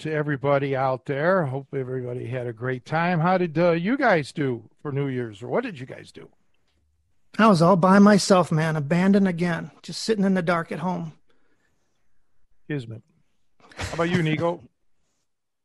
To 0.00 0.12
everybody 0.12 0.74
out 0.74 1.06
there. 1.06 1.44
Hope 1.46 1.68
everybody 1.74 2.26
had 2.26 2.46
a 2.46 2.52
great 2.52 2.84
time. 2.84 3.20
How 3.20 3.38
did 3.38 3.58
uh, 3.58 3.72
you 3.72 3.96
guys 3.96 4.32
do 4.32 4.68
for 4.82 4.92
New 4.92 5.08
Year's, 5.08 5.42
or 5.42 5.48
what 5.48 5.64
did 5.64 5.78
you 5.78 5.86
guys 5.86 6.10
do? 6.10 6.28
I 7.38 7.46
was 7.46 7.62
all 7.62 7.76
by 7.76 7.98
myself, 7.98 8.50
man, 8.50 8.76
abandoned 8.76 9.28
again, 9.28 9.70
just 9.82 10.02
sitting 10.02 10.24
in 10.24 10.34
the 10.34 10.42
dark 10.42 10.72
at 10.72 10.80
home. 10.80 11.12
Kismet. 12.68 13.02
How 13.76 13.94
about 13.94 14.10
you, 14.10 14.22
Nico? 14.22 14.62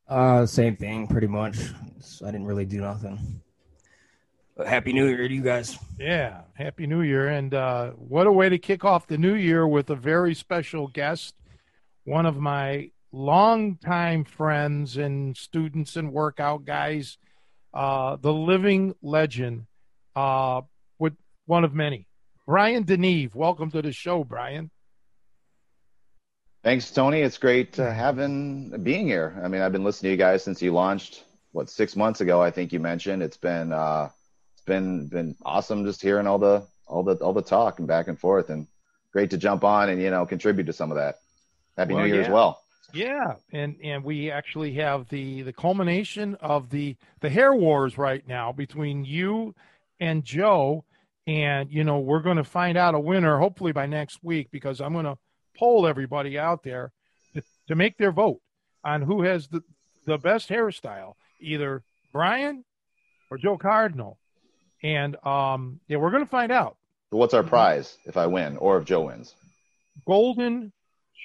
Uh, 0.08 0.45
same 0.45 0.75
thing, 0.75 1.08
pretty 1.08 1.25
much. 1.25 1.58
So 2.00 2.28
I 2.28 2.31
didn't 2.31 2.45
really 2.45 2.66
do 2.66 2.80
nothing. 2.80 3.41
But 4.56 4.67
happy 4.67 4.94
New 4.94 5.08
Year 5.08 5.28
to 5.28 5.33
you 5.33 5.41
guys. 5.41 5.80
Yeah, 6.00 6.41
happy 6.53 6.86
New 6.86 7.02
Year. 7.02 7.30
And 7.30 7.52
uh, 7.56 7.89
what 7.94 8.28
a 8.28 8.31
way 8.31 8.47
to 8.47 8.59
kick 8.59 8.86
off 8.86 9.08
the 9.08 9.17
new 9.17 9.33
year 9.33 9.67
with 9.67 9.89
a 9.89 9.95
very 9.95 10.36
special 10.36 10.89
guest, 10.89 11.33
one 12.03 12.28
of 12.28 12.38
my 12.38 12.91
longtime 13.16 14.25
friends 14.25 14.97
and 14.97 15.38
students 15.38 15.95
and 15.95 16.11
workout 16.11 16.66
guys, 16.66 17.17
uh, 17.73 18.17
the 18.17 18.33
living 18.33 18.94
legend, 19.02 19.66
uh, 20.16 20.61
with 20.99 21.13
one 21.45 21.63
of 21.63 21.73
many. 21.73 22.07
Brian 22.45 22.83
DeNeve, 22.83 23.33
welcome 23.33 23.72
to 23.72 23.81
the 23.81 23.91
show, 23.91 24.23
Brian. 24.23 24.69
Thanks, 26.63 26.91
Tony. 26.91 27.22
It's 27.22 27.38
great 27.38 27.80
uh, 27.80 27.91
having 27.91 28.83
being 28.83 29.07
here. 29.07 29.39
I 29.44 29.47
mean, 29.47 29.61
I've 29.61 29.72
been 29.72 29.83
listening 29.83 30.09
to 30.09 30.11
you 30.11 30.17
guys 30.17 30.44
since 30.44 30.61
you 30.61 30.73
launched. 30.73 31.23
What 31.52 31.69
six 31.69 31.95
months 31.95 32.19
ago? 32.19 32.41
I 32.41 32.52
think 32.52 32.73
you 32.73 32.79
mentioned. 32.79 33.23
It's 33.23 33.38
been 33.38 33.72
uh, 33.72 34.09
it's 34.53 34.66
been 34.66 35.07
been 35.07 35.35
awesome 35.45 35.85
just 35.85 36.02
hearing 36.02 36.27
all 36.27 36.39
the 36.39 36.67
all 36.85 37.03
the 37.03 37.16
all 37.16 37.33
the 37.33 37.41
talk 37.41 37.79
and 37.79 37.88
back 37.88 38.09
and 38.09 38.19
forth, 38.19 38.50
and 38.50 38.67
great 39.13 39.29
to 39.29 39.38
jump 39.38 39.63
on 39.63 39.89
and 39.89 40.02
you 40.02 40.09
know 40.09 40.25
contribute 40.25 40.66
to 40.66 40.73
some 40.73 40.91
of 40.91 40.97
that. 40.97 41.19
Happy 41.77 41.94
Well, 41.94 42.03
New 42.03 42.09
Year 42.09 42.22
yeah. 42.22 42.27
as 42.27 42.33
well. 42.33 42.61
Yeah, 42.95 43.35
and 43.51 43.75
and 43.83 44.03
we 44.03 44.31
actually 44.31 44.73
have 44.75 45.09
the 45.09 45.41
the 45.41 45.51
culmination 45.53 46.35
of 46.35 46.69
the 46.69 46.95
the 47.19 47.29
hair 47.29 47.53
wars 47.53 47.97
right 47.97 48.25
now 48.27 48.51
between 48.53 49.03
you 49.03 49.53
and 49.99 50.23
Joe, 50.23 50.85
and 51.27 51.69
you 51.69 51.83
know 51.83 51.99
we're 51.99 52.21
going 52.21 52.38
to 52.38 52.43
find 52.45 52.77
out 52.77 52.95
a 52.95 52.99
winner 52.99 53.38
hopefully 53.38 53.73
by 53.73 53.85
next 53.85 54.23
week 54.23 54.49
because 54.49 54.79
I'm 54.79 54.93
going 54.93 55.05
to 55.05 55.17
poll 55.57 55.85
everybody 55.85 56.39
out 56.39 56.63
there 56.63 56.93
to, 57.33 57.43
to 57.67 57.75
make 57.75 57.97
their 57.97 58.11
vote 58.13 58.39
on 58.83 59.01
who 59.01 59.23
has 59.23 59.47
the 59.50 59.61
the 60.05 60.17
best 60.17 60.47
hairstyle, 60.50 61.16
either 61.41 61.84
Brian 62.13 62.63
or 63.29 63.38
Joe 63.38 63.57
Cardinal, 63.57 64.17
and 64.84 65.17
um 65.25 65.81
yeah 65.89 65.97
we're 65.97 66.11
going 66.11 66.23
to 66.23 66.29
find 66.29 66.51
out 66.51 66.78
So 67.11 67.17
what's 67.17 67.34
our 67.34 67.44
prize 67.44 67.97
if 68.05 68.16
I 68.16 68.28
win 68.28 68.55
or 68.57 68.78
if 68.78 68.85
Joe 68.85 69.01
wins? 69.07 69.35
golden 70.07 70.72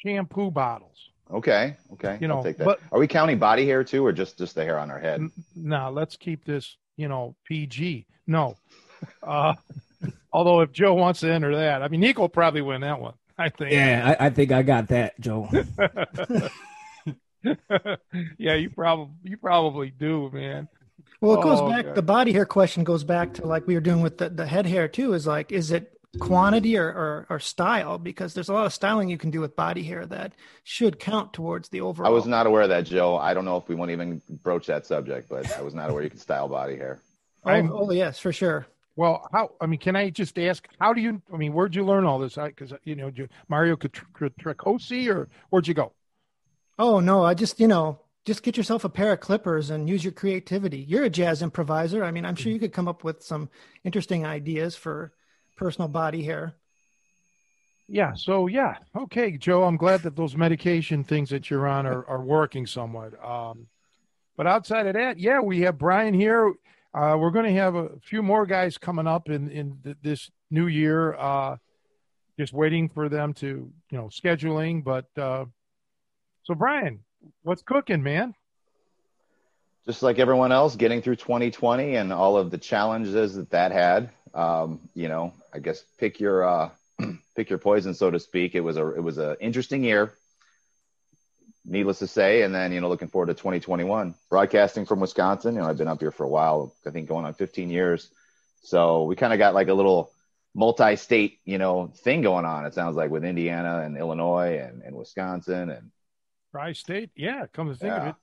shampoo 0.02 0.50
bottles. 0.50 1.09
Okay, 1.32 1.76
okay, 1.92 2.18
You 2.20 2.26
know, 2.28 2.38
I'll 2.38 2.42
take 2.44 2.56
that. 2.58 2.64
but- 2.64 2.80
Are 2.90 2.98
we 2.98 3.06
counting 3.06 3.38
body 3.38 3.64
hair 3.64 3.84
too, 3.84 4.04
or 4.04 4.12
just 4.12 4.36
just 4.38 4.54
the 4.56 4.64
hair 4.64 4.78
on 4.78 4.90
our 4.90 4.98
head? 4.98 5.20
N- 5.20 5.32
Now 5.54 5.88
let's 5.90 6.16
keep 6.16 6.44
this, 6.44 6.76
you 6.96 7.08
know, 7.08 7.36
PG. 7.44 8.06
No. 8.26 8.56
Uh, 9.22 9.54
although 10.32 10.60
if 10.60 10.72
Joe 10.72 10.92
wants 10.92 11.20
to 11.20 11.32
enter 11.32 11.56
that, 11.56 11.82
I 11.82 11.88
mean, 11.88 12.00
Nico 12.00 12.20
will 12.20 12.28
probably 12.28 12.60
win 12.60 12.82
that 12.82 13.00
one. 13.00 13.14
I 13.38 13.48
think. 13.48 13.72
Yeah, 13.72 14.14
I, 14.20 14.26
I 14.26 14.30
think 14.30 14.52
I 14.52 14.60
got 14.62 14.88
that, 14.88 15.18
Joe. 15.18 15.48
yeah, 18.38 18.54
you 18.54 18.68
probably 18.70 19.14
you 19.24 19.36
probably 19.38 19.90
do, 19.90 20.30
man. 20.32 20.68
Well, 21.22 21.38
it 21.40 21.42
goes 21.42 21.60
Oh, 21.60 21.68
back. 21.70 21.86
God. 21.86 21.94
The 21.94 22.02
body 22.02 22.32
hair 22.32 22.44
question 22.46 22.84
goes 22.84 23.04
back 23.04 23.34
to 23.34 23.46
like 23.46 23.66
we 23.66 23.74
were 23.74 23.80
doing 23.80 24.02
with 24.02 24.18
the, 24.18 24.28
the 24.28 24.46
head 24.46 24.66
hair 24.66 24.88
too. 24.88 25.14
Is 25.14 25.26
like, 25.26 25.50
is 25.52 25.70
it 25.70 25.98
quantity 26.18 26.76
or, 26.76 26.86
or 26.86 27.26
or 27.30 27.38
style? 27.38 27.98
Because 27.98 28.34
there's 28.34 28.48
a 28.48 28.52
lot 28.52 28.66
of 28.66 28.72
styling 28.72 29.08
you 29.08 29.18
can 29.18 29.30
do 29.30 29.40
with 29.40 29.56
body 29.56 29.82
hair 29.82 30.06
that 30.06 30.32
should 30.64 30.98
count 30.98 31.32
towards 31.32 31.68
the 31.68 31.80
overall. 31.80 32.08
I 32.08 32.14
was 32.14 32.26
not 32.26 32.46
aware 32.46 32.62
of 32.62 32.68
that, 32.70 32.84
Joe. 32.84 33.16
I 33.16 33.34
don't 33.34 33.44
know 33.44 33.56
if 33.56 33.68
we 33.68 33.74
won't 33.74 33.90
even 33.90 34.20
broach 34.42 34.66
that 34.66 34.86
subject, 34.86 35.28
but 35.28 35.50
I 35.56 35.62
was 35.62 35.74
not 35.74 35.90
aware 35.90 36.02
you 36.02 36.10
could 36.10 36.20
style 36.20 36.48
body 36.48 36.76
hair. 36.76 37.00
Oh, 37.44 37.50
I'm- 37.50 37.72
oh 37.72 37.90
yes, 37.90 38.18
for 38.18 38.32
sure. 38.32 38.66
Well, 38.96 39.28
how? 39.32 39.52
I 39.60 39.66
mean, 39.66 39.78
can 39.78 39.96
I 39.96 40.10
just 40.10 40.38
ask? 40.38 40.68
How 40.80 40.92
do 40.92 41.00
you? 41.00 41.22
I 41.32 41.36
mean, 41.36 41.52
where'd 41.52 41.74
you 41.74 41.84
learn 41.84 42.04
all 42.04 42.18
this? 42.18 42.34
Because 42.34 42.72
you 42.84 42.96
know, 42.96 43.10
you- 43.14 43.28
Mario 43.48 43.76
Tricoci, 43.76 45.08
or 45.08 45.28
where'd 45.50 45.68
you 45.68 45.74
go? 45.74 45.92
Oh 46.78 47.00
no, 47.00 47.24
I 47.24 47.34
just 47.34 47.60
you 47.60 47.68
know 47.68 48.00
just 48.24 48.42
get 48.42 48.56
yourself 48.56 48.84
a 48.84 48.88
pair 48.88 49.12
of 49.12 49.20
clippers 49.20 49.70
and 49.70 49.88
use 49.88 50.04
your 50.04 50.12
creativity. 50.12 50.78
You're 50.78 51.04
a 51.04 51.10
jazz 51.10 51.42
improviser. 51.42 52.04
I 52.04 52.10
mean, 52.10 52.26
I'm 52.26 52.34
sure 52.34 52.50
mm-hmm. 52.50 52.54
you 52.54 52.60
could 52.60 52.72
come 52.72 52.88
up 52.88 53.02
with 53.02 53.22
some 53.22 53.48
interesting 53.84 54.26
ideas 54.26 54.76
for 54.76 55.12
personal 55.60 55.88
body 55.88 56.22
hair. 56.22 56.54
Yeah. 57.86 58.14
So 58.14 58.46
yeah. 58.46 58.76
Okay, 58.96 59.36
Joe. 59.36 59.64
I'm 59.64 59.76
glad 59.76 60.02
that 60.04 60.16
those 60.16 60.34
medication 60.34 61.04
things 61.04 61.28
that 61.30 61.50
you're 61.50 61.68
on 61.68 61.86
are, 61.86 62.04
are 62.08 62.22
working 62.22 62.66
somewhat. 62.66 63.22
Um, 63.22 63.66
but 64.38 64.46
outside 64.46 64.86
of 64.86 64.94
that, 64.94 65.18
yeah, 65.18 65.38
we 65.40 65.60
have 65.60 65.76
Brian 65.76 66.14
here. 66.14 66.54
Uh, 66.94 67.16
we're 67.18 67.30
going 67.30 67.44
to 67.44 67.60
have 67.60 67.74
a 67.74 67.90
few 68.02 68.22
more 68.22 68.46
guys 68.46 68.78
coming 68.78 69.06
up 69.06 69.28
in 69.28 69.50
in 69.50 69.78
th- 69.84 69.96
this 70.02 70.30
new 70.50 70.66
year. 70.66 71.14
Uh, 71.14 71.56
just 72.38 72.54
waiting 72.54 72.88
for 72.88 73.10
them 73.10 73.34
to 73.34 73.70
you 73.90 73.98
know 73.98 74.06
scheduling. 74.06 74.82
But 74.82 75.06
uh, 75.20 75.44
so 76.44 76.54
Brian, 76.54 77.00
what's 77.42 77.62
cooking, 77.62 78.02
man? 78.02 78.34
just 79.86 80.02
like 80.02 80.18
everyone 80.18 80.52
else, 80.52 80.76
getting 80.76 81.02
through 81.02 81.16
2020 81.16 81.96
and 81.96 82.12
all 82.12 82.36
of 82.36 82.50
the 82.50 82.58
challenges 82.58 83.34
that 83.34 83.50
that 83.50 83.72
had. 83.72 84.10
Um, 84.34 84.80
you 84.94 85.08
know, 85.08 85.32
I 85.52 85.58
guess 85.58 85.82
pick 85.98 86.20
your 86.20 86.44
uh, 86.48 86.70
pick 87.36 87.50
your 87.50 87.58
poison, 87.58 87.94
so 87.94 88.10
to 88.10 88.18
speak. 88.20 88.54
It 88.54 88.60
was 88.60 88.76
a 88.76 88.88
it 88.94 89.02
was 89.02 89.18
an 89.18 89.36
interesting 89.40 89.82
year, 89.84 90.12
needless 91.64 91.98
to 92.00 92.06
say. 92.06 92.42
And 92.42 92.54
then 92.54 92.72
you 92.72 92.80
know, 92.80 92.88
looking 92.88 93.08
forward 93.08 93.26
to 93.26 93.34
2021. 93.34 94.14
Broadcasting 94.28 94.86
from 94.86 95.00
Wisconsin. 95.00 95.54
You 95.54 95.60
know, 95.60 95.66
I've 95.68 95.78
been 95.78 95.88
up 95.88 96.00
here 96.00 96.10
for 96.12 96.24
a 96.24 96.28
while. 96.28 96.74
I 96.86 96.90
think 96.90 97.08
going 97.08 97.24
on 97.24 97.34
15 97.34 97.70
years. 97.70 98.10
So 98.62 99.04
we 99.04 99.16
kind 99.16 99.32
of 99.32 99.38
got 99.38 99.54
like 99.54 99.68
a 99.68 99.74
little 99.74 100.12
multi-state, 100.54 101.38
you 101.44 101.58
know, 101.58 101.92
thing 102.04 102.22
going 102.22 102.44
on. 102.44 102.66
It 102.66 102.74
sounds 102.74 102.96
like 102.96 103.10
with 103.10 103.24
Indiana 103.24 103.80
and 103.84 103.96
Illinois 103.96 104.58
and, 104.58 104.82
and 104.82 104.96
Wisconsin 104.96 105.70
and 105.70 105.90
Tri-State. 106.50 107.10
Yeah. 107.14 107.46
Come 107.52 107.68
to 107.68 107.74
think 107.74 107.90
Yeah. 107.92 108.08
of 108.10 108.16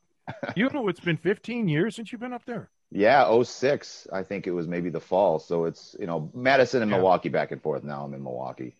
it, 0.49 0.57
you 0.57 0.69
know, 0.69 0.89
it's 0.89 0.99
been 0.99 1.17
15 1.17 1.67
years 1.69 1.95
since 1.95 2.11
you've 2.11 2.21
been 2.21 2.33
up 2.33 2.45
there. 2.45 2.69
Yeah, 2.91 3.41
06, 3.43 4.07
I 4.13 4.23
think 4.23 4.47
it 4.47 4.51
was 4.51 4.67
maybe 4.67 4.89
the 4.89 4.99
fall. 5.01 5.39
So 5.39 5.65
it's, 5.65 5.95
you 5.99 6.07
know, 6.07 6.31
Madison 6.33 6.81
and 6.81 6.89
Yeah. 6.89 6.97
Milwaukee 6.97 7.29
back 7.29 7.51
and 7.51 7.61
forth. 7.61 7.83
Now 7.83 8.03
I'm 8.05 8.13
in 8.13 8.23
Milwaukee. 8.23 8.75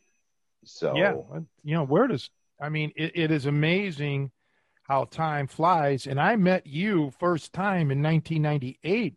So 0.63 0.95
Yeah, 0.95 1.15
you 1.63 1.75
know 1.75 1.85
where 1.85 2.07
does 2.07 2.29
I 2.61 2.69
mean 2.69 2.91
it, 2.95 3.11
it 3.15 3.31
is 3.31 3.45
amazing 3.45 4.31
how 4.83 5.05
time 5.05 5.47
flies. 5.47 6.07
And 6.07 6.19
I 6.19 6.35
met 6.37 6.65
you 6.65 7.11
first 7.19 7.51
time 7.53 7.91
in 7.91 8.01
1998, 8.01 9.15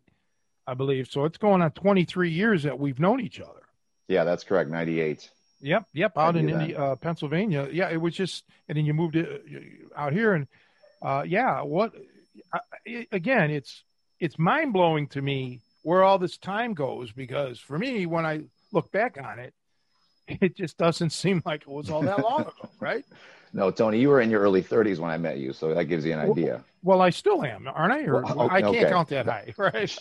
I 0.67 0.73
believe. 0.73 1.07
So 1.07 1.25
it's 1.25 1.37
going 1.37 1.61
on 1.61 1.71
23 1.71 2.29
years 2.29 2.63
that 2.63 2.77
we've 2.77 2.99
known 2.99 3.21
each 3.21 3.39
other. 3.39 3.61
yeah, 4.07 4.23
that's 4.25 4.43
correct. 4.43 4.69
98. 4.69 5.29
Yep, 5.63 5.85
yep, 5.93 6.17
out 6.17 6.35
in. 6.35 6.49
Indi- 6.49 6.75
uh, 6.75 6.95
Pennsylvania. 6.95 7.69
Yeah, 7.71 7.89
it 7.89 7.97
was 8.01 8.15
just, 8.15 8.43
and 8.67 8.75
then 8.77 8.83
you 8.85 8.93
moved 8.95 9.15
it 9.15 9.29
uh, 9.29 9.99
out 9.99 10.11
here, 10.11 10.33
and 10.33 10.47
uh, 11.03 11.23
yeah, 11.25 11.61
what? 11.61 11.93
I, 12.51 12.59
I- 12.87 13.07
again, 13.11 13.51
it's 13.51 13.83
it's 14.21 14.37
mind 14.39 14.71
blowing 14.71 15.07
to 15.07 15.21
me 15.21 15.59
where 15.81 16.03
all 16.03 16.19
this 16.19 16.37
time 16.37 16.73
goes 16.73 17.11
because 17.11 17.59
for 17.59 17.77
me, 17.77 18.05
when 18.05 18.25
I 18.25 18.43
look 18.71 18.91
back 18.91 19.17
on 19.21 19.39
it, 19.39 19.53
it 20.27 20.55
just 20.55 20.77
doesn't 20.77 21.09
seem 21.09 21.41
like 21.45 21.63
it 21.63 21.67
was 21.67 21.89
all 21.89 22.03
that 22.03 22.19
long 22.19 22.41
ago, 22.41 22.69
right? 22.79 23.03
No, 23.53 23.69
Tony, 23.69 23.99
you 23.99 24.07
were 24.07 24.21
in 24.21 24.29
your 24.29 24.39
early 24.39 24.63
30s 24.63 24.99
when 24.99 25.11
I 25.11 25.17
met 25.17 25.37
you. 25.39 25.51
So 25.51 25.73
that 25.73 25.85
gives 25.85 26.05
you 26.05 26.13
an 26.13 26.19
idea. 26.19 26.63
Well, 26.83 27.01
I 27.01 27.09
still 27.09 27.43
am, 27.43 27.67
aren't 27.67 27.91
I? 27.91 28.03
Or 28.03 28.21
Well, 28.21 28.49
I 28.49 28.61
can't 28.61 28.77
okay. 28.77 28.89
count 28.89 29.09
that 29.09 29.25
high, 29.25 29.53
right? 29.57 29.97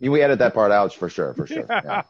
We 0.00 0.22
edit 0.22 0.38
that 0.38 0.54
part 0.54 0.72
out 0.72 0.94
for 0.94 1.10
sure, 1.10 1.34
for 1.34 1.46
sure. 1.46 1.66
Yeah. 1.68 2.02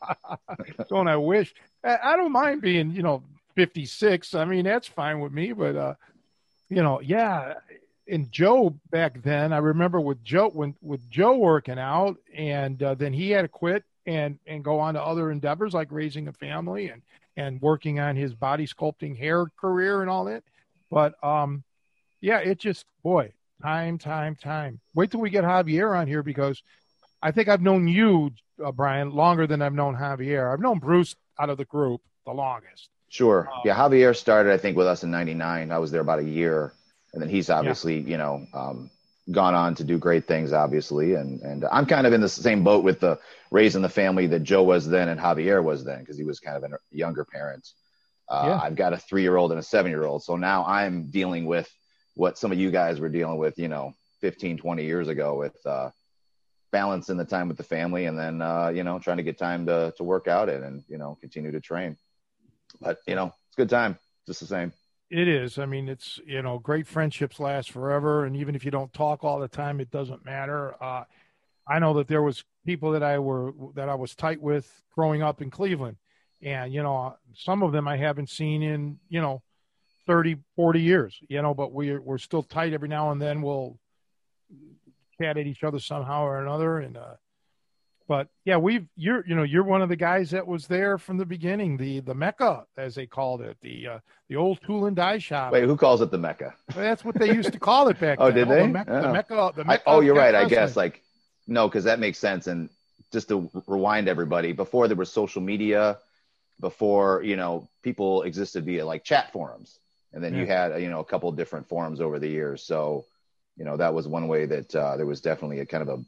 Don't 0.88 1.08
I 1.08 1.16
wish? 1.16 1.52
I, 1.82 1.98
I 2.02 2.16
don't 2.16 2.30
mind 2.30 2.60
being, 2.62 2.92
you 2.92 3.02
know, 3.02 3.24
56. 3.56 4.34
I 4.34 4.44
mean, 4.44 4.64
that's 4.64 4.86
fine 4.86 5.18
with 5.18 5.32
me. 5.32 5.52
But, 5.52 5.74
uh, 5.74 5.94
you 6.68 6.82
know, 6.84 7.00
yeah. 7.00 7.54
And 8.08 8.30
Joe 8.30 8.78
back 8.90 9.22
then, 9.22 9.52
I 9.52 9.58
remember 9.58 10.00
with 10.00 10.22
Joe 10.22 10.50
when 10.50 10.74
with 10.80 11.08
Joe 11.10 11.36
working 11.36 11.78
out, 11.78 12.16
and 12.34 12.80
uh, 12.82 12.94
then 12.94 13.12
he 13.12 13.30
had 13.30 13.42
to 13.42 13.48
quit 13.48 13.84
and 14.06 14.38
and 14.46 14.64
go 14.64 14.78
on 14.78 14.94
to 14.94 15.02
other 15.02 15.30
endeavors 15.30 15.74
like 15.74 15.88
raising 15.90 16.28
a 16.28 16.32
family 16.32 16.88
and 16.88 17.02
and 17.36 17.60
working 17.60 18.00
on 18.00 18.16
his 18.16 18.34
body 18.34 18.66
sculpting 18.66 19.16
hair 19.16 19.46
career 19.60 20.00
and 20.00 20.10
all 20.10 20.24
that. 20.26 20.44
But 20.90 21.22
um, 21.24 21.64
yeah, 22.20 22.38
it 22.38 22.58
just 22.58 22.86
boy, 23.02 23.32
time, 23.62 23.98
time, 23.98 24.36
time. 24.36 24.80
Wait 24.94 25.10
till 25.10 25.20
we 25.20 25.30
get 25.30 25.44
Javier 25.44 25.98
on 25.98 26.06
here 26.06 26.22
because 26.22 26.62
I 27.22 27.32
think 27.32 27.48
I've 27.48 27.62
known 27.62 27.88
you, 27.88 28.30
uh, 28.64 28.72
Brian, 28.72 29.10
longer 29.10 29.46
than 29.46 29.62
I've 29.62 29.74
known 29.74 29.96
Javier. 29.96 30.52
I've 30.52 30.60
known 30.60 30.78
Bruce 30.78 31.16
out 31.38 31.50
of 31.50 31.58
the 31.58 31.64
group 31.64 32.00
the 32.24 32.32
longest. 32.32 32.88
Sure. 33.08 33.48
Um, 33.52 33.60
yeah, 33.64 33.76
Javier 33.76 34.14
started, 34.14 34.52
I 34.52 34.58
think, 34.58 34.76
with 34.76 34.86
us 34.86 35.04
in 35.04 35.10
'99. 35.10 35.70
I 35.70 35.78
was 35.78 35.90
there 35.90 36.00
about 36.00 36.18
a 36.18 36.24
year, 36.24 36.72
and 37.16 37.22
then 37.22 37.30
he's 37.30 37.48
obviously, 37.48 38.00
yeah. 38.00 38.08
you 38.08 38.16
know, 38.18 38.46
um, 38.52 38.90
gone 39.30 39.54
on 39.54 39.74
to 39.74 39.84
do 39.84 39.96
great 39.96 40.26
things, 40.26 40.52
obviously. 40.52 41.14
And 41.14 41.40
and 41.40 41.64
I'm 41.72 41.86
kind 41.86 42.06
of 42.06 42.12
in 42.12 42.20
the 42.20 42.28
same 42.28 42.62
boat 42.62 42.84
with 42.84 43.00
the 43.00 43.18
raising 43.50 43.80
the 43.80 43.88
family 43.88 44.26
that 44.26 44.40
Joe 44.40 44.62
was 44.62 44.86
then 44.86 45.08
and 45.08 45.18
Javier 45.18 45.64
was 45.64 45.82
then 45.82 46.00
because 46.00 46.18
he 46.18 46.24
was 46.24 46.40
kind 46.40 46.62
of 46.62 46.70
a 46.70 46.76
younger 46.90 47.24
parent. 47.24 47.66
Uh, 48.28 48.44
yeah. 48.48 48.60
I've 48.62 48.76
got 48.76 48.92
a 48.92 48.98
three 48.98 49.22
year 49.22 49.34
old 49.38 49.50
and 49.50 49.58
a 49.58 49.62
seven 49.62 49.90
year 49.90 50.04
old, 50.04 50.24
so 50.24 50.36
now 50.36 50.66
I'm 50.66 51.10
dealing 51.10 51.46
with 51.46 51.72
what 52.16 52.36
some 52.36 52.52
of 52.52 52.58
you 52.58 52.70
guys 52.70 53.00
were 53.00 53.08
dealing 53.08 53.38
with, 53.38 53.58
you 53.58 53.68
know, 53.68 53.94
15, 54.20 54.58
20 54.58 54.84
years 54.84 55.08
ago 55.08 55.38
with 55.38 55.56
uh, 55.64 55.88
balancing 56.70 57.16
the 57.16 57.24
time 57.24 57.48
with 57.48 57.56
the 57.56 57.62
family 57.62 58.04
and 58.04 58.18
then 58.18 58.42
uh, 58.42 58.68
you 58.68 58.84
know 58.84 58.98
trying 58.98 59.16
to 59.16 59.22
get 59.22 59.38
time 59.38 59.64
to 59.64 59.94
to 59.96 60.04
work 60.04 60.28
out 60.28 60.50
in 60.50 60.62
and 60.62 60.84
you 60.86 60.98
know 60.98 61.16
continue 61.22 61.50
to 61.52 61.60
train. 61.62 61.96
But 62.78 62.98
you 63.06 63.14
know, 63.14 63.26
it's 63.48 63.56
a 63.56 63.62
good 63.62 63.70
time, 63.70 63.98
just 64.26 64.40
the 64.40 64.46
same. 64.46 64.74
It 65.08 65.28
is. 65.28 65.58
I 65.58 65.66
mean, 65.66 65.88
it's 65.88 66.18
you 66.26 66.42
know, 66.42 66.58
great 66.58 66.86
friendships 66.86 67.38
last 67.38 67.70
forever, 67.70 68.24
and 68.24 68.36
even 68.36 68.56
if 68.56 68.64
you 68.64 68.72
don't 68.72 68.92
talk 68.92 69.22
all 69.22 69.38
the 69.38 69.48
time, 69.48 69.80
it 69.80 69.90
doesn't 69.90 70.24
matter. 70.24 70.74
Uh, 70.82 71.04
I 71.68 71.78
know 71.78 71.94
that 71.94 72.08
there 72.08 72.22
was 72.22 72.44
people 72.64 72.90
that 72.92 73.04
I 73.04 73.18
were 73.20 73.52
that 73.74 73.88
I 73.88 73.94
was 73.94 74.16
tight 74.16 74.40
with 74.40 74.82
growing 74.92 75.22
up 75.22 75.40
in 75.40 75.50
Cleveland, 75.50 75.96
and 76.42 76.72
you 76.72 76.82
know, 76.82 77.16
some 77.34 77.62
of 77.62 77.70
them 77.70 77.86
I 77.86 77.96
haven't 77.96 78.30
seen 78.30 78.62
in 78.62 78.98
you 79.08 79.20
know 79.20 79.42
30, 80.08 80.38
40 80.56 80.80
years. 80.80 81.16
You 81.28 81.40
know, 81.40 81.54
but 81.54 81.72
we're 81.72 82.00
we're 82.00 82.18
still 82.18 82.42
tight 82.42 82.72
every 82.72 82.88
now 82.88 83.12
and 83.12 83.22
then. 83.22 83.42
We'll 83.42 83.78
chat 85.20 85.38
at 85.38 85.46
each 85.46 85.62
other 85.62 85.78
somehow 85.78 86.24
or 86.24 86.42
another, 86.42 86.78
and 86.80 86.96
uh, 86.96 87.14
but 88.08 88.28
yeah, 88.44 88.56
we've 88.56 88.86
you're 88.96 89.24
you 89.26 89.34
know 89.34 89.42
you're 89.42 89.64
one 89.64 89.82
of 89.82 89.88
the 89.88 89.96
guys 89.96 90.30
that 90.30 90.46
was 90.46 90.66
there 90.66 90.98
from 90.98 91.16
the 91.16 91.24
beginning, 91.24 91.76
the 91.76 92.00
the 92.00 92.14
Mecca 92.14 92.66
as 92.76 92.94
they 92.94 93.06
called 93.06 93.40
it, 93.40 93.56
the 93.62 93.86
uh, 93.86 93.98
the 94.28 94.36
old 94.36 94.60
tool 94.64 94.86
and 94.86 94.94
die 94.94 95.18
shop. 95.18 95.52
Wait, 95.52 95.64
who 95.64 95.76
calls 95.76 96.00
it 96.00 96.10
the 96.10 96.18
Mecca? 96.18 96.54
Well, 96.74 96.84
that's 96.84 97.04
what 97.04 97.18
they 97.18 97.34
used 97.34 97.52
to 97.52 97.58
call 97.58 97.88
it 97.88 97.98
back 97.98 98.18
oh, 98.20 98.30
then. 98.30 98.34
did 98.34 98.48
they? 98.48 98.60
Oh, 98.60 98.66
the 98.66 98.72
Mecca. 98.72 98.90
Oh. 98.92 99.02
The 99.02 99.12
Mecca, 99.12 99.52
the 99.56 99.64
Mecca 99.64 99.82
I, 99.88 99.92
oh, 99.92 100.00
you're 100.00 100.14
right. 100.14 100.34
Wrestling. 100.34 100.46
I 100.46 100.48
guess 100.48 100.76
like 100.76 101.02
no, 101.46 101.68
because 101.68 101.84
that 101.84 101.98
makes 101.98 102.18
sense. 102.18 102.46
And 102.46 102.70
just 103.12 103.28
to 103.28 103.50
rewind 103.66 104.08
everybody, 104.08 104.52
before 104.52 104.88
there 104.88 104.96
was 104.96 105.12
social 105.12 105.42
media, 105.42 105.98
before 106.60 107.22
you 107.22 107.36
know 107.36 107.68
people 107.82 108.22
existed 108.22 108.64
via 108.64 108.86
like 108.86 109.04
chat 109.04 109.32
forums, 109.32 109.78
and 110.12 110.22
then 110.22 110.34
yeah. 110.34 110.40
you 110.40 110.46
had 110.46 110.82
you 110.82 110.90
know 110.90 111.00
a 111.00 111.04
couple 111.04 111.30
different 111.32 111.68
forums 111.68 112.00
over 112.00 112.18
the 112.18 112.28
years. 112.28 112.62
So 112.62 113.06
you 113.56 113.64
know 113.64 113.76
that 113.76 113.94
was 113.94 114.06
one 114.06 114.28
way 114.28 114.46
that 114.46 114.74
uh, 114.74 114.96
there 114.96 115.06
was 115.06 115.20
definitely 115.20 115.60
a 115.60 115.66
kind 115.66 115.82
of 115.82 115.88
a 115.88 115.96
a 115.96 116.04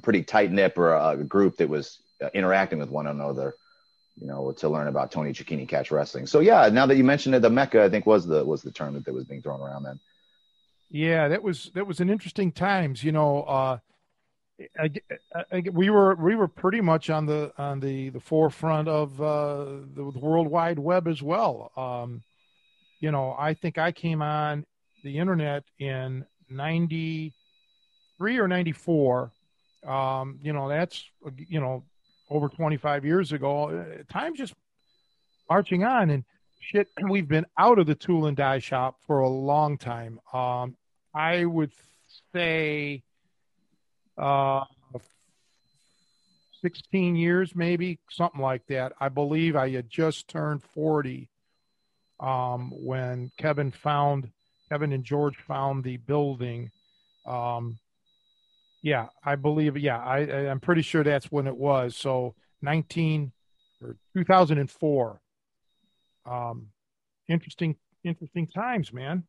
pretty 0.00 0.22
tight 0.22 0.50
knit 0.50 0.74
or 0.76 0.94
a, 0.94 1.16
group 1.16 1.56
that 1.56 1.68
was 1.68 2.00
uh, 2.22 2.28
interacting 2.34 2.78
with 2.78 2.90
one 2.90 3.06
another, 3.06 3.54
you 4.16 4.26
know, 4.26 4.52
to 4.52 4.68
learn 4.68 4.88
about 4.88 5.10
Tony 5.10 5.32
Cecchine 5.32 5.66
catch 5.68 5.90
wrestling. 5.90 6.26
So 6.26 6.40
yeah, 6.40 6.68
now 6.68 6.86
that 6.86 6.96
you 6.96 7.04
mentioned 7.04 7.34
it, 7.34 7.42
the 7.42 7.50
Mecca 7.50 7.82
I 7.82 7.88
think 7.88 8.06
was 8.06 8.26
the 8.26 8.44
was 8.44 8.62
the 8.62 8.72
term 8.72 8.94
that, 8.94 9.04
that 9.04 9.14
was 9.14 9.24
being 9.24 9.42
thrown 9.42 9.60
around 9.60 9.84
then. 9.84 10.00
Yeah, 10.90 11.28
that 11.28 11.42
was 11.42 11.70
that 11.74 11.86
was 11.86 12.00
an 12.00 12.10
interesting 12.10 12.52
times. 12.52 13.02
You 13.02 13.12
know, 13.12 13.42
uh, 13.42 13.78
I, 14.78 14.90
I, 15.50 15.62
we 15.72 15.90
were 15.90 16.14
we 16.14 16.36
were 16.36 16.48
pretty 16.48 16.80
much 16.80 17.10
on 17.10 17.26
the 17.26 17.52
on 17.56 17.80
the 17.80 18.10
the 18.10 18.20
forefront 18.20 18.88
of 18.88 19.20
uh, 19.20 19.64
the, 19.94 20.10
the 20.12 20.18
World 20.18 20.48
Wide 20.48 20.78
Web 20.78 21.08
as 21.08 21.22
well. 21.22 21.72
Um, 21.76 22.22
you 23.00 23.10
know, 23.10 23.34
I 23.38 23.54
think 23.54 23.78
I 23.78 23.92
came 23.92 24.22
on 24.22 24.66
the 25.02 25.18
internet 25.18 25.64
in 25.78 26.26
ninety 26.48 27.32
three 28.18 28.38
or 28.38 28.46
ninety 28.46 28.72
four 28.72 29.32
um, 29.86 30.38
you 30.42 30.52
know, 30.52 30.68
that's, 30.68 31.04
you 31.36 31.60
know, 31.60 31.84
over 32.30 32.48
25 32.48 33.04
years 33.04 33.32
ago. 33.32 33.70
Uh, 33.70 34.02
time's 34.10 34.38
just 34.38 34.54
marching 35.48 35.84
on 35.84 36.10
and 36.10 36.24
shit. 36.60 36.88
We've 37.08 37.28
been 37.28 37.46
out 37.58 37.78
of 37.78 37.86
the 37.86 37.94
tool 37.94 38.26
and 38.26 38.36
die 38.36 38.58
shop 38.58 38.96
for 39.06 39.20
a 39.20 39.28
long 39.28 39.78
time. 39.78 40.20
Um, 40.32 40.76
I 41.14 41.44
would 41.44 41.72
say, 42.32 43.02
uh, 44.16 44.64
16 46.62 47.16
years, 47.16 47.54
maybe 47.54 47.98
something 48.08 48.40
like 48.40 48.66
that. 48.68 48.92
I 49.00 49.08
believe 49.08 49.56
I 49.56 49.70
had 49.70 49.90
just 49.90 50.28
turned 50.28 50.62
40 50.62 51.28
um, 52.20 52.70
when 52.72 53.32
Kevin 53.36 53.72
found 53.72 54.30
Kevin 54.68 54.92
and 54.92 55.04
George 55.04 55.36
found 55.36 55.84
the 55.84 55.98
building. 55.98 56.70
Um, 57.26 57.78
yeah, 58.82 59.06
I 59.24 59.36
believe. 59.36 59.76
Yeah, 59.78 59.98
I, 59.98 60.18
I'm 60.48 60.60
pretty 60.60 60.82
sure 60.82 61.04
that's 61.04 61.30
when 61.30 61.46
it 61.46 61.56
was. 61.56 61.96
So 61.96 62.34
19 62.60 63.32
or 63.80 63.96
2004. 64.16 65.20
Um, 66.26 66.66
interesting, 67.28 67.76
interesting 68.04 68.48
times, 68.48 68.92
man. 68.92 69.24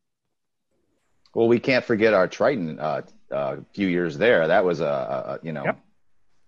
Well, 1.33 1.47
we 1.47 1.59
can't 1.59 1.85
forget 1.85 2.13
our 2.13 2.27
Triton 2.27 2.79
uh, 2.79 3.01
uh, 3.31 3.57
few 3.73 3.87
years 3.87 4.17
there. 4.17 4.47
That 4.47 4.65
was 4.65 4.81
a, 4.81 5.39
you 5.41 5.51
know. 5.51 5.63
Yep. 5.65 5.79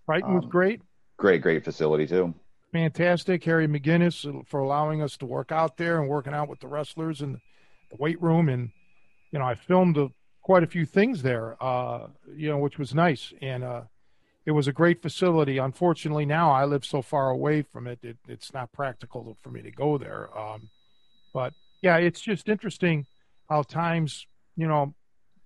Triton 0.04 0.30
um, 0.30 0.36
was 0.36 0.44
great. 0.46 0.80
Great, 1.16 1.42
great 1.42 1.64
facility 1.64 2.06
too. 2.06 2.34
Fantastic, 2.72 3.42
Harry 3.44 3.66
McGinnis 3.66 4.46
for 4.46 4.60
allowing 4.60 5.02
us 5.02 5.16
to 5.16 5.26
work 5.26 5.50
out 5.50 5.76
there 5.76 6.00
and 6.00 6.08
working 6.08 6.34
out 6.34 6.48
with 6.48 6.60
the 6.60 6.68
wrestlers 6.68 7.20
in 7.20 7.32
the 7.32 7.96
weight 7.98 8.20
room. 8.20 8.48
And 8.48 8.70
you 9.32 9.38
know, 9.38 9.44
I 9.44 9.54
filmed 9.54 9.96
a 9.96 10.10
quite 10.46 10.62
a 10.62 10.66
few 10.68 10.86
things 10.86 11.22
there, 11.22 11.60
uh, 11.60 12.06
you 12.36 12.48
know, 12.48 12.58
which 12.58 12.78
was 12.78 12.94
nice. 12.94 13.32
And 13.42 13.64
uh, 13.64 13.80
it 14.44 14.52
was 14.52 14.68
a 14.68 14.72
great 14.72 15.02
facility. 15.02 15.58
Unfortunately, 15.58 16.24
now 16.24 16.52
I 16.52 16.64
live 16.66 16.84
so 16.84 17.02
far 17.02 17.30
away 17.30 17.62
from 17.62 17.88
it, 17.88 17.98
it 18.04 18.16
it's 18.28 18.54
not 18.54 18.70
practical 18.70 19.36
for 19.42 19.50
me 19.50 19.60
to 19.62 19.72
go 19.72 19.98
there. 19.98 20.28
Um, 20.38 20.70
but 21.34 21.52
yeah, 21.82 21.96
it's 21.96 22.20
just 22.20 22.48
interesting 22.48 23.06
how 23.50 23.62
times, 23.62 24.24
you 24.56 24.68
know, 24.68 24.94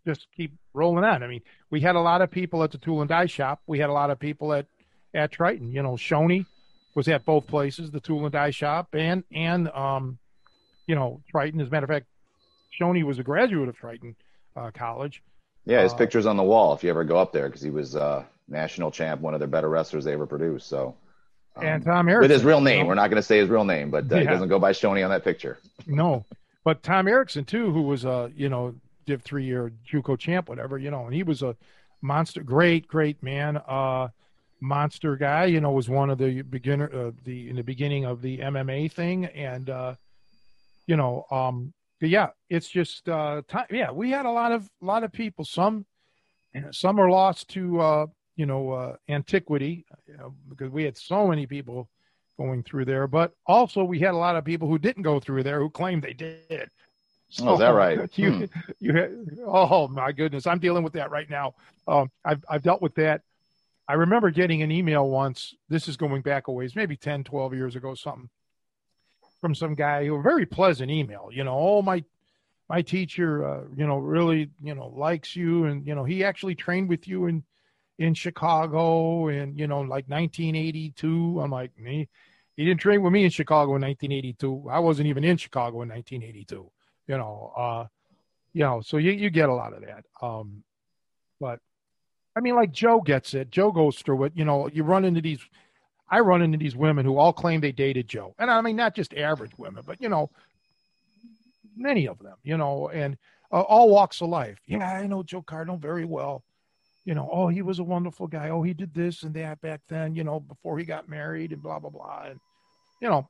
just 0.07 0.27
keep 0.37 0.53
rolling 0.75 1.05
on. 1.05 1.23
I 1.23 1.29
mean, 1.29 1.41
we 1.71 1.81
had 1.81 1.97
a 1.97 2.01
lot 2.01 2.21
of 2.21 2.31
people 2.31 2.63
at 2.63 2.71
the 2.71 2.77
tool 2.77 3.01
and 3.01 3.09
die 3.09 3.25
shop. 3.25 3.63
We 3.67 3.79
had 3.79 3.89
a 3.89 3.95
lot 3.95 4.11
of 4.11 4.19
people 4.19 4.53
at 4.53 4.67
at 5.15 5.33
Triton. 5.33 5.73
You 5.73 5.83
know, 5.83 5.93
Shoney 5.93 6.45
was 6.95 7.09
at 7.09 7.25
both 7.25 7.47
places, 7.47 7.91
the 7.91 8.01
tool 8.01 8.27
and 8.27 8.33
die 8.33 8.51
shop, 8.51 8.89
and 8.93 9.25
and 9.33 9.71
um, 9.71 10.19
you 10.87 10.95
know, 10.95 11.23
Triton. 11.31 11.59
As 11.63 11.69
a 11.69 11.71
matter 11.71 11.85
of 11.85 11.91
fact, 11.91 12.07
Shoney 12.79 13.03
was 13.03 13.19
a 13.19 13.23
graduate 13.23 13.71
of 13.71 13.77
Triton 13.77 14.15
uh, 14.57 14.71
college. 14.73 15.23
Yeah, 15.67 15.83
his 15.83 15.93
uh, 15.93 15.97
picture's 15.97 16.27
on 16.27 16.37
the 16.37 16.43
wall 16.43 16.75
if 16.75 16.83
you 16.83 16.91
ever 16.91 17.05
go 17.05 17.17
up 17.17 17.33
there 17.33 17.49
because 17.49 17.63
he 17.63 17.71
was 17.71 17.97
uh, 17.97 18.25
national 18.49 18.91
champ, 18.91 19.21
one 19.21 19.35
of 19.35 19.41
their 19.41 19.49
better 19.49 19.69
wrestlers 19.69 20.05
they 20.05 20.13
ever 20.13 20.27
produced. 20.27 20.69
So, 20.69 20.97
um, 21.57 21.65
and 21.65 21.85
Tom 21.85 22.09
Erickson 22.09 22.23
with 22.23 22.31
his 22.31 22.45
real 22.45 22.61
name, 22.61 22.79
you 22.79 22.83
know? 22.83 22.89
we're 22.89 22.95
not 22.95 23.09
going 23.09 23.21
to 23.21 23.27
say 23.27 23.39
his 23.39 23.49
real 23.49 23.65
name, 23.65 23.91
but 23.91 24.11
uh, 24.11 24.17
yeah. 24.17 24.21
he 24.21 24.27
doesn't 24.27 24.49
go 24.49 24.59
by 24.59 24.73
Shoney 24.73 25.05
on 25.05 25.11
that 25.11 25.25
picture. 25.25 25.59
no, 25.87 26.25
but 26.65 26.83
Tom 26.83 27.09
Erickson 27.09 27.45
too, 27.45 27.73
who 27.73 27.83
was 27.83 28.05
a 28.05 28.31
you 28.35 28.49
know 28.49 28.75
Div 29.07 29.23
three 29.23 29.45
year 29.45 29.73
JUCO 29.91 30.19
champ, 30.19 30.49
whatever 30.49 30.79
you 30.79 30.91
know, 30.91 31.05
and 31.05 31.15
he 31.15 31.23
was 31.23 31.43
a 31.43 31.57
monster, 32.03 32.43
great, 32.43 32.89
great 32.89 33.23
man, 33.23 33.57
uh, 33.57 34.09
monster 34.61 35.17
guy. 35.17 35.47
You 35.47 35.61
know, 35.61 35.73
was 35.73 35.89
one 35.89 36.11
of 36.11 36.19
the 36.19 36.43
beginner, 36.43 36.91
uh, 36.93 37.11
the 37.25 37.49
in 37.49 37.57
the 37.57 37.63
beginning 37.63 38.05
of 38.05 38.23
the 38.23 38.39
MMA 38.39 38.93
thing, 38.93 39.27
and 39.27 39.69
uh, 39.69 39.95
you 40.87 40.97
know, 40.97 41.27
um, 41.31 41.73
yeah, 42.09 42.29
it's 42.49 42.69
just 42.69 43.09
uh, 43.09 43.43
time. 43.47 43.67
Yeah, 43.71 43.91
we 43.91 44.11
had 44.11 44.27
a 44.27 44.31
lot 44.31 44.53
of 44.53 44.69
lot 44.81 45.05
of 45.05 45.13
people. 45.13 45.45
Some 45.45 45.85
some 46.71 46.99
are 46.99 47.11
lost 47.11 47.49
to 47.49 47.81
uh, 47.81 48.07
you 48.37 48.47
know 48.47 48.73
uh, 48.73 48.97
antiquity 49.09 49.85
you 50.07 50.17
know, 50.17 50.35
because 50.49 50.71
we 50.71 50.85
had 50.85 50.97
so 50.97 51.27
many 51.27 51.47
people 51.47 51.89
going 52.39 52.63
through 52.63 52.87
there. 52.87 53.07
But 53.07 53.33
also 53.47 53.85
we 53.85 53.99
had 53.99 54.15
a 54.15 54.19
lot 54.19 54.37
of 54.37 54.45
people 54.45 54.67
who 54.67 54.79
didn't 54.79 55.03
go 55.03 55.21
through 55.21 55.43
there 55.43 55.61
who 55.61 55.69
claimed 55.69 56.03
they 56.03 56.15
did. 56.15 56.71
So, 57.29 57.49
oh, 57.49 57.53
is 57.53 57.59
that 57.61 57.75
right? 57.75 58.11
You, 58.17 58.33
hmm. 58.33 58.45
you 58.81 59.45
oh 59.47 59.87
my 59.89 60.13
goodness, 60.13 60.47
I'm 60.47 60.59
dealing 60.59 60.83
with 60.83 60.95
that 60.95 61.11
right 61.11 61.29
now. 61.29 61.55
Um, 61.87 62.11
I've 62.25 62.43
I've 62.49 62.63
dealt 62.63 62.83
with 62.83 62.95
that. 62.95 63.23
I 63.87 63.95
remember 63.95 64.31
getting 64.31 64.63
an 64.63 64.71
email 64.71 65.09
once. 65.09 65.55
This 65.69 65.89
is 65.89 65.97
going 65.97 66.23
back 66.23 66.47
a 66.47 66.53
ways, 66.53 66.77
maybe 66.77 66.97
10, 66.97 67.25
12 67.25 67.55
years 67.55 67.75
ago, 67.75 67.95
something 67.95 68.31
from 69.41 69.55
some 69.55 69.75
guy 69.75 70.05
who 70.05 70.15
a 70.17 70.23
very 70.23 70.47
pleasant 70.47 70.91
email. 70.91 71.29
You 71.33 71.45
know, 71.45 71.57
oh 71.59 71.83
my 71.83 72.05
my 72.69 72.83
teacher, 72.83 73.45
uh, 73.45 73.63
you 73.77 73.87
know, 73.87 73.99
really 73.99 74.51
you 74.63 74.75
know 74.75 74.89
likes 74.89 75.35
you, 75.35 75.65
and 75.65 75.87
you 75.87 75.95
know 75.95 76.05
he 76.05 76.25
actually 76.25 76.55
trained 76.55 76.89
with 76.89 77.09
you 77.09 77.27
in 77.27 77.43
in 77.99 78.15
Chicago, 78.15 79.29
and 79.29 79.59
you 79.59 79.67
know 79.67 79.81
like 79.81 80.09
1982. 80.09 81.41
I'm 81.41 81.51
like 81.51 81.79
me. 81.79 82.09
he 82.57 82.65
didn't 82.65 82.81
train 82.81 83.03
with 83.03 83.13
me 83.13 83.25
in 83.25 83.31
Chicago 83.31 83.77
in 83.77 83.83
1982. 83.83 84.69
I 84.71 84.79
wasn't 84.79 85.09
even 85.09 85.25
in 85.25 85.37
Chicago 85.37 85.83
in 85.83 85.89
1982. 85.89 86.71
You 87.09 87.19
know, 87.19 87.53
uh, 87.57 87.87
you 88.53 88.63
know, 88.63 88.81
so 88.83 88.97
you 88.97 89.13
you 89.13 89.31
get 89.31 89.49
a 89.49 89.55
lot 89.55 89.73
of 89.73 89.83
that. 89.83 90.05
Um, 90.23 90.63
but 91.41 91.61
I 92.37 92.41
mean, 92.41 92.55
like 92.55 92.73
Joe 92.73 93.01
gets 93.01 93.35
it. 93.35 93.51
Joe 93.51 93.73
goes 93.73 93.99
through 93.99 94.25
it. 94.25 94.33
You 94.37 94.45
know, 94.45 94.69
you 94.73 94.85
run 94.85 95.05
into 95.05 95.21
these. 95.21 95.41
I 96.11 96.21
run 96.21 96.43
into 96.43 96.59
these 96.59 96.75
women 96.75 97.05
who 97.05 97.19
all 97.19 97.33
claim 97.33 97.61
they 97.61 97.73
dated 97.73 98.09
Joe, 98.09 98.35
and 98.39 98.51
I 98.51 98.61
mean 98.61 98.77
not 98.77 98.95
just 98.95 99.15
average 99.15 99.53
women, 99.57 99.85
but 99.87 100.01
you 100.01 100.09
know, 100.09 100.31
many 101.77 102.09
of 102.09 102.19
them. 102.19 102.37
You 102.43 102.57
know, 102.57 102.89
and 102.89 103.17
uh, 103.53 103.61
all 103.61 103.91
walks 103.91 104.21
of 104.21 104.29
life. 104.29 104.59
Yeah, 104.67 104.91
I 104.91 105.07
know 105.07 105.23
Joe 105.23 105.43
Cardinal 105.43 105.77
very 105.77 106.05
well. 106.05 106.43
You 107.05 107.15
know, 107.15 107.29
oh, 107.33 107.49
he 107.49 107.63
was 107.63 107.79
a 107.79 107.85
wonderful 107.85 108.27
guy. 108.27 108.51
Oh, 108.51 108.63
he 108.63 108.75
did 108.75 108.93
this 108.95 109.23
and 109.23 109.35
that 109.35 109.61
back 109.61 109.81
then. 109.89 110.15
You 110.15 110.25
know, 110.25 110.41
before 110.41 110.79
he 110.79 110.85
got 110.85 111.09
married 111.09 111.53
and 111.53 111.63
blah 111.63 111.79
blah 111.79 111.91
blah. 111.91 112.25
And 112.27 112.41
you 113.01 113.09
know, 113.09 113.29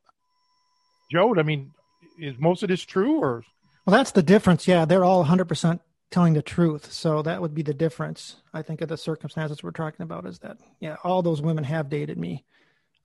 Joe. 1.13 1.35
I 1.37 1.43
mean, 1.43 1.71
is 2.19 2.35
most 2.39 2.63
of 2.63 2.69
this 2.69 2.83
true 2.83 3.21
or? 3.21 3.45
Well, 3.87 3.97
that's 3.97 4.13
the 4.13 4.23
difference. 4.23 4.69
Yeah, 4.69 4.85
they're 4.85 5.05
all 5.05 5.21
100 5.21 5.47
percent 5.47 5.81
telling 6.11 6.35
the 6.35 6.43
truth. 6.43 6.93
So 6.93 7.23
that 7.23 7.41
would 7.41 7.55
be 7.55 7.63
the 7.63 7.75
difference. 7.75 8.37
I 8.53 8.63
think 8.63 8.81
of 8.81 8.89
the 8.89 8.97
circumstances 8.97 9.63
we're 9.63 9.71
talking 9.71 10.03
about 10.03 10.27
is 10.27 10.41
that 10.41 10.59
yeah, 10.81 10.97
all 11.05 11.23
those 11.23 11.41
women 11.41 11.65
have 11.65 11.89
dated 11.89 12.19
me. 12.19 12.45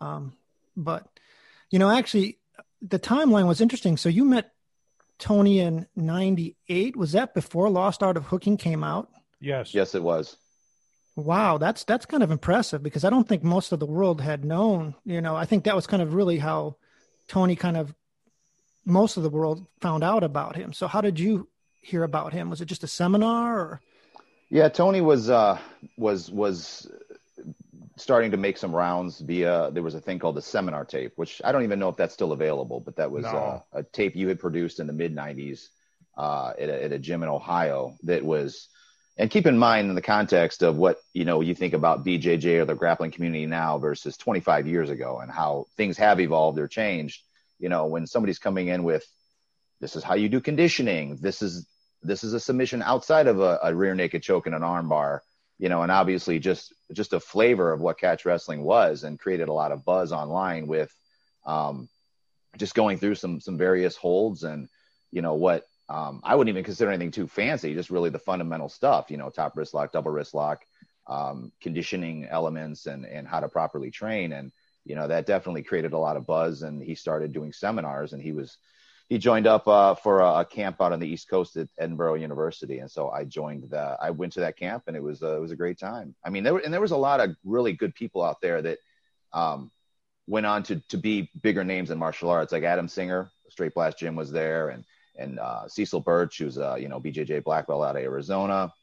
Um, 0.02 0.34
but 0.76 1.08
you 1.72 1.80
know, 1.80 1.90
actually, 1.90 2.38
the 2.82 3.00
timeline 3.00 3.48
was 3.48 3.62
interesting. 3.62 3.98
So 3.98 4.10
you 4.10 4.26
met 4.26 4.52
Tony 5.20 5.60
in 5.60 5.88
'98. 5.96 6.96
Was 6.96 7.14
that 7.14 7.34
before 7.34 7.70
Lost 7.70 8.04
Art 8.04 8.18
of 8.18 8.26
Hooking 8.26 8.58
came 8.58 8.84
out? 8.84 9.10
Yes. 9.40 9.74
Yes, 9.74 9.96
it 9.96 10.04
was. 10.04 10.38
Wow, 11.16 11.58
that's 11.58 11.86
that's 11.86 12.06
kind 12.06 12.24
of 12.24 12.32
impressive 12.32 12.84
because 12.84 13.06
I 13.06 13.10
don't 13.10 13.28
think 13.28 13.42
most 13.42 13.72
of 13.72 13.80
the 13.80 13.86
world 13.86 14.20
had 14.20 14.44
known. 14.44 14.96
You 15.06 15.22
know, 15.22 15.36
I 15.36 15.46
think 15.46 15.64
that 15.64 15.76
was 15.76 15.88
kind 15.88 16.02
of 16.02 16.14
really 16.14 16.38
how 16.38 16.76
Tony 17.30 17.56
kind 17.56 17.78
of 17.78 17.94
most 18.86 19.16
of 19.16 19.24
the 19.24 19.30
world 19.30 19.66
found 19.80 20.04
out 20.04 20.24
about 20.24 20.58
him. 20.58 20.74
So 20.74 20.88
how 20.88 21.02
did 21.02 21.20
you 21.20 21.48
hear 21.80 22.04
about 22.04 22.34
him? 22.34 22.50
Was 22.50 22.60
it 22.60 22.66
just 22.66 22.84
a 22.84 22.88
seminar 22.88 23.58
or? 23.60 23.82
Yeah, 24.50 24.68
Tony 24.70 25.02
was 25.02 25.30
uh, 25.30 25.58
was 25.98 26.30
was 26.30 26.92
starting 27.98 28.32
to 28.32 28.38
make 28.38 28.58
some 28.58 28.76
rounds 28.76 29.20
via 29.20 29.70
there 29.72 29.84
was 29.84 29.96
a 29.96 30.02
thing 30.02 30.20
called 30.20 30.36
the 30.36 30.42
seminar 30.42 30.84
tape, 30.86 31.14
which 31.16 31.42
I 31.44 31.52
don't 31.52 31.64
even 31.64 31.80
know 31.80 31.90
if 31.90 31.96
that's 31.96 32.14
still 32.14 32.34
available, 32.34 32.80
but 32.80 32.98
that 32.98 33.12
was 33.12 33.24
No. 33.24 33.30
uh, 33.30 33.62
a 33.72 33.84
tape 33.84 34.16
you 34.16 34.28
had 34.28 34.40
produced 34.40 34.80
in 34.80 34.88
the 34.88 34.94
mid 34.94 35.16
'90s 35.16 35.68
uh, 36.18 36.54
at, 36.60 36.70
a, 36.70 36.84
at 36.86 36.92
a 36.92 37.00
gym 37.00 37.24
in 37.24 37.30
Ohio. 37.30 37.96
That 38.04 38.24
was, 38.24 38.68
and 39.18 39.32
keep 39.32 39.46
in 39.46 39.58
mind 39.58 39.90
in 39.90 39.96
the 39.96 40.02
context 40.02 40.62
of 40.62 40.76
what 40.76 40.98
you 41.14 41.24
know 41.26 41.40
you 41.42 41.56
think 41.56 41.74
about 41.74 42.06
BJJ 42.06 42.60
or 42.60 42.66
the 42.66 42.76
grappling 42.76 43.12
community 43.12 43.46
now 43.46 43.78
versus 43.78 44.18
25 44.18 44.68
years 44.68 44.90
ago, 44.90 45.20
and 45.22 45.32
how 45.32 45.68
things 45.78 45.98
have 45.98 46.20
evolved 46.20 46.60
or 46.60 46.68
changed. 46.68 47.22
You 47.60 47.70
know, 47.70 47.86
when 47.86 48.08
somebody's 48.08 48.40
coming 48.40 48.68
in 48.68 48.84
with 48.84 49.06
this 49.80 49.96
is 49.96 50.04
how 50.04 50.16
you 50.16 50.30
do 50.30 50.42
conditioning. 50.42 51.18
This 51.22 51.42
is 51.42 51.66
this 52.04 52.24
is 52.24 52.34
a 52.34 52.40
submission 52.40 52.82
outside 52.82 53.28
of 53.28 53.40
a, 53.40 53.60
a 53.64 53.74
rear 53.74 53.96
naked 53.96 54.22
choke 54.22 54.46
and 54.48 54.56
an 54.56 54.64
arm 54.64 54.90
bar. 54.90 55.24
You 55.58 55.70
know, 55.70 55.84
and 55.84 55.92
obviously 55.92 56.40
just 56.40 56.74
just 56.94 57.14
a 57.14 57.20
flavor 57.20 57.72
of 57.72 57.82
what 57.82 58.00
catch 58.00 58.26
wrestling 58.26 58.64
was, 58.64 59.04
and 59.04 59.20
created 59.20 59.50
a 59.50 59.54
lot 59.54 59.72
of 59.72 59.86
buzz 59.86 60.12
online 60.12 60.68
with 60.68 60.94
um, 61.46 61.90
just 62.58 62.76
going 62.76 62.98
through 62.98 63.16
some 63.16 63.40
some 63.40 63.58
various 63.58 63.96
holds 63.96 64.44
and 64.44 64.68
you 65.12 65.22
know 65.22 65.36
what 65.36 65.66
um, 65.88 66.22
I 66.24 66.36
wouldn't 66.36 66.54
even 66.54 66.64
consider 66.64 66.90
anything 66.90 67.12
too 67.12 67.28
fancy, 67.28 67.74
just 67.74 67.90
really 67.90 68.10
the 68.10 68.20
fundamental 68.20 68.70
stuff. 68.70 69.12
You 69.12 69.18
know, 69.18 69.30
top 69.30 69.56
wrist 69.56 69.74
lock, 69.74 69.92
double 69.92 70.12
wrist 70.12 70.34
lock, 70.34 70.66
um, 71.08 71.52
conditioning 71.62 72.26
elements, 72.26 72.88
and 72.88 73.06
and 73.06 73.28
how 73.28 73.40
to 73.40 73.48
properly 73.48 73.92
train. 73.92 74.34
And 74.34 74.52
you 74.84 74.96
know 74.96 75.08
that 75.08 75.26
definitely 75.26 75.64
created 75.64 75.94
a 75.94 75.98
lot 75.98 76.18
of 76.18 76.26
buzz. 76.26 76.64
And 76.64 76.82
he 76.82 76.96
started 76.96 77.34
doing 77.34 77.54
seminars, 77.54 78.14
and 78.14 78.22
he 78.22 78.32
was 78.32 78.58
he 79.10 79.18
joined 79.18 79.46
up 79.46 79.68
uh, 79.68 79.94
for 79.96 80.22
a, 80.22 80.40
a 80.40 80.46
camp 80.46 80.82
out 80.82 80.92
on 80.92 81.00
the 81.00 81.08
East 81.08 81.30
Coast 81.30 81.58
at 81.58 81.68
Edinboro 81.80 82.20
University, 82.20 82.80
and 82.80 82.90
so 82.90 83.10
I 83.10 83.24
joined 83.24 83.70
the. 83.70 83.98
I 84.02 84.10
went 84.10 84.34
to 84.34 84.40
that 84.42 84.58
camp, 84.58 84.84
and 84.88 84.96
it 84.96 85.04
was 85.04 85.22
uh, 85.22 85.38
it 85.38 85.42
was 85.42 85.52
a 85.52 85.56
great 85.56 85.78
time. 85.80 86.16
I 86.26 86.30
mean, 86.30 86.44
there 86.44 86.54
were, 86.54 86.60
and 86.60 86.74
there 86.74 86.82
was 86.82 86.92
a 86.92 86.98
lot 86.98 87.20
of 87.20 87.36
really 87.44 87.74
good 87.74 87.94
people 87.94 88.24
out 88.24 88.42
there 88.42 88.62
that 88.64 88.80
um, 89.34 89.72
went 90.28 90.46
on 90.46 90.64
to 90.64 90.82
to 90.90 90.98
be 90.98 91.30
bigger 91.42 91.64
names 91.64 91.92
in 91.92 92.00
martial 92.00 92.30
arts, 92.30 92.52
like 92.52 92.64
Adam 92.64 92.88
Singer, 92.88 93.32
Straight 93.50 93.74
Blast 93.76 94.00
Gym 94.00 94.16
was 94.16 94.32
there, 94.32 94.70
and 94.70 94.84
and 95.18 95.40
uh, 95.40 95.68
Cecil 95.68 96.02
Burch, 96.02 96.40
who's 96.40 96.58
a 96.58 96.78
you 96.80 96.88
know 96.90 97.00
BJJ 97.00 97.44
black 97.44 97.68
belt 97.68 97.84
out 97.86 97.96
of 97.96 98.02
Arizona. 98.02 98.74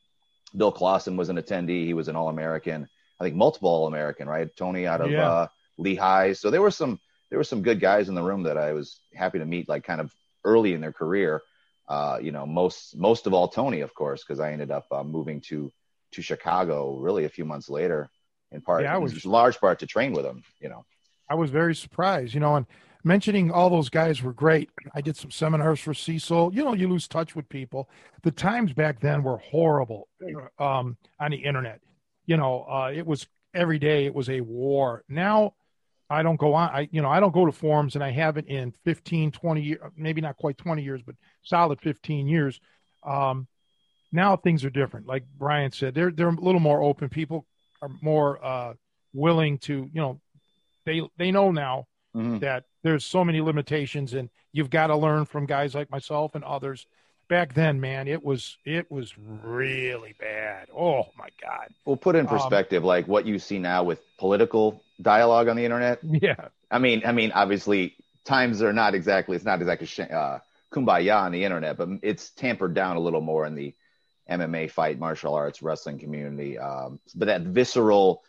Bill 0.56 0.70
Clausen 0.72 1.16
was 1.16 1.30
an 1.30 1.36
attendee. 1.38 1.84
He 1.86 1.94
was 1.94 2.08
an 2.08 2.16
All 2.16 2.28
American. 2.28 2.88
I 3.18 3.24
think 3.24 3.34
multiple 3.36 3.70
All 3.70 3.86
American, 3.86 4.28
right? 4.28 4.48
Tony 4.56 4.86
out 4.86 5.00
of 5.00 5.10
Yeah. 5.10 5.28
uh, 5.28 5.46
Lehigh. 5.78 6.34
So 6.34 6.50
there 6.50 6.62
were 6.62 6.70
some 6.70 7.00
there 7.32 7.38
were 7.38 7.44
some 7.44 7.62
good 7.62 7.80
guys 7.80 8.10
in 8.10 8.14
the 8.14 8.22
room 8.22 8.42
that 8.42 8.58
I 8.58 8.74
was 8.74 9.00
happy 9.14 9.38
to 9.38 9.46
meet, 9.46 9.66
like 9.66 9.84
kind 9.84 10.02
of 10.02 10.14
early 10.44 10.74
in 10.74 10.82
their 10.82 10.92
career. 10.92 11.40
Uh, 11.88 12.18
you 12.20 12.30
know, 12.30 12.44
most 12.44 12.94
most 12.94 13.26
of 13.26 13.32
all 13.32 13.48
Tony, 13.48 13.80
of 13.80 13.94
course, 13.94 14.22
because 14.22 14.38
I 14.38 14.52
ended 14.52 14.70
up 14.70 14.84
uh, 14.92 15.02
moving 15.02 15.40
to 15.48 15.72
to 16.12 16.20
Chicago 16.20 16.94
really 16.98 17.24
a 17.24 17.30
few 17.30 17.46
months 17.46 17.70
later, 17.70 18.10
in 18.50 18.60
part, 18.60 18.82
Yeah, 18.82 18.94
I 18.94 18.98
was- 18.98 19.24
large 19.24 19.58
part 19.58 19.78
to 19.78 19.86
train 19.86 20.12
with 20.12 20.26
him. 20.26 20.42
You 20.60 20.68
know, 20.68 20.84
I 21.26 21.34
was 21.34 21.48
very 21.48 21.74
surprised, 21.74 22.34
you 22.34 22.40
know, 22.40 22.54
and 22.56 22.66
mentioning 23.02 23.50
all 23.50 23.70
those 23.70 23.88
guys 23.88 24.22
were 24.22 24.34
great. 24.34 24.68
I 24.94 25.00
did 25.00 25.16
some 25.16 25.30
seminars 25.30 25.80
for 25.80 25.94
Cecil. 25.94 26.52
You 26.52 26.64
know, 26.64 26.74
you 26.74 26.86
lose 26.86 27.08
touch 27.08 27.34
with 27.34 27.48
people. 27.48 27.88
The 28.24 28.30
times 28.30 28.74
back 28.74 29.00
then 29.00 29.22
were 29.22 29.38
horrible 29.38 30.06
um, 30.58 30.98
on 31.18 31.30
the 31.30 31.38
internet. 31.38 31.80
You 32.26 32.36
know, 32.36 32.66
uh, 32.68 32.90
it 32.94 33.06
was 33.06 33.26
every 33.54 33.78
day 33.78 34.04
it 34.04 34.14
was 34.14 34.28
a 34.28 34.42
war. 34.42 35.02
Now 35.08 35.54
I 36.12 36.22
don't 36.22 36.38
go 36.38 36.54
on. 36.54 36.70
I, 36.70 36.88
you 36.92 37.02
know, 37.02 37.08
I 37.08 37.20
don't 37.20 37.32
go 37.34 37.46
to 37.46 37.52
forums 37.52 37.94
and 37.94 38.04
I 38.04 38.10
haven't 38.10 38.48
in 38.48 38.72
15, 38.84 39.32
20 39.32 39.60
years, 39.60 39.80
maybe 39.96 40.20
not 40.20 40.36
quite 40.36 40.58
20 40.58 40.82
years, 40.82 41.02
but 41.02 41.14
solid 41.42 41.80
15 41.80 42.26
years. 42.28 42.60
Um, 43.02 43.46
now 44.12 44.36
things 44.36 44.64
are 44.64 44.70
different. 44.70 45.06
Like 45.06 45.24
Brian 45.38 45.72
said, 45.72 45.94
they're, 45.94 46.10
they're 46.10 46.28
a 46.28 46.32
little 46.40 46.60
more 46.60 46.82
open. 46.82 47.08
People 47.08 47.46
are 47.80 47.90
more 48.00 48.44
uh, 48.44 48.74
willing 49.14 49.58
to, 49.58 49.90
you 49.92 50.00
know, 50.00 50.20
they, 50.84 51.00
they 51.16 51.30
know 51.30 51.50
now 51.50 51.86
Mhm. 52.14 52.40
that 52.40 52.64
there's 52.82 53.06
so 53.06 53.24
many 53.24 53.40
limitations 53.40 54.12
and 54.12 54.28
you've 54.52 54.68
got 54.68 54.88
to 54.88 54.96
learn 54.96 55.24
from 55.24 55.46
guys 55.46 55.74
like 55.74 55.90
myself 55.90 56.34
and 56.34 56.44
others 56.44 56.86
back 57.28 57.54
then 57.54 57.80
man 57.80 58.08
it 58.08 58.22
was 58.24 58.58
it 58.64 58.90
was 58.90 59.14
really 59.18 60.14
bad 60.18 60.68
oh 60.76 61.04
my 61.18 61.28
god 61.40 61.68
Well, 61.84 61.96
put 61.96 62.14
in 62.16 62.26
Um, 62.26 62.28
perspective, 62.28 62.84
like 62.84 63.08
what 63.08 63.26
you 63.26 63.38
see 63.38 63.58
now 63.58 63.82
with 63.84 64.00
political 64.18 64.82
dialogue 65.00 65.48
on 65.48 65.56
the 65.56 65.64
internet. 65.64 66.00
yeah 66.02 66.48
I 66.70 66.78
mean, 66.78 67.02
I 67.04 67.12
mean, 67.12 67.32
obviously, 67.32 67.96
times 68.24 68.62
are 68.62 68.72
not 68.72 68.94
exactly. 68.94 69.36
It's 69.36 69.44
not 69.44 69.60
exactly 69.60 69.86
sh- 69.86 70.00
uh, 70.00 70.38
kumbaya 70.72 71.20
on 71.22 71.32
the 71.32 71.44
internet, 71.44 71.76
but 71.76 71.88
it's 72.02 72.30
tampered 72.30 72.74
down 72.74 72.96
a 72.96 73.00
little 73.00 73.20
more 73.20 73.44
in 73.46 73.54
the 73.54 73.74
MMA 74.30 74.70
fight, 74.70 74.98
martial 74.98 75.34
arts, 75.34 75.60
wrestling 75.62 75.98
community. 75.98 76.58
Um, 76.58 76.98
but 77.14 77.26
that 77.26 77.42
visceral, 77.42 78.22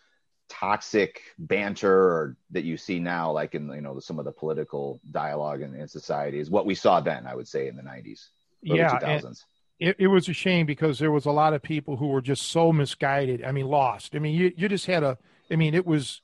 toxic 0.50 1.22
banter 1.40 1.94
or, 1.94 2.38
that 2.52 2.64
you 2.66 2.76
see 2.78 3.00
now, 3.00 3.32
like 3.32 3.56
in 3.56 3.70
you 3.70 3.82
know 3.82 4.00
some 4.00 4.20
of 4.20 4.26
the 4.26 4.32
political 4.32 5.00
dialogue 5.10 5.62
in, 5.62 5.74
in 5.76 5.88
society, 5.88 6.40
is 6.40 6.50
what 6.50 6.66
we 6.66 6.76
saw 6.76 7.00
then. 7.00 7.26
I 7.28 7.36
would 7.36 7.48
say 7.48 7.68
in 7.70 7.78
the 7.78 7.84
'90s, 7.84 7.94
early 7.94 8.33
yeah 8.63 8.98
and 9.03 9.24
2000s. 9.24 9.43
it, 9.79 9.96
it 10.00 10.08
was 10.08 10.27
a 10.29 10.34
shame 10.34 10.65
because 10.65 11.00
there 11.00 11.12
was 11.12 11.25
a 11.25 11.32
lot 11.32 11.53
of 11.53 11.62
people 11.62 11.98
who 11.98 12.08
were 12.08 12.22
just 12.22 12.43
so 12.43 12.72
misguided 12.72 13.43
i 13.43 13.51
mean 13.51 13.67
lost. 13.67 14.15
I 14.15 14.20
mean 14.20 14.36
you, 14.36 14.51
you 14.55 14.70
just 14.70 14.86
had 14.86 15.03
a 15.03 15.17
i 15.51 15.55
mean 15.55 15.74
it 15.74 15.86
was 15.86 16.22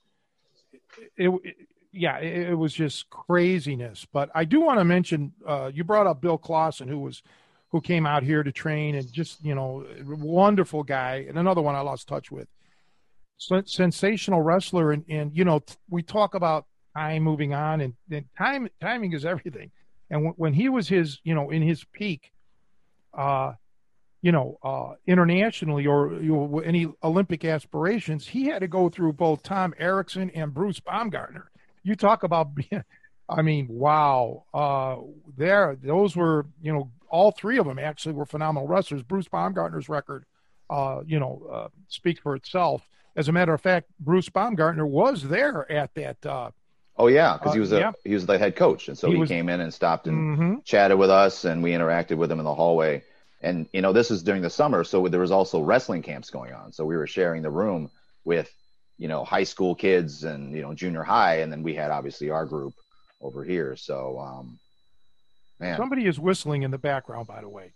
it, 1.18 1.30
it 1.44 1.56
yeah 1.92 2.18
it, 2.18 2.50
it 2.50 2.56
was 2.56 2.74
just 2.74 3.10
craziness. 3.10 4.06
But 4.12 4.30
i 4.34 4.46
do 4.46 4.62
want 4.62 4.80
to 4.80 4.86
mention 4.86 5.34
uh, 5.48 5.72
you 5.74 5.84
brought 5.84 6.08
up 6.08 6.22
bill 6.22 6.38
clausen 6.38 6.88
who 6.88 7.00
was 7.00 7.22
who 7.72 7.82
came 7.82 8.06
out 8.06 8.24
here 8.24 8.42
to 8.44 8.52
train 8.52 8.96
and 8.96 9.12
just 9.12 9.44
you 9.44 9.56
know 9.56 9.86
wonderful 10.06 10.84
guy 10.84 11.26
and 11.28 11.38
another 11.38 11.62
one 11.62 11.76
i 11.76 11.82
lost 11.82 12.08
touch 12.08 12.32
with. 12.32 12.48
Sen- 13.38 13.66
sensational 13.66 14.42
wrestler 14.42 14.92
and 14.92 15.04
and 15.10 15.36
you 15.36 15.46
know 15.46 15.62
we 15.90 16.04
talk 16.04 16.36
about 16.36 16.66
time 16.96 17.24
moving 17.24 17.54
on 17.54 17.82
and, 17.82 17.94
and 18.12 18.26
time 18.38 18.68
timing 18.82 19.14
is 19.14 19.26
everything 19.26 19.72
and 20.10 20.24
when, 20.24 20.34
when 20.34 20.54
he 20.54 20.70
was 20.70 20.88
his 20.88 21.20
you 21.24 21.34
know 21.34 21.50
in 21.50 21.62
his 21.62 21.84
peak 21.86 22.32
uh 23.18 23.54
you 24.22 24.32
know 24.32 24.58
uh 24.64 24.94
internationally 25.08 25.88
or 25.88 26.14
you 26.22 26.34
know, 26.34 26.60
any 26.60 26.88
olympic 27.04 27.46
aspirations 27.46 28.28
he 28.28 28.46
had 28.46 28.60
to 28.60 28.68
go 28.68 28.90
through 28.90 29.14
both 29.14 29.44
tom 29.44 29.74
erickson 29.78 30.30
and 30.32 30.54
bruce 30.54 30.80
baumgartner. 30.80 31.50
You 31.84 31.96
talk 31.96 32.24
about 32.24 32.50
i 33.30 33.42
mean 33.42 33.68
wow 33.70 34.46
uh 34.54 34.98
there 35.38 35.78
those 35.82 36.16
were 36.16 36.46
you 36.62 36.74
know 36.74 36.92
all 37.10 37.32
three 37.32 37.58
of 37.58 37.66
them 37.66 37.80
actually 37.80 38.14
were 38.14 38.26
phenomenal 38.26 38.68
wrestlers. 38.68 39.02
Bruce 39.02 39.28
baumgartner's 39.28 39.90
record 39.90 40.26
uh 40.70 41.02
you 41.06 41.20
know 41.20 41.48
uh, 41.52 41.68
speaks 41.88 42.20
for 42.20 42.36
itself. 42.36 42.88
As 43.16 43.28
a 43.28 43.32
matter 43.32 43.54
of 43.54 43.62
fact 43.62 43.90
bruce 44.00 44.30
baumgartner 44.30 44.86
was 44.86 45.24
there 45.24 45.70
at 45.72 45.94
that 45.96 46.26
uh 46.26 46.52
Oh 47.00 47.08
yeah, 47.08 47.38
because 47.38 47.54
he 47.54 47.60
Uh, 47.60 47.62
was 47.62 47.72
a 47.72 47.80
yeah. 47.80 47.92
he 48.04 48.14
was 48.14 48.26
the 48.26 48.38
head 48.38 48.56
coach, 48.58 48.90
and 48.90 48.98
so 48.98 49.08
He 49.08 49.14
he, 49.14 49.20
was- 49.22 49.30
came 49.30 49.48
in 49.50 49.62
and 49.62 49.74
stopped 49.74 50.06
and 50.08 50.38
mhm. 50.38 50.66
chatted 50.66 50.98
with 51.00 51.10
us 51.10 51.46
and 51.46 51.64
we 51.64 51.72
interacted 51.72 52.18
with 52.18 52.30
him 52.32 52.40
in 52.40 52.46
the 52.46 52.54
hallway. 52.54 53.04
And 53.42 53.68
you 53.72 53.82
know, 53.82 53.94
this 53.94 54.12
is 54.12 54.22
during 54.22 54.42
the 54.42 54.50
summer, 54.50 54.84
so 54.84 55.08
there 55.08 55.22
was 55.22 55.32
also 55.32 55.62
wrestling 55.62 56.02
camps 56.02 56.30
going 56.30 56.54
on. 56.54 56.74
So 56.74 56.86
we 56.86 56.98
were 56.98 57.08
sharing 57.08 57.42
the 57.42 57.50
room 57.50 57.90
with, 58.26 58.54
you 58.98 59.08
know, 59.08 59.24
high 59.24 59.46
school 59.46 59.76
kids 59.76 60.26
and 60.26 60.54
you 60.54 60.62
know, 60.62 60.74
junior 60.74 61.04
high, 61.04 61.38
and 61.38 61.50
then 61.52 61.64
we 61.64 61.74
had 61.74 61.90
obviously 61.90 62.30
our 62.32 62.46
group 62.46 62.74
over 63.22 63.46
here. 63.46 63.78
So, 63.78 64.20
um, 64.20 64.60
man, 65.58 65.78
somebody 65.78 66.06
is 66.06 66.20
whistling 66.20 66.64
in 66.64 66.72
the 66.72 66.78
background. 66.78 67.28
By 67.28 67.40
the 67.40 67.50
way, 67.50 67.72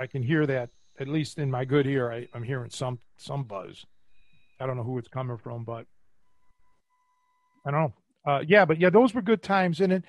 I 0.00 0.08
can 0.08 0.24
hear 0.24 0.44
that 0.46 0.70
at 0.98 1.06
least 1.06 1.38
in 1.38 1.52
my 1.52 1.64
good 1.64 1.86
ear. 1.86 2.10
I, 2.10 2.26
I'm 2.34 2.42
hearing 2.42 2.70
some 2.70 2.98
some 3.16 3.44
buzz. 3.44 3.86
I 4.58 4.66
don't 4.66 4.76
know 4.76 4.82
who 4.82 4.98
it's 4.98 5.08
coming 5.08 5.38
from, 5.38 5.62
but 5.62 5.86
I 7.64 7.70
don't 7.70 7.80
know. 7.80 7.94
Uh, 8.26 8.42
yeah, 8.46 8.64
but 8.64 8.80
yeah, 8.80 8.90
those 8.90 9.14
were 9.14 9.22
good 9.22 9.42
times. 9.42 9.80
And 9.80 9.92
it, 9.92 10.04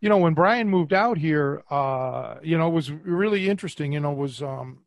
you 0.00 0.08
know, 0.08 0.18
when 0.18 0.34
Brian 0.34 0.68
moved 0.68 0.92
out 0.92 1.18
here, 1.18 1.62
uh, 1.70 2.36
you 2.42 2.58
know, 2.58 2.68
it 2.68 2.72
was 2.72 2.90
really 2.90 3.48
interesting. 3.48 3.92
You 3.92 4.00
know, 4.00 4.12
was 4.12 4.42
um, 4.42 4.80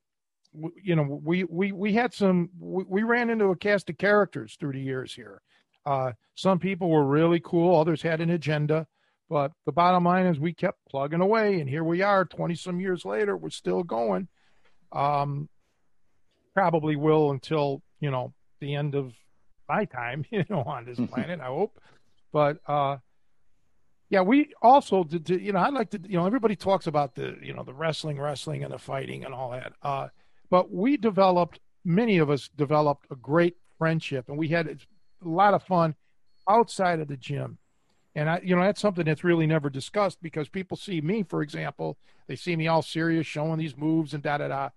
w- 0.53 0.75
you 0.81 0.95
know, 0.95 1.19
we 1.23 1.43
we 1.45 1.71
we 1.71 1.93
had 1.93 2.13
some. 2.13 2.49
We, 2.59 2.83
we, 2.87 3.03
ran 3.03 3.29
into 3.29 3.45
a 3.45 3.55
cast 3.55 3.89
of 3.89 3.97
characters 3.97 4.55
through 4.59 4.73
the 4.73 4.81
years 4.81 5.13
here. 5.13 5.41
Uh, 5.85 6.11
some 6.35 6.59
people 6.59 6.89
were 6.89 7.05
really 7.05 7.39
cool. 7.39 7.79
Others 7.79 8.01
had 8.01 8.21
an 8.21 8.29
agenda. 8.29 8.87
But 9.29 9.51
the 9.65 9.71
bottom 9.71 10.05
line 10.05 10.25
is, 10.25 10.39
we 10.39 10.53
kept 10.53 10.79
plugging 10.89 11.21
away, 11.21 11.59
and 11.59 11.69
here 11.69 11.83
we 11.83 12.01
are, 12.01 12.25
twenty 12.25 12.55
some 12.55 12.79
years 12.79 13.05
later. 13.05 13.37
We're 13.37 13.49
still 13.49 13.83
going. 13.83 14.27
Um, 14.91 15.49
probably 16.55 16.95
will 16.95 17.31
until 17.31 17.81
you 17.99 18.11
know 18.11 18.33
the 18.59 18.75
end 18.75 18.95
of 18.95 19.13
my 19.67 19.85
time, 19.85 20.25
you 20.31 20.43
know, 20.49 20.63
on 20.63 20.85
this 20.85 20.99
planet. 21.11 21.39
I 21.39 21.45
hope. 21.45 21.79
But 22.31 22.57
uh, 22.67 22.97
yeah, 24.09 24.21
we 24.21 24.53
also 24.61 25.03
did. 25.03 25.29
You 25.29 25.53
know, 25.53 25.59
I 25.59 25.69
like 25.69 25.91
to. 25.91 25.99
You 26.03 26.17
know, 26.17 26.25
everybody 26.25 26.55
talks 26.55 26.87
about 26.87 27.15
the 27.15 27.37
you 27.41 27.53
know 27.53 27.63
the 27.63 27.73
wrestling, 27.73 28.19
wrestling, 28.19 28.63
and 28.63 28.73
the 28.73 28.79
fighting 28.79 29.23
and 29.23 29.33
all 29.33 29.51
that. 29.51 29.73
Uh, 29.81 30.07
but 30.49 30.71
we 30.71 30.97
developed. 30.97 31.59
Many 31.85 32.17
of 32.17 32.29
us 32.29 32.49
developed 32.57 33.07
a 33.09 33.15
great 33.15 33.55
friendship, 33.77 34.27
and 34.27 34.37
we 34.37 34.49
had 34.49 34.67
a 34.67 34.77
lot 35.27 35.53
of 35.53 35.63
fun 35.63 35.95
outside 36.47 36.99
of 36.99 37.07
the 37.07 37.17
gym. 37.17 37.57
And 38.15 38.29
I, 38.29 38.41
you 38.43 38.55
know, 38.55 38.63
that's 38.63 38.81
something 38.81 39.05
that's 39.05 39.23
really 39.23 39.47
never 39.47 39.69
discussed 39.69 40.17
because 40.21 40.49
people 40.49 40.75
see 40.75 40.99
me, 40.99 41.23
for 41.23 41.41
example, 41.41 41.97
they 42.27 42.35
see 42.35 42.55
me 42.55 42.67
all 42.67 42.81
serious, 42.81 43.27
showing 43.27 43.59
these 43.59 43.77
moves 43.77 44.13
and 44.13 44.23
da 44.23 44.39
da 44.39 44.47
da. 44.47 44.69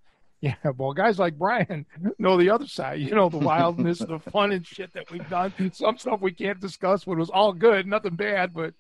Yeah, 0.42 0.56
well, 0.76 0.92
guys 0.92 1.20
like 1.20 1.38
Brian 1.38 1.86
know 2.18 2.36
the 2.36 2.50
other 2.50 2.66
side. 2.66 2.98
You 2.98 3.14
know 3.14 3.28
the 3.28 3.38
wildness, 3.38 4.00
the 4.00 4.18
fun 4.32 4.50
and 4.50 4.66
shit 4.66 4.92
that 4.92 5.08
we've 5.08 5.28
done. 5.30 5.52
Some 5.72 5.96
stuff 5.96 6.20
we 6.20 6.32
can't 6.32 6.58
discuss, 6.58 7.04
but 7.04 7.12
it 7.12 7.18
was 7.18 7.30
all 7.30 7.52
good, 7.52 7.86
nothing 7.86 8.16
bad. 8.16 8.52
But 8.52 8.74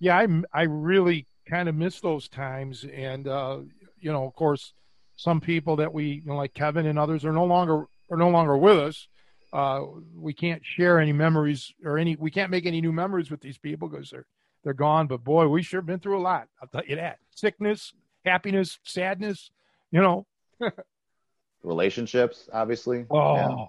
yeah, 0.00 0.16
I 0.16 0.26
I 0.50 0.62
really 0.62 1.26
kind 1.46 1.68
of 1.68 1.74
miss 1.74 2.00
those 2.00 2.30
times, 2.30 2.86
and 2.90 3.28
uh, 3.28 3.58
you 4.00 4.10
know, 4.10 4.24
of 4.24 4.34
course, 4.34 4.72
some 5.16 5.42
people 5.42 5.76
that 5.76 5.92
we 5.92 6.06
you 6.06 6.22
know, 6.24 6.36
like 6.36 6.54
Kevin 6.54 6.86
and 6.86 6.98
others 6.98 7.22
are 7.26 7.34
no 7.34 7.44
longer 7.44 7.84
are 8.10 8.16
no 8.16 8.30
longer 8.30 8.56
with 8.56 8.78
us. 8.78 9.08
Uh, 9.52 9.82
we 10.14 10.32
can't 10.32 10.62
share 10.64 11.00
any 11.00 11.12
memories 11.12 11.70
or 11.84 11.98
any 11.98 12.16
we 12.16 12.30
can't 12.30 12.50
make 12.50 12.64
any 12.64 12.80
new 12.80 12.92
memories 12.92 13.30
with 13.30 13.42
these 13.42 13.58
people 13.58 13.88
because 13.90 14.08
they're 14.08 14.26
they're 14.64 14.72
gone. 14.72 15.06
But 15.06 15.22
boy, 15.22 15.48
we 15.48 15.62
sure 15.62 15.82
been 15.82 16.00
through 16.00 16.18
a 16.18 16.22
lot. 16.22 16.48
I'll 16.62 16.68
tell 16.68 16.88
you 16.88 16.96
that. 16.96 17.18
Sickness, 17.36 17.92
happiness, 18.24 18.78
sadness. 18.84 19.50
You 19.90 20.00
know, 20.00 20.26
relationships, 21.62 22.48
obviously. 22.52 23.06
Oh, 23.10 23.34
yeah. 23.36 23.66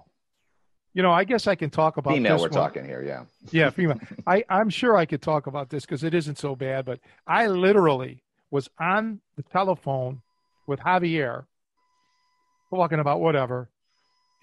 you 0.94 1.02
know, 1.02 1.12
I 1.12 1.24
guess 1.24 1.46
I 1.46 1.54
can 1.54 1.70
talk 1.70 1.96
about. 1.96 2.14
Female, 2.14 2.36
we're 2.36 2.42
one. 2.42 2.50
talking 2.50 2.84
here, 2.84 3.02
yeah. 3.02 3.24
Yeah, 3.50 3.70
female. 3.70 3.98
I 4.26 4.44
I'm 4.48 4.70
sure 4.70 4.96
I 4.96 5.06
could 5.06 5.22
talk 5.22 5.46
about 5.46 5.70
this 5.70 5.84
because 5.84 6.04
it 6.04 6.14
isn't 6.14 6.38
so 6.38 6.56
bad. 6.56 6.84
But 6.84 7.00
I 7.26 7.46
literally 7.46 8.22
was 8.50 8.68
on 8.78 9.20
the 9.36 9.42
telephone 9.42 10.22
with 10.66 10.80
Javier, 10.80 11.44
talking 12.70 13.00
about 13.00 13.20
whatever, 13.20 13.68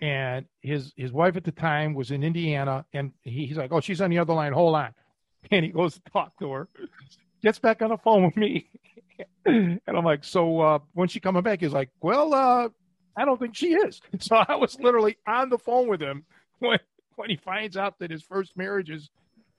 and 0.02 0.46
his 0.62 0.94
his 0.96 1.12
wife 1.12 1.36
at 1.36 1.44
the 1.44 1.52
time 1.52 1.94
was 1.94 2.12
in 2.12 2.24
Indiana, 2.24 2.86
and 2.94 3.12
he, 3.24 3.46
he's 3.48 3.58
like, 3.58 3.72
"Oh, 3.72 3.82
she's 3.82 4.02
on 4.02 4.10
the 4.10 4.20
other 4.20 4.34
line. 4.34 4.54
Hold 4.54 4.76
on," 4.76 4.94
and 5.52 5.66
he 5.66 5.72
goes 5.72 5.96
to 5.96 6.02
talk 6.12 6.38
to 6.40 6.52
her, 6.52 6.68
gets 7.42 7.60
back 7.60 7.82
on 7.82 7.90
the 7.90 7.98
phone 7.98 8.26
with 8.26 8.38
me, 8.38 8.68
and 9.46 9.82
I'm 9.88 10.06
like, 10.06 10.24
so 10.24 10.60
uh, 10.60 10.80
when 10.94 11.08
she 11.08 11.20
coming 11.20 11.44
back? 11.44 11.62
He's 11.62 11.74
like, 11.74 11.90
well, 12.02 12.34
uh, 12.34 12.70
I 13.16 13.26
don't 13.26 13.40
think 13.40 13.56
she 13.56 13.74
is. 13.74 14.02
So 14.20 14.36
I 14.36 14.56
was 14.56 14.80
literally 14.80 15.18
on 15.28 15.50
the 15.50 15.58
phone 15.58 15.88
with 15.88 16.02
him 16.02 16.26
when 16.60 16.80
when 17.16 17.30
he 17.30 17.36
finds 17.36 17.76
out 17.76 17.98
that 18.00 18.12
his 18.12 18.22
first 18.22 18.56
marriage 18.56 18.90
is 18.92 19.10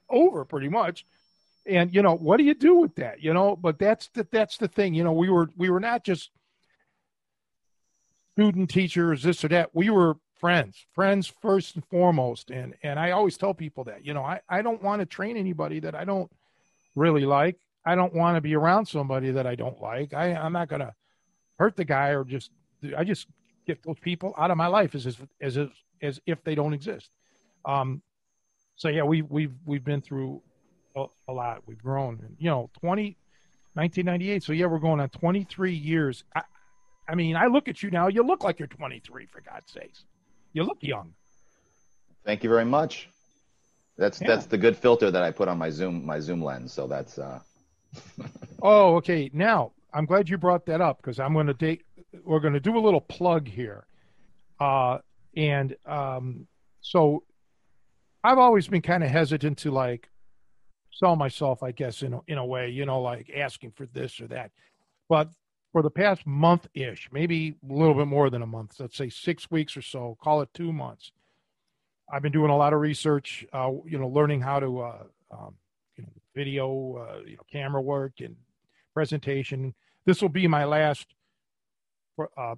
over, 0.09 0.44
pretty 0.44 0.68
much. 0.68 1.04
And 1.66 1.92
you 1.92 2.02
know, 2.02 2.14
what 2.14 2.38
do 2.38 2.44
you 2.44 2.54
do 2.54 2.76
with 2.76 2.94
that? 2.96 3.22
You 3.22 3.35
know, 3.35 3.56
but 3.56 3.78
that's 3.78 4.09
the 4.09 4.26
that's 4.30 4.56
the 4.59 4.68
thing. 4.68 4.94
You 4.94 5.04
know, 5.04 5.12
we 5.12 5.28
were 5.28 5.50
we 5.56 5.70
were 5.70 5.80
not 5.80 6.04
just 6.04 6.30
student 8.32 8.70
teachers, 8.70 9.24
this 9.24 9.44
or 9.44 9.48
that. 9.48 9.74
We 9.74 9.90
were 9.90 10.16
friends, 10.38 10.87
friends 10.94 11.26
first 11.42 11.74
and 11.74 11.85
foremost. 11.87 12.50
And 12.50 12.74
and 12.82 12.98
I 12.98 13.11
always 13.11 13.37
tell 13.37 13.54
people 13.54 13.85
that. 13.85 14.06
You 14.06 14.14
know, 14.14 14.22
I 14.22 14.40
I 14.48 14.62
don't 14.62 14.82
want 14.82 15.00
to 15.00 15.06
train 15.06 15.37
anybody 15.37 15.80
that 15.80 15.94
I 15.94 16.04
don't 16.04 16.30
really 16.94 17.26
like. 17.26 17.59
I 17.84 17.94
don't 17.94 18.14
want 18.14 18.36
to 18.36 18.40
be 18.40 18.54
around 18.54 18.86
somebody 18.86 19.30
that 19.30 19.46
I 19.46 19.54
don't 19.54 19.80
like. 19.80 20.14
I, 20.14 20.34
I'm 20.34 20.52
not 20.52 20.68
going 20.68 20.80
to 20.80 20.94
hurt 21.58 21.76
the 21.76 21.84
guy 21.84 22.08
or 22.08 22.24
just, 22.24 22.50
I 22.96 23.04
just 23.04 23.26
get 23.66 23.82
those 23.82 23.98
people 24.00 24.34
out 24.38 24.50
of 24.50 24.56
my 24.56 24.66
life 24.66 24.94
as, 24.94 25.06
as, 25.06 25.16
as, 25.40 25.56
if, 25.56 25.70
as 26.02 26.20
if 26.26 26.42
they 26.44 26.54
don't 26.54 26.74
exist. 26.74 27.10
Um, 27.64 28.02
so 28.76 28.88
yeah, 28.88 29.02
we, 29.02 29.22
we've, 29.22 29.54
we've 29.64 29.84
been 29.84 30.00
through 30.00 30.42
a, 30.96 31.06
a 31.28 31.32
lot. 31.32 31.62
We've 31.66 31.82
grown, 31.82 32.20
and, 32.22 32.36
you 32.38 32.50
know, 32.50 32.70
20, 32.80 33.16
1998. 33.74 34.42
So 34.42 34.52
yeah, 34.52 34.66
we're 34.66 34.78
going 34.78 35.00
on 35.00 35.08
23 35.10 35.72
years. 35.72 36.24
I, 36.34 36.42
I 37.08 37.14
mean, 37.14 37.36
I 37.36 37.46
look 37.46 37.68
at 37.68 37.82
you 37.82 37.90
now, 37.90 38.08
you 38.08 38.22
look 38.22 38.44
like 38.44 38.58
you're 38.58 38.68
23 38.68 39.26
for 39.26 39.40
God's 39.40 39.72
sakes. 39.72 40.04
You 40.52 40.64
look 40.64 40.78
young. 40.80 41.14
Thank 42.24 42.42
you 42.42 42.50
very 42.50 42.64
much. 42.64 43.08
That's 43.96 44.20
yeah. 44.20 44.28
that's 44.28 44.46
the 44.46 44.58
good 44.58 44.76
filter 44.76 45.10
that 45.10 45.22
I 45.22 45.30
put 45.30 45.48
on 45.48 45.58
my 45.58 45.70
Zoom 45.70 46.04
my 46.04 46.20
Zoom 46.20 46.42
lens. 46.42 46.72
So 46.72 46.86
that's 46.86 47.18
uh 47.18 47.40
oh, 48.62 48.96
okay. 48.96 49.31
Now 49.33 49.72
I'm 49.92 50.07
glad 50.07 50.29
you 50.29 50.38
brought 50.38 50.66
that 50.66 50.81
up 50.81 50.98
because 50.98 51.18
I'm 51.18 51.33
going 51.33 51.46
to 51.46 51.55
date. 51.55 51.83
We're 52.24 52.40
going 52.40 52.55
to 52.55 52.61
do 52.61 52.77
a 52.77 52.81
little 52.81 53.01
plug 53.01 53.48
here, 53.48 53.87
uh, 54.61 54.98
and 55.37 55.77
um, 55.87 56.46
so 56.81 57.24
I've 58.24 58.38
always 58.38 58.66
been 58.68 58.83
kind 58.83 59.05
of 59.05 59.11
hesitant 59.11 59.59
to 59.59 59.70
like 59.70 60.09
sell 60.90 61.16
myself, 61.16 61.62
I 61.62 61.72
guess, 61.72 62.03
in 62.03 62.14
a, 62.14 62.20
in 62.27 62.38
a 62.38 62.44
way, 62.44 62.70
you 62.70 62.85
know, 62.85 63.01
like 63.01 63.31
asking 63.35 63.72
for 63.72 63.87
this 63.87 64.20
or 64.20 64.27
that. 64.29 64.51
But 65.09 65.31
for 65.72 65.83
the 65.83 65.90
past 65.90 66.27
month 66.27 66.66
ish, 66.74 67.09
maybe 67.12 67.55
a 67.68 67.72
little 67.72 67.94
bit 67.94 68.07
more 68.07 68.31
than 68.31 68.42
a 68.42 68.46
month, 68.46 68.77
let's 68.81 68.96
say 68.96 69.09
six 69.09 69.51
weeks 69.51 69.77
or 69.77 69.83
so, 69.83 70.16
call 70.20 70.40
it 70.42 70.48
two 70.55 70.72
months. 70.72 71.12
I've 72.12 72.22
been 72.22 72.33
doing 72.33 72.51
a 72.51 72.57
lot 72.57 72.72
of 72.72 72.81
research, 72.81 73.46
uh, 73.53 73.70
you 73.87 73.98
know, 73.98 74.09
learning 74.09 74.40
how 74.40 74.61
to 74.61 74.81
uh, 74.81 75.03
um, 75.31 75.55
video, 76.38 76.64
uh, 77.03 77.18
you 77.27 77.37
know, 77.37 77.42
camera 77.51 77.83
work 77.83 78.12
and 78.20 78.37
presentation. 78.94 79.74
This 80.07 80.22
will 80.22 80.29
be 80.29 80.46
my 80.46 80.64
last 80.64 81.07
uh, 82.18 82.55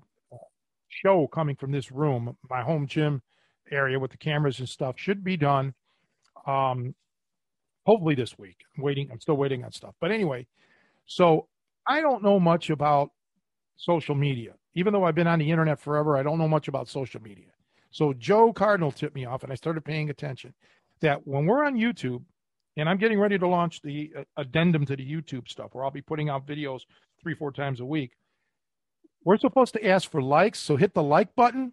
show 0.88 1.27
coming 1.29 1.57
from 1.57 1.73
this 1.73 1.90
room. 1.90 2.37
My 2.51 2.62
home 2.62 2.87
gym 2.87 3.23
area 3.71 3.99
with 3.99 4.11
the 4.11 4.19
cameras 4.19 4.59
and 4.59 4.69
stuff 4.69 4.97
should 4.99 5.25
be 5.25 5.37
done. 5.37 5.73
Um, 6.47 6.95
hopefully 7.87 8.14
this 8.14 8.38
week. 8.38 8.59
I'm 8.77 8.85
waiting. 8.85 9.09
I'm 9.11 9.21
still 9.21 9.38
waiting 9.38 9.64
on 9.64 9.73
stuff. 9.73 9.95
But 9.99 10.11
anyway, 10.11 10.47
so 11.07 11.49
I 11.87 12.03
don't 12.03 12.23
know 12.23 12.38
much 12.38 12.69
about 12.69 13.11
social 13.77 14.14
media. 14.14 14.53
Even 14.75 14.93
though 14.93 15.05
I've 15.05 15.14
been 15.14 15.27
on 15.27 15.38
the 15.38 15.51
internet 15.51 15.81
forever, 15.81 16.19
I 16.19 16.23
don't 16.23 16.38
know 16.38 16.49
much 16.49 16.69
about 16.69 16.87
social 16.87 17.23
media. 17.23 17.53
So 17.90 18.12
Joe 18.12 18.53
Cardinal 18.53 18.93
tipped 18.93 19.16
me 19.16 19.25
off, 19.25 19.43
and 19.43 19.51
I 19.51 19.57
started 19.57 19.85
paying 19.85 20.11
attention 20.11 20.53
that 21.01 21.27
when 21.27 21.47
we're 21.47 21.64
on 21.64 21.75
YouTube, 21.75 22.23
and 22.76 22.88
I'm 22.88 22.98
getting 22.98 23.18
ready 23.18 23.38
to 23.38 23.46
launch 23.46 23.83
the 23.83 24.12
uh, 24.16 24.24
addendum 24.37 24.87
to 24.87 24.96
the 24.96 25.04
YouTube 25.04 25.48
stuff 25.48 25.70
where 25.72 25.85
I'll 25.85 25.90
be 25.90 26.02
putting 26.02 26.28
out 26.28 26.46
videos 26.46 26.83
three, 27.22 27.35
four 27.35 27.52
times 27.52 27.80
a 27.80 27.85
week. 27.85 28.12
We're 29.24 29.38
supposed 29.38 29.74
to 29.74 29.87
ask 29.87 30.11
for 30.11 30.22
likes. 30.22 30.59
So 30.59 30.76
hit 30.76 30.94
the 30.94 31.02
like 31.02 31.35
button, 31.35 31.72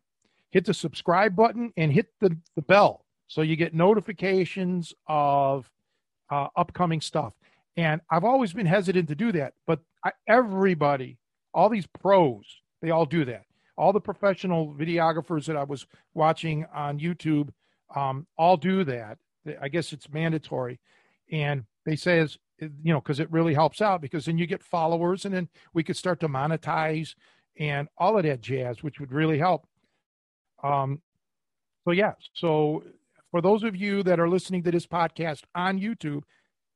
hit 0.51 0.65
the 0.65 0.73
subscribe 0.73 1.35
button, 1.35 1.71
and 1.77 1.91
hit 1.91 2.07
the, 2.19 2.37
the 2.55 2.61
bell 2.61 3.05
so 3.27 3.41
you 3.41 3.55
get 3.55 3.73
notifications 3.73 4.93
of 5.07 5.69
uh, 6.29 6.47
upcoming 6.55 7.01
stuff. 7.01 7.33
And 7.75 8.01
I've 8.09 8.23
always 8.23 8.53
been 8.53 8.65
hesitant 8.65 9.07
to 9.09 9.15
do 9.15 9.31
that, 9.33 9.53
but 9.65 9.79
I, 10.03 10.11
everybody, 10.27 11.17
all 11.53 11.69
these 11.69 11.87
pros, 11.87 12.43
they 12.81 12.89
all 12.89 13.05
do 13.05 13.23
that. 13.25 13.43
All 13.77 13.93
the 13.93 14.01
professional 14.01 14.73
videographers 14.73 15.45
that 15.45 15.55
I 15.55 15.63
was 15.63 15.85
watching 16.15 16.65
on 16.73 16.99
YouTube 16.99 17.49
um, 17.95 18.25
all 18.37 18.57
do 18.57 18.83
that. 18.85 19.19
I 19.61 19.67
guess 19.69 19.93
it's 19.93 20.09
mandatory. 20.09 20.79
And 21.31 21.65
they 21.85 21.95
say, 21.95 22.19
is 22.19 22.37
you 22.59 22.93
know, 22.93 22.99
because 22.99 23.19
it 23.19 23.31
really 23.31 23.53
helps 23.53 23.81
out 23.81 24.01
because 24.01 24.25
then 24.25 24.37
you 24.37 24.47
get 24.47 24.63
followers 24.63 25.25
and 25.25 25.33
then 25.33 25.47
we 25.73 25.83
could 25.83 25.95
start 25.97 26.19
to 26.21 26.27
monetize 26.27 27.15
and 27.59 27.87
all 27.97 28.17
of 28.17 28.23
that 28.23 28.41
jazz, 28.41 28.83
which 28.83 28.99
would 28.99 29.11
really 29.11 29.37
help. 29.37 29.67
Um, 30.63 31.01
so, 31.85 31.91
yeah. 31.91 32.13
So, 32.33 32.83
for 33.31 33.41
those 33.41 33.63
of 33.63 33.75
you 33.75 34.03
that 34.03 34.19
are 34.19 34.29
listening 34.29 34.63
to 34.63 34.71
this 34.71 34.87
podcast 34.87 35.43
on 35.53 35.79
YouTube, 35.79 36.21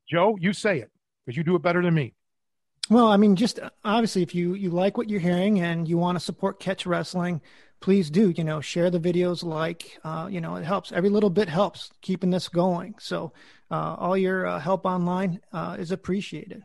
Joe, 0.09 0.37
you 0.39 0.53
say 0.53 0.79
it 0.79 0.91
because 1.25 1.37
you 1.37 1.43
do 1.43 1.55
it 1.55 1.61
better 1.61 1.81
than 1.81 1.93
me. 1.93 2.13
Well, 2.89 3.07
I 3.07 3.17
mean, 3.17 3.35
just 3.35 3.59
obviously, 3.83 4.21
if 4.21 4.35
you 4.35 4.53
you 4.53 4.69
like 4.69 4.97
what 4.97 5.09
you're 5.09 5.19
hearing 5.19 5.61
and 5.61 5.87
you 5.87 5.97
want 5.97 6.17
to 6.17 6.23
support 6.23 6.59
Catch 6.59 6.85
Wrestling, 6.85 7.41
please 7.81 8.09
do. 8.09 8.29
You 8.29 8.45
know, 8.45 8.61
share 8.61 8.89
the 8.89 8.99
videos, 8.99 9.43
like, 9.43 9.99
uh, 10.05 10.29
you 10.31 10.39
know, 10.39 10.55
it 10.55 10.63
helps. 10.63 10.91
Every 10.91 11.09
little 11.09 11.29
bit 11.29 11.49
helps 11.49 11.91
keeping 12.01 12.29
this 12.29 12.47
going. 12.47 12.95
So, 12.99 13.33
uh, 13.69 13.95
all 13.97 14.15
your 14.15 14.45
uh, 14.45 14.59
help 14.59 14.85
online 14.85 15.41
uh, 15.51 15.75
is 15.77 15.91
appreciated. 15.91 16.63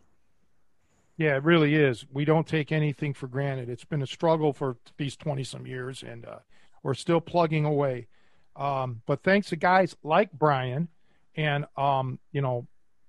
Yeah, 1.17 1.37
it 1.37 1.45
really 1.45 1.75
is. 1.75 2.05
We 2.13 2.27
don't 2.27 2.47
take 2.47 2.71
anything 2.71 3.15
for 3.15 3.27
granted. 3.27 3.71
It's 3.71 3.85
been 3.85 4.03
a 4.03 4.07
struggle 4.07 4.53
for 4.53 4.77
these 4.99 5.17
20 5.17 5.43
some 5.45 5.67
years, 5.67 6.03
and 6.03 6.27
uh, 6.27 6.39
we're 6.83 6.95
still 6.95 7.23
plugging 7.23 7.65
away. 7.65 8.07
Um, 8.55 9.01
but 9.07 9.23
thanks 9.23 9.49
to 9.49 9.57
guys 9.57 9.97
like 10.03 10.31
Brian 10.33 10.89
and, 11.35 11.67
um, 11.77 12.19
you 12.33 12.43
know, 12.43 12.67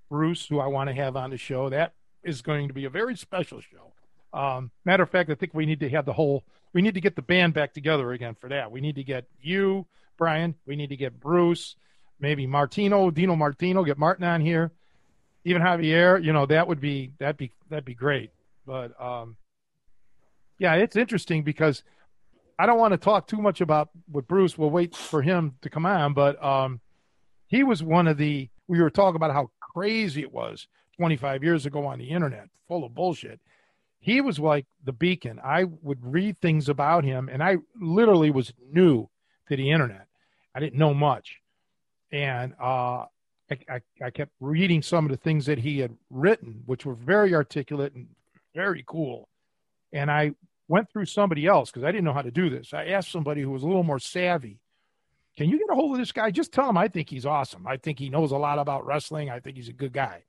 Bruce, 0.10 0.46
who 0.48 0.60
I 0.60 0.68
want 0.68 0.90
to 0.90 0.96
have 0.96 1.18
on 1.18 1.32
the 1.32 1.38
show, 1.38 1.70
that 1.70 1.94
is 2.24 2.42
going 2.42 2.70
to 2.70 2.74
be 2.74 2.86
a 2.86 2.90
very 2.90 3.16
special 3.18 3.60
show. 3.60 3.94
Um, 4.34 4.72
matter 4.86 5.04
of 5.04 5.10
fact, 5.10 5.30
I 5.30 5.36
think 5.36 5.54
we 5.54 5.66
need 5.66 5.80
to 5.80 5.90
have 5.90 6.06
the 6.06 6.14
whole, 6.14 6.44
we 6.74 6.82
need 6.82 6.94
to 6.94 7.02
get 7.02 7.16
the 7.16 7.22
band 7.22 7.54
back 7.54 7.74
together 7.74 8.12
again 8.12 8.36
for 8.36 8.50
that. 8.50 8.72
We 8.72 8.82
need 8.82 8.96
to 8.96 9.04
get 9.04 9.26
you, 9.42 9.86
Brian. 10.18 10.56
We 10.66 10.76
need 10.76 10.90
to 10.90 10.98
get 10.98 11.20
Bruce, 11.20 11.76
maybe 12.20 12.46
Martino, 12.46 13.10
Dino 13.10 13.36
Martino, 13.36 13.84
get 13.84 13.98
Martin 13.98 14.26
on 14.26 14.42
here 14.42 14.72
even 15.48 15.62
Javier, 15.62 16.22
you 16.22 16.34
know, 16.34 16.46
that 16.46 16.68
would 16.68 16.82
be 16.82 17.14
that'd 17.20 17.38
be 17.38 17.54
that'd 17.70 17.86
be 17.86 17.94
great. 17.94 18.32
But 18.66 19.00
um, 19.02 19.38
yeah, 20.60 20.76
it's 20.76 20.98
interesting 20.98 21.44
because 21.44 21.84
I 22.60 22.66
don't 22.66 22.78
want 22.78 22.92
to 22.92 22.98
talk 22.98 23.28
too 23.28 23.42
much 23.42 23.62
about 23.62 23.90
with 24.12 24.28
Bruce. 24.28 24.58
We'll 24.58 24.70
wait 24.70 24.94
for 24.94 25.22
him 25.22 25.56
to 25.62 25.70
come 25.70 25.86
on, 25.86 26.14
but 26.14 26.44
um, 26.44 26.82
he 27.48 27.64
was 27.64 27.82
one 27.82 28.08
of 28.08 28.18
the. 28.18 28.50
We 28.68 28.82
were 28.82 28.90
talking 28.90 29.16
about 29.16 29.32
how 29.32 29.50
crazy 29.62 30.22
it 30.22 30.34
was 30.34 30.68
25 30.98 31.42
years 31.46 31.66
ago 31.66 31.86
on 31.86 32.00
the 32.00 32.10
internet, 32.10 32.50
full 32.68 32.84
of 32.84 32.94
bullshit. 32.94 33.40
He 34.00 34.22
was 34.22 34.40
like 34.40 34.66
the 34.84 34.94
beacon. 34.94 35.40
I 35.44 35.66
would 35.66 36.00
read 36.02 36.38
things 36.38 36.70
about 36.70 37.04
him, 37.04 37.30
and 37.32 37.44
I 37.44 37.58
literally 37.80 38.32
was 38.32 38.54
new 38.72 39.10
to 39.50 39.56
the 39.56 39.72
internet. 39.72 40.08
I 40.56 40.60
didn't 40.60 40.80
know 40.80 40.94
much, 40.94 41.40
and 42.12 42.54
uh, 42.62 43.06
I, 43.50 43.58
I, 43.70 43.82
I 44.04 44.10
kept 44.10 44.32
reading 44.40 44.82
some 44.82 45.06
of 45.06 45.12
the 45.12 45.18
things 45.18 45.46
that 45.48 45.60
he 45.60 45.80
had 45.80 45.96
written, 46.10 46.64
which 46.66 46.86
were 46.86 46.94
very 46.94 47.34
articulate 47.34 47.94
and 47.94 48.08
very 48.56 48.84
cool. 48.88 49.30
And 49.94 50.12
I 50.12 50.32
went 50.68 50.92
through 50.92 51.06
somebody 51.06 51.46
else 51.46 51.72
because 51.72 51.84
I 51.84 51.92
didn't 51.92 52.04
know 52.04 52.14
how 52.14 52.22
to 52.22 52.32
do 52.32 52.50
this. 52.50 52.74
I 52.74 52.88
asked 52.88 53.12
somebody 53.12 53.42
who 53.42 53.52
was 53.52 53.64
a 53.64 53.68
little 53.68 53.84
more 53.84 54.00
savvy. 54.00 54.60
Can 55.38 55.50
you 55.50 55.60
get 55.60 55.72
a 55.72 55.76
hold 55.76 55.94
of 55.94 56.00
this 56.00 56.12
guy? 56.12 56.32
Just 56.32 56.52
tell 56.52 56.70
him 56.70 56.78
I 56.78 56.88
think 56.88 57.10
he's 57.10 57.26
awesome. 57.26 57.68
I 57.68 57.78
think 57.78 58.00
he 58.00 58.10
knows 58.10 58.32
a 58.32 58.38
lot 58.38 58.60
about 58.60 58.86
wrestling. 58.86 59.30
I 59.30 59.40
think 59.40 59.56
he's 59.56 59.70
a 59.70 59.74
good 59.74 59.94
guy. 59.94 60.24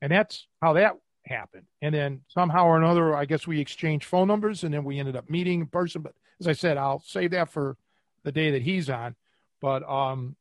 And 0.00 0.10
that's 0.10 0.46
how 0.60 0.72
that 0.72 0.96
happened. 1.24 1.64
And 1.80 1.94
then 1.94 2.22
somehow 2.28 2.66
or 2.66 2.76
another, 2.76 3.14
I 3.14 3.24
guess 3.24 3.46
we 3.46 3.60
exchanged 3.60 4.06
phone 4.06 4.28
numbers 4.28 4.64
and 4.64 4.72
then 4.72 4.84
we 4.84 4.98
ended 4.98 5.16
up 5.16 5.28
meeting 5.30 5.60
in 5.60 5.66
person. 5.66 6.02
But 6.02 6.14
as 6.40 6.48
I 6.48 6.52
said, 6.52 6.76
I'll 6.76 7.02
save 7.06 7.30
that 7.32 7.50
for 7.50 7.76
the 8.24 8.32
day 8.32 8.52
that 8.52 8.62
he's 8.62 8.90
on. 8.90 9.14
But 9.60 9.88
um, 9.88 10.36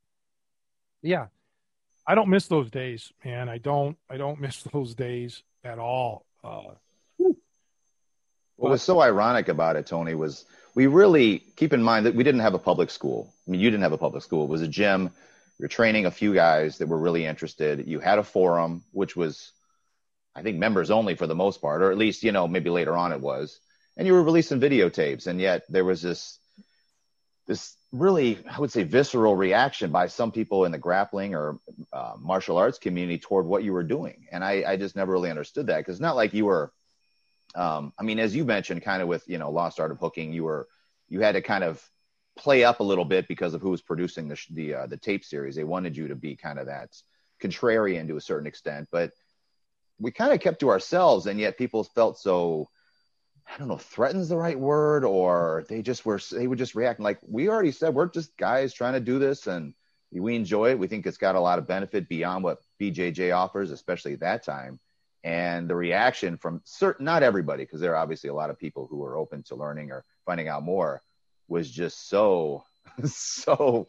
yeah, 1.01 1.27
I 2.07 2.15
don't 2.15 2.29
miss 2.29 2.47
those 2.47 2.69
days, 2.71 3.11
man. 3.23 3.49
I 3.49 3.57
don't. 3.57 3.97
I 4.09 4.17
don't 4.17 4.39
miss 4.39 4.63
those 4.73 4.95
days 4.95 5.43
at 5.63 5.79
all. 5.79 6.25
Uh, 6.43 6.73
what 7.17 8.69
was 8.69 8.83
so 8.83 9.01
ironic 9.01 9.47
about 9.47 9.75
it, 9.75 9.87
Tony, 9.87 10.13
was 10.13 10.45
we 10.75 10.85
really 10.87 11.39
keep 11.55 11.73
in 11.73 11.81
mind 11.81 12.05
that 12.05 12.15
we 12.15 12.23
didn't 12.23 12.41
have 12.41 12.53
a 12.53 12.59
public 12.59 12.91
school. 12.91 13.33
I 13.47 13.51
mean, 13.51 13.59
you 13.59 13.69
didn't 13.71 13.83
have 13.83 13.91
a 13.91 13.97
public 13.97 14.23
school. 14.23 14.43
It 14.43 14.49
was 14.49 14.61
a 14.61 14.67
gym. 14.67 15.09
You're 15.57 15.67
training 15.67 16.05
a 16.05 16.11
few 16.11 16.33
guys 16.33 16.77
that 16.77 16.87
were 16.87 16.97
really 16.97 17.25
interested. 17.25 17.87
You 17.87 17.99
had 17.99 18.19
a 18.19 18.23
forum, 18.23 18.83
which 18.91 19.15
was, 19.15 19.51
I 20.35 20.41
think, 20.41 20.57
members 20.57 20.91
only 20.91 21.15
for 21.15 21.27
the 21.27 21.35
most 21.35 21.61
part, 21.61 21.81
or 21.81 21.91
at 21.91 21.97
least, 21.97 22.23
you 22.23 22.31
know, 22.31 22.47
maybe 22.47 22.69
later 22.69 22.95
on 22.95 23.11
it 23.11 23.21
was. 23.21 23.59
And 23.97 24.07
you 24.07 24.13
were 24.13 24.23
releasing 24.23 24.59
videotapes, 24.59 25.27
and 25.27 25.39
yet 25.39 25.63
there 25.69 25.85
was 25.85 26.01
this 26.01 26.39
this 27.47 27.75
really, 27.91 28.39
I 28.49 28.59
would 28.59 28.71
say, 28.71 28.83
visceral 28.83 29.35
reaction 29.35 29.91
by 29.91 30.07
some 30.07 30.31
people 30.31 30.63
in 30.63 30.71
the 30.71 30.77
grappling 30.77 31.35
or 31.35 31.59
uh, 31.91 32.13
martial 32.17 32.57
arts 32.57 32.79
community 32.79 33.17
toward 33.17 33.45
what 33.45 33.63
you 33.63 33.73
were 33.73 33.83
doing. 33.83 34.27
And 34.31 34.43
I, 34.43 34.63
I 34.65 34.77
just 34.77 34.95
never 34.95 35.11
really 35.11 35.29
understood 35.29 35.67
that 35.67 35.79
because 35.79 35.95
it's 35.95 36.01
not 36.01 36.15
like 36.15 36.33
you 36.33 36.45
were, 36.45 36.71
um, 37.55 37.91
I 37.99 38.03
mean, 38.03 38.19
as 38.19 38.33
you 38.33 38.45
mentioned, 38.45 38.83
kind 38.83 39.01
of 39.01 39.09
with, 39.09 39.27
you 39.27 39.37
know, 39.37 39.51
Lost 39.51 39.79
Art 39.79 39.91
of 39.91 39.97
Hooking, 39.97 40.31
you 40.31 40.45
were, 40.45 40.67
you 41.09 41.19
had 41.19 41.33
to 41.33 41.41
kind 41.41 41.65
of 41.65 41.83
play 42.37 42.63
up 42.63 42.79
a 42.79 42.83
little 42.83 43.03
bit 43.03 43.27
because 43.27 43.53
of 43.53 43.61
who 43.61 43.71
was 43.71 43.81
producing 43.81 44.29
the, 44.29 44.39
the, 44.51 44.73
uh, 44.75 44.87
the 44.87 44.97
tape 44.97 45.25
series. 45.25 45.55
They 45.55 45.65
wanted 45.65 45.97
you 45.97 46.07
to 46.07 46.15
be 46.15 46.37
kind 46.37 46.59
of 46.59 46.67
that 46.67 46.95
contrarian 47.43 48.07
to 48.07 48.15
a 48.15 48.21
certain 48.21 48.47
extent, 48.47 48.87
but 48.91 49.11
we 50.01 50.11
kind 50.11 50.33
of 50.33 50.39
kept 50.39 50.59
to 50.61 50.69
ourselves. 50.69 51.27
And 51.27 51.39
yet 51.39 51.57
people 51.57 51.83
felt 51.83 52.19
so, 52.19 52.69
I 53.47 53.57
don't 53.57 53.67
know, 53.67 53.77
threatens 53.77 54.29
the 54.29 54.37
right 54.37 54.59
word, 54.59 55.05
or 55.05 55.65
they 55.69 55.81
just 55.81 56.05
were, 56.05 56.19
they 56.31 56.47
would 56.47 56.57
just 56.57 56.75
react 56.75 56.99
like 56.99 57.19
we 57.27 57.49
already 57.49 57.71
said, 57.71 57.93
we're 57.93 58.09
just 58.09 58.35
guys 58.37 58.73
trying 58.73 58.93
to 58.93 58.99
do 58.99 59.19
this 59.19 59.47
and 59.47 59.73
we 60.11 60.35
enjoy 60.35 60.71
it. 60.71 60.79
We 60.79 60.87
think 60.87 61.05
it's 61.05 61.17
got 61.17 61.35
a 61.35 61.39
lot 61.39 61.59
of 61.59 61.67
benefit 61.67 62.09
beyond 62.09 62.43
what 62.43 62.59
BJJ 62.79 63.35
offers, 63.35 63.71
especially 63.71 64.13
at 64.13 64.19
that 64.21 64.43
time. 64.43 64.79
And 65.23 65.69
the 65.69 65.75
reaction 65.75 66.37
from 66.37 66.61
certain, 66.65 67.05
not 67.05 67.23
everybody, 67.23 67.63
because 67.63 67.79
there 67.79 67.93
are 67.93 68.01
obviously 68.01 68.29
a 68.29 68.33
lot 68.33 68.49
of 68.49 68.57
people 68.57 68.87
who 68.89 69.03
are 69.03 69.15
open 69.15 69.43
to 69.43 69.55
learning 69.55 69.91
or 69.91 70.03
finding 70.25 70.47
out 70.47 70.63
more, 70.63 71.03
was 71.47 71.69
just 71.69 72.09
so, 72.09 72.63
so 73.05 73.87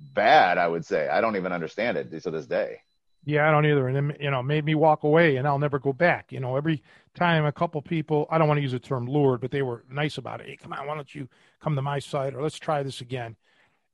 bad. 0.00 0.56
I 0.56 0.66
would 0.66 0.84
say 0.84 1.08
I 1.08 1.20
don't 1.20 1.36
even 1.36 1.52
understand 1.52 1.98
it 1.98 2.22
to 2.22 2.30
this 2.30 2.46
day. 2.46 2.80
Yeah, 3.24 3.46
I 3.46 3.50
don't 3.50 3.66
either. 3.66 3.88
And 3.88 4.12
it, 4.12 4.20
you 4.20 4.30
know, 4.30 4.42
made 4.42 4.64
me 4.64 4.74
walk 4.74 5.04
away 5.04 5.36
and 5.36 5.46
I'll 5.46 5.58
never 5.58 5.78
go 5.78 5.92
back. 5.92 6.32
You 6.32 6.40
know, 6.40 6.56
every 6.56 6.82
time 7.14 7.44
a 7.44 7.52
couple 7.52 7.82
people, 7.82 8.26
I 8.30 8.38
don't 8.38 8.48
want 8.48 8.58
to 8.58 8.62
use 8.62 8.72
the 8.72 8.78
term 8.78 9.06
lured, 9.06 9.40
but 9.40 9.50
they 9.50 9.62
were 9.62 9.84
nice 9.90 10.16
about 10.16 10.40
it. 10.40 10.46
Hey, 10.46 10.56
come 10.56 10.72
on, 10.72 10.86
why 10.86 10.94
don't 10.94 11.14
you 11.14 11.28
come 11.60 11.76
to 11.76 11.82
my 11.82 11.98
site 11.98 12.34
or 12.34 12.42
let's 12.42 12.58
try 12.58 12.82
this 12.82 13.00
again? 13.00 13.36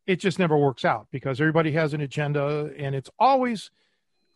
It 0.07 0.21
just 0.21 0.39
never 0.39 0.57
works 0.57 0.85
out 0.85 1.09
because 1.11 1.41
everybody 1.41 1.73
has 1.73 1.93
an 1.93 2.01
agenda 2.01 2.71
and 2.79 2.95
it's 2.95 3.11
always, 3.19 3.73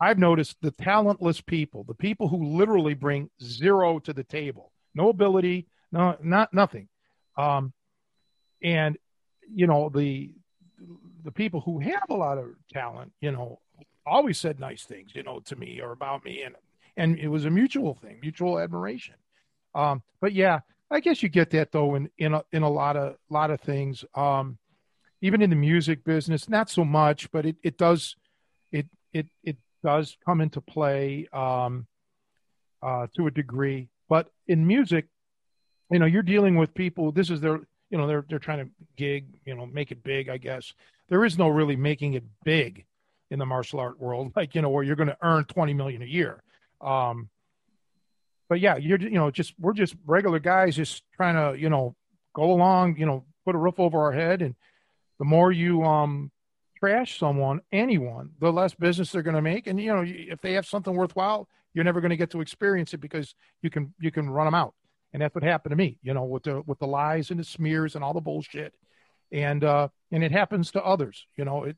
I've 0.00 0.18
noticed 0.18 0.56
the 0.60 0.72
talentless 0.72 1.40
people, 1.40 1.84
the 1.84 1.94
people 1.94 2.26
who 2.26 2.56
literally 2.56 2.94
bring 2.94 3.30
zero 3.40 4.00
to 4.00 4.12
the 4.12 4.24
table, 4.24 4.72
no 4.94 5.08
ability, 5.08 5.68
no, 5.92 6.16
not 6.22 6.52
nothing. 6.52 6.88
Um, 7.38 7.72
and, 8.62 8.98
you 9.54 9.68
know, 9.68 9.88
the, 9.88 10.32
the 11.22 11.30
people 11.30 11.60
who 11.60 11.78
have 11.78 12.06
a 12.08 12.14
lot 12.14 12.38
of 12.38 12.46
talent, 12.72 13.12
you 13.20 13.30
know, 13.30 13.60
always 14.10 14.38
said 14.38 14.60
nice 14.60 14.82
things, 14.82 15.12
you 15.14 15.22
know, 15.22 15.40
to 15.40 15.56
me 15.56 15.80
or 15.80 15.92
about 15.92 16.24
me, 16.24 16.42
and 16.42 16.56
and 16.96 17.18
it 17.18 17.28
was 17.28 17.44
a 17.44 17.50
mutual 17.50 17.94
thing, 17.94 18.18
mutual 18.20 18.58
admiration. 18.58 19.14
Um, 19.74 20.02
but 20.20 20.32
yeah, 20.32 20.60
I 20.90 21.00
guess 21.00 21.22
you 21.22 21.28
get 21.28 21.50
that 21.50 21.72
though 21.72 21.94
in 21.94 22.10
in 22.18 22.34
a, 22.34 22.42
in 22.52 22.62
a 22.62 22.68
lot 22.68 22.96
of 22.96 23.16
lot 23.30 23.50
of 23.50 23.60
things. 23.60 24.04
Um, 24.14 24.58
even 25.22 25.42
in 25.42 25.50
the 25.50 25.56
music 25.56 26.02
business, 26.04 26.48
not 26.48 26.68
so 26.68 26.84
much, 26.84 27.30
but 27.30 27.46
it 27.46 27.56
it 27.62 27.78
does 27.78 28.16
it 28.72 28.86
it 29.12 29.28
it 29.44 29.56
does 29.84 30.16
come 30.24 30.40
into 30.40 30.60
play 30.60 31.28
um, 31.32 31.86
uh, 32.82 33.06
to 33.16 33.26
a 33.26 33.30
degree. 33.30 33.88
But 34.08 34.28
in 34.48 34.66
music, 34.66 35.06
you 35.90 35.98
know, 35.98 36.06
you're 36.06 36.22
dealing 36.22 36.56
with 36.56 36.74
people. 36.74 37.12
This 37.12 37.30
is 37.30 37.40
their 37.40 37.60
you 37.90 37.98
know 37.98 38.06
they're 38.06 38.24
they're 38.28 38.38
trying 38.38 38.64
to 38.66 38.70
gig, 38.96 39.26
you 39.44 39.54
know, 39.54 39.66
make 39.66 39.92
it 39.92 40.02
big. 40.02 40.28
I 40.28 40.38
guess 40.38 40.72
there 41.08 41.24
is 41.24 41.38
no 41.38 41.48
really 41.48 41.76
making 41.76 42.14
it 42.14 42.24
big 42.44 42.84
in 43.30 43.38
the 43.38 43.46
martial 43.46 43.80
art 43.80 43.98
world, 43.98 44.32
like 44.36 44.54
you 44.54 44.62
know 44.62 44.70
where 44.70 44.84
you're 44.84 44.96
going 44.96 45.08
to 45.08 45.18
earn 45.22 45.44
20 45.44 45.74
million 45.74 46.02
a 46.02 46.06
year. 46.06 46.42
Um, 46.80 47.28
but 48.48 48.60
yeah, 48.60 48.76
you're 48.76 49.00
you 49.00 49.10
know 49.10 49.30
just 49.30 49.54
we're 49.58 49.72
just 49.72 49.94
regular 50.04 50.38
guys 50.38 50.76
just 50.76 51.04
trying 51.14 51.36
to 51.36 51.58
you 51.58 51.70
know 51.70 51.94
go 52.34 52.52
along, 52.52 52.96
you 52.96 53.06
know, 53.06 53.24
put 53.44 53.54
a 53.54 53.58
roof 53.58 53.78
over 53.78 54.00
our 54.00 54.12
head, 54.12 54.42
and 54.42 54.54
the 55.18 55.24
more 55.24 55.52
you 55.52 55.84
um 55.84 56.30
trash 56.78 57.18
someone, 57.18 57.60
anyone, 57.72 58.30
the 58.40 58.50
less 58.50 58.74
business 58.74 59.12
they're 59.12 59.22
going 59.22 59.36
to 59.36 59.42
make, 59.42 59.66
and 59.66 59.80
you 59.80 59.94
know 59.94 60.04
if 60.04 60.40
they 60.40 60.54
have 60.54 60.66
something 60.66 60.94
worthwhile, 60.94 61.48
you're 61.74 61.84
never 61.84 62.00
going 62.00 62.10
to 62.10 62.16
get 62.16 62.30
to 62.30 62.40
experience 62.40 62.92
it 62.92 63.00
because 63.00 63.34
you 63.62 63.70
can 63.70 63.94
you 64.00 64.10
can 64.10 64.28
run 64.28 64.46
them 64.46 64.54
out, 64.54 64.74
and 65.12 65.22
that's 65.22 65.34
what 65.34 65.44
happened 65.44 65.70
to 65.70 65.76
me, 65.76 65.98
you 66.02 66.12
know, 66.12 66.24
with 66.24 66.42
the 66.42 66.62
with 66.66 66.78
the 66.80 66.86
lies 66.86 67.30
and 67.30 67.38
the 67.38 67.44
smears 67.44 67.94
and 67.94 68.02
all 68.02 68.14
the 68.14 68.20
bullshit, 68.20 68.74
and 69.30 69.62
uh 69.62 69.88
and 70.10 70.24
it 70.24 70.32
happens 70.32 70.72
to 70.72 70.84
others, 70.84 71.26
you 71.36 71.44
know, 71.44 71.64
it 71.64 71.76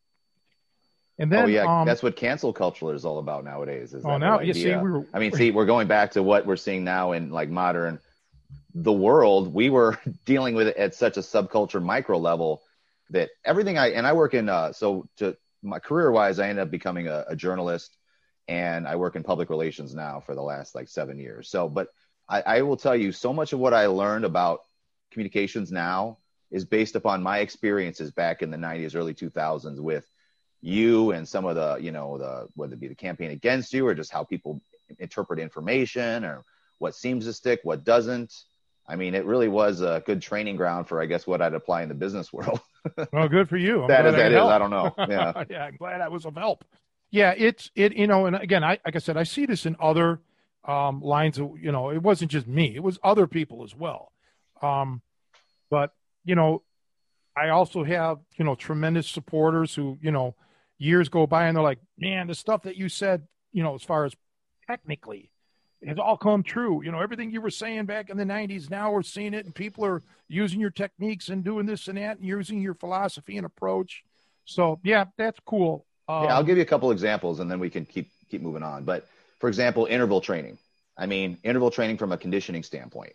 and 1.23 1.31
then, 1.31 1.45
oh 1.45 1.47
yeah, 1.47 1.81
um, 1.81 1.87
that's 1.87 2.03
what 2.03 2.17
cancel 2.17 2.53
culture 2.53 2.93
is 2.93 3.05
all 3.05 3.21
about 3.21 3.45
nowadays. 3.45 3.95
Is 3.95 4.05
oh, 4.05 4.19
now 4.19 4.41
you 4.41 4.53
see, 4.53 4.75
we 4.75 4.91
were, 4.91 5.07
I 5.15 5.21
mean, 5.21 5.31
see, 5.31 5.53
we're 5.53 5.67
going 5.67 5.87
back 5.87 6.11
to 6.13 6.23
what 6.23 6.47
we're 6.47 6.57
seeing 6.57 6.83
now 6.83 7.13
in 7.13 7.31
like 7.31 7.49
modern 7.49 8.01
the 8.75 8.93
world. 8.93 9.55
We 9.55 9.71
were 9.71 10.01
dealing 10.27 10.57
with 10.57 10.67
it 10.67 10.77
at 10.77 10.97
such 10.97 11.17
a 11.19 11.21
subculture 11.21 11.81
micro 11.81 12.19
level 12.19 12.63
that 13.11 13.31
everything 13.45 13.79
I 13.79 13.91
and 13.91 14.05
I 14.05 14.15
work 14.15 14.35
in. 14.35 14.49
Uh, 14.49 14.73
so 14.73 15.09
to 15.19 15.37
my 15.63 15.79
career 15.79 16.11
wise, 16.11 16.41
I 16.41 16.49
ended 16.49 16.65
up 16.65 16.73
becoming 16.73 17.07
a, 17.07 17.25
a 17.29 17.37
journalist, 17.37 17.97
and 18.49 18.89
I 18.89 18.97
work 18.97 19.15
in 19.15 19.23
public 19.23 19.49
relations 19.49 19.95
now 19.95 20.19
for 20.19 20.35
the 20.35 20.43
last 20.43 20.75
like 20.75 20.89
seven 20.89 21.21
years. 21.21 21.49
So, 21.49 21.69
but 21.69 21.87
I, 22.29 22.43
I 22.43 22.63
will 22.63 22.77
tell 22.77 22.97
you, 22.97 23.13
so 23.13 23.33
much 23.33 23.53
of 23.53 23.61
what 23.61 23.75
I 23.75 23.87
learned 23.87 24.25
about 24.25 24.63
communications 25.13 25.71
now 25.71 26.19
is 26.51 26.65
based 26.65 26.97
upon 26.97 27.23
my 27.23 27.39
experiences 27.39 28.11
back 28.11 28.43
in 28.43 28.51
the 28.51 28.57
90s, 28.57 28.97
early 28.97 29.15
2000s 29.15 29.79
with 29.79 30.05
you 30.63 31.11
and 31.11 31.29
some 31.29 31.45
of 31.45 31.57
the 31.57 31.77
you 31.85 31.91
know 31.91 32.17
the 32.19 32.49
whether 32.55 32.75
it 32.75 32.81
be 32.81 32.89
the 32.89 32.95
campaign 32.95 33.33
against 33.33 33.73
you 33.73 33.87
or 33.87 33.95
just 33.95 34.13
how 34.13 34.25
people 34.25 34.63
interpret 34.99 35.39
information 35.39 36.25
or 36.25 36.45
what 36.79 36.95
seems 36.95 37.27
to 37.27 37.33
stick, 37.33 37.61
what 37.63 37.85
doesn't. 37.85 38.33
I 38.87 38.97
mean, 38.97 39.15
it 39.15 39.25
really 39.25 39.49
was 39.49 39.81
a 39.81 40.03
good 40.05 40.21
training 40.21 40.57
ground 40.57 40.89
for, 40.89 41.01
I 41.01 41.07
guess, 41.07 41.27
what 41.27 41.41
I'd 41.41 41.55
apply 41.55 41.83
in 41.83 41.89
the 41.89 41.95
business 41.95 42.33
world. 42.33 42.61
well, 43.13 43.29
good 43.29 43.49
for 43.49 43.57
you. 43.57 43.83
I'm 43.83 43.89
That 43.89 44.07
is, 44.07 44.15
I 44.15 44.19
that 44.19 44.33
is. 44.33 44.39
I 44.39 44.59
don't 44.59 44.71
know. 44.71 44.95
Yeah. 45.09 45.45
yeah, 45.49 45.65
I'm 45.65 45.77
glad 45.77 46.01
I 46.01 46.09
was 46.09 46.27
of 46.27 46.35
help. 46.35 46.65
Yeah, 47.11 47.35
it's 47.37 47.71
it. 47.75 47.97
You 47.97 48.07
know, 48.07 48.27
and 48.27 48.35
again, 48.35 48.65
I 48.65 48.79
like 48.85 48.97
I 48.97 48.99
said, 48.99 49.17
I 49.17 49.23
see 49.23 49.47
this 49.47 49.67
in 49.67 49.77
other 49.79 50.21
um, 50.65 51.01
lines 51.01 51.39
of. 51.39 51.53
You 51.61 51.71
know, 51.71 51.91
it 51.91 52.03
wasn't 52.03 52.31
just 52.31 52.47
me; 52.47 52.75
it 52.75 52.83
was 52.83 52.99
other 53.05 53.27
people 53.27 53.63
as 53.65 53.77
well. 53.77 54.13
Um, 54.63 55.03
but 55.71 55.93
you 56.25 56.35
know, 56.35 56.63
I 57.37 57.51
also 57.51 57.85
have 57.85 58.19
you 58.37 58.45
know 58.45 58.55
tremendous 58.55 59.09
supporters 59.09 59.75
who 59.75 59.99
you 60.01 60.11
know 60.11 60.35
years 60.83 61.09
go 61.09 61.27
by 61.27 61.47
and 61.47 61.57
they're 61.57 61.63
like, 61.63 61.79
man, 61.97 62.27
the 62.27 62.35
stuff 62.35 62.63
that 62.63 62.77
you 62.77 62.89
said, 62.89 63.27
you 63.53 63.63
know, 63.63 63.75
as 63.75 63.83
far 63.83 64.05
as 64.05 64.15
technically, 64.67 65.31
has 65.87 65.99
all 65.99 66.17
come 66.17 66.43
true. 66.43 66.83
You 66.85 66.93
know, 66.93 67.01
everything 67.01 67.31
you 67.31 67.41
were 67.41 67.51
saying 67.51 67.87
back 67.87 68.09
in 68.09 68.17
the 68.17 68.25
'90s, 68.25 68.71
now 68.71 68.93
we're 68.93 69.03
seeing 69.03 69.35
it, 69.35 69.45
and 69.45 69.55
people 69.55 69.85
are 69.85 70.03
using 70.29 70.61
your 70.61 70.71
techniques 70.71 71.29
and 71.29 71.43
doing 71.43 71.67
this 71.67 71.89
and 71.89 71.99
that, 71.99 72.19
and 72.19 72.27
using 72.27 72.61
your 72.61 72.75
philosophy 72.75 73.37
and 73.37 73.47
approach. 73.47 74.03
So 74.45 74.81
yeah, 74.85 75.07
that's 75.17 75.41
cool. 75.45 75.87
Um, 76.09 76.25
yeah, 76.25 76.35
I'll 76.35 76.45
give 76.45 76.57
you 76.57 76.63
a 76.63 76.67
couple 76.67 76.91
examples 76.91 77.41
and 77.41 77.51
then 77.51 77.61
we 77.61 77.71
can 77.71 77.85
keep 77.85 78.11
keep 78.31 78.43
moving 78.43 78.63
on. 78.63 78.85
But 78.85 79.07
for 79.41 79.49
example, 79.49 79.87
interval 79.87 80.21
training. 80.21 80.59
I 80.97 81.07
mean, 81.07 81.39
interval 81.43 81.71
training 81.71 81.99
from 81.99 82.13
a 82.13 82.19
conditioning 82.19 82.63
standpoint. 82.63 83.15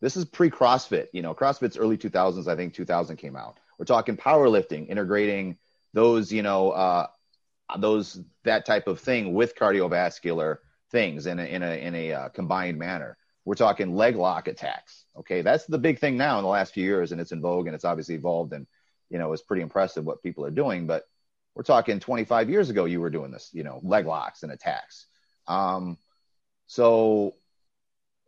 This 0.00 0.16
is 0.16 0.24
pre 0.24 0.50
CrossFit. 0.50 1.08
You 1.12 1.22
know, 1.22 1.34
CrossFit's 1.34 1.76
early 1.76 1.98
2000s. 1.98 2.48
I 2.48 2.56
think 2.56 2.74
2000 2.74 3.16
came 3.16 3.36
out. 3.36 3.58
We're 3.78 3.84
talking 3.84 4.16
powerlifting, 4.16 4.88
integrating 4.88 5.58
those, 5.92 6.32
you 6.32 6.42
know, 6.42 6.70
uh, 6.70 7.06
those 7.78 8.20
that 8.44 8.66
type 8.66 8.86
of 8.86 9.00
thing 9.00 9.34
with 9.34 9.54
cardiovascular 9.54 10.58
things 10.90 11.26
in 11.26 11.38
a 11.38 11.44
in 11.44 11.62
a 11.62 11.80
in 11.80 11.94
a 11.94 12.12
uh, 12.12 12.28
combined 12.30 12.78
manner. 12.78 13.16
We're 13.44 13.54
talking 13.54 13.94
leg 13.94 14.16
lock 14.16 14.48
attacks. 14.48 15.04
Okay, 15.16 15.42
that's 15.42 15.66
the 15.66 15.78
big 15.78 15.98
thing 15.98 16.16
now 16.16 16.38
in 16.38 16.44
the 16.44 16.50
last 16.50 16.74
few 16.74 16.84
years, 16.84 17.12
and 17.12 17.20
it's 17.20 17.32
in 17.32 17.40
vogue 17.40 17.66
and 17.66 17.74
it's 17.74 17.84
obviously 17.84 18.14
evolved 18.14 18.52
and 18.52 18.66
you 19.08 19.18
know 19.18 19.32
it's 19.32 19.42
pretty 19.42 19.62
impressive 19.62 20.04
what 20.04 20.22
people 20.22 20.44
are 20.44 20.50
doing. 20.50 20.86
But 20.86 21.04
we're 21.54 21.62
talking 21.62 22.00
25 22.00 22.50
years 22.50 22.70
ago, 22.70 22.84
you 22.84 23.00
were 23.00 23.10
doing 23.10 23.30
this, 23.30 23.50
you 23.52 23.64
know, 23.64 23.80
leg 23.82 24.06
locks 24.06 24.42
and 24.42 24.52
attacks. 24.52 25.06
Um, 25.46 25.98
so, 26.66 27.34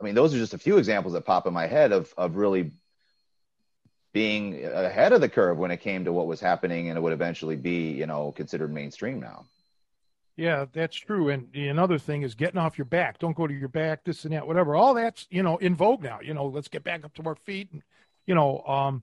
I 0.00 0.04
mean, 0.04 0.14
those 0.14 0.34
are 0.34 0.38
just 0.38 0.54
a 0.54 0.58
few 0.58 0.78
examples 0.78 1.14
that 1.14 1.24
pop 1.24 1.46
in 1.46 1.54
my 1.54 1.66
head 1.66 1.92
of 1.92 2.12
of 2.16 2.36
really 2.36 2.72
being 4.12 4.64
ahead 4.64 5.12
of 5.12 5.20
the 5.20 5.28
curve 5.28 5.56
when 5.58 5.70
it 5.70 5.78
came 5.78 6.04
to 6.04 6.12
what 6.12 6.26
was 6.26 6.40
happening 6.40 6.88
and 6.88 6.98
it 6.98 7.00
would 7.00 7.12
eventually 7.12 7.56
be, 7.56 7.90
you 7.92 8.06
know, 8.06 8.32
considered 8.32 8.72
mainstream 8.72 9.20
now. 9.20 9.46
Yeah, 10.36 10.66
that's 10.72 10.96
true. 10.96 11.28
And 11.30 11.50
the- 11.52 11.68
another 11.68 11.98
thing 11.98 12.22
is 12.22 12.34
getting 12.34 12.58
off 12.58 12.78
your 12.78 12.84
back. 12.86 13.18
Don't 13.18 13.36
go 13.36 13.46
to 13.46 13.54
your 13.54 13.68
back, 13.68 14.04
this 14.04 14.24
and 14.24 14.32
that, 14.34 14.46
whatever. 14.46 14.74
All 14.74 14.94
that's, 14.94 15.26
you 15.30 15.42
know, 15.42 15.56
in 15.58 15.74
vogue 15.74 16.02
now. 16.02 16.20
You 16.22 16.34
know, 16.34 16.46
let's 16.46 16.68
get 16.68 16.84
back 16.84 17.04
up 17.04 17.14
to 17.14 17.22
our 17.24 17.34
feet. 17.36 17.68
And, 17.72 17.82
you 18.26 18.34
know, 18.34 18.60
um, 18.62 19.02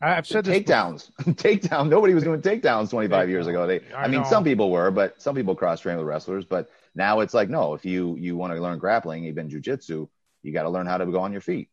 I've 0.00 0.26
said 0.26 0.44
this. 0.44 0.56
takedowns, 0.62 1.10
takedown. 1.34 1.88
Nobody 1.88 2.14
was 2.14 2.22
doing 2.22 2.40
takedowns 2.40 2.90
25 2.90 3.28
years 3.28 3.48
ago. 3.48 3.66
They, 3.66 3.80
I 3.92 4.04
I, 4.04 4.08
mean, 4.08 4.22
know. 4.22 4.28
some 4.28 4.44
people 4.44 4.70
were, 4.70 4.92
but 4.92 5.20
some 5.20 5.34
people 5.34 5.56
cross 5.56 5.80
train 5.80 5.96
with 5.96 6.06
wrestlers. 6.06 6.44
But 6.44 6.70
now 6.94 7.20
it's 7.20 7.34
like, 7.34 7.48
no, 7.48 7.74
if 7.74 7.84
you 7.84 8.14
you 8.16 8.36
want 8.36 8.52
to 8.52 8.60
learn 8.60 8.78
grappling, 8.78 9.24
even 9.24 9.48
jujitsu, 9.48 10.08
you 10.44 10.52
got 10.52 10.62
to 10.62 10.68
learn 10.70 10.86
how 10.86 10.98
to 10.98 11.06
go 11.06 11.18
on 11.20 11.32
your 11.32 11.40
feet. 11.40 11.68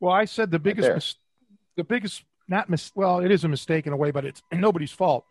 Well, 0.00 0.12
I 0.12 0.24
said 0.24 0.50
the 0.50 0.58
biggest, 0.58 0.86
there. 0.88 0.94
mis- 0.96 1.14
the 1.80 1.84
biggest, 1.84 2.24
not 2.46 2.68
mis- 2.68 2.92
well, 2.94 3.20
it 3.20 3.30
is 3.30 3.44
a 3.44 3.48
mistake 3.48 3.86
in 3.86 3.94
a 3.94 3.96
way, 3.96 4.10
but 4.10 4.26
it's 4.26 4.42
nobody's 4.52 4.92
fault. 4.92 5.24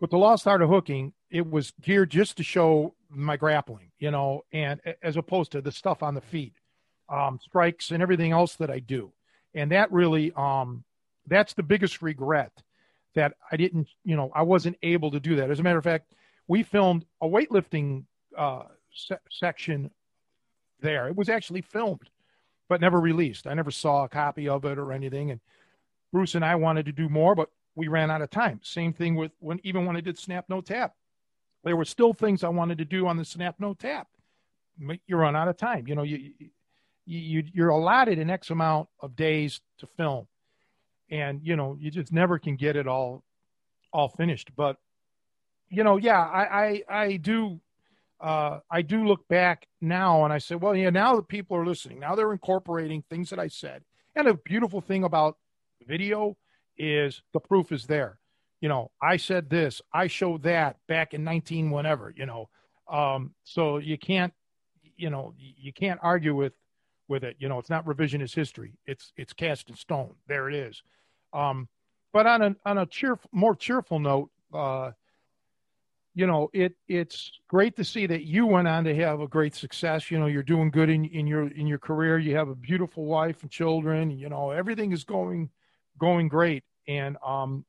With 0.00 0.10
the 0.10 0.18
lost 0.18 0.46
art 0.46 0.62
of 0.62 0.70
hooking, 0.70 1.12
it 1.30 1.48
was 1.48 1.72
geared 1.82 2.10
just 2.10 2.38
to 2.38 2.42
show 2.42 2.94
my 3.10 3.36
grappling, 3.36 3.90
you 3.98 4.10
know, 4.10 4.44
and 4.52 4.80
as 5.02 5.16
opposed 5.16 5.52
to 5.52 5.60
the 5.60 5.72
stuff 5.72 6.02
on 6.02 6.14
the 6.14 6.20
feet, 6.20 6.54
um, 7.10 7.38
strikes 7.42 7.90
and 7.90 8.02
everything 8.02 8.32
else 8.32 8.54
that 8.56 8.70
I 8.70 8.78
do. 8.78 9.12
And 9.54 9.72
that 9.72 9.92
really, 9.92 10.32
um, 10.36 10.84
that's 11.26 11.52
the 11.52 11.62
biggest 11.62 12.00
regret 12.00 12.52
that 13.14 13.34
I 13.50 13.56
didn't, 13.56 13.88
you 14.04 14.16
know, 14.16 14.30
I 14.34 14.42
wasn't 14.42 14.76
able 14.82 15.10
to 15.10 15.20
do 15.20 15.36
that. 15.36 15.50
As 15.50 15.60
a 15.60 15.62
matter 15.62 15.78
of 15.78 15.84
fact, 15.84 16.12
we 16.46 16.62
filmed 16.62 17.04
a 17.20 17.26
weightlifting 17.26 18.04
uh, 18.36 18.64
se- 18.94 19.16
section 19.30 19.90
there. 20.80 21.08
It 21.08 21.16
was 21.16 21.28
actually 21.28 21.62
filmed, 21.62 22.08
but 22.68 22.80
never 22.80 23.00
released. 23.00 23.46
I 23.46 23.54
never 23.54 23.70
saw 23.70 24.04
a 24.04 24.08
copy 24.08 24.48
of 24.48 24.64
it 24.64 24.78
or 24.78 24.92
anything. 24.92 25.30
And 25.30 25.40
Bruce 26.12 26.34
and 26.34 26.44
I 26.44 26.54
wanted 26.54 26.86
to 26.86 26.92
do 26.92 27.08
more, 27.08 27.34
but 27.34 27.50
we 27.74 27.88
ran 27.88 28.10
out 28.10 28.22
of 28.22 28.30
time. 28.30 28.60
Same 28.62 28.92
thing 28.92 29.14
with 29.14 29.32
when 29.38 29.60
even 29.62 29.86
when 29.86 29.96
I 29.96 30.00
did 30.00 30.18
Snap 30.18 30.46
No 30.48 30.60
Tap, 30.60 30.94
there 31.64 31.76
were 31.76 31.84
still 31.84 32.12
things 32.12 32.42
I 32.42 32.48
wanted 32.48 32.78
to 32.78 32.84
do 32.84 33.06
on 33.06 33.16
the 33.16 33.24
Snap 33.24 33.56
No 33.58 33.74
Tap. 33.74 34.08
You 35.06 35.16
run 35.16 35.36
out 35.36 35.48
of 35.48 35.56
time. 35.56 35.86
You 35.86 35.94
know, 35.94 36.02
you 36.02 36.32
you 37.04 37.44
you're 37.52 37.68
allotted 37.68 38.18
an 38.18 38.30
X 38.30 38.50
amount 38.50 38.88
of 39.00 39.16
days 39.16 39.60
to 39.78 39.86
film, 39.86 40.26
and 41.10 41.40
you 41.42 41.56
know 41.56 41.76
you 41.78 41.90
just 41.90 42.12
never 42.12 42.38
can 42.38 42.56
get 42.56 42.76
it 42.76 42.86
all 42.86 43.24
all 43.92 44.08
finished. 44.08 44.50
But 44.56 44.76
you 45.68 45.84
know, 45.84 45.96
yeah, 45.96 46.20
I 46.20 46.42
I, 46.42 46.82
I 46.88 47.16
do 47.16 47.60
uh, 48.20 48.60
I 48.70 48.82
do 48.82 49.06
look 49.06 49.26
back 49.28 49.66
now 49.80 50.24
and 50.24 50.32
I 50.32 50.38
say, 50.38 50.56
well, 50.56 50.74
yeah, 50.74 50.90
now 50.90 51.16
that 51.16 51.28
people 51.28 51.56
are 51.56 51.66
listening, 51.66 52.00
now 52.00 52.14
they're 52.14 52.32
incorporating 52.32 53.02
things 53.02 53.30
that 53.30 53.38
I 53.38 53.48
said. 53.48 53.84
And 54.16 54.26
a 54.26 54.34
beautiful 54.34 54.80
thing 54.80 55.04
about 55.04 55.36
video 55.88 56.36
is 56.76 57.22
the 57.32 57.40
proof 57.40 57.72
is 57.72 57.86
there. 57.86 58.18
You 58.60 58.68
know, 58.68 58.90
I 59.02 59.16
said 59.16 59.48
this, 59.48 59.80
I 59.92 60.06
showed 60.06 60.42
that 60.42 60.76
back 60.86 61.14
in 61.14 61.24
19 61.24 61.70
whenever, 61.70 62.12
you 62.16 62.26
know. 62.26 62.48
Um, 62.90 63.34
so 63.44 63.78
you 63.78 63.98
can't, 63.98 64.32
you 64.96 65.10
know, 65.10 65.34
you 65.36 65.72
can't 65.72 66.00
argue 66.02 66.34
with 66.34 66.52
with 67.08 67.24
it. 67.24 67.36
You 67.38 67.48
know, 67.48 67.58
it's 67.58 67.70
not 67.70 67.86
revisionist 67.86 68.34
history. 68.34 68.74
It's 68.86 69.12
it's 69.16 69.32
cast 69.32 69.70
in 69.70 69.76
stone. 69.76 70.14
There 70.26 70.48
it 70.48 70.54
is. 70.54 70.82
Um, 71.32 71.68
but 72.12 72.26
on 72.26 72.42
a 72.42 72.56
on 72.64 72.78
a 72.78 72.86
cheerful, 72.86 73.30
more 73.32 73.54
cheerful 73.54 73.98
note, 73.98 74.30
uh, 74.52 74.92
you 76.14 76.26
know, 76.26 76.50
it 76.52 76.74
it's 76.88 77.30
great 77.48 77.76
to 77.76 77.84
see 77.84 78.06
that 78.06 78.24
you 78.24 78.46
went 78.46 78.66
on 78.66 78.84
to 78.84 78.94
have 78.96 79.20
a 79.20 79.28
great 79.28 79.54
success. 79.54 80.10
You 80.10 80.18
know, 80.18 80.26
you're 80.26 80.42
doing 80.42 80.70
good 80.70 80.90
in, 80.90 81.04
in 81.04 81.26
your 81.26 81.48
in 81.48 81.66
your 81.66 81.78
career. 81.78 82.18
You 82.18 82.36
have 82.36 82.48
a 82.48 82.54
beautiful 82.54 83.04
wife 83.04 83.42
and 83.42 83.50
children. 83.50 84.10
You 84.10 84.28
know, 84.28 84.50
everything 84.50 84.92
is 84.92 85.04
going 85.04 85.50
going 85.98 86.28
great. 86.28 86.64
And 86.86 87.16
um, 87.24 87.64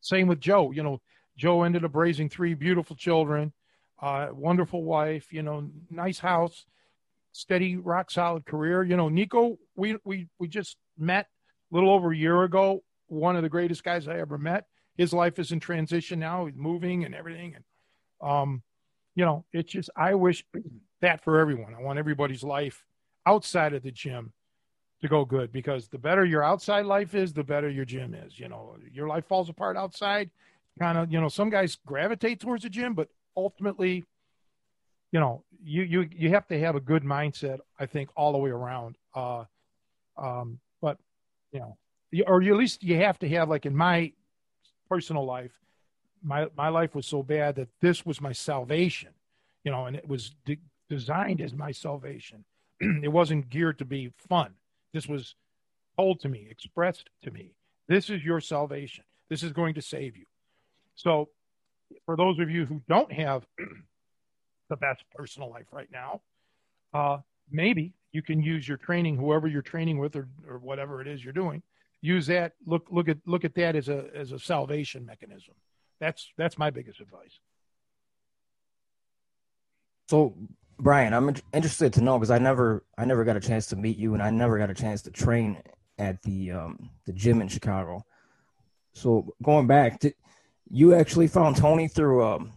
same 0.00 0.26
with 0.26 0.40
Joe. 0.40 0.70
You 0.70 0.82
know, 0.82 1.00
Joe 1.36 1.62
ended 1.62 1.84
up 1.84 1.94
raising 1.94 2.28
three 2.28 2.54
beautiful 2.54 2.96
children, 2.96 3.52
uh, 4.00 4.28
wonderful 4.32 4.84
wife. 4.84 5.32
You 5.32 5.42
know, 5.42 5.70
nice 5.90 6.18
house, 6.18 6.64
steady, 7.32 7.76
rock 7.76 8.10
solid 8.10 8.46
career. 8.46 8.82
You 8.82 8.96
know, 8.96 9.08
Nico, 9.08 9.58
we 9.76 9.96
we 10.04 10.28
we 10.38 10.48
just 10.48 10.76
met 10.98 11.26
a 11.70 11.74
little 11.74 11.90
over 11.90 12.12
a 12.12 12.16
year 12.16 12.42
ago. 12.42 12.82
One 13.08 13.36
of 13.36 13.42
the 13.42 13.48
greatest 13.48 13.84
guys 13.84 14.08
I 14.08 14.18
ever 14.18 14.38
met. 14.38 14.66
His 14.96 15.12
life 15.12 15.38
is 15.38 15.52
in 15.52 15.60
transition 15.60 16.20
now. 16.20 16.46
He's 16.46 16.56
moving 16.56 17.04
and 17.04 17.14
everything. 17.14 17.56
And 17.56 17.64
um, 18.20 18.62
you 19.14 19.24
know, 19.24 19.44
it's 19.52 19.72
just 19.72 19.90
I 19.96 20.14
wish 20.14 20.44
that 21.00 21.22
for 21.22 21.38
everyone. 21.38 21.74
I 21.74 21.82
want 21.82 21.98
everybody's 21.98 22.42
life 22.42 22.84
outside 23.26 23.74
of 23.74 23.82
the 23.82 23.90
gym 23.90 24.32
to 25.04 25.08
go 25.08 25.22
good 25.22 25.52
because 25.52 25.86
the 25.88 25.98
better 25.98 26.24
your 26.24 26.42
outside 26.42 26.86
life 26.86 27.14
is, 27.14 27.34
the 27.34 27.44
better 27.44 27.68
your 27.68 27.84
gym 27.84 28.14
is. 28.14 28.40
You 28.40 28.48
know, 28.48 28.74
your 28.90 29.06
life 29.06 29.26
falls 29.26 29.50
apart 29.50 29.76
outside. 29.76 30.30
Kind 30.80 30.96
of, 30.96 31.12
you 31.12 31.20
know, 31.20 31.28
some 31.28 31.50
guys 31.50 31.76
gravitate 31.86 32.40
towards 32.40 32.62
the 32.62 32.70
gym, 32.70 32.94
but 32.94 33.08
ultimately, 33.36 34.04
you 35.12 35.20
know, 35.20 35.44
you 35.62 35.82
you 35.82 36.08
you 36.10 36.30
have 36.30 36.46
to 36.48 36.58
have 36.58 36.74
a 36.74 36.80
good 36.80 37.02
mindset. 37.04 37.58
I 37.78 37.84
think 37.84 38.08
all 38.16 38.32
the 38.32 38.38
way 38.38 38.48
around. 38.48 38.96
Uh, 39.14 39.44
um, 40.16 40.58
but 40.80 40.96
you 41.52 41.60
know, 41.60 41.76
you- 42.10 42.24
or 42.26 42.40
you, 42.40 42.54
at 42.54 42.58
least 42.58 42.82
you 42.82 42.96
have 42.96 43.18
to 43.18 43.28
have 43.28 43.50
like 43.50 43.66
in 43.66 43.76
my 43.76 44.10
personal 44.88 45.26
life, 45.26 45.52
my 46.22 46.46
my 46.56 46.70
life 46.70 46.94
was 46.94 47.06
so 47.06 47.22
bad 47.22 47.56
that 47.56 47.68
this 47.82 48.06
was 48.06 48.22
my 48.22 48.32
salvation, 48.32 49.10
you 49.64 49.70
know, 49.70 49.84
and 49.84 49.96
it 49.96 50.08
was 50.08 50.30
de- 50.46 50.58
designed 50.88 51.42
as 51.42 51.52
my 51.52 51.72
salvation. 51.72 52.42
it 52.80 53.12
wasn't 53.12 53.50
geared 53.50 53.78
to 53.78 53.84
be 53.84 54.10
fun. 54.16 54.54
This 54.94 55.08
was 55.08 55.34
told 55.98 56.20
to 56.20 56.28
me, 56.28 56.46
expressed 56.48 57.10
to 57.24 57.30
me. 57.30 57.52
This 57.88 58.08
is 58.08 58.24
your 58.24 58.40
salvation. 58.40 59.04
This 59.28 59.42
is 59.42 59.52
going 59.52 59.74
to 59.74 59.82
save 59.82 60.16
you. 60.16 60.24
So, 60.94 61.28
for 62.06 62.16
those 62.16 62.38
of 62.38 62.48
you 62.48 62.64
who 62.64 62.80
don't 62.88 63.12
have 63.12 63.44
the 64.70 64.76
best 64.76 65.04
personal 65.14 65.50
life 65.50 65.66
right 65.72 65.88
now, 65.92 66.22
uh, 66.94 67.18
maybe 67.50 67.92
you 68.12 68.22
can 68.22 68.40
use 68.40 68.66
your 68.66 68.76
training, 68.76 69.16
whoever 69.16 69.48
you're 69.48 69.62
training 69.62 69.98
with, 69.98 70.14
or, 70.14 70.28
or 70.48 70.58
whatever 70.58 71.02
it 71.02 71.08
is 71.08 71.22
you're 71.22 71.32
doing. 71.32 71.62
Use 72.00 72.26
that. 72.28 72.52
Look 72.64 72.86
look 72.90 73.08
at 73.08 73.18
look 73.26 73.44
at 73.44 73.54
that 73.56 73.74
as 73.74 73.88
a 73.88 74.06
as 74.14 74.30
a 74.30 74.38
salvation 74.38 75.04
mechanism. 75.04 75.54
That's 76.00 76.32
that's 76.38 76.56
my 76.56 76.70
biggest 76.70 77.00
advice. 77.00 77.40
So, 80.08 80.36
Brian, 80.78 81.14
I'm 81.14 81.34
interested 81.52 81.92
to 81.94 82.00
know 82.00 82.18
because 82.18 82.30
I 82.30 82.38
never, 82.38 82.84
I 82.98 83.04
never 83.04 83.24
got 83.24 83.36
a 83.36 83.40
chance 83.40 83.66
to 83.68 83.76
meet 83.76 83.96
you, 83.96 84.14
and 84.14 84.22
I 84.22 84.30
never 84.30 84.58
got 84.58 84.70
a 84.70 84.74
chance 84.74 85.02
to 85.02 85.10
train 85.10 85.58
at 85.98 86.22
the 86.22 86.52
um, 86.52 86.90
the 87.06 87.12
gym 87.12 87.40
in 87.40 87.48
Chicago. 87.48 88.04
So, 88.92 89.34
going 89.42 89.66
back, 89.66 90.00
did 90.00 90.14
you 90.70 90.94
actually 90.94 91.28
found 91.28 91.56
Tony 91.56 91.88
through 91.88 92.24
um 92.24 92.52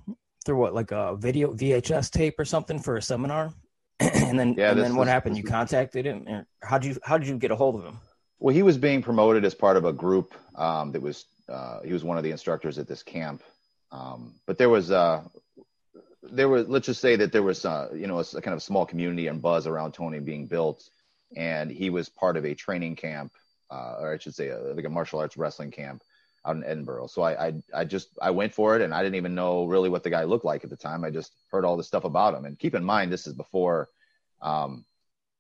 through 0.46 0.58
what 0.58 0.74
like 0.74 0.92
a 0.92 1.16
video 1.16 1.54
VHS 1.54 2.12
tape 2.12 2.40
or 2.40 2.46
something 2.46 2.80
for 2.80 2.98
a 2.98 3.02
seminar? 3.02 3.54
and 4.00 4.40
then 4.40 4.56
Yeah, 4.58 4.72
and 4.72 4.80
then 4.80 4.96
what 4.96 5.08
happened? 5.08 5.38
You 5.38 5.44
contacted 5.44 6.06
him. 6.06 6.46
How 6.64 6.78
did 6.78 6.96
you 6.96 7.00
how 7.04 7.18
did 7.18 7.28
you 7.28 7.38
get 7.38 7.52
a 7.52 7.56
hold 7.56 7.76
of 7.76 7.84
him? 7.84 8.00
Well, 8.40 8.54
he 8.54 8.64
was 8.64 8.78
being 8.78 9.02
promoted 9.02 9.46
as 9.46 9.56
part 9.56 9.78
of 9.78 9.86
a 9.86 9.94
group 9.94 10.34
um, 10.56 10.92
that 10.92 11.02
was. 11.02 11.26
Uh, 11.50 11.80
he 11.82 11.94
was 11.94 12.04
one 12.04 12.18
of 12.18 12.24
the 12.24 12.32
instructors 12.32 12.78
at 12.78 12.88
this 12.88 13.02
camp, 13.02 13.42
um, 13.92 14.36
but 14.46 14.58
there 14.58 14.70
was. 14.70 14.92
Uh, 14.92 15.24
there 16.24 16.50
was. 16.50 16.68
Let's 16.68 16.86
just 16.86 17.02
say 17.02 17.16
that 17.16 17.32
there 17.32 17.44
was. 17.44 17.66
Uh, 17.66 17.90
you 17.94 18.08
know, 18.08 18.20
a 18.20 18.42
kind 18.42 18.56
of 18.56 18.64
small 18.64 18.86
community 18.86 19.28
and 19.28 19.42
buzz 19.42 19.68
around 19.68 19.94
Tony 19.94 20.20
being 20.20 20.48
built, 20.48 20.90
and 21.36 21.72
he 21.72 21.90
was 21.90 22.10
part 22.10 22.38
of 22.38 22.46
a 22.46 22.56
training 22.56 22.96
camp, 22.96 23.32
uh, 23.72 23.96
or 24.00 24.14
I 24.14 24.18
should 24.18 24.36
say, 24.36 24.50
a, 24.50 24.60
like 24.60 24.86
a 24.86 24.90
martial 24.90 25.20
arts 25.20 25.38
wrestling 25.38 25.72
camp 25.72 26.04
out 26.46 26.56
in 26.56 26.64
Edinboro. 26.64 27.10
So 27.10 27.22
I, 27.22 27.48
I, 27.48 27.54
I 27.74 27.84
just, 27.84 28.10
I 28.22 28.32
went 28.32 28.54
for 28.54 28.76
it, 28.76 28.82
and 28.82 28.94
I 28.94 29.04
didn't 29.04 29.16
even 29.16 29.36
know 29.36 29.66
really 29.66 29.90
what 29.90 30.04
the 30.04 30.10
guy 30.10 30.24
looked 30.24 30.46
like 30.46 30.64
at 30.64 30.70
the 30.70 30.78
time. 30.78 31.04
I 31.04 31.10
just 31.10 31.34
heard 31.52 31.66
all 31.66 31.78
this 31.78 31.88
stuff 31.88 32.06
about 32.06 32.34
him, 32.34 32.46
and 32.46 32.58
keep 32.58 32.76
in 32.76 32.84
mind, 32.84 33.12
this 33.12 33.28
is 33.28 33.34
before. 33.34 33.90
Um, 34.42 34.86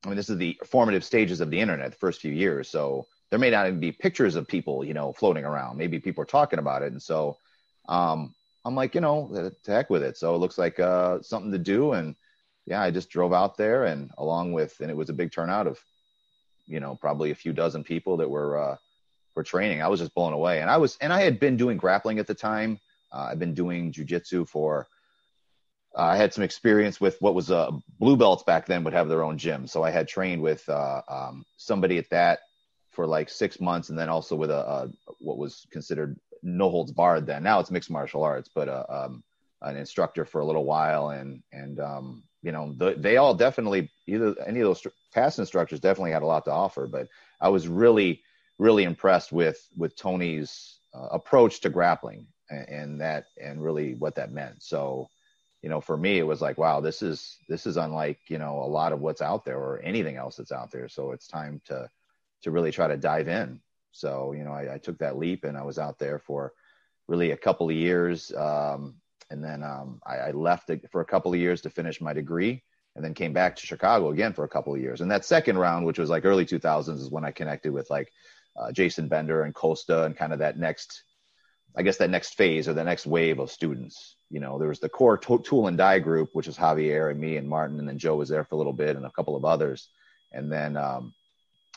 I 0.04 0.10
mean, 0.10 0.18
this 0.18 0.30
is 0.30 0.38
the 0.38 0.60
formative 0.66 1.04
stages 1.04 1.42
of 1.42 1.50
the 1.50 1.60
internet, 1.60 1.92
the 1.92 1.98
first 1.98 2.22
few 2.22 2.32
years. 2.32 2.70
So 2.70 3.08
there 3.30 3.40
may 3.40 3.50
not 3.50 3.68
even 3.68 3.80
be 3.80 3.92
pictures 3.92 4.36
of 4.36 4.48
people, 4.48 4.84
you 4.84 4.94
know, 4.94 5.12
floating 5.13 5.44
around. 5.44 5.78
Maybe 5.78 6.00
people 6.00 6.22
are 6.22 6.26
talking 6.26 6.60
about 6.60 6.82
it. 6.82 6.92
And 6.92 7.02
so 7.02 7.38
um, 7.90 8.34
I'm 8.68 8.76
like, 8.76 8.96
you 8.96 9.02
know, 9.02 9.54
to 9.64 9.72
heck 9.72 9.90
with 9.90 10.04
it. 10.04 10.18
So 10.18 10.36
it 10.36 10.40
looks 10.40 10.58
like 10.58 10.78
uh, 10.78 11.22
something 11.22 11.54
to 11.54 11.58
do. 11.58 11.94
And 11.94 12.16
yeah, 12.66 12.82
I 12.82 12.92
just 12.92 13.10
drove 13.10 13.32
out 13.32 13.56
there 13.56 13.86
and 13.86 14.12
along 14.18 14.52
with, 14.52 14.78
and 14.82 14.92
it 14.92 14.98
was 14.98 15.10
a 15.10 15.14
big 15.14 15.32
turnout 15.32 15.68
of, 15.68 15.80
you 16.66 16.82
know, 16.82 16.96
probably 16.96 17.32
a 17.32 17.36
few 17.36 17.54
dozen 17.54 17.86
people 17.86 18.18
that 18.18 18.30
were, 18.30 18.58
uh, 18.58 18.76
were 19.36 19.44
training. 19.44 19.82
I 19.82 19.88
was 19.88 20.02
just 20.02 20.14
blown 20.14 20.34
away. 20.34 20.60
And 20.60 20.70
I 20.70 20.76
was, 20.76 20.98
and 21.00 21.14
I 21.14 21.22
had 21.22 21.40
been 21.40 21.56
doing 21.56 21.78
grappling 21.78 22.20
at 22.20 22.28
the 22.28 22.36
time. 22.36 22.80
Uh, 23.10 23.30
I've 23.32 23.40
been 23.40 23.54
doing 23.54 23.94
jujitsu 23.94 24.46
for, 24.50 24.90
uh, 25.98 26.02
I 26.02 26.18
had 26.18 26.34
some 26.34 26.44
experience 26.44 27.00
with 27.00 27.16
what 27.22 27.36
was 27.36 27.50
uh, 27.50 27.72
blue 28.00 28.18
belts 28.18 28.44
back 28.44 28.66
then 28.66 28.84
would 28.84 28.94
have 28.94 29.08
their 29.08 29.24
own 29.24 29.38
gym. 29.38 29.66
So 29.66 29.82
I 29.82 29.92
had 29.92 30.10
trained 30.10 30.42
with 30.42 30.68
uh, 30.68 31.02
um, 31.08 31.46
somebody 31.56 31.98
at 31.98 32.10
that 32.10 32.40
for 32.92 33.08
like 33.08 33.30
six 33.30 33.62
months, 33.62 33.90
and 33.90 33.98
then 33.98 34.10
also 34.10 34.36
with 34.36 34.50
a, 34.50 34.68
a 34.68 34.90
what 35.20 35.38
was 35.38 35.66
considered 35.72 36.20
no 36.48 36.70
holds 36.70 36.92
barred 36.92 37.26
then. 37.26 37.44
Now 37.44 37.60
it's 37.60 37.72
mixed 37.72 37.92
martial 37.92 38.24
arts, 38.24 38.50
but 38.54 38.70
uh, 38.70 38.86
um, 38.90 39.24
an 39.62 39.76
instructor 39.76 40.26
for 40.26 40.42
a 40.42 40.46
little 40.46 40.66
while, 40.66 41.10
and 41.10 41.44
and 41.52 41.80
um, 41.80 42.24
you 42.42 42.52
know 42.52 42.74
the, 42.78 42.96
they 42.98 43.18
all 43.18 43.34
definitely 43.34 43.92
either 44.08 44.36
any 44.46 44.62
of 44.62 44.66
those 44.66 44.88
past 45.14 45.40
instructors 45.40 45.80
definitely 45.80 46.12
had 46.12 46.22
a 46.24 46.28
lot 46.28 46.46
to 46.46 46.52
offer. 46.52 46.88
But 46.88 47.08
I 47.42 47.50
was 47.50 47.68
really 47.68 48.22
really 48.58 48.84
impressed 48.84 49.32
with 49.32 49.60
with 49.76 49.96
Tony's 49.96 50.80
uh, 50.96 51.08
approach 51.12 51.60
to 51.62 51.70
grappling 51.70 52.28
and, 52.50 52.70
and 52.70 53.02
that 53.02 53.26
and 53.42 53.62
really 53.62 53.94
what 53.96 54.16
that 54.16 54.32
meant. 54.32 54.64
So 54.64 55.10
you 55.64 55.70
know, 55.70 55.82
for 55.82 55.98
me, 55.98 56.20
it 56.20 56.24
was 56.24 56.40
like, 56.40 56.58
wow, 56.58 56.80
this 56.80 57.02
is 57.02 57.38
this 57.50 57.66
is 57.66 57.78
unlike 57.78 58.20
you 58.30 58.38
know 58.38 58.62
a 58.62 58.70
lot 58.70 58.94
of 58.94 59.02
what's 59.02 59.22
out 59.22 59.44
there 59.44 59.58
or 59.58 59.82
anything 59.82 60.16
else 60.16 60.38
that's 60.38 60.52
out 60.52 60.72
there. 60.72 60.88
So 60.88 61.12
it's 61.12 61.28
time 61.28 61.62
to 61.66 61.90
to 62.44 62.52
really 62.52 62.72
try 62.72 62.88
to 62.88 62.98
dive 62.98 63.28
in. 63.28 63.60
So 63.91 64.34
you 64.34 64.43
know, 64.43 64.52
I, 64.52 64.76
I 64.76 64.78
took 64.78 65.00
that 65.00 65.17
leap 65.17 65.43
and 65.43 65.58
I 65.58 65.63
was 65.63 65.80
out 65.80 66.00
there 66.00 66.19
for 66.19 66.54
really 67.08 67.32
a 67.32 67.38
couple 67.38 67.69
of 67.69 67.76
years, 67.76 68.34
um, 68.34 68.95
and 69.30 69.43
then 69.43 69.63
um, 69.63 70.02
I, 70.06 70.17
I 70.17 70.32
left 70.32 70.69
for 70.91 71.02
a 71.02 71.06
couple 71.06 71.34
of 71.34 71.39
years 71.39 71.62
to 71.62 71.69
finish 71.69 72.02
my 72.02 72.13
degree, 72.13 72.63
and 72.95 73.04
then 73.04 73.13
came 73.13 73.34
back 73.34 73.56
to 73.58 73.67
Chicago 73.67 74.12
again 74.12 74.34
for 74.34 74.43
a 74.43 74.50
couple 74.50 74.73
of 74.73 74.82
years. 74.82 75.02
And 75.02 75.12
that 75.12 75.26
second 75.26 75.58
round, 75.58 75.86
which 75.86 76.00
was 76.00 76.10
like 76.10 76.26
early 76.26 76.45
2000s, 76.45 77.00
is 77.00 77.12
when 77.12 77.26
I 77.26 77.32
connected 77.32 77.71
with 77.71 77.89
like 77.89 78.12
uh, 78.58 78.71
Jason 78.71 79.08
Bender 79.08 79.43
and 79.43 79.54
Costa 79.54 80.04
and 80.04 80.17
kind 80.17 80.34
of 80.34 80.39
that 80.39 80.58
next 80.58 81.04
I 81.78 81.84
guess 81.84 81.97
that 81.97 82.10
next 82.10 82.34
phase 82.34 82.67
or 82.67 82.73
the 82.73 82.84
next 82.84 83.06
wave 83.06 83.38
of 83.38 83.52
students. 83.52 84.15
You 84.32 84.39
know, 84.39 84.58
there 84.58 84.67
was 84.67 84.80
the 84.80 84.89
core 84.89 85.17
to- 85.19 85.39
tool 85.39 85.67
and 85.67 85.78
die 85.78 86.00
group, 86.00 86.30
which 86.34 86.47
was 86.47 86.58
Javier 86.58 87.12
and 87.12 87.19
me 87.19 87.38
and 87.38 87.47
Martin, 87.47 87.78
and 87.80 87.88
then 87.88 88.00
Joe 88.00 88.15
was 88.15 88.30
there 88.30 88.43
for 88.43 88.56
a 88.56 88.58
little 88.58 88.73
bit 88.73 88.95
and 88.95 89.06
a 89.06 89.12
couple 89.12 89.36
of 89.36 89.45
others. 89.45 89.88
And 90.32 90.52
then, 90.52 90.76
um, 90.76 91.13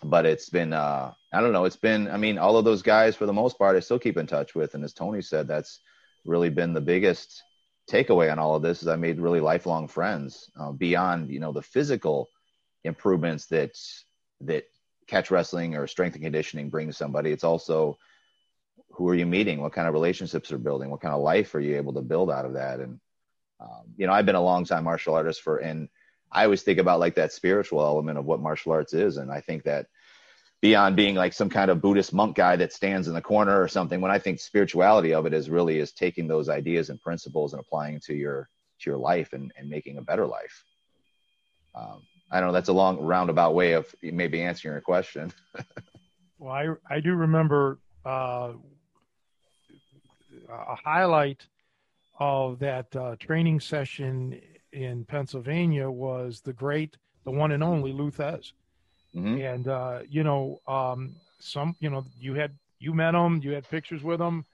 but 0.02 0.26
it's 0.26 0.48
been, 0.48 0.72
uh, 0.72 1.12
I 1.32 1.40
don't 1.40 1.52
know, 1.52 1.64
it's 1.64 1.76
been, 1.76 2.08
I 2.08 2.16
mean, 2.16 2.38
all 2.38 2.56
of 2.56 2.64
those 2.64 2.82
guys 2.82 3.16
for 3.16 3.26
the 3.26 3.32
most 3.32 3.58
part, 3.58 3.76
I 3.76 3.80
still 3.80 3.98
keep 3.98 4.16
in 4.16 4.26
touch 4.26 4.54
with. 4.54 4.74
And 4.74 4.84
as 4.84 4.92
Tony 4.92 5.22
said, 5.22 5.46
that's 5.46 5.80
really 6.24 6.50
been 6.50 6.72
the 6.72 6.80
biggest 6.80 7.42
takeaway 7.90 8.30
on 8.30 8.38
all 8.38 8.54
of 8.54 8.62
this 8.62 8.82
is 8.82 8.88
I 8.88 8.96
made 8.96 9.20
really 9.20 9.40
lifelong 9.40 9.88
friends 9.88 10.50
uh, 10.58 10.72
beyond, 10.72 11.30
you 11.30 11.40
know, 11.40 11.52
the 11.52 11.62
physical 11.62 12.28
improvements 12.84 13.46
that, 13.46 13.72
that 14.42 14.64
catch 15.06 15.30
wrestling 15.30 15.76
or 15.76 15.86
strength 15.86 16.14
and 16.14 16.24
conditioning 16.24 16.70
brings 16.70 16.96
somebody. 16.96 17.30
It's 17.30 17.44
also, 17.44 17.98
who 18.92 19.08
are 19.08 19.14
you 19.14 19.26
meeting? 19.26 19.60
What 19.60 19.72
kind 19.72 19.86
of 19.86 19.94
relationships 19.94 20.52
are 20.52 20.58
building? 20.58 20.90
What 20.90 21.00
kind 21.00 21.14
of 21.14 21.20
life 21.20 21.54
are 21.54 21.60
you 21.60 21.76
able 21.76 21.92
to 21.94 22.02
build 22.02 22.30
out 22.30 22.44
of 22.44 22.54
that? 22.54 22.80
And 22.80 23.00
um, 23.60 23.82
you 23.96 24.06
know, 24.06 24.12
I've 24.12 24.26
been 24.26 24.34
a 24.34 24.42
long 24.42 24.64
time 24.64 24.84
martial 24.84 25.14
artist 25.14 25.42
for, 25.42 25.58
and 25.58 25.88
I 26.32 26.44
always 26.44 26.62
think 26.62 26.78
about 26.78 27.00
like 27.00 27.16
that 27.16 27.32
spiritual 27.32 27.80
element 27.80 28.18
of 28.18 28.24
what 28.24 28.40
martial 28.40 28.72
arts 28.72 28.92
is, 28.92 29.16
and 29.16 29.30
I 29.30 29.40
think 29.40 29.64
that 29.64 29.86
beyond 30.60 30.96
being 30.96 31.14
like 31.14 31.32
some 31.32 31.48
kind 31.48 31.70
of 31.70 31.80
Buddhist 31.80 32.12
monk 32.12 32.36
guy 32.36 32.56
that 32.56 32.72
stands 32.72 33.08
in 33.08 33.14
the 33.14 33.22
corner 33.22 33.60
or 33.60 33.68
something, 33.68 34.00
when 34.00 34.10
I 34.10 34.18
think 34.18 34.40
spirituality 34.40 35.14
of 35.14 35.26
it 35.26 35.32
is 35.32 35.50
really 35.50 35.78
is 35.78 35.92
taking 35.92 36.28
those 36.28 36.48
ideas 36.48 36.90
and 36.90 37.00
principles 37.00 37.52
and 37.52 37.60
applying 37.60 38.00
to 38.00 38.14
your 38.14 38.48
to 38.80 38.90
your 38.90 38.98
life 38.98 39.32
and, 39.32 39.52
and 39.58 39.68
making 39.68 39.98
a 39.98 40.02
better 40.02 40.26
life. 40.26 40.64
Um, 41.74 42.02
I 42.30 42.40
don't 42.40 42.48
know. 42.48 42.52
That's 42.52 42.68
a 42.68 42.72
long 42.72 42.98
roundabout 42.98 43.54
way 43.54 43.72
of 43.72 43.92
maybe 44.02 44.40
answering 44.42 44.74
your 44.74 44.80
question. 44.80 45.32
Well, 46.40 46.54
I 46.54 46.68
I 46.88 47.00
do 47.00 47.14
remember 47.14 47.80
uh, 48.06 48.52
a 50.48 50.74
highlight 50.74 51.46
of 52.18 52.60
that 52.60 52.96
uh, 52.96 53.16
training 53.16 53.60
session 53.60 54.40
in 54.72 55.04
Pennsylvania 55.04 55.90
was 55.90 56.40
the 56.40 56.52
great, 56.52 56.96
the 57.24 57.30
one 57.30 57.52
and 57.52 57.62
only 57.62 57.92
Lou 57.92 58.10
Thesz. 58.10 58.52
Mhm. 59.14 59.54
And 59.54 59.68
uh, 59.68 60.00
you 60.08 60.22
know, 60.22 60.60
um, 60.68 61.16
some 61.38 61.76
you 61.80 61.90
know, 61.90 62.04
you 62.18 62.34
had 62.34 62.52
you 62.78 62.94
met 62.94 63.14
him, 63.14 63.40
you 63.42 63.52
had 63.52 63.68
pictures 63.68 64.02
with 64.02 64.20
him. 64.20 64.44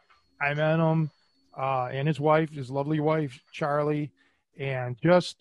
I 0.41 0.55
met 0.55 0.79
him, 0.79 1.11
uh, 1.57 1.87
and 1.87 2.09
his 2.09 2.21
wife, 2.21 2.51
his 2.51 2.71
lovely 2.71 3.01
wife 3.01 3.41
Charlie, 3.53 4.11
and 4.59 4.97
just 5.03 5.37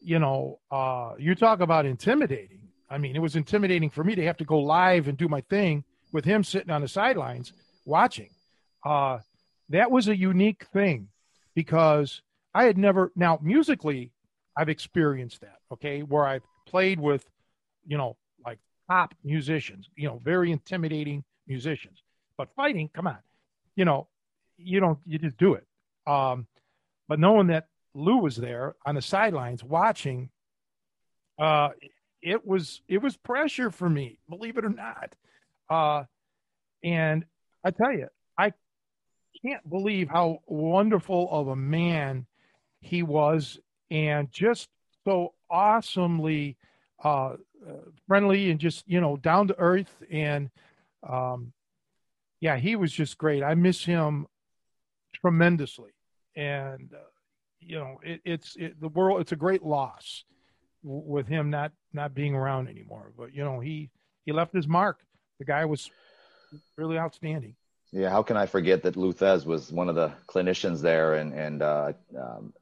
you 0.00 0.18
know, 0.18 0.58
uh, 0.70 1.14
you 1.18 1.34
talk 1.34 1.60
about 1.60 1.86
intimidating. 1.86 2.60
I 2.90 2.98
mean, 2.98 3.16
it 3.16 3.20
was 3.20 3.36
intimidating 3.36 3.88
for 3.90 4.04
me 4.04 4.14
to 4.14 4.24
have 4.24 4.36
to 4.36 4.44
go 4.44 4.60
live 4.60 5.08
and 5.08 5.16
do 5.16 5.28
my 5.28 5.40
thing 5.40 5.82
with 6.12 6.24
him 6.24 6.44
sitting 6.44 6.70
on 6.70 6.82
the 6.82 6.88
sidelines 6.88 7.52
watching. 7.86 8.28
Uh, 8.84 9.18
that 9.70 9.90
was 9.90 10.08
a 10.08 10.16
unique 10.16 10.66
thing 10.72 11.08
because 11.54 12.20
I 12.54 12.64
had 12.64 12.78
never, 12.78 13.12
now 13.16 13.38
musically, 13.42 14.12
I've 14.56 14.68
experienced 14.68 15.40
that, 15.40 15.58
okay, 15.72 16.02
where 16.02 16.24
I've 16.24 16.44
played 16.66 17.00
with, 17.00 17.24
you 17.86 17.98
know, 17.98 18.16
like 18.44 18.58
top 18.88 19.14
musicians, 19.24 19.88
you 19.96 20.06
know, 20.08 20.20
very 20.24 20.52
intimidating 20.52 21.24
musicians. 21.46 22.02
But 22.38 22.48
fighting, 22.54 22.88
come 22.94 23.06
on, 23.06 23.18
you 23.76 23.84
know, 23.84 24.06
you 24.56 24.80
don't, 24.80 24.98
you 25.04 25.18
just 25.18 25.36
do 25.36 25.54
it. 25.54 25.66
Um, 26.06 26.46
but 27.08 27.18
knowing 27.18 27.48
that 27.48 27.66
Lou 27.94 28.18
was 28.18 28.36
there 28.36 28.76
on 28.86 28.94
the 28.94 29.02
sidelines 29.02 29.64
watching, 29.64 30.30
uh, 31.38 31.70
it 32.22 32.46
was 32.46 32.80
it 32.88 33.02
was 33.02 33.16
pressure 33.16 33.70
for 33.70 33.88
me, 33.88 34.18
believe 34.28 34.56
it 34.56 34.64
or 34.64 34.70
not. 34.70 35.14
Uh, 35.68 36.04
and 36.82 37.24
I 37.62 37.70
tell 37.70 37.92
you, 37.92 38.08
I 38.38 38.52
can't 39.44 39.68
believe 39.68 40.08
how 40.08 40.40
wonderful 40.46 41.28
of 41.30 41.48
a 41.48 41.56
man 41.56 42.26
he 42.84 43.02
was, 43.02 43.58
and 43.90 44.30
just 44.30 44.68
so 45.04 45.32
awesomely 45.50 46.56
uh, 47.02 47.36
friendly 48.06 48.50
and 48.50 48.60
just 48.60 48.84
you 48.86 49.00
know 49.00 49.16
down 49.16 49.48
to 49.48 49.58
earth. 49.58 50.02
And 50.10 50.50
um, 51.08 51.52
yeah, 52.40 52.56
he 52.56 52.76
was 52.76 52.92
just 52.92 53.18
great. 53.18 53.42
I 53.42 53.54
miss 53.54 53.84
him 53.84 54.26
tremendously, 55.14 55.92
and 56.36 56.90
uh, 56.92 56.98
you 57.60 57.78
know 57.78 58.00
it, 58.02 58.20
it's 58.24 58.56
it, 58.56 58.80
the 58.80 58.88
world. 58.88 59.20
It's 59.20 59.32
a 59.32 59.36
great 59.36 59.62
loss 59.62 60.24
w- 60.82 61.04
with 61.06 61.26
him 61.26 61.50
not 61.50 61.72
not 61.92 62.14
being 62.14 62.34
around 62.34 62.68
anymore. 62.68 63.12
But 63.16 63.34
you 63.34 63.44
know 63.44 63.60
he 63.60 63.90
he 64.24 64.32
left 64.32 64.54
his 64.54 64.68
mark. 64.68 65.00
The 65.38 65.44
guy 65.44 65.64
was 65.64 65.90
really 66.76 66.98
outstanding. 66.98 67.56
Yeah, 67.92 68.10
how 68.10 68.22
can 68.22 68.36
I 68.36 68.46
forget 68.46 68.82
that 68.82 68.96
Lou 68.96 69.12
Thesz 69.12 69.46
was 69.46 69.70
one 69.70 69.88
of 69.88 69.94
the 69.94 70.12
clinicians 70.26 70.80
there 70.80 71.14
and 71.14 71.32
and 71.32 71.62
uh, 71.62 71.92
um, 72.18 72.52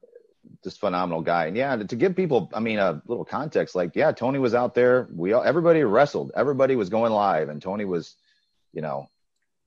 just 0.62 0.80
phenomenal 0.80 1.22
guy. 1.22 1.47
And 1.47 1.57
yeah, 1.57 1.76
to 1.76 1.97
give 1.97 2.16
people, 2.16 2.51
I 2.55 2.61
mean, 2.61 2.78
a 2.78 3.03
little 3.07 3.24
context, 3.24 3.74
like 3.74 3.95
yeah, 3.97 4.12
Tony 4.12 4.38
was 4.38 4.55
out 4.55 4.74
there. 4.74 5.09
We 5.14 5.32
all, 5.32 5.43
everybody 5.43 5.82
wrestled. 5.82 6.32
Everybody 6.34 6.76
was 6.76 6.88
going 6.88 7.12
live, 7.12 7.49
and 7.49 7.61
Tony 7.61 7.84
was, 7.84 8.14
you 8.72 8.82
know, 8.82 9.09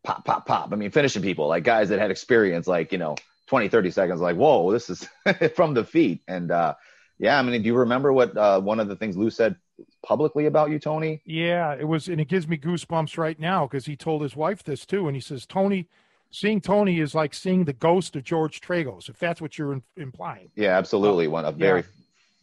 pop, 0.04 0.26
pop, 0.26 0.46
pop. 0.46 0.72
I 0.72 0.76
mean, 0.76 0.92
finishing 0.92 1.22
people 1.22 1.48
like 1.48 1.64
guys 1.64 1.90
that 1.90 2.00
had 2.00 2.12
experience, 2.12 2.68
like 2.68 2.92
you 2.92 2.98
know, 2.98 3.16
20, 3.48 3.70
30 3.70 3.92
seconds. 3.92 4.22
Like 4.22 4.36
whoa, 4.36 4.72
this 4.72 4.90
is 4.90 5.08
from 5.56 5.74
the 5.74 5.84
feet. 5.84 6.22
And 6.28 6.52
uh, 6.52 6.76
yeah, 7.18 7.40
I 7.40 7.42
mean, 7.42 7.62
do 7.62 7.68
you 7.68 7.76
remember 7.76 8.12
what 8.12 8.36
uh, 8.38 8.60
one 8.60 8.80
of 8.80 8.88
the 8.88 8.96
things 8.96 9.18
Lou 9.18 9.30
said 9.30 9.56
publicly 10.04 10.46
about 10.46 10.70
you, 10.70 10.80
Tony? 10.80 11.22
Yeah, 11.26 11.74
it 11.74 11.88
was, 11.88 12.08
and 12.08 12.22
it 12.22 12.28
gives 12.28 12.48
me 12.48 12.58
goosebumps 12.58 13.18
right 13.18 13.40
now 13.40 13.66
because 13.66 13.86
he 13.86 13.96
told 13.96 14.22
his 14.22 14.36
wife 14.36 14.64
this 14.64 14.86
too, 14.86 15.08
and 15.08 15.16
he 15.16 15.22
says 15.22 15.46
Tony, 15.46 15.88
seeing 16.36 16.60
Tony 16.60 17.00
is 17.00 17.16
like 17.16 17.34
seeing 17.34 17.64
the 17.64 17.74
ghost 17.74 18.16
of 18.16 18.24
George 18.24 18.60
Tragos, 18.60 19.08
if 19.10 19.18
that's 19.18 19.42
what 19.42 19.58
you're 19.58 19.74
in, 19.74 19.84
implying. 19.96 20.50
Yeah, 20.56 20.78
absolutely. 20.78 21.28
One 21.28 21.46
a 21.46 21.52
very 21.52 21.84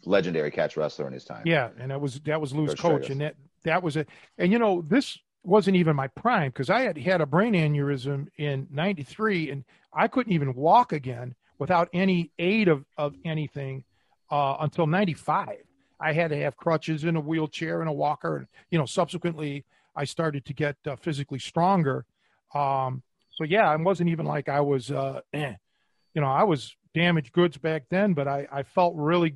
legendary 0.04 0.50
catch 0.50 0.76
wrestler 0.76 1.06
in 1.06 1.12
his 1.12 1.24
time. 1.24 1.42
Yeah, 1.44 1.68
and 1.78 1.90
that 1.90 2.00
was 2.00 2.20
that 2.20 2.40
was 2.40 2.54
Lou's 2.54 2.74
George 2.74 2.80
coach, 2.80 3.02
Tragos. 3.02 3.10
and 3.10 3.20
that 3.20 3.36
that 3.64 3.82
was 3.82 3.96
it. 3.96 4.08
And 4.38 4.50
you 4.50 4.58
know, 4.58 4.82
this 4.88 5.18
wasn't 5.44 5.76
even 5.76 5.94
my 5.94 6.08
prime 6.08 6.50
because 6.50 6.70
I 6.70 6.80
had 6.80 6.96
had 6.96 7.20
a 7.20 7.26
brain 7.26 7.52
aneurysm 7.52 8.28
in 8.38 8.66
'93, 8.70 9.50
and 9.50 9.64
I 9.92 10.08
couldn't 10.08 10.32
even 10.32 10.54
walk 10.54 10.92
again 10.92 11.34
without 11.58 11.88
any 11.92 12.30
aid 12.38 12.68
of 12.68 12.84
of 12.96 13.14
anything 13.24 13.84
uh, 14.30 14.56
until 14.60 14.86
'95. 14.86 15.56
I 16.00 16.12
had 16.12 16.30
to 16.30 16.36
have 16.38 16.56
crutches 16.56 17.04
in 17.04 17.14
a 17.14 17.20
wheelchair 17.20 17.80
and 17.80 17.90
a 17.90 17.92
walker, 17.92 18.38
and 18.38 18.46
you 18.70 18.78
know, 18.78 18.86
subsequently 18.86 19.66
I 19.94 20.04
started 20.04 20.46
to 20.46 20.54
get 20.54 20.76
uh, 20.86 20.96
physically 20.96 21.38
stronger. 21.38 22.06
Um, 22.54 23.02
so 23.42 23.46
yeah, 23.46 23.74
it 23.74 23.80
wasn't 23.80 24.08
even 24.08 24.24
like 24.24 24.48
I 24.48 24.60
was, 24.60 24.90
uh, 24.92 25.20
eh, 25.32 25.54
you 26.14 26.20
know, 26.20 26.28
I 26.28 26.44
was 26.44 26.76
damaged 26.94 27.32
goods 27.32 27.56
back 27.56 27.84
then, 27.90 28.14
but 28.14 28.28
I, 28.28 28.46
I 28.52 28.62
felt 28.62 28.94
really 28.96 29.34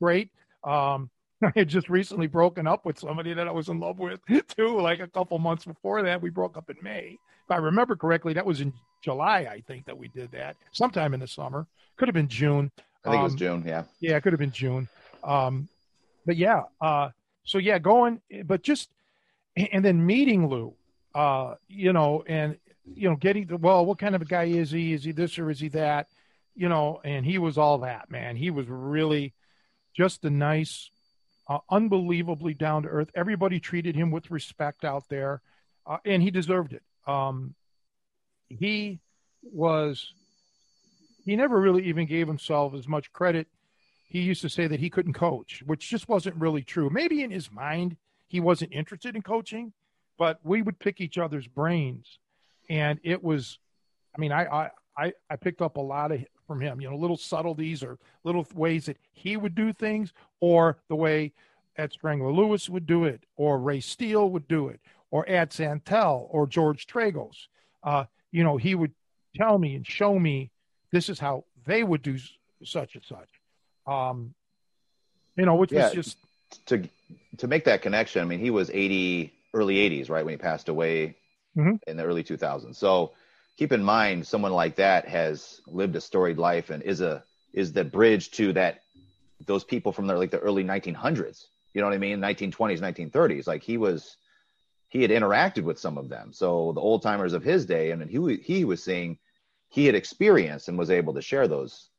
great. 0.00 0.30
Um, 0.62 1.10
I 1.42 1.52
had 1.54 1.68
just 1.68 1.88
recently 1.88 2.28
broken 2.28 2.68
up 2.68 2.84
with 2.84 2.98
somebody 2.98 3.34
that 3.34 3.48
I 3.48 3.50
was 3.50 3.68
in 3.68 3.80
love 3.80 3.98
with 3.98 4.20
too. 4.56 4.80
Like 4.80 5.00
a 5.00 5.08
couple 5.08 5.38
months 5.38 5.64
before 5.64 6.02
that, 6.02 6.22
we 6.22 6.30
broke 6.30 6.56
up 6.56 6.70
in 6.70 6.76
May. 6.82 7.16
If 7.44 7.50
I 7.50 7.56
remember 7.56 7.96
correctly, 7.96 8.32
that 8.34 8.46
was 8.46 8.60
in 8.60 8.72
July, 9.02 9.48
I 9.50 9.60
think 9.66 9.86
that 9.86 9.98
we 9.98 10.08
did 10.08 10.30
that 10.32 10.56
sometime 10.70 11.14
in 11.14 11.20
the 11.20 11.26
summer. 11.26 11.66
Could 11.96 12.06
have 12.06 12.14
been 12.14 12.28
June. 12.28 12.70
I 13.04 13.10
think 13.10 13.20
it 13.20 13.24
was 13.24 13.32
Um, 13.32 13.38
June. 13.38 13.64
Yeah. 13.66 13.84
Yeah, 14.00 14.16
it 14.16 14.20
could 14.20 14.32
have 14.32 14.40
been 14.40 14.52
June. 14.52 14.88
Um, 15.24 15.68
but 16.26 16.36
yeah, 16.36 16.62
uh, 16.80 17.10
so 17.42 17.58
yeah, 17.58 17.78
going, 17.78 18.20
but 18.44 18.62
just, 18.62 18.90
and 19.56 19.84
then 19.84 20.04
meeting 20.04 20.48
Lou, 20.48 20.74
uh, 21.14 21.54
you 21.68 21.92
know, 21.92 22.22
and, 22.28 22.56
you 22.94 23.08
know, 23.08 23.16
getting 23.16 23.46
the, 23.46 23.56
well, 23.56 23.84
what 23.84 23.98
kind 23.98 24.14
of 24.14 24.22
a 24.22 24.26
guy 24.26 24.44
is 24.44 24.70
he? 24.70 24.92
Is 24.92 25.04
he 25.04 25.12
this 25.12 25.38
or 25.38 25.50
is 25.50 25.60
he 25.60 25.68
that? 25.68 26.08
You 26.54 26.68
know, 26.68 27.00
and 27.04 27.24
he 27.24 27.38
was 27.38 27.58
all 27.58 27.78
that, 27.78 28.10
man. 28.10 28.36
He 28.36 28.50
was 28.50 28.66
really 28.68 29.34
just 29.94 30.24
a 30.24 30.30
nice, 30.30 30.90
uh, 31.48 31.58
unbelievably 31.70 32.54
down 32.54 32.82
to 32.82 32.88
earth. 32.88 33.10
Everybody 33.14 33.60
treated 33.60 33.94
him 33.94 34.10
with 34.10 34.30
respect 34.30 34.84
out 34.84 35.04
there, 35.08 35.40
uh, 35.86 35.98
and 36.04 36.22
he 36.22 36.30
deserved 36.30 36.72
it. 36.72 36.82
Um, 37.06 37.54
he 38.48 38.98
was, 39.42 40.12
he 41.24 41.36
never 41.36 41.60
really 41.60 41.88
even 41.88 42.06
gave 42.06 42.26
himself 42.26 42.74
as 42.74 42.88
much 42.88 43.12
credit 43.12 43.46
he 44.08 44.20
used 44.20 44.40
to 44.40 44.48
say 44.48 44.66
that 44.66 44.80
he 44.80 44.90
couldn't 44.90 45.12
coach, 45.12 45.62
which 45.66 45.88
just 45.88 46.08
wasn't 46.08 46.36
really 46.36 46.62
true. 46.62 46.88
Maybe 46.90 47.22
in 47.22 47.30
his 47.30 47.52
mind, 47.52 47.96
he 48.26 48.40
wasn't 48.40 48.72
interested 48.72 49.14
in 49.14 49.22
coaching, 49.22 49.72
but 50.18 50.38
we 50.42 50.62
would 50.62 50.78
pick 50.78 51.00
each 51.00 51.18
other's 51.18 51.46
brains. 51.46 52.18
And 52.68 52.98
it 53.02 53.22
was, 53.22 53.58
I 54.16 54.20
mean, 54.20 54.32
I, 54.32 54.70
I, 54.96 55.12
I, 55.30 55.36
picked 55.36 55.62
up 55.62 55.76
a 55.76 55.80
lot 55.80 56.12
of 56.12 56.24
from 56.46 56.60
him, 56.60 56.80
you 56.80 56.90
know, 56.90 56.96
little 56.96 57.16
subtleties 57.16 57.82
or 57.82 57.98
little 58.24 58.46
ways 58.54 58.86
that 58.86 58.98
he 59.12 59.36
would 59.36 59.54
do 59.54 59.72
things 59.72 60.12
or 60.40 60.78
the 60.88 60.96
way 60.96 61.32
Ed 61.76 61.92
Strangler 61.92 62.32
Lewis 62.32 62.68
would 62.68 62.86
do 62.86 63.04
it 63.04 63.24
or 63.36 63.58
Ray 63.58 63.80
Steele 63.80 64.30
would 64.30 64.48
do 64.48 64.68
it 64.68 64.80
or 65.10 65.28
Ad 65.28 65.52
Santel 65.52 66.26
or 66.30 66.46
George 66.46 66.86
Tragos. 66.86 67.46
Uh, 67.82 68.04
you 68.32 68.44
know, 68.44 68.56
he 68.56 68.74
would 68.74 68.92
tell 69.36 69.58
me 69.58 69.74
and 69.76 69.86
show 69.86 70.18
me 70.18 70.50
this 70.90 71.08
is 71.08 71.18
how 71.18 71.44
they 71.66 71.84
would 71.84 72.02
do 72.02 72.18
such 72.64 72.94
and 72.94 73.04
such 73.04 73.28
um, 73.88 74.34
you 75.36 75.46
know, 75.46 75.54
which 75.54 75.72
Yeah. 75.72 75.86
was 75.86 75.92
just 75.92 76.18
to 76.66 76.88
to 77.38 77.46
make 77.46 77.64
that 77.64 77.82
connection, 77.82 78.22
I 78.22 78.24
mean, 78.24 78.40
he 78.40 78.50
was 78.50 78.70
80, 78.70 79.32
early 79.54 79.76
80s, 79.76 80.10
right, 80.10 80.24
when 80.24 80.32
he 80.32 80.38
passed 80.38 80.68
away 80.68 81.16
Mhm. 81.58 81.80
in 81.86 81.96
the 81.96 82.04
early 82.04 82.22
2000s. 82.24 82.78
So 82.78 83.14
keep 83.58 83.72
in 83.72 83.84
mind, 83.84 84.26
someone 84.26 84.52
like 84.52 84.76
that 84.76 85.08
has 85.08 85.60
lived 85.66 85.96
a 85.96 86.00
storied 86.00 86.38
life 86.38 86.70
and 86.70 86.82
is 86.82 87.00
a 87.00 87.24
is 87.52 87.72
the 87.72 87.84
bridge 87.84 88.30
to 88.32 88.52
that 88.54 88.82
those 89.46 89.64
people 89.64 89.92
from 89.92 90.06
the 90.06 90.14
like 90.16 90.30
the 90.30 90.38
early 90.40 90.64
1900s. 90.64 91.46
You 91.74 91.82
know 91.82 91.88
what 91.88 91.94
I 91.94 91.98
mean? 91.98 92.20
1920s, 92.20 92.80
1930s. 92.80 93.46
Like 93.46 93.62
he 93.62 93.78
was, 93.78 94.16
he 94.88 95.02
had 95.02 95.10
interacted 95.10 95.64
with 95.64 95.78
some 95.78 95.98
of 95.98 96.08
them. 96.08 96.32
So 96.32 96.72
the 96.72 96.80
old 96.80 97.02
timers 97.02 97.34
of 97.34 97.44
his 97.44 97.66
day, 97.66 97.90
and 97.92 98.02
he 98.10 98.36
he 98.36 98.64
was 98.64 98.82
seeing, 98.84 99.18
he 99.68 99.86
had 99.86 99.94
experienced 99.96 100.68
and 100.68 100.78
was 100.78 100.90
able 100.90 101.14
to 101.14 101.22
share 101.22 101.48
those, 101.48 101.90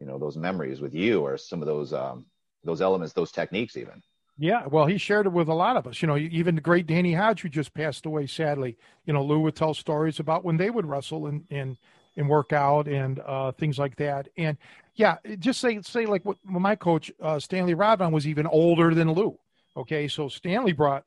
you 0.00 0.06
know, 0.06 0.18
those 0.18 0.36
memories 0.36 0.80
with 0.80 0.94
you 0.94 1.22
or 1.22 1.38
some 1.38 1.62
of 1.62 1.66
those 1.66 1.92
um, 1.92 2.26
those 2.64 2.82
elements, 2.82 3.14
those 3.14 3.32
techniques, 3.32 3.76
even. 3.76 4.02
Yeah. 4.38 4.66
Well, 4.66 4.86
he 4.86 4.98
shared 4.98 5.26
it 5.26 5.32
with 5.32 5.48
a 5.48 5.54
lot 5.54 5.76
of 5.76 5.86
us. 5.86 6.02
You 6.02 6.08
know, 6.08 6.16
even 6.16 6.54
the 6.54 6.60
great 6.60 6.86
Danny 6.86 7.14
Hodge, 7.14 7.42
who 7.42 7.48
just 7.48 7.72
passed 7.74 8.06
away 8.06 8.26
sadly. 8.26 8.76
You 9.06 9.12
know, 9.12 9.24
Lou 9.24 9.40
would 9.40 9.56
tell 9.56 9.74
stories 9.74 10.20
about 10.20 10.44
when 10.44 10.56
they 10.56 10.70
would 10.70 10.86
wrestle 10.86 11.26
and 11.26 11.44
and 11.50 11.76
and 12.16 12.28
work 12.28 12.52
out 12.52 12.88
and 12.88 13.20
uh, 13.20 13.52
things 13.52 13.78
like 13.78 13.96
that. 13.96 14.28
And 14.36 14.56
yeah, 14.94 15.16
just 15.38 15.60
say 15.60 15.80
say 15.82 16.06
like 16.06 16.24
what 16.24 16.38
my 16.44 16.74
coach 16.74 17.10
uh, 17.20 17.38
Stanley 17.38 17.74
Rodman 17.74 18.12
was 18.12 18.26
even 18.26 18.46
older 18.46 18.94
than 18.94 19.12
Lou. 19.12 19.38
Okay, 19.76 20.08
so 20.08 20.28
Stanley 20.28 20.72
brought 20.72 21.04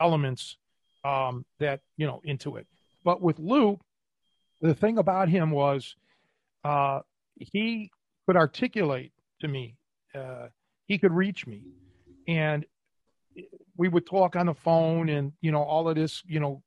elements 0.00 0.56
um, 1.04 1.44
that 1.58 1.80
you 1.96 2.06
know 2.06 2.20
into 2.24 2.56
it, 2.56 2.66
but 3.04 3.20
with 3.20 3.38
Lou, 3.38 3.78
the 4.60 4.74
thing 4.74 4.98
about 4.98 5.28
him 5.28 5.50
was 5.50 5.96
uh, 6.64 7.00
he 7.36 7.90
could 8.26 8.36
articulate 8.36 9.12
to 9.40 9.48
me. 9.48 9.76
Uh, 10.14 10.48
he 10.86 10.98
could 10.98 11.12
reach 11.12 11.46
me, 11.46 11.62
and 12.30 12.64
we 13.76 13.88
would 13.88 14.06
talk 14.06 14.36
on 14.36 14.46
the 14.46 14.54
phone, 14.54 15.08
and 15.08 15.32
you 15.40 15.50
know 15.50 15.62
all 15.62 15.88
of 15.88 15.96
this, 15.96 16.22
you 16.26 16.38
know, 16.38 16.62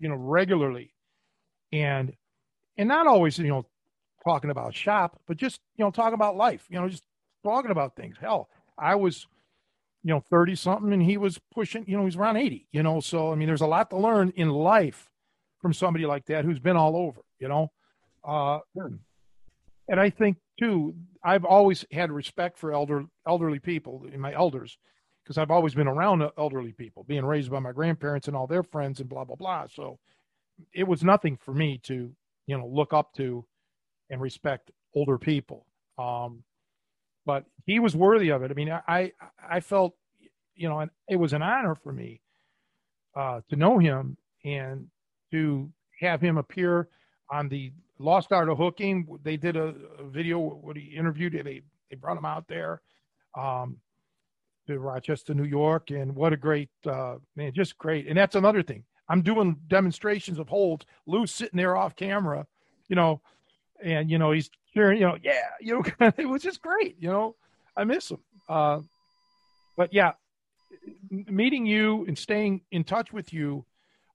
you 0.00 0.08
know 0.08 0.16
regularly, 0.16 0.92
and 1.72 2.12
and 2.76 2.88
not 2.88 3.06
always, 3.06 3.38
you 3.38 3.46
know, 3.46 3.66
talking 4.24 4.50
about 4.50 4.74
shop, 4.74 5.20
but 5.28 5.36
just 5.36 5.60
you 5.76 5.84
know 5.84 5.92
talking 5.92 6.14
about 6.14 6.36
life, 6.36 6.66
you 6.68 6.80
know, 6.80 6.88
just 6.88 7.04
talking 7.44 7.70
about 7.70 7.94
things. 7.94 8.16
Hell, 8.20 8.48
I 8.76 8.96
was, 8.96 9.28
you 10.02 10.12
know, 10.12 10.20
thirty 10.28 10.56
something, 10.56 10.92
and 10.92 11.02
he 11.02 11.16
was 11.16 11.38
pushing, 11.52 11.84
you 11.86 11.96
know, 11.96 12.04
he's 12.04 12.16
around 12.16 12.36
eighty, 12.36 12.66
you 12.72 12.82
know. 12.82 12.98
So 12.98 13.30
I 13.30 13.36
mean, 13.36 13.46
there's 13.46 13.60
a 13.60 13.66
lot 13.66 13.90
to 13.90 13.96
learn 13.96 14.32
in 14.34 14.50
life 14.50 15.08
from 15.60 15.72
somebody 15.72 16.04
like 16.04 16.26
that 16.26 16.44
who's 16.44 16.58
been 16.58 16.76
all 16.76 16.96
over, 16.96 17.20
you 17.38 17.46
know. 17.46 17.70
Uh, 18.26 18.58
and 19.88 20.00
I 20.00 20.10
think 20.10 20.38
too, 20.58 20.96
I've 21.24 21.44
always 21.44 21.84
had 21.90 22.12
respect 22.12 22.58
for 22.58 22.72
elder 22.72 23.06
elderly 23.26 23.58
people, 23.58 24.06
my 24.18 24.34
elders, 24.34 24.78
because 25.24 25.38
I've 25.38 25.50
always 25.50 25.74
been 25.74 25.88
around 25.88 26.22
elderly 26.36 26.72
people, 26.72 27.04
being 27.04 27.24
raised 27.24 27.50
by 27.50 27.60
my 27.60 27.72
grandparents 27.72 28.28
and 28.28 28.36
all 28.36 28.46
their 28.46 28.62
friends 28.62 29.00
and 29.00 29.08
blah 29.08 29.24
blah 29.24 29.36
blah. 29.36 29.66
So 29.72 29.98
it 30.72 30.86
was 30.86 31.02
nothing 31.02 31.38
for 31.38 31.54
me 31.54 31.80
to, 31.84 32.12
you 32.46 32.58
know, 32.58 32.66
look 32.66 32.92
up 32.92 33.14
to 33.14 33.44
and 34.10 34.20
respect 34.20 34.70
older 34.94 35.18
people. 35.18 35.66
Um, 35.98 36.44
but 37.26 37.44
he 37.64 37.78
was 37.80 37.96
worthy 37.96 38.28
of 38.30 38.42
it. 38.42 38.50
I 38.50 38.54
mean, 38.54 38.70
I 38.70 39.12
I 39.48 39.60
felt, 39.60 39.94
you 40.54 40.68
know, 40.68 40.80
and 40.80 40.90
it 41.08 41.16
was 41.16 41.32
an 41.32 41.42
honor 41.42 41.74
for 41.74 41.92
me 41.92 42.20
uh, 43.16 43.40
to 43.48 43.56
know 43.56 43.78
him 43.78 44.18
and 44.44 44.88
to 45.30 45.70
have 46.00 46.20
him 46.20 46.36
appear 46.36 46.88
on 47.30 47.48
the 47.48 47.72
Lost 47.98 48.32
Art 48.32 48.48
of 48.48 48.58
Hooking. 48.58 49.06
They 49.22 49.36
did 49.36 49.56
a, 49.56 49.74
a 49.98 50.04
video 50.04 50.38
what 50.38 50.76
he 50.76 50.96
interviewed. 50.96 51.32
They 51.32 51.62
they 51.90 51.96
brought 51.96 52.16
him 52.16 52.24
out 52.24 52.48
there 52.48 52.80
um, 53.36 53.78
to 54.66 54.78
Rochester, 54.78 55.34
New 55.34 55.44
York, 55.44 55.90
and 55.90 56.14
what 56.14 56.32
a 56.32 56.36
great 56.36 56.70
uh, 56.86 57.16
man, 57.36 57.52
just 57.52 57.78
great. 57.78 58.08
And 58.08 58.16
that's 58.16 58.34
another 58.34 58.62
thing. 58.62 58.84
I'm 59.08 59.22
doing 59.22 59.56
demonstrations 59.68 60.38
of 60.38 60.48
holds. 60.48 60.86
Lou's 61.06 61.32
sitting 61.32 61.58
there 61.58 61.76
off 61.76 61.94
camera, 61.94 62.46
you 62.88 62.96
know, 62.96 63.20
and 63.82 64.10
you 64.10 64.18
know 64.18 64.32
he's 64.32 64.50
cheering, 64.72 65.00
you 65.00 65.06
know, 65.06 65.18
yeah, 65.22 65.42
you 65.60 65.82
know, 66.00 66.12
it 66.16 66.28
was 66.28 66.42
just 66.42 66.62
great. 66.62 66.96
You 66.98 67.08
know, 67.08 67.36
I 67.76 67.84
miss 67.84 68.10
him. 68.10 68.18
Uh, 68.48 68.80
but 69.76 69.92
yeah, 69.92 70.12
meeting 71.10 71.66
you 71.66 72.04
and 72.06 72.16
staying 72.16 72.62
in 72.70 72.84
touch 72.84 73.12
with 73.12 73.32
you 73.32 73.64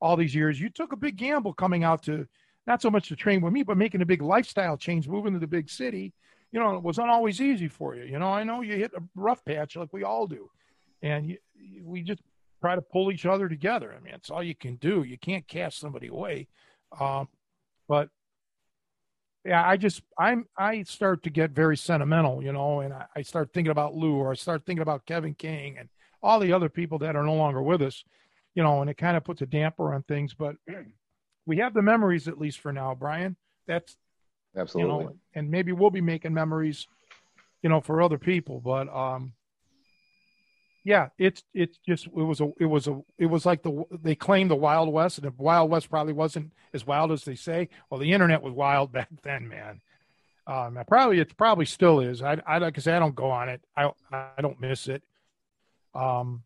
all 0.01 0.15
these 0.15 0.33
years, 0.33 0.59
you 0.59 0.69
took 0.69 0.93
a 0.93 0.97
big 0.97 1.17
gamble 1.17 1.53
coming 1.53 1.83
out 1.83 2.03
to 2.03 2.27
not 2.67 2.81
so 2.81 2.89
much 2.89 3.09
to 3.09 3.15
train 3.15 3.41
with 3.41 3.53
me, 3.53 3.63
but 3.63 3.77
making 3.77 4.01
a 4.01 4.05
big 4.05 4.21
lifestyle 4.21 4.77
change, 4.77 5.07
moving 5.07 5.33
to 5.33 5.39
the 5.39 5.47
big 5.47 5.69
city. 5.69 6.13
You 6.51 6.59
know, 6.59 6.75
it 6.75 6.83
wasn't 6.83 7.09
always 7.09 7.41
easy 7.41 7.67
for 7.67 7.95
you. 7.95 8.03
You 8.03 8.19
know, 8.19 8.29
I 8.29 8.43
know 8.43 8.61
you 8.61 8.75
hit 8.75 8.91
a 8.95 9.03
rough 9.15 9.43
patch 9.45 9.75
like 9.75 9.93
we 9.93 10.03
all 10.03 10.27
do, 10.27 10.49
and 11.01 11.27
you, 11.27 11.37
we 11.83 12.01
just 12.01 12.21
try 12.61 12.75
to 12.75 12.81
pull 12.81 13.11
each 13.11 13.25
other 13.25 13.47
together. 13.47 13.95
I 13.95 14.03
mean, 14.03 14.13
it's 14.13 14.29
all 14.29 14.43
you 14.43 14.55
can 14.55 14.75
do. 14.75 15.03
You 15.03 15.17
can't 15.17 15.47
cast 15.47 15.79
somebody 15.79 16.07
away. 16.07 16.47
Um, 16.99 17.27
but 17.87 18.09
yeah, 19.45 19.67
I 19.67 19.77
just 19.77 20.01
I'm 20.17 20.45
I 20.57 20.83
start 20.83 21.23
to 21.23 21.29
get 21.29 21.51
very 21.51 21.77
sentimental, 21.77 22.43
you 22.43 22.51
know, 22.51 22.81
and 22.81 22.93
I, 22.93 23.05
I 23.15 23.21
start 23.21 23.51
thinking 23.53 23.71
about 23.71 23.95
Lou 23.95 24.15
or 24.15 24.31
I 24.31 24.35
start 24.35 24.65
thinking 24.65 24.81
about 24.81 25.05
Kevin 25.05 25.33
King 25.33 25.77
and 25.77 25.89
all 26.21 26.39
the 26.39 26.53
other 26.53 26.69
people 26.69 26.99
that 26.99 27.15
are 27.15 27.23
no 27.23 27.35
longer 27.35 27.61
with 27.61 27.81
us, 27.81 28.03
you 28.53 28.63
know, 28.63 28.81
and 28.81 28.89
it 28.89 28.97
kind 28.97 29.15
of 29.15 29.23
puts 29.23 29.41
a 29.41 29.45
damper 29.45 29.93
on 29.93 30.03
things. 30.03 30.33
But 30.33 30.55
we 31.49 31.57
have 31.57 31.73
the 31.73 31.81
memories 31.81 32.27
at 32.27 32.39
least 32.39 32.59
for 32.59 32.71
now, 32.71 32.93
Brian. 32.93 33.35
That's 33.65 33.97
Absolutely. 34.55 34.93
you 34.93 34.99
know, 35.01 35.15
and 35.33 35.49
maybe 35.49 35.71
we'll 35.71 35.89
be 35.89 35.99
making 35.99 36.31
memories, 36.31 36.87
you 37.63 37.69
know, 37.69 37.81
for 37.81 38.03
other 38.03 38.19
people. 38.19 38.61
But 38.61 38.87
um, 38.95 39.33
yeah, 40.85 41.09
it's 41.17 41.41
it's 41.55 41.79
just 41.79 42.05
it 42.05 42.13
was 42.13 42.39
a 42.39 42.51
it 42.59 42.67
was 42.67 42.87
a 42.87 43.01
it 43.17 43.25
was 43.25 43.47
like 43.47 43.63
the 43.63 43.83
they 43.91 44.13
claimed 44.13 44.51
the 44.51 44.55
Wild 44.55 44.93
West, 44.93 45.17
and 45.17 45.25
the 45.25 45.33
Wild 45.41 45.71
West 45.71 45.89
probably 45.89 46.13
wasn't 46.13 46.51
as 46.71 46.85
wild 46.85 47.11
as 47.11 47.23
they 47.23 47.33
say, 47.33 47.69
well, 47.89 47.99
the 47.99 48.13
internet 48.13 48.43
was 48.43 48.53
wild 48.53 48.91
back 48.93 49.09
then, 49.23 49.47
man. 49.47 49.81
Um, 50.45 50.79
probably 50.87 51.19
it 51.19 51.35
probably 51.35 51.65
still 51.65 51.99
is. 51.99 52.21
I 52.21 52.39
I 52.45 52.59
because 52.59 52.87
I 52.87 52.99
don't 52.99 53.15
go 53.15 53.31
on 53.31 53.49
it. 53.49 53.61
I 53.75 53.89
I 54.11 54.41
don't 54.41 54.61
miss 54.61 54.87
it. 54.87 55.01
Um, 55.95 56.43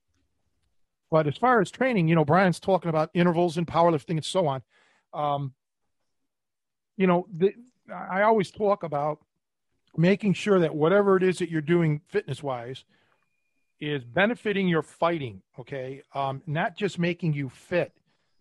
but 1.11 1.27
as 1.27 1.35
far 1.35 1.59
as 1.59 1.69
training, 1.69 2.07
you 2.07 2.15
know, 2.15 2.23
Brian's 2.23 2.61
talking 2.61 2.89
about 2.89 3.11
intervals 3.13 3.57
and 3.57 3.67
powerlifting 3.67 4.11
and 4.11 4.25
so 4.25 4.47
on. 4.47 4.63
Um, 5.13 5.53
you 6.97 7.07
know, 7.07 7.27
the, 7.35 7.53
I 7.93 8.23
always 8.23 8.51
talk 8.51 8.83
about 8.83 9.19
making 9.95 10.33
sure 10.33 10.59
that 10.59 10.75
whatever 10.75 11.17
it 11.17 11.23
is 11.23 11.39
that 11.39 11.49
you're 11.49 11.61
doing 11.61 12.01
fitness 12.07 12.41
wise 12.41 12.83
is 13.79 14.03
benefiting 14.03 14.67
your 14.67 14.83
fighting. 14.83 15.41
Okay, 15.59 16.01
um, 16.13 16.41
not 16.47 16.77
just 16.77 16.99
making 16.99 17.33
you 17.33 17.49
fit, 17.49 17.93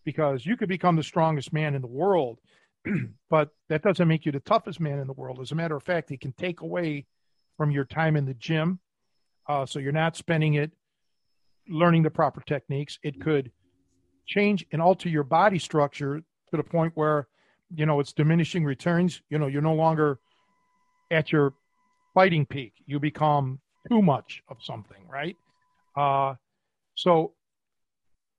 because 0.05 0.45
you 0.47 0.57
could 0.57 0.69
become 0.69 0.97
the 0.97 1.03
strongest 1.03 1.53
man 1.53 1.75
in 1.75 1.83
the 1.83 1.89
world 1.89 2.39
but 3.31 3.51
that 3.69 3.83
doesn't 3.83 4.09
make 4.09 4.27
you 4.27 4.33
the 4.33 4.41
toughest 4.41 4.81
man 4.81 4.99
in 4.99 5.07
the 5.07 5.13
world. 5.13 5.41
As 5.41 5.53
a 5.53 5.55
matter 5.55 5.77
of 5.77 5.83
fact, 5.83 6.11
it 6.11 6.21
can 6.21 6.33
take 6.33 6.61
away 6.61 7.07
from 7.57 7.71
your 7.71 7.85
time 7.85 8.17
in 8.17 8.25
the 8.25 8.35
gym. 8.35 8.81
Uh, 9.49 9.67
so 9.67 9.79
you're 9.79 9.93
not 9.93 10.17
spending 10.17 10.55
it 10.55 10.73
learning 11.69 12.03
the 12.03 12.11
proper 12.11 12.41
techniques. 12.41 12.99
It 13.03 13.21
could 13.21 13.51
change 14.27 14.65
and 14.73 14.81
alter 14.81 15.09
your 15.09 15.25
body 15.25 15.59
structure 15.59 16.23
to 16.53 16.57
the 16.57 16.63
point 16.63 16.93
where, 16.95 17.27
you 17.75 17.87
know, 17.87 17.99
it's 18.01 18.13
diminishing 18.13 18.65
returns. 18.65 19.21
You 19.29 19.39
know, 19.39 19.49
you're 19.49 19.63
no 19.63 19.75
longer 19.75 20.21
at 21.11 21.33
your 21.33 21.55
fighting 22.15 22.47
peak. 22.47 22.75
You 22.87 23.01
become 23.01 23.61
too 23.91 24.01
much 24.01 24.43
of 24.49 24.59
something, 24.63 25.09
right? 25.09 25.37
Uh, 25.97 26.35
so 26.95 27.33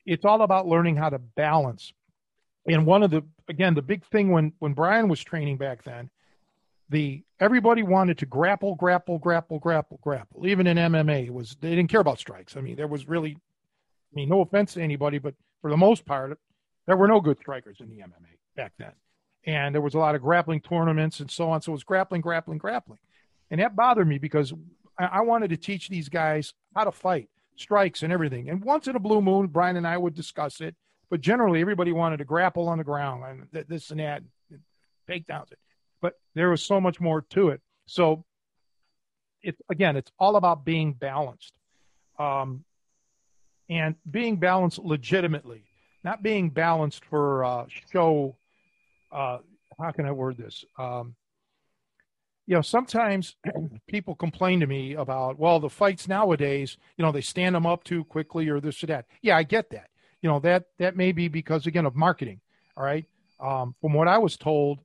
it's 0.05 0.26
all 0.26 0.41
about 0.41 0.68
learning 0.68 0.95
how 0.95 1.09
to 1.09 1.20
balance 1.20 1.91
and 2.68 2.86
one 2.86 3.03
of 3.03 3.11
the 3.11 3.24
again 3.49 3.74
the 3.74 3.82
big 3.82 4.05
thing 4.05 4.32
when 4.32 4.53
when 4.59 4.74
Brian 4.74 5.07
was 5.07 5.24
training 5.24 5.57
back 5.57 5.84
then, 5.84 6.09
the 6.89 7.24
everybody 7.39 7.84
wanted 7.84 8.18
to 8.20 8.26
grapple, 8.26 8.76
grapple, 8.76 9.20
grapple, 9.20 9.59
grapple, 9.59 9.99
grapple. 10.01 10.47
Even 10.47 10.68
in 10.68 10.78
MMA, 10.78 11.28
it 11.28 11.34
was 11.34 11.57
they 11.59 11.72
didn't 11.72 11.89
care 11.89 12.01
about 12.01 12.20
strikes. 12.20 12.55
I 12.55 12.61
mean, 12.61 12.76
there 12.76 12.88
was 12.88 13.07
really, 13.07 13.32
I 13.32 14.16
mean, 14.16 14.30
no 14.30 14.41
offense 14.41 14.74
to 14.74 14.82
anybody, 14.82 15.18
but 15.18 15.36
for 15.61 15.70
the 15.70 15.78
most 15.78 16.05
part, 16.05 16.39
there 16.86 16.98
were 16.98 17.08
no 17.08 17.22
good 17.22 17.40
strikers 17.40 17.78
in 17.80 17.90
the 17.90 17.98
MMA 17.98 18.38
back 18.56 18.74
then, 18.78 18.94
and 19.46 19.74
there 19.74 19.82
was 19.82 19.94
a 19.94 20.00
lot 20.00 20.16
of 20.16 20.22
grappling 20.22 20.62
tournaments 20.62 21.20
and 21.20 21.30
so 21.30 21.50
on. 21.50 21.62
So 21.62 21.72
it 21.72 21.74
was 21.74 21.84
grappling, 21.84 22.22
grappling, 22.22 22.58
grappling, 22.58 23.00
and 23.52 23.60
that 23.62 23.76
bothered 23.76 24.08
me 24.08 24.18
because 24.18 24.54
I, 25.00 25.06
I 25.06 25.22
wanted 25.22 25.50
to 25.50 25.58
teach 25.58 25.90
these 25.90 26.10
guys 26.10 26.54
how 26.76 26.84
to 26.84 26.92
fight, 26.92 27.30
strikes, 27.56 28.04
and 28.04 28.14
everything. 28.14 28.50
And 28.50 28.64
once 28.64 28.88
in 28.88 28.96
a 28.96 29.00
blue 29.00 29.22
moon, 29.22 29.48
Brian 29.48 29.78
and 29.78 29.88
I 29.88 29.98
would 29.98 30.16
discuss 30.16 30.62
it 30.62 30.76
but 31.14 31.22
generally, 31.22 31.62
everybody 31.62 31.92
wanted 31.92 32.18
to 32.18 32.26
grapple 32.26 32.68
on 32.68 32.80
the 32.80 32.84
ground 32.84 33.24
and 33.54 33.66
this 33.68 33.92
and 33.92 34.00
that, 34.00 34.24
takedowns. 35.08 35.50
But 36.02 36.14
there 36.34 36.50
was 36.50 36.64
so 36.64 36.82
much 36.82 37.00
more 37.00 37.22
to 37.30 37.50
it. 37.50 37.62
So, 37.86 38.26
it 39.44 39.56
again, 39.70 39.96
it's 39.96 40.12
all 40.18 40.38
about 40.38 40.66
being 40.66 40.94
balanced, 40.94 41.54
um, 42.18 42.64
and 43.70 43.94
being 44.10 44.38
balanced 44.38 44.80
legitimately, 44.80 45.66
not 46.04 46.24
being 46.24 46.49
balanced 46.49 47.06
for 47.06 47.43
uh, 47.43 47.66
show. 47.91 48.36
Uh, 49.12 49.39
how 49.80 49.91
can 49.91 50.06
I 50.06 50.12
word 50.12 50.38
this? 50.38 50.66
Um, 50.78 51.16
you 52.45 52.56
know, 52.56 52.62
sometimes 52.62 53.36
people 53.88 54.16
complain 54.16 54.60
to 54.60 54.68
me 54.68 54.93
about, 54.93 55.39
well, 55.39 55.60
the 55.60 55.70
fights 55.70 56.08
nowadays, 56.08 56.78
you 56.97 57.06
know, 57.06 57.12
they 57.12 57.22
stand 57.22 57.56
them 57.56 57.66
up 57.66 57.84
too 57.84 58.04
quickly 58.04 58.49
or 58.49 58.60
this 58.60 58.84
or 58.84 58.88
that. 58.88 59.06
Yeah, 59.22 59.38
I 59.38 59.43
get 59.43 59.70
that 59.70 59.88
you 60.24 60.30
know 60.30 60.39
that 60.39 60.66
that 60.80 60.95
may 60.95 61.12
be 61.12 61.28
because 61.28 61.68
again 61.68 61.86
of 61.86 61.95
marketing. 61.95 62.39
All 62.76 62.84
right. 62.84 63.06
Um, 63.39 63.76
from 63.82 63.93
what 63.93 64.08
I 64.08 64.18
was 64.18 64.38
told, 64.38 64.80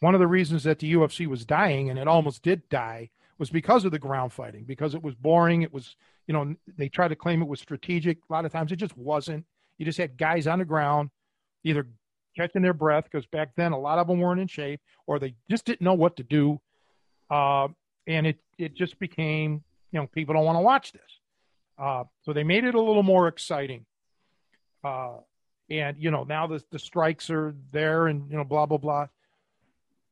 one 0.00 0.14
of 0.14 0.20
the 0.20 0.26
reasons 0.26 0.64
that 0.64 0.80
the 0.80 0.92
UFC 0.92 1.26
was 1.26 1.46
dying, 1.46 1.88
and 1.88 1.98
it 1.98 2.08
almost 2.08 2.42
did 2.42 2.68
die, 2.68 3.10
was 3.38 3.48
because 3.48 3.84
of 3.84 3.92
the 3.92 3.98
ground 3.98 4.32
fighting, 4.32 4.64
because 4.64 4.94
it 4.94 5.02
was 5.02 5.14
boring. 5.14 5.62
It 5.62 5.72
was, 5.72 5.94
you 6.26 6.34
know, 6.34 6.56
they 6.76 6.88
tried 6.88 7.08
to 7.08 7.16
claim 7.16 7.40
it 7.40 7.48
was 7.48 7.60
strategic. 7.60 8.18
A 8.28 8.32
lot 8.32 8.44
of 8.44 8.52
times 8.52 8.72
it 8.72 8.76
just 8.76 8.96
wasn't. 8.98 9.46
You 9.78 9.84
just 9.84 9.98
had 9.98 10.16
guys 10.16 10.46
on 10.46 10.58
the 10.58 10.64
ground, 10.64 11.10
either 11.64 11.86
catching 12.36 12.62
their 12.62 12.74
breath, 12.74 13.04
because 13.04 13.26
back 13.26 13.50
then 13.56 13.72
a 13.72 13.78
lot 13.78 13.98
of 13.98 14.06
them 14.06 14.20
weren't 14.20 14.40
in 14.40 14.48
shape, 14.48 14.80
or 15.06 15.18
they 15.18 15.34
just 15.50 15.64
didn't 15.64 15.82
know 15.82 15.94
what 15.94 16.16
to 16.16 16.22
do. 16.22 16.60
Uh, 17.30 17.68
and 18.06 18.26
it, 18.26 18.38
it 18.58 18.74
just 18.74 18.98
became, 18.98 19.62
you 19.90 20.00
know, 20.00 20.06
people 20.06 20.34
don't 20.34 20.44
want 20.44 20.56
to 20.56 20.62
watch 20.62 20.92
this. 20.92 21.00
Uh, 21.78 22.04
so 22.24 22.32
they 22.32 22.44
made 22.44 22.64
it 22.64 22.74
a 22.74 22.80
little 22.80 23.02
more 23.02 23.28
exciting. 23.28 23.84
Uh, 24.84 25.18
and 25.70 25.96
you 25.98 26.10
know 26.10 26.24
now 26.24 26.46
the 26.46 26.62
the 26.70 26.78
strikes 26.78 27.30
are 27.30 27.54
there, 27.72 28.06
and 28.06 28.30
you 28.30 28.36
know 28.36 28.44
blah 28.44 28.66
blah 28.66 28.78
blah. 28.78 29.06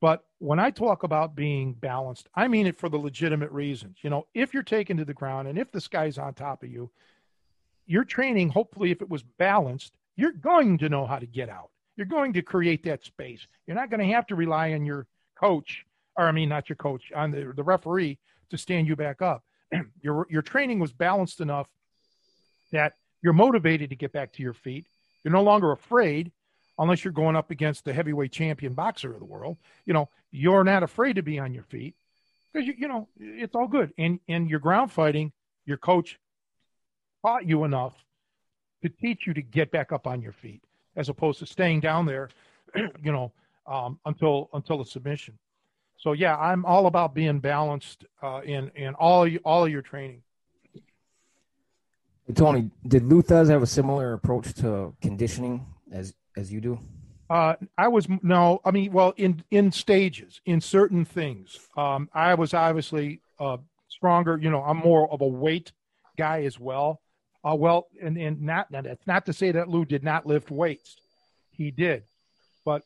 But 0.00 0.24
when 0.38 0.58
I 0.58 0.70
talk 0.70 1.02
about 1.02 1.36
being 1.36 1.74
balanced, 1.74 2.28
I 2.34 2.48
mean 2.48 2.66
it 2.66 2.78
for 2.78 2.88
the 2.88 2.96
legitimate 2.96 3.50
reasons. 3.50 3.98
You 4.02 4.11
know, 4.11 4.26
if 4.32 4.54
you're 4.54 4.62
taken 4.62 4.96
to 4.96 5.04
the 5.04 5.12
ground 5.12 5.46
and 5.46 5.58
if 5.58 5.70
the 5.70 5.80
sky's 5.80 6.16
on 6.16 6.32
top 6.32 6.62
of 6.62 6.70
you, 6.70 6.90
your 7.91 8.05
training, 8.05 8.51
hopefully, 8.51 8.93
if 8.93 9.03
it 9.03 9.11
was 9.11 9.24
balanced, 9.24 9.93
you're 10.14 10.30
going 10.30 10.78
to 10.78 10.88
know 10.88 11.07
how 11.07 11.18
to 11.18 11.26
get 11.26 11.49
out. 11.49 11.70
You're 11.97 12.07
going 12.07 12.32
to 12.34 12.43
create 12.43 12.84
that 12.84 13.05
space. 13.05 13.45
You're 13.66 13.76
not 13.76 13.91
going 13.91 13.99
to 13.99 14.14
have 14.14 14.28
to 14.28 14.36
rely 14.36 14.74
on 14.74 14.86
your 14.86 15.09
coach, 15.34 15.84
or 16.16 16.28
I 16.28 16.30
mean, 16.30 16.49
not 16.49 16.68
your 16.68 16.76
coach, 16.76 17.11
on 17.12 17.32
the, 17.32 17.53
the 17.55 17.64
referee 17.64 18.18
to 18.51 18.57
stand 18.57 18.86
you 18.86 18.95
back 18.95 19.20
up. 19.20 19.43
your 20.03 20.24
your 20.30 20.41
training 20.41 20.78
was 20.78 20.93
balanced 20.93 21.41
enough 21.41 21.68
that 22.70 22.93
you're 23.22 23.32
motivated 23.32 23.91
to 23.91 23.97
get 23.97 24.12
back 24.12 24.32
to 24.34 24.43
your 24.43 24.55
feet. 24.55 24.86
You're 25.24 25.32
no 25.32 25.43
longer 25.43 25.72
afraid, 25.72 26.30
unless 26.78 27.05
you're 27.05 27.12
going 27.12 27.34
up 27.34 27.51
against 27.51 27.84
the 27.84 27.93
heavyweight 27.93 28.30
champion 28.30 28.72
boxer 28.72 29.12
of 29.12 29.18
the 29.18 29.24
world. 29.24 29.57
You 29.84 29.95
know, 29.95 30.09
you're 30.30 30.62
not 30.62 30.84
afraid 30.84 31.16
to 31.16 31.22
be 31.22 31.41
on 31.41 31.53
your 31.55 31.64
feet 31.64 31.97
because 32.53 32.68
you, 32.68 32.74
you 32.78 32.86
know 32.86 33.09
it's 33.18 33.57
all 33.57 33.66
good. 33.66 33.93
And 33.99 34.20
and 34.28 34.49
your 34.49 34.61
ground 34.61 34.93
fighting, 34.93 35.32
your 35.66 35.76
coach 35.76 36.20
taught 37.23 37.47
you 37.47 37.64
enough 37.64 37.95
to 38.83 38.89
teach 38.89 39.27
you 39.27 39.35
to 39.35 39.43
get 39.43 39.71
back 39.71 39.93
up 39.93 40.07
on 40.07 40.23
your 40.23 40.33
feet, 40.33 40.62
as 40.97 41.09
opposed 41.09 41.39
to 41.41 41.47
staying 41.47 41.81
down 41.81 42.07
there, 42.07 42.31
you 42.75 43.12
know, 43.12 43.33
um, 43.66 43.99
until 44.07 44.49
until 44.53 44.79
the 44.79 44.85
submission. 44.85 45.39
So 45.99 46.12
yeah, 46.12 46.37
I'm 46.37 46.64
all 46.64 46.87
about 46.87 47.14
being 47.14 47.41
balanced 47.41 48.05
uh, 48.23 48.41
in 48.45 48.71
in 48.75 48.95
all 48.95 49.29
all 49.45 49.64
of 49.64 49.71
your 49.71 49.83
training. 49.83 50.23
Tony, 52.35 52.71
did 52.87 53.03
Lou 53.05 53.23
Thesz 53.23 53.51
have 53.51 53.62
a 53.62 53.66
similar 53.66 54.12
approach 54.12 54.55
to 54.55 54.95
conditioning 55.03 55.66
as 55.93 56.14
as 56.37 56.53
you 56.53 56.61
do? 56.61 56.79
Uh, 57.29 57.55
I 57.79 57.89
was 57.89 58.09
no, 58.23 58.61
I 58.64 58.71
mean, 58.71 58.93
well, 58.93 59.14
in 59.16 59.45
in 59.51 59.71
stages, 59.73 60.41
in 60.47 60.61
certain 60.61 61.05
things. 61.05 61.59
Um, 61.77 62.09
I 62.12 62.35
was 62.35 62.55
obviously 62.55 63.21
uh, 63.39 63.59
stronger. 63.89 64.39
You 64.39 64.51
know, 64.51 64.62
I'm 64.62 64.79
more 64.79 65.11
of 65.12 65.21
a 65.21 65.27
weight 65.27 65.73
guy 66.16 66.43
as 66.43 66.59
well. 66.59 67.01
Uh, 67.43 67.55
well, 67.55 67.88
and 68.03 68.16
and 68.18 68.43
not 68.43 68.66
that's 68.70 69.07
not 69.07 69.26
to 69.26 69.32
say 69.32 69.53
that 69.53 69.68
Lou 69.68 69.84
did 69.84 70.05
not 70.05 70.26
lift 70.26 70.51
weights. 70.51 70.97
He 71.53 71.70
did, 71.70 72.05
but 72.64 72.82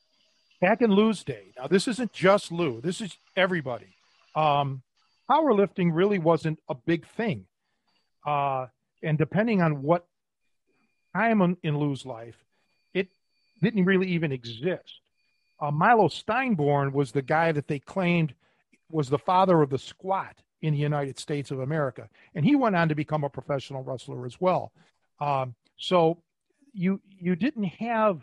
back 0.60 0.80
in 0.80 0.90
Lou's 0.90 1.22
day, 1.22 1.52
now 1.58 1.66
this 1.66 1.86
isn't 1.86 2.12
just 2.12 2.50
Lou. 2.50 2.80
This 2.80 3.00
is 3.00 3.16
everybody. 3.36 3.94
Um, 4.34 4.82
powerlifting 5.30 5.90
really 5.92 6.18
wasn't 6.18 6.58
a 6.68 6.74
big 6.74 7.06
thing. 7.06 7.46
Uh, 8.26 8.66
and 9.02 9.18
depending 9.18 9.62
on 9.62 9.82
what 9.82 10.06
time 11.14 11.56
in 11.62 11.78
Lou's 11.78 12.06
life, 12.06 12.36
it 12.94 13.08
didn't 13.62 13.84
really 13.84 14.08
even 14.08 14.32
exist. 14.32 15.00
Uh, 15.60 15.70
Milo 15.70 16.08
Steinborn 16.08 16.92
was 16.92 17.12
the 17.12 17.22
guy 17.22 17.52
that 17.52 17.68
they 17.68 17.78
claimed 17.78 18.34
was 18.90 19.08
the 19.08 19.18
father 19.18 19.60
of 19.62 19.70
the 19.70 19.78
squat 19.78 20.36
in 20.62 20.74
the 20.74 20.78
United 20.78 21.18
States 21.18 21.50
of 21.50 21.60
America, 21.60 22.08
and 22.34 22.44
he 22.44 22.54
went 22.54 22.76
on 22.76 22.88
to 22.88 22.94
become 22.94 23.24
a 23.24 23.30
professional 23.30 23.82
wrestler 23.82 24.26
as 24.26 24.40
well. 24.40 24.72
Um, 25.20 25.54
so 25.76 26.22
you 26.72 27.00
you 27.08 27.36
didn't 27.36 27.64
have 27.64 28.20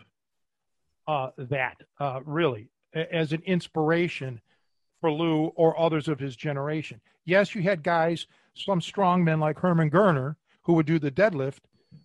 uh, 1.08 1.32
that 1.38 1.78
uh, 2.00 2.22
really 2.26 2.70
as 2.94 3.32
an 3.34 3.42
inspiration 3.46 4.42
for 5.02 5.12
Lou 5.12 5.48
or 5.56 5.80
others 5.80 6.08
of 6.08 6.20
his 6.20 6.36
generation. 6.36 7.00
Yes, 7.26 7.54
you 7.54 7.62
had 7.62 7.84
guys, 7.84 8.26
some 8.56 8.82
strong 8.82 9.24
men 9.24 9.40
like 9.40 9.60
Hermann 9.60 9.92
Görner, 9.92 10.36
who 10.64 10.74
would 10.74 10.86
do 10.86 11.00
the 11.00 11.12
deadlift, 11.12 11.60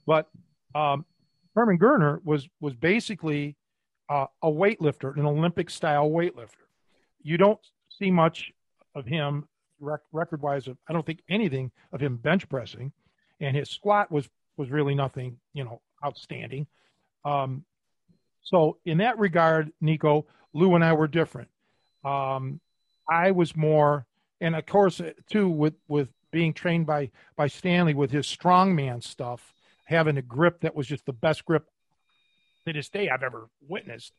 but 0.06 0.28
um, 0.74 1.04
Hermann 1.54 1.78
Görner 1.78 2.24
was 2.24 2.48
was 2.60 2.74
basically 2.74 3.56
uh, 4.08 4.26
a 4.42 4.48
weightlifter, 4.48 5.16
an 5.16 5.26
Olympic 5.26 5.70
style 5.70 6.10
weightlifter. 6.10 6.66
You 7.22 7.38
don't 7.38 7.60
see 7.88 8.10
much 8.10 8.52
of 8.94 9.06
him 9.06 9.48
rec- 9.82 10.00
record 10.12 10.40
wise. 10.40 10.68
I 10.88 10.92
don't 10.92 11.04
think 11.04 11.20
anything 11.28 11.70
of 11.92 12.00
him 12.00 12.16
bench 12.16 12.48
pressing, 12.48 12.92
and 13.40 13.56
his 13.56 13.68
squat 13.68 14.10
was 14.10 14.28
was 14.56 14.70
really 14.70 14.94
nothing, 14.94 15.38
you 15.52 15.64
know, 15.64 15.80
outstanding. 16.04 16.66
Um, 17.24 17.64
so 18.42 18.78
in 18.84 18.98
that 18.98 19.18
regard, 19.18 19.72
Nico, 19.80 20.26
Lou 20.52 20.74
and 20.74 20.84
I 20.84 20.92
were 20.92 21.08
different. 21.08 21.48
Um, 22.04 22.60
I 23.08 23.30
was 23.30 23.56
more, 23.56 24.06
and 24.40 24.54
of 24.54 24.66
course, 24.66 25.00
too, 25.30 25.48
with 25.48 25.74
with 25.88 26.08
being 26.30 26.54
trained 26.54 26.86
by 26.86 27.10
by 27.36 27.48
Stanley 27.48 27.94
with 27.94 28.10
his 28.10 28.26
strongman 28.26 29.02
stuff, 29.02 29.52
having 29.84 30.16
a 30.16 30.22
grip 30.22 30.60
that 30.60 30.74
was 30.74 30.86
just 30.86 31.06
the 31.06 31.12
best 31.12 31.44
grip 31.44 31.66
to 32.66 32.72
this 32.72 32.88
day 32.88 33.08
I've 33.08 33.22
ever 33.22 33.48
witnessed. 33.68 34.12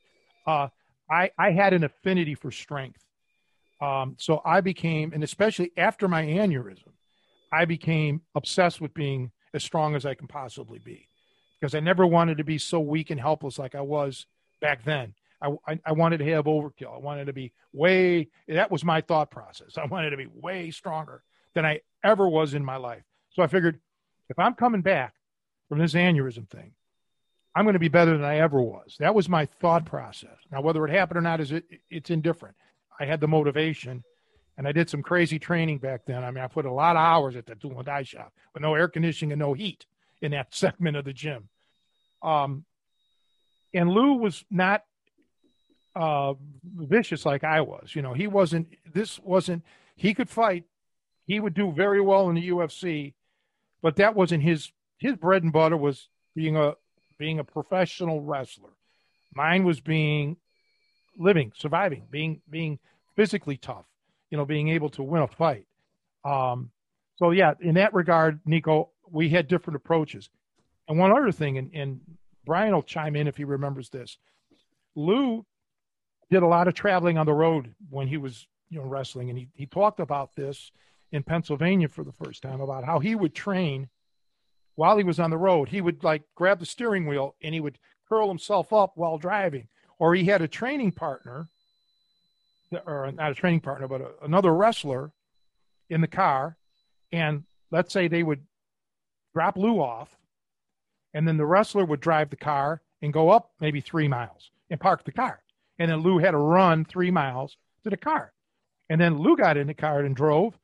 Uh, 0.45 0.67
I 1.09 1.31
I 1.37 1.51
had 1.51 1.73
an 1.73 1.83
affinity 1.83 2.35
for 2.35 2.51
strength. 2.51 3.03
Um, 3.81 4.15
so 4.19 4.41
I 4.45 4.61
became, 4.61 5.13
and 5.13 5.23
especially 5.23 5.71
after 5.77 6.07
my 6.07 6.23
aneurysm, 6.23 6.91
I 7.51 7.65
became 7.65 8.21
obsessed 8.35 8.81
with 8.81 8.93
being 8.93 9.31
as 9.53 9.63
strong 9.63 9.95
as 9.95 10.05
I 10.05 10.15
can 10.15 10.27
possibly 10.27 10.79
be 10.79 11.07
because 11.59 11.75
I 11.75 11.79
never 11.79 12.05
wanted 12.05 12.39
to 12.39 12.43
be 12.43 12.57
so 12.57 12.79
weak 12.79 13.09
and 13.09 13.19
helpless 13.19 13.59
like 13.59 13.75
I 13.75 13.81
was 13.81 14.25
back 14.59 14.83
then. 14.83 15.13
I, 15.41 15.51
I, 15.67 15.79
I, 15.85 15.91
wanted 15.91 16.17
to 16.19 16.25
have 16.31 16.45
overkill. 16.45 16.95
I 16.95 16.99
wanted 16.99 17.25
to 17.25 17.33
be 17.33 17.53
way, 17.73 18.29
that 18.47 18.71
was 18.71 18.83
my 18.83 19.01
thought 19.01 19.29
process. 19.29 19.77
I 19.77 19.85
wanted 19.85 20.11
to 20.11 20.17
be 20.17 20.27
way 20.33 20.71
stronger 20.71 21.21
than 21.53 21.65
I 21.65 21.81
ever 22.03 22.27
was 22.27 22.53
in 22.53 22.65
my 22.65 22.77
life. 22.77 23.03
So 23.31 23.43
I 23.43 23.47
figured 23.47 23.79
if 24.29 24.39
I'm 24.39 24.55
coming 24.55 24.81
back 24.81 25.13
from 25.69 25.79
this 25.79 25.93
aneurysm 25.93 26.49
thing, 26.49 26.71
I'm 27.55 27.65
going 27.65 27.73
to 27.73 27.79
be 27.79 27.87
better 27.87 28.17
than 28.17 28.25
I 28.25 28.39
ever 28.39 28.61
was. 28.61 28.95
That 28.99 29.13
was 29.13 29.29
my 29.29 29.45
thought 29.45 29.85
process. 29.85 30.37
Now, 30.51 30.61
whether 30.61 30.83
it 30.85 30.91
happened 30.91 31.19
or 31.19 31.21
not 31.21 31.39
is 31.39 31.51
it, 31.51 31.65
it's 31.89 32.09
indifferent. 32.09 32.55
I 32.99 33.05
had 33.05 33.19
the 33.19 33.27
motivation 33.27 34.03
and 34.57 34.67
I 34.67 34.71
did 34.71 34.89
some 34.89 35.01
crazy 35.01 35.39
training 35.39 35.79
back 35.79 36.01
then. 36.05 36.23
I 36.23 36.31
mean, 36.31 36.43
I 36.43 36.47
put 36.47 36.65
a 36.65 36.71
lot 36.71 36.95
of 36.95 37.01
hours 37.01 37.35
at 37.35 37.45
the 37.45 37.55
tool 37.55 37.77
and 37.77 37.85
die 37.85 38.03
shop 38.03 38.33
with 38.53 38.61
no 38.61 38.75
air 38.75 38.87
conditioning 38.87 39.31
and 39.31 39.39
no 39.39 39.53
heat 39.53 39.85
in 40.21 40.31
that 40.31 40.53
segment 40.55 40.97
of 40.97 41.05
the 41.05 41.13
gym. 41.13 41.49
Um, 42.21 42.65
and 43.73 43.89
Lou 43.89 44.13
was 44.13 44.45
not 44.51 44.83
uh, 45.95 46.33
vicious 46.63 47.25
like 47.25 47.43
I 47.43 47.61
was. 47.61 47.95
You 47.95 48.01
know, 48.01 48.13
he 48.13 48.27
wasn't. 48.27 48.67
This 48.91 49.19
wasn't. 49.19 49.63
He 49.95 50.13
could 50.13 50.29
fight. 50.29 50.65
He 51.25 51.39
would 51.39 51.53
do 51.53 51.71
very 51.71 52.01
well 52.01 52.29
in 52.29 52.35
the 52.35 52.49
UFC, 52.49 53.13
but 53.81 53.95
that 53.97 54.15
wasn't 54.15 54.43
his. 54.43 54.71
His 54.97 55.15
bread 55.15 55.43
and 55.43 55.51
butter 55.51 55.75
was 55.75 56.07
being 56.35 56.55
a 56.55 56.75
being 57.17 57.39
a 57.39 57.43
professional 57.43 58.21
wrestler. 58.21 58.69
Mine 59.35 59.63
was 59.63 59.81
being 59.81 60.37
living, 61.17 61.51
surviving, 61.55 62.03
being 62.09 62.41
being 62.49 62.79
physically 63.15 63.57
tough. 63.57 63.85
You 64.29 64.37
know, 64.37 64.45
being 64.45 64.69
able 64.69 64.89
to 64.91 65.03
win 65.03 65.21
a 65.21 65.27
fight. 65.27 65.67
Um, 66.25 66.71
so 67.17 67.31
yeah, 67.31 67.53
in 67.61 67.75
that 67.75 67.93
regard, 67.93 68.39
Nico, 68.45 68.89
we 69.09 69.29
had 69.29 69.47
different 69.47 69.75
approaches. 69.75 70.29
And 70.87 70.97
one 70.97 71.11
other 71.11 71.31
thing, 71.31 71.57
and, 71.57 71.69
and 71.73 72.01
Brian 72.45 72.73
will 72.73 72.81
chime 72.81 73.15
in 73.15 73.27
if 73.27 73.37
he 73.37 73.43
remembers 73.43 73.89
this. 73.89 74.17
Lou 74.95 75.45
did 76.31 76.41
a 76.41 76.47
lot 76.47 76.67
of 76.67 76.73
traveling 76.73 77.17
on 77.17 77.27
the 77.27 77.33
road 77.33 77.75
when 77.89 78.07
he 78.07 78.17
was 78.17 78.47
you 78.69 78.79
know 78.79 78.85
wrestling, 78.85 79.29
and 79.29 79.37
he, 79.37 79.47
he 79.53 79.65
talked 79.65 79.99
about 79.99 80.35
this 80.35 80.71
in 81.11 81.21
Pennsylvania 81.23 81.87
for 81.87 82.03
the 82.03 82.11
first 82.11 82.41
time 82.41 82.59
about 82.59 82.83
how 82.83 82.99
he 82.99 83.13
would 83.13 83.35
train 83.35 83.87
while 84.75 84.97
he 84.97 85.03
was 85.03 85.19
on 85.19 85.29
the 85.29 85.37
road. 85.37 85.69
He 85.69 85.79
would 85.79 86.03
like 86.03 86.23
grab 86.35 86.59
the 86.59 86.65
steering 86.65 87.05
wheel 87.05 87.35
and 87.41 87.53
he 87.53 87.59
would 87.59 87.77
curl 88.09 88.27
himself 88.27 88.73
up 88.73 88.93
while 88.95 89.17
driving, 89.17 89.67
or 90.03 90.13
he 90.13 90.25
had 90.25 90.41
a 90.41 90.47
training 90.49 90.91
partner, 90.91 91.47
or 92.85 93.09
not 93.13 93.31
a 93.31 93.35
training 93.35 93.61
partner, 93.61 93.87
but 93.87 94.01
a, 94.01 94.11
another 94.21 94.53
wrestler 94.53 95.13
in 95.89 96.01
the 96.01 96.07
car, 96.07 96.57
and 97.13 97.45
let's 97.71 97.93
say 97.93 98.09
they 98.09 98.21
would 98.21 98.41
drop 99.33 99.55
Lou 99.55 99.79
off 99.79 100.13
and 101.13 101.25
then 101.25 101.37
the 101.37 101.45
wrestler 101.45 101.85
would 101.85 102.01
drive 102.01 102.29
the 102.29 102.35
car 102.35 102.81
and 103.01 103.13
go 103.13 103.29
up 103.29 103.51
maybe 103.61 103.79
three 103.79 104.09
miles 104.09 104.51
and 104.69 104.77
park 104.77 105.05
the 105.05 105.11
car. 105.13 105.41
And 105.79 105.89
then 105.89 106.01
Lou 106.01 106.17
had 106.17 106.31
to 106.31 106.37
run 106.37 106.83
three 106.83 107.09
miles 107.09 107.55
to 107.85 107.89
the 107.89 107.95
car. 107.95 108.33
And 108.89 108.99
then 108.99 109.19
Lou 109.19 109.37
got 109.37 109.55
in 109.55 109.67
the 109.67 109.73
car 109.73 110.01
and 110.01 110.13
drove 110.13 110.59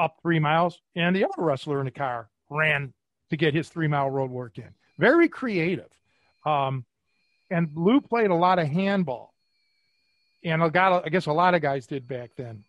up 0.00 0.16
three 0.20 0.40
miles, 0.40 0.80
and 0.96 1.14
the 1.14 1.24
other 1.24 1.44
wrestler 1.44 1.78
in 1.78 1.84
the 1.84 1.92
car 1.92 2.28
ran 2.50 2.92
to 3.30 3.36
get 3.36 3.54
his 3.54 3.68
three 3.68 3.86
mile 3.86 4.10
road 4.10 4.32
work 4.32 4.58
in. 4.58 4.70
Very 4.98 5.28
creative. 5.28 5.90
Um, 6.44 6.84
and 7.50 7.70
Lou 7.74 8.00
played 8.00 8.30
a 8.30 8.34
lot 8.34 8.58
of 8.58 8.68
handball. 8.68 9.32
And 10.44 10.62
I, 10.62 10.68
got, 10.68 11.04
I 11.04 11.08
guess 11.08 11.26
a 11.26 11.32
lot 11.32 11.54
of 11.54 11.62
guys 11.62 11.86
did 11.86 12.06
back 12.06 12.30
then 12.36 12.64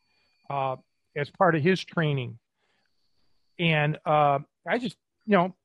uh, 0.49 0.77
as 1.15 1.29
part 1.29 1.55
of 1.55 1.61
his 1.61 1.83
training. 1.83 2.39
And 3.59 3.97
uh, 4.05 4.39
I 4.67 4.77
just, 4.79 4.97
you 5.25 5.37
know, 5.37 5.55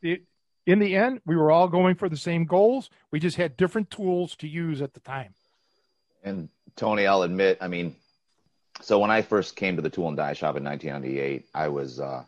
it, 0.00 0.22
in 0.66 0.78
the 0.78 0.96
end, 0.96 1.20
we 1.26 1.36
were 1.36 1.50
all 1.50 1.68
going 1.68 1.96
for 1.96 2.08
the 2.08 2.16
same 2.16 2.46
goals. 2.46 2.88
We 3.10 3.18
just 3.18 3.36
had 3.36 3.56
different 3.56 3.90
tools 3.90 4.36
to 4.36 4.48
use 4.48 4.80
at 4.80 4.94
the 4.94 5.00
time. 5.00 5.34
And 6.22 6.48
Tony, 6.76 7.06
I'll 7.06 7.22
admit, 7.22 7.58
I 7.60 7.68
mean, 7.68 7.96
so 8.80 8.98
when 8.98 9.10
I 9.10 9.22
first 9.22 9.56
came 9.56 9.76
to 9.76 9.82
the 9.82 9.90
tool 9.90 10.08
and 10.08 10.16
die 10.16 10.32
shop 10.32 10.56
in 10.56 10.64
1998, 10.64 11.46
I 11.54 11.68
was 11.68 12.00
uh, 12.00 12.24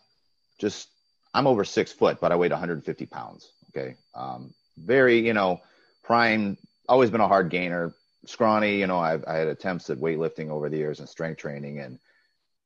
just, 0.59 0.89
I'm 1.32 1.47
over 1.47 1.64
six 1.64 1.93
foot, 1.93 2.20
but 2.20 2.32
I 2.32 2.37
weighed 2.37 2.51
150 2.51 3.07
pounds. 3.07 3.51
Okay. 3.70 3.97
Um, 4.14 4.53
very, 4.76 5.24
you 5.24 5.32
know, 5.32 5.61
prime, 6.05 6.57
always 6.88 7.11
been 7.11 7.20
a 7.20 7.28
hard 7.28 7.50
gainer, 7.50 7.92
scrawny. 8.26 8.78
You 8.78 8.86
know, 8.86 8.98
I've, 8.98 9.24
I 9.26 9.34
had 9.34 9.48
attempts 9.48 9.90
at 9.90 9.98
weightlifting 9.98 10.50
over 10.50 10.68
the 10.68 10.76
years 10.76 11.00
and 11.00 11.09
strength 11.09 11.38
training 11.38 11.80
and 11.80 11.98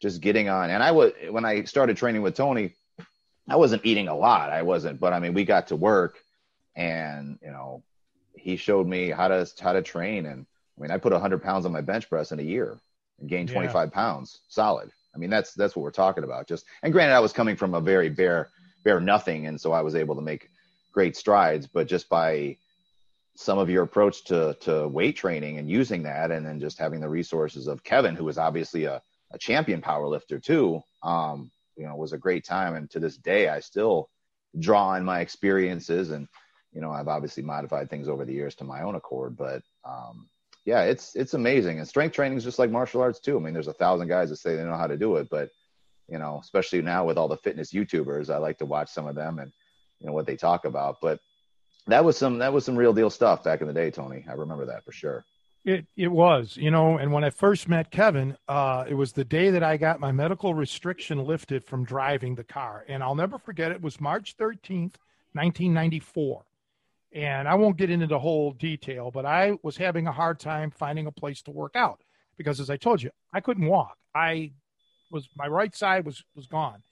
just 0.01 0.21
getting 0.21 0.49
on. 0.49 0.71
And 0.71 0.83
I 0.83 0.91
was, 0.93 1.13
when 1.31 1.45
I 1.45 1.65
started 1.65 1.97
training 1.97 2.23
with 2.23 2.35
Tony, 2.35 2.75
I 3.49 3.57
wasn't 3.57 3.87
eating 3.87 4.09
a 4.09 4.17
lot. 4.17 4.51
I 4.51 4.63
wasn't, 4.63 5.01
but 5.01 5.13
I 5.13 5.21
mean, 5.21 5.33
we 5.33 5.45
got 5.45 5.69
to 5.69 5.77
work, 5.77 6.19
and 6.77 7.39
you 7.43 7.51
know, 7.51 7.83
he 8.35 8.57
showed 8.57 8.87
me 8.87 9.09
how 9.09 9.29
to 9.29 9.51
how 9.59 9.73
to 9.73 9.83
train. 9.83 10.27
And 10.27 10.45
I 10.77 10.83
mean, 10.83 10.91
I 10.91 10.99
put 10.99 11.13
100 11.13 11.43
pounds 11.43 11.65
on 11.65 11.73
my 11.73 11.81
bench 11.81 12.09
press 12.11 12.31
in 12.31 12.41
a 12.41 12.43
year 12.43 12.79
and 13.19 13.29
gained 13.29 13.49
25 13.49 13.89
yeah. 13.89 13.95
pounds 13.95 14.41
solid. 14.49 14.91
I 15.15 15.19
mean, 15.19 15.31
that's 15.31 15.55
that's 15.55 15.75
what 15.75 15.83
we're 15.83 15.91
talking 15.91 16.25
about. 16.25 16.47
Just 16.47 16.67
and 16.83 16.93
granted, 16.93 17.15
I 17.15 17.21
was 17.21 17.33
coming 17.33 17.57
from 17.57 17.75
a 17.75 17.81
very 17.81 18.11
bare 18.11 18.51
bare 18.85 19.01
nothing, 19.01 19.47
and 19.47 19.59
so 19.59 19.73
I 19.73 19.81
was 19.81 19.95
able 19.95 20.15
to 20.17 20.23
make 20.23 20.51
great 20.93 21.17
strides. 21.17 21.67
But 21.67 21.89
just 21.89 22.11
by 22.11 22.59
some 23.41 23.59
of 23.59 23.71
your 23.71 23.85
approach 23.85 24.25
to 24.25 24.57
to 24.61 24.89
weight 24.89 25.15
training 25.15 25.59
and 25.59 25.71
using 25.71 26.03
that, 26.03 26.33
and 26.33 26.45
then 26.45 26.59
just 26.59 26.77
having 26.77 27.01
the 27.01 27.09
resources 27.09 27.69
of 27.69 27.85
Kevin, 27.85 28.17
who 28.17 28.25
was 28.25 28.37
obviously 28.37 28.85
a, 28.85 29.01
a 29.33 29.39
champion 29.39 29.81
power 29.81 30.09
lifter 30.09 30.41
too, 30.41 30.83
um, 31.05 31.49
you 31.77 31.85
know 31.87 31.95
was 31.95 32.13
a 32.13 32.19
great 32.19 32.45
time. 32.45 32.75
And 32.75 32.91
to 32.91 32.99
this 32.99 33.17
day 33.17 33.49
i 33.49 33.61
still 33.61 34.11
draw 34.59 34.89
on 34.89 35.05
my 35.05 35.21
experiences 35.21 36.11
and 36.11 36.27
you 36.73 36.81
know 36.81 36.91
i've 36.91 37.07
obviously 37.07 37.43
modified 37.43 37.89
things 37.89 38.09
over 38.09 38.25
the 38.25 38.33
years 38.33 38.55
to 38.57 38.65
my 38.65 38.81
own 38.83 38.95
accord 38.95 39.37
but 39.37 39.63
um, 39.85 40.29
yeah 40.65 40.83
it's 40.83 41.15
it's 41.15 41.35
amazing. 41.35 41.79
And 41.79 41.87
strength 41.87 42.15
training 42.15 42.39
is 42.39 42.45
just 42.45 42.59
like 42.59 42.71
martial 42.71 43.01
arts 43.01 43.21
too. 43.21 43.37
I 43.37 43.41
mean 43.41 43.55
there's 43.55 43.69
a 43.69 43.73
thousand 43.85 44.09
guys 44.09 44.31
that 44.31 44.39
say 44.39 44.57
they 44.57 44.65
know 44.65 44.77
how 44.77 44.89
to 44.89 44.97
do 44.97 45.15
it 45.17 45.29
but 45.31 45.51
you 46.09 46.19
know 46.19 46.41
especially 46.43 46.83
now 46.83 47.05
with 47.05 47.19
all 47.19 47.29
the 47.29 47.37
fitness 47.37 47.73
youtubers 47.73 48.35
i 48.35 48.37
like 48.37 48.59
to 48.59 48.67
watch 48.67 48.91
some 48.91 49.07
of 49.07 49.15
them 49.15 49.39
and 49.39 49.53
you 50.01 50.07
know 50.07 50.13
what 50.13 50.27
they 50.27 50.37
talk 50.37 50.65
about. 50.65 50.97
But 51.01 51.21
that 51.89 52.05
was 52.05 52.17
some 52.17 52.39
that 52.39 52.53
was 52.53 52.65
some 52.65 52.77
real 52.77 52.93
deal 52.93 53.11
stuff 53.11 53.43
back 53.43 53.61
in 53.61 53.67
the 53.67 53.73
day 53.73 53.91
tony 53.91 54.25
i 54.29 54.33
remember 54.33 54.67
that 54.67 54.85
for 54.85 54.93
sure 54.93 55.25
it 55.65 55.87
it 55.97 56.09
was, 56.09 56.57
you 56.57 56.71
know, 56.71 56.99
and 56.99 57.13
when 57.13 57.25
I 57.25 57.31
first 57.31 57.69
met 57.69 57.91
Kevin, 57.91 58.37
uh, 58.49 58.85
it 58.89 58.95
was 58.95 59.13
the 59.13 59.25
day 59.25 59.51
that 59.51 59.63
I 59.63 59.77
got 59.77 60.01
my 60.01 60.13
medical 60.13 60.55
restriction 60.55 61.25
lifted 61.25 61.65
from 61.65 61.85
driving 61.85 62.35
the 62.35 62.45
car, 62.45 62.85
and 62.89 63.03
I'll 63.03 63.15
never 63.15 63.39
forget. 63.39 63.73
It 63.73 63.83
was 63.83 64.01
March 64.01 64.35
thirteenth, 64.39 64.97
nineteen 65.35 65.75
ninety 65.75 65.99
four, 65.99 66.45
and 67.13 67.49
I 67.49 67.55
won't 67.55 67.77
get 67.77 67.91
into 67.91 68.07
the 68.07 68.19
whole 68.19 68.53
detail, 68.53 69.11
but 69.11 69.27
I 69.27 69.59
was 69.63 69.77
having 69.77 70.07
a 70.07 70.13
hard 70.13 70.39
time 70.39 70.71
finding 70.71 71.07
a 71.07 71.13
place 71.13 71.43
to 71.43 71.51
work 71.51 71.75
out 71.75 72.01
because, 72.37 72.61
as 72.61 72.71
I 72.71 72.77
told 72.77 73.03
you, 73.03 73.11
I 73.35 73.41
couldn't 73.41 73.67
walk. 73.67 73.99
I 74.15 74.53
was 75.11 75.29
my 75.37 75.49
right 75.49 75.75
side 75.75 76.07
was 76.07 76.25
was 76.35 76.47
gone. 76.47 76.83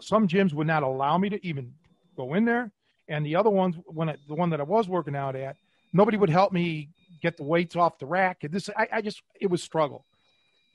Some 0.00 0.28
gyms 0.28 0.54
would 0.54 0.66
not 0.66 0.82
allow 0.82 1.18
me 1.18 1.28
to 1.28 1.46
even 1.46 1.74
go 2.16 2.32
in 2.34 2.46
there, 2.46 2.72
and 3.08 3.24
the 3.24 3.36
other 3.36 3.50
ones, 3.50 3.76
when 3.86 4.08
I, 4.08 4.16
the 4.28 4.34
one 4.34 4.50
that 4.50 4.60
I 4.60 4.64
was 4.64 4.88
working 4.88 5.16
out 5.16 5.36
at, 5.36 5.56
nobody 5.92 6.16
would 6.16 6.30
help 6.30 6.52
me 6.52 6.88
get 7.22 7.36
the 7.36 7.44
weights 7.44 7.76
off 7.76 7.98
the 7.98 8.06
rack. 8.06 8.38
This, 8.42 8.70
I, 8.76 8.88
I 8.92 9.00
just, 9.02 9.22
it 9.40 9.48
was 9.48 9.62
struggle. 9.62 10.04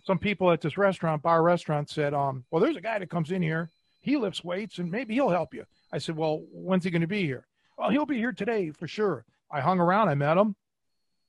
Some 0.05 0.17
people 0.17 0.51
at 0.51 0.61
this 0.61 0.77
restaurant, 0.77 1.21
bar 1.21 1.43
restaurant, 1.43 1.89
said, 1.89 2.13
um, 2.13 2.43
"Well, 2.49 2.61
there's 2.61 2.77
a 2.77 2.81
guy 2.81 2.97
that 2.99 3.09
comes 3.09 3.31
in 3.31 3.41
here. 3.41 3.69
He 4.01 4.17
lifts 4.17 4.43
weights, 4.43 4.79
and 4.79 4.89
maybe 4.89 5.13
he'll 5.13 5.29
help 5.29 5.53
you." 5.53 5.65
I 5.91 5.97
said, 5.97 6.15
"Well, 6.15 6.41
when's 6.51 6.83
he 6.83 6.89
going 6.89 7.01
to 7.01 7.07
be 7.07 7.25
here?" 7.25 7.45
Well, 7.77 7.89
he'll 7.89 8.05
be 8.05 8.17
here 8.17 8.31
today 8.31 8.71
for 8.71 8.87
sure. 8.87 9.25
I 9.51 9.61
hung 9.61 9.79
around. 9.79 10.09
I 10.09 10.15
met 10.15 10.37
him, 10.37 10.55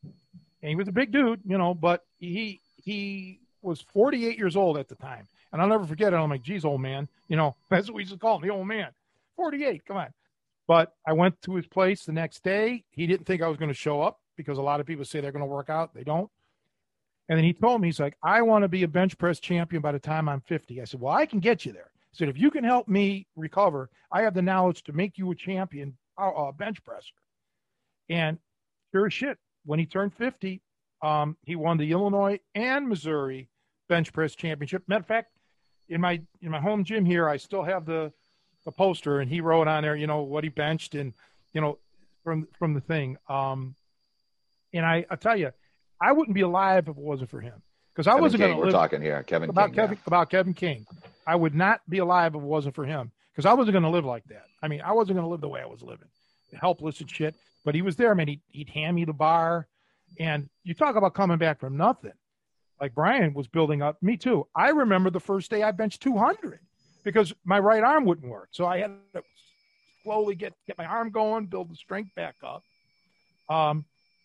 and 0.03 0.68
he 0.68 0.76
was 0.76 0.88
a 0.88 0.92
big 0.92 1.12
dude, 1.12 1.40
you 1.44 1.59
know. 1.59 1.74
But 1.74 2.05
he 2.18 2.61
he 2.82 3.40
was 3.61 3.80
48 3.80 4.38
years 4.38 4.57
old 4.57 4.78
at 4.78 4.88
the 4.88 4.94
time, 4.94 5.26
and 5.53 5.61
I'll 5.61 5.68
never 5.68 5.84
forget 5.84 6.12
it. 6.12 6.16
I'm 6.16 6.30
like, 6.30 6.42
"Geez, 6.42 6.64
old 6.64 6.80
man," 6.80 7.09
you 7.28 7.36
know. 7.36 7.57
That's 7.70 7.88
what 7.88 7.96
we 7.96 8.03
used 8.03 8.12
to 8.12 8.18
call 8.18 8.36
him, 8.36 8.42
the 8.42 8.55
old 8.55 8.66
man. 8.66 8.88
48. 9.36 9.84
Come 9.84 9.96
on. 9.96 10.09
But 10.71 10.93
I 11.05 11.14
went 11.14 11.43
to 11.43 11.57
his 11.57 11.66
place 11.66 12.05
the 12.05 12.12
next 12.12 12.45
day. 12.45 12.85
He 12.93 13.09
didn't 13.09 13.27
think 13.27 13.43
I 13.43 13.49
was 13.49 13.57
going 13.57 13.71
to 13.71 13.75
show 13.75 14.03
up 14.03 14.21
because 14.37 14.57
a 14.57 14.62
lot 14.62 14.79
of 14.79 14.87
people 14.87 15.05
say 15.05 15.21
they're 15.21 15.33
going 15.33 15.43
to 15.43 15.47
work 15.47 15.68
out. 15.68 15.93
They 15.97 16.05
don't. 16.05 16.31
And 17.29 17.37
then 17.37 17.45
he 17.45 17.53
told 17.53 17.81
me, 17.81 17.89
he's 17.89 17.99
like, 17.99 18.16
I 18.23 18.43
want 18.43 18.62
to 18.62 18.68
be 18.68 18.85
a 18.85 18.89
bench 18.89 19.18
press 19.18 19.41
champion 19.41 19.83
by 19.83 19.91
the 19.91 19.99
time 19.99 20.29
I'm 20.29 20.43
50. 20.43 20.81
I 20.81 20.85
said, 20.85 21.01
Well, 21.01 21.12
I 21.12 21.27
can 21.27 21.41
get 21.41 21.66
you 21.66 21.73
there. 21.73 21.91
I 21.93 22.12
said, 22.12 22.29
If 22.29 22.39
you 22.39 22.53
can 22.53 22.62
help 22.62 22.87
me 22.87 23.27
recover, 23.35 23.91
I 24.12 24.23
have 24.23 24.33
the 24.33 24.43
knowledge 24.43 24.85
to 24.85 24.93
make 24.93 25.18
you 25.18 25.29
a 25.33 25.35
champion 25.35 25.97
uh, 26.16 26.29
uh 26.31 26.53
bench 26.53 26.85
presser. 26.85 27.16
And 28.09 28.39
sure 28.93 29.07
as 29.07 29.12
shit, 29.12 29.39
when 29.64 29.81
he 29.81 29.87
turned 29.87 30.14
50, 30.14 30.62
um, 31.03 31.37
he 31.43 31.57
won 31.57 31.79
the 31.79 31.91
Illinois 31.91 32.39
and 32.55 32.89
Missouri 32.89 33.49
bench 33.89 34.12
press 34.12 34.37
championship. 34.37 34.85
Matter 34.87 35.01
of 35.01 35.09
fact, 35.09 35.33
in 35.89 36.01
my 36.01 36.23
in 36.41 36.53
my 36.53 36.61
home 36.61 36.85
gym 36.85 37.05
here, 37.05 37.29
I 37.29 37.39
still 37.39 37.64
have 37.64 37.87
the 37.87 38.12
the 38.65 38.73
poster, 38.73 39.21
and 39.21 39.31
he 39.31 39.41
wrote 39.41 39.69
on 39.69 39.83
there, 39.83 39.97
you 39.97 40.07
know, 40.07 40.23
what 40.23 40.45
he 40.45 40.51
benched 40.51 40.95
and 40.95 41.13
you 41.53 41.61
know 41.61 41.79
from 42.25 42.49
from 42.59 42.75
the 42.75 42.81
thing. 42.81 43.17
Um, 43.29 43.75
and 44.73 44.85
I, 44.85 45.05
I 45.11 45.17
tell 45.17 45.37
you, 45.37 45.51
I 46.01 46.13
wouldn't 46.13 46.35
be 46.35 46.43
alive 46.43 46.89
if 46.89 46.97
it 46.97 47.03
wasn't 47.03 47.31
for 47.31 47.41
him. 47.41 47.63
because 47.93 48.07
I 48.07 48.13
Kevin 48.13 48.23
wasn't 48.23 48.41
going 48.41 48.53
to 48.55 48.59
we're 48.59 48.71
talking 48.71 49.03
here. 49.03 49.23
Kevin 49.23 49.51
about 49.51 49.69
King. 49.69 49.75
Kevin 49.75 49.97
yeah. 49.97 50.03
about 50.07 50.31
Kevin 50.31 50.55
King. 50.55 50.87
I 51.27 51.35
would 51.35 51.55
not 51.55 51.81
be 51.89 51.99
alive 51.99 52.35
if 52.35 52.43
it 52.43 52.47
wasn't 52.47 52.75
for 52.75 52.85
him 52.85 53.13
because 53.33 53.47
I 53.47 53.55
wasn't 53.55 53.73
going 53.73 53.85
to 53.85 53.91
live 53.91 54.05
like 54.05 54.25
that. 54.25 54.45
I 54.63 54.69
mean, 54.69 54.81
I 54.81 54.93
wasn't 54.93 55.17
going 55.17 55.25
to 55.25 55.31
live 55.31 55.41
the 55.41 55.49
way 55.49 55.61
I 55.61 55.67
was 55.67 55.83
living, 55.83 56.09
helpless 56.61 57.01
and 57.01 57.11
shit. 57.11 57.35
But 57.65 57.75
he 57.75 57.83
was 57.83 57.97
there, 57.97 58.15
man. 58.15 58.29
He'd, 58.29 58.41
he'd 58.49 58.71
hand 58.71 58.97
me 58.97 59.05
the 59.05 59.13
bar, 59.13 59.69
and 60.19 60.49
you 60.65 60.75
talk 60.75 60.97
about 60.97 61.15
coming 61.15 61.39
back 61.39 61.61
from 61.61 61.77
nothing. 61.77 62.13
Like 62.81 62.95
Brian 62.95 63.35
was 63.35 63.47
building 63.47 63.83
up. 63.83 64.03
Me 64.03 64.17
too. 64.17 64.47
I 64.57 64.71
remember 64.71 65.11
the 65.11 65.21
first 65.21 65.51
day 65.51 65.63
I 65.63 65.71
benched 65.71 66.01
200 66.03 66.61
because 67.03 67.32
my 67.44 67.59
right 67.59 67.82
arm 67.82 68.05
wouldn't 68.05 68.30
work, 68.30 68.48
so 68.53 68.66
I 68.66 68.78
had 68.78 68.92
to 69.14 69.22
slowly 70.03 70.34
get 70.34 70.55
get 70.66 70.78
my 70.78 70.86
arm 70.86 71.11
going, 71.11 71.46
build 71.46 71.70
the 71.70 71.76
strength 71.76 72.14
back 72.14 72.36
up. 72.42 72.62
Um, 73.48 73.84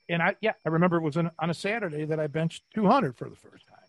and 0.09 0.21
I 0.21 0.35
yeah, 0.41 0.53
I 0.65 0.69
remember 0.69 0.97
it 0.97 1.03
was 1.03 1.17
on, 1.17 1.31
on 1.39 1.49
a 1.49 1.53
Saturday 1.53 2.05
that 2.05 2.19
I 2.19 2.27
benched 2.27 2.63
200 2.75 3.15
for 3.17 3.29
the 3.29 3.35
first 3.35 3.67
time. 3.67 3.79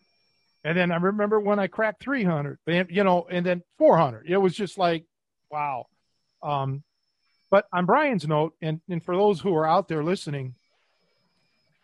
And 0.65 0.77
then 0.77 0.91
I 0.91 0.97
remember 0.97 1.39
when 1.39 1.61
I 1.61 1.69
cracked 1.69 2.03
300, 2.03 2.59
and, 2.67 2.91
you 2.91 3.05
know, 3.05 3.27
and 3.31 3.47
then 3.47 3.63
400. 3.79 4.27
It 4.27 4.37
was 4.37 4.53
just 4.53 4.77
like, 4.77 5.05
wow. 5.49 5.87
Um, 6.43 6.83
but 7.51 7.67
on 7.73 7.87
Brian's 7.87 8.27
note, 8.27 8.55
and, 8.61 8.81
and 8.89 9.01
for 9.01 9.15
those 9.15 9.41
who 9.41 9.55
are 9.55 9.65
out 9.67 9.87
there 9.87 10.03
listening, 10.03 10.57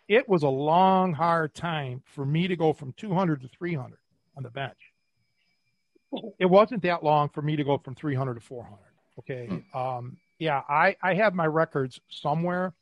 it 0.09 0.29
was 0.29 0.43
a 0.43 0.49
long, 0.49 1.13
hard 1.13 1.55
time 1.55 2.03
for 2.05 2.27
me 2.27 2.49
to 2.49 2.57
go 2.57 2.73
from 2.73 2.93
200 2.95 3.43
to 3.43 3.49
300 3.49 3.99
on 4.37 4.43
the 4.43 4.51
bench. 4.51 4.92
It 6.39 6.47
wasn't 6.47 6.83
that 6.83 7.03
long 7.03 7.29
for 7.29 7.43
me 7.43 7.57
to 7.57 7.65
go 7.65 7.79
from 7.79 7.95
300 7.95 8.35
to 8.35 8.41
400. 8.41 8.79
Okay. 9.19 9.65
Um, 9.75 10.17
yeah, 10.39 10.63
I, 10.69 10.97
I 11.03 11.15
have 11.15 11.35
my 11.35 11.47
records 11.47 12.01
somewhere. 12.09 12.75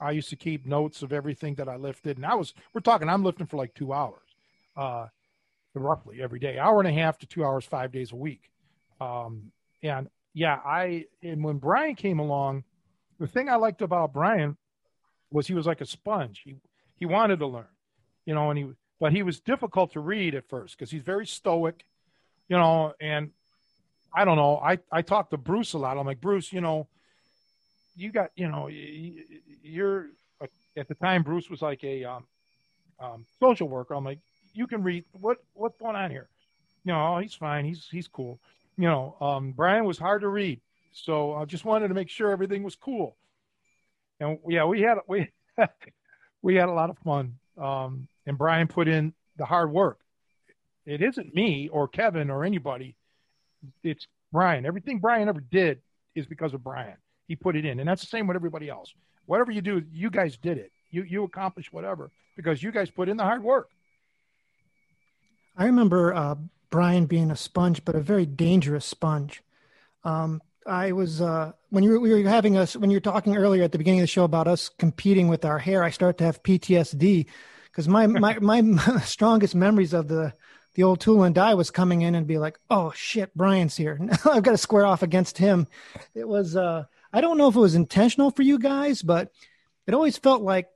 I 0.00 0.12
used 0.12 0.30
to 0.30 0.36
keep 0.36 0.64
notes 0.64 1.02
of 1.02 1.12
everything 1.12 1.56
that 1.56 1.68
I 1.68 1.76
lifted. 1.76 2.16
And 2.16 2.24
I 2.24 2.34
was, 2.34 2.54
we're 2.72 2.80
talking, 2.80 3.08
I'm 3.08 3.24
lifting 3.24 3.46
for 3.46 3.56
like 3.56 3.74
two 3.74 3.92
hours, 3.92 4.22
uh, 4.76 5.06
roughly 5.74 6.22
every 6.22 6.38
day, 6.38 6.58
hour 6.58 6.80
and 6.80 6.88
a 6.88 6.92
half 6.92 7.18
to 7.18 7.26
two 7.26 7.44
hours, 7.44 7.64
five 7.64 7.92
days 7.92 8.12
a 8.12 8.16
week. 8.16 8.50
Um, 9.00 9.52
and 9.82 10.08
yeah, 10.32 10.58
I, 10.64 11.06
and 11.22 11.44
when 11.44 11.58
Brian 11.58 11.96
came 11.96 12.18
along, 12.18 12.64
the 13.18 13.26
thing 13.26 13.48
I 13.48 13.56
liked 13.56 13.82
about 13.82 14.12
Brian 14.12 14.56
was 15.30 15.46
he 15.46 15.54
was 15.54 15.66
like 15.66 15.80
a 15.80 15.86
sponge. 15.86 16.42
He, 16.44 16.56
he 16.96 17.06
wanted 17.06 17.40
to 17.40 17.46
learn, 17.46 17.66
you 18.24 18.34
know, 18.34 18.50
and 18.50 18.58
he, 18.58 18.70
but 18.98 19.12
he 19.12 19.22
was 19.22 19.40
difficult 19.40 19.92
to 19.92 20.00
read 20.00 20.34
at 20.34 20.48
first 20.48 20.78
because 20.78 20.90
he's 20.90 21.02
very 21.02 21.26
stoic, 21.26 21.84
you 22.50 22.58
know, 22.58 22.92
and 23.00 23.30
I 24.12 24.24
don't 24.26 24.36
know. 24.36 24.58
I, 24.58 24.78
I 24.90 25.02
talked 25.02 25.30
to 25.30 25.38
Bruce 25.38 25.72
a 25.72 25.78
lot. 25.78 25.96
I'm 25.96 26.04
like, 26.04 26.20
Bruce, 26.20 26.52
you 26.52 26.60
know, 26.60 26.88
you 27.96 28.10
got, 28.10 28.30
you 28.34 28.48
know, 28.48 28.68
you're 29.62 30.08
at 30.76 30.88
the 30.88 30.94
time, 30.94 31.22
Bruce 31.22 31.48
was 31.48 31.62
like 31.62 31.82
a 31.84 32.04
um, 32.04 32.24
um, 32.98 33.26
social 33.38 33.68
worker. 33.68 33.94
I'm 33.94 34.04
like, 34.04 34.18
you 34.52 34.66
can 34.66 34.82
read 34.82 35.04
what, 35.12 35.38
what's 35.54 35.76
going 35.78 35.96
on 35.96 36.10
here? 36.10 36.28
Know, 36.84 37.18
he's 37.18 37.34
fine. 37.34 37.64
He's, 37.64 37.86
he's 37.90 38.08
cool. 38.08 38.40
You 38.76 38.88
know, 38.88 39.16
um, 39.20 39.52
Brian 39.52 39.84
was 39.84 39.98
hard 39.98 40.22
to 40.22 40.28
read. 40.28 40.60
So 40.92 41.34
I 41.34 41.44
just 41.44 41.64
wanted 41.64 41.88
to 41.88 41.94
make 41.94 42.08
sure 42.08 42.30
everything 42.30 42.62
was 42.64 42.74
cool. 42.74 43.16
And 44.18 44.38
yeah, 44.48 44.64
we 44.64 44.80
had, 44.80 44.98
we, 45.06 45.28
we 46.42 46.56
had 46.56 46.68
a 46.68 46.72
lot 46.72 46.90
of 46.90 46.98
fun. 46.98 47.36
Um, 47.56 48.08
and 48.26 48.36
Brian 48.36 48.66
put 48.66 48.88
in 48.88 49.12
the 49.36 49.44
hard 49.44 49.70
work. 49.70 50.00
It 50.86 51.02
isn't 51.02 51.34
me 51.34 51.68
or 51.68 51.88
Kevin 51.88 52.30
or 52.30 52.44
anybody 52.44 52.96
it's 53.82 54.06
Brian. 54.32 54.66
Everything 54.66 54.98
Brian 54.98 55.28
ever 55.28 55.40
did 55.40 55.80
is 56.14 56.26
because 56.26 56.54
of 56.54 56.62
Brian. 56.62 56.96
He 57.28 57.36
put 57.36 57.56
it 57.56 57.64
in, 57.64 57.78
and 57.80 57.88
that's 57.88 58.00
the 58.00 58.08
same 58.08 58.26
with 58.26 58.36
everybody 58.36 58.68
else. 58.68 58.92
Whatever 59.26 59.52
you 59.52 59.60
do, 59.60 59.82
you 59.92 60.10
guys 60.10 60.36
did 60.36 60.58
it. 60.58 60.72
You 60.90 61.02
you 61.02 61.24
accomplished 61.24 61.72
whatever 61.72 62.10
because 62.36 62.62
you 62.62 62.72
guys 62.72 62.90
put 62.90 63.08
in 63.08 63.16
the 63.16 63.22
hard 63.22 63.42
work. 63.42 63.68
I 65.56 65.66
remember 65.66 66.14
uh, 66.14 66.34
Brian 66.70 67.06
being 67.06 67.30
a 67.30 67.36
sponge, 67.36 67.84
but 67.84 67.94
a 67.94 68.00
very 68.00 68.26
dangerous 68.26 68.84
sponge. 68.84 69.42
Um, 70.02 70.42
I 70.66 70.92
was 70.92 71.20
uh, 71.20 71.52
when 71.68 71.84
you 71.84 71.90
were, 71.90 72.00
we 72.00 72.10
were 72.10 72.28
having 72.28 72.56
us 72.56 72.74
when 72.76 72.90
you 72.90 72.96
were 72.96 73.00
talking 73.00 73.36
earlier 73.36 73.62
at 73.62 73.72
the 73.72 73.78
beginning 73.78 74.00
of 74.00 74.04
the 74.04 74.08
show 74.08 74.24
about 74.24 74.48
us 74.48 74.68
competing 74.68 75.28
with 75.28 75.44
our 75.44 75.58
hair. 75.58 75.84
I 75.84 75.90
started 75.90 76.18
to 76.18 76.24
have 76.24 76.42
PTSD 76.42 77.26
because 77.66 77.86
my, 77.86 78.08
my 78.08 78.38
my 78.40 79.00
strongest 79.04 79.54
memories 79.54 79.92
of 79.92 80.08
the 80.08 80.32
the 80.74 80.82
old 80.82 81.00
tool 81.00 81.24
and 81.24 81.34
die 81.34 81.54
was 81.54 81.70
coming 81.70 82.02
in 82.02 82.14
and 82.14 82.26
be 82.26 82.38
like, 82.38 82.58
oh 82.70 82.92
shit, 82.94 83.34
Brian's 83.34 83.76
here. 83.76 83.98
Now 83.98 84.16
I've 84.30 84.42
got 84.42 84.52
to 84.52 84.58
square 84.58 84.86
off 84.86 85.02
against 85.02 85.38
him. 85.38 85.66
It 86.14 86.28
was 86.28 86.56
uh, 86.56 86.84
I 87.12 87.20
don't 87.20 87.38
know 87.38 87.48
if 87.48 87.56
it 87.56 87.60
was 87.60 87.74
intentional 87.74 88.30
for 88.30 88.42
you 88.42 88.58
guys, 88.58 89.02
but 89.02 89.32
it 89.86 89.94
always 89.94 90.16
felt 90.16 90.42
like 90.42 90.68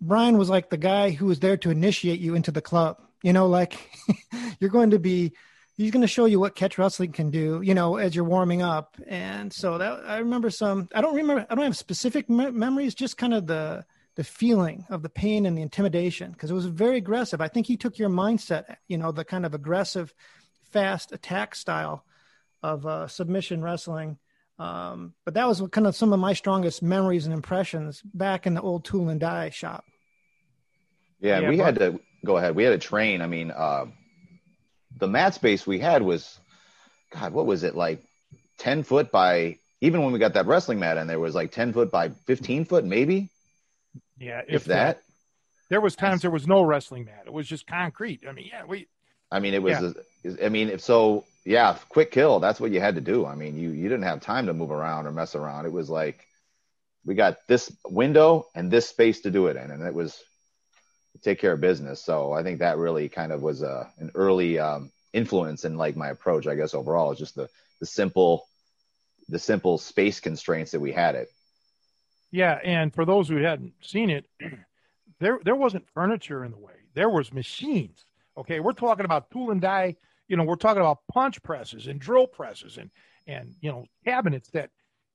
Brian 0.00 0.38
was 0.38 0.50
like 0.50 0.70
the 0.70 0.76
guy 0.76 1.10
who 1.10 1.26
was 1.26 1.40
there 1.40 1.56
to 1.58 1.70
initiate 1.70 2.20
you 2.20 2.34
into 2.34 2.50
the 2.50 2.62
club. 2.62 3.00
You 3.22 3.32
know, 3.32 3.46
like 3.46 3.90
you're 4.60 4.70
going 4.70 4.90
to 4.90 4.98
be, 4.98 5.32
he's 5.76 5.90
going 5.90 6.02
to 6.02 6.08
show 6.08 6.24
you 6.24 6.40
what 6.40 6.54
catch 6.54 6.78
wrestling 6.78 7.12
can 7.12 7.30
do, 7.30 7.60
you 7.62 7.74
know, 7.74 7.96
as 7.96 8.14
you're 8.14 8.24
warming 8.24 8.62
up. 8.62 8.96
And 9.06 9.52
so 9.52 9.78
that 9.78 10.04
I 10.06 10.18
remember 10.18 10.50
some, 10.50 10.88
I 10.94 11.00
don't 11.00 11.16
remember, 11.16 11.46
I 11.48 11.54
don't 11.54 11.64
have 11.64 11.76
specific 11.76 12.28
me- 12.30 12.50
memories, 12.50 12.94
just 12.94 13.18
kind 13.18 13.34
of 13.34 13.46
the, 13.46 13.84
the 14.18 14.24
feeling 14.24 14.84
of 14.90 15.02
the 15.02 15.08
pain 15.08 15.46
and 15.46 15.56
the 15.56 15.62
intimidation 15.62 16.32
because 16.32 16.50
it 16.50 16.54
was 16.54 16.66
very 16.66 16.96
aggressive. 16.96 17.40
I 17.40 17.46
think 17.46 17.68
he 17.68 17.76
took 17.76 18.00
your 18.00 18.08
mindset, 18.10 18.74
you 18.88 18.98
know, 18.98 19.12
the 19.12 19.24
kind 19.24 19.46
of 19.46 19.54
aggressive, 19.54 20.12
fast 20.72 21.12
attack 21.12 21.54
style 21.54 22.04
of 22.60 22.84
uh, 22.84 23.06
submission 23.06 23.62
wrestling. 23.62 24.18
Um, 24.58 25.14
but 25.24 25.34
that 25.34 25.46
was 25.46 25.62
kind 25.70 25.86
of 25.86 25.94
some 25.94 26.12
of 26.12 26.18
my 26.18 26.32
strongest 26.32 26.82
memories 26.82 27.26
and 27.26 27.32
impressions 27.32 28.02
back 28.12 28.44
in 28.44 28.54
the 28.54 28.60
old 28.60 28.84
tool 28.84 29.08
and 29.08 29.20
die 29.20 29.50
shop. 29.50 29.84
Yeah, 31.20 31.38
Yeah, 31.38 31.50
we 31.50 31.58
but- 31.58 31.64
had 31.66 31.74
to 31.76 32.00
go 32.26 32.38
ahead. 32.38 32.56
We 32.56 32.64
had 32.64 32.70
to 32.80 32.84
train. 32.88 33.22
I 33.22 33.28
mean, 33.28 33.52
uh, 33.52 33.84
the 34.98 35.06
mat 35.06 35.34
space 35.34 35.64
we 35.64 35.78
had 35.78 36.02
was, 36.02 36.40
God, 37.12 37.32
what 37.32 37.46
was 37.46 37.62
it 37.62 37.76
like, 37.76 38.02
ten 38.58 38.82
foot 38.82 39.12
by? 39.12 39.58
Even 39.80 40.02
when 40.02 40.12
we 40.12 40.18
got 40.18 40.34
that 40.34 40.46
wrestling 40.46 40.80
mat 40.80 40.96
in 40.96 41.06
there, 41.06 41.20
was 41.20 41.36
like 41.36 41.52
ten 41.52 41.72
foot 41.72 41.92
by 41.92 42.08
fifteen 42.08 42.64
foot, 42.64 42.84
maybe 42.84 43.30
Yeah, 44.18 44.42
if, 44.48 44.64
that. 44.64 45.02
There 45.70 45.80
was 45.80 45.96
times 45.96 46.22
there 46.22 46.30
was 46.30 46.46
no 46.46 46.62
wrestling 46.62 47.04
mat. 47.04 47.24
It 47.26 47.32
was 47.32 47.46
just 47.46 47.66
concrete. 47.66 48.20
I 48.28 48.32
mean, 48.32 48.48
yeah, 48.50 48.64
we 48.64 48.88
I 49.30 49.40
mean, 49.40 49.54
it 49.54 49.62
was. 49.62 49.80
Yeah. 49.80 50.32
a- 50.34 50.46
I 50.46 50.48
mean, 50.48 50.68
if 50.68 50.80
so, 50.80 51.24
yeah, 51.44 51.76
quick 51.88 52.10
kill. 52.10 52.40
That's 52.40 52.60
what 52.60 52.70
you 52.70 52.80
had 52.80 52.96
to 52.96 53.00
do. 53.00 53.24
I 53.26 53.34
mean, 53.34 53.56
you 53.56 53.70
you 53.70 53.88
didn't 53.88 54.04
have 54.04 54.20
time 54.20 54.46
to 54.46 54.54
move 54.54 54.70
around 54.70 55.06
or 55.06 55.12
mess 55.12 55.34
around. 55.34 55.66
It 55.66 55.72
was 55.72 55.88
like 55.88 56.26
we 57.04 57.14
got 57.14 57.46
this 57.46 57.70
window 57.86 58.46
and 58.54 58.70
this 58.70 58.88
space 58.88 59.20
to 59.20 59.30
do 59.30 59.46
it 59.46 59.56
in, 59.56 59.70
and 59.70 59.82
it 59.82 59.94
was 59.94 60.20
take 61.22 61.40
care 61.40 61.52
of 61.52 61.60
business. 61.60 62.02
So 62.02 62.32
I 62.32 62.42
think 62.42 62.60
that 62.60 62.78
really 62.78 63.08
kind 63.08 63.32
of 63.32 63.42
was 63.42 63.62
a 63.62 63.90
an 63.98 64.10
early 64.14 64.58
um, 64.58 64.90
influence 65.12 65.64
in 65.64 65.76
like 65.76 65.96
my 65.96 66.08
approach. 66.08 66.46
I 66.46 66.54
guess 66.54 66.74
overall 66.74 67.12
is 67.12 67.18
just 67.18 67.34
the 67.34 67.48
the 67.80 67.86
simple 67.86 68.46
the 69.28 69.38
simple 69.38 69.78
space 69.78 70.20
constraints 70.20 70.72
that 70.72 70.80
we 70.80 70.92
had 70.92 71.14
it. 71.14 71.28
Yeah, 72.30 72.58
and 72.62 72.94
for 72.94 73.04
those 73.04 73.28
who 73.28 73.36
hadn't 73.36 73.72
seen 73.80 74.10
it, 74.10 74.26
there 75.20 75.38
there 75.44 75.56
wasn't 75.56 75.88
furniture 75.94 76.44
in 76.44 76.50
the 76.50 76.58
way. 76.58 76.74
There 76.94 77.08
was 77.08 77.32
machines. 77.32 78.04
Okay, 78.36 78.60
we're 78.60 78.72
talking 78.72 79.04
about 79.04 79.30
tool 79.30 79.50
and 79.50 79.60
die. 79.60 79.96
You 80.28 80.36
know, 80.36 80.44
we're 80.44 80.56
talking 80.56 80.80
about 80.80 81.06
punch 81.10 81.42
presses 81.42 81.86
and 81.86 82.00
drill 82.00 82.26
presses 82.26 82.76
and 82.78 82.90
and 83.26 83.54
you 83.60 83.70
know 83.70 83.86
cabinets 84.04 84.50
that 84.50 84.70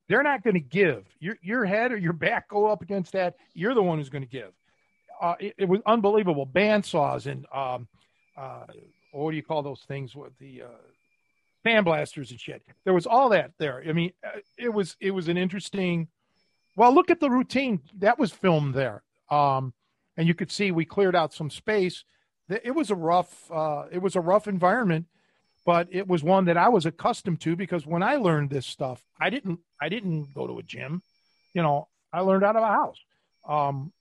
they're 0.09 0.23
not 0.23 0.43
going 0.43 0.55
to 0.55 0.59
give. 0.59 1.05
Your 1.19 1.37
your 1.41 1.65
head 1.65 1.91
or 1.91 1.97
your 1.97 2.13
back 2.13 2.49
go 2.49 2.67
up 2.67 2.81
against 2.81 3.13
that. 3.13 3.35
You're 3.53 3.75
the 3.75 3.83
one 3.83 3.97
who's 3.97 4.09
going 4.09 4.23
to 4.23 4.29
give. 4.29 4.51
Uh, 5.21 5.35
it, 5.39 5.55
it 5.59 5.69
was 5.69 5.81
unbelievable. 5.85 6.47
Bandsaws 6.47 7.27
and 7.27 7.45
um, 7.53 7.87
uh, 8.35 8.65
what 9.11 9.31
do 9.31 9.37
you 9.37 9.43
call 9.43 9.61
those 9.61 9.81
things 9.87 10.15
with 10.15 10.37
the 10.39 10.63
uh, 10.63 10.81
sandblasters 11.65 12.31
and 12.31 12.39
shit. 12.39 12.63
There 12.83 12.93
was 12.93 13.05
all 13.05 13.29
that 13.29 13.51
there. 13.57 13.83
I 13.87 13.93
mean, 13.93 14.11
uh, 14.25 14.39
it 14.57 14.69
was 14.69 14.95
it 14.99 15.11
was 15.11 15.27
an 15.27 15.37
interesting. 15.37 16.07
Well, 16.75 16.93
look 16.93 17.11
at 17.11 17.19
the 17.19 17.29
routine 17.29 17.81
that 17.99 18.17
was 18.17 18.31
filmed 18.31 18.73
there, 18.73 19.03
um, 19.29 19.73
and 20.17 20.27
you 20.27 20.33
could 20.33 20.51
see 20.51 20.71
we 20.71 20.85
cleared 20.85 21.15
out 21.15 21.33
some 21.33 21.49
space. 21.49 22.03
It 22.49 22.75
was 22.75 22.89
a 22.89 22.95
rough, 22.95 23.51
uh, 23.51 23.85
it 23.91 23.99
was 23.99 24.15
a 24.15 24.21
rough 24.21 24.47
environment, 24.47 25.05
but 25.65 25.87
it 25.91 26.07
was 26.07 26.23
one 26.23 26.45
that 26.45 26.57
I 26.57 26.69
was 26.69 26.85
accustomed 26.85 27.41
to 27.41 27.55
because 27.55 27.85
when 27.85 28.03
I 28.03 28.15
learned 28.15 28.49
this 28.49 28.65
stuff, 28.65 29.03
I 29.19 29.29
didn't, 29.29 29.59
I 29.79 29.89
didn't 29.89 30.33
go 30.33 30.47
to 30.47 30.59
a 30.59 30.63
gym, 30.63 31.01
you 31.53 31.61
know, 31.61 31.87
I 32.11 32.19
learned 32.21 32.43
out 32.43 32.55
of 32.55 32.63
a 32.63 32.67
house. 32.67 32.99
Um, 33.47 33.91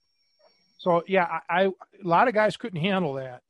so 0.77 1.03
yeah, 1.07 1.39
I, 1.49 1.63
I 1.63 1.65
a 1.65 1.71
lot 2.03 2.27
of 2.27 2.33
guys 2.33 2.57
couldn't 2.57 2.81
handle 2.81 3.13
that. 3.13 3.41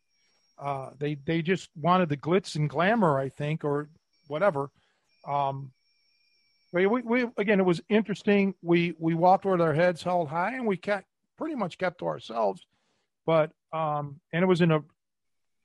Uh, 0.59 0.91
they 0.99 1.15
they 1.15 1.41
just 1.41 1.69
wanted 1.75 2.09
the 2.09 2.17
glitz 2.17 2.55
and 2.55 2.69
glamour, 2.69 3.17
I 3.17 3.29
think, 3.29 3.63
or 3.63 3.89
whatever. 4.27 4.69
Um, 5.27 5.71
we, 6.73 6.85
we, 6.87 7.01
we 7.03 7.25
again, 7.37 7.59
it 7.59 7.65
was 7.65 7.81
interesting. 7.87 8.53
We 8.61 8.95
we 8.99 9.13
walked 9.13 9.45
with 9.45 9.61
our 9.61 9.73
heads 9.73 10.03
held 10.03 10.27
high, 10.27 10.55
and 10.55 10.65
we 10.67 10.75
kept 10.75 11.05
pretty 11.37 11.55
much 11.55 11.77
kept 11.77 11.99
to 11.99 12.07
ourselves. 12.07 12.65
But 13.25 13.51
um, 13.71 14.19
and 14.33 14.43
it 14.43 14.47
was 14.47 14.59
in 14.61 14.71
a 14.71 14.83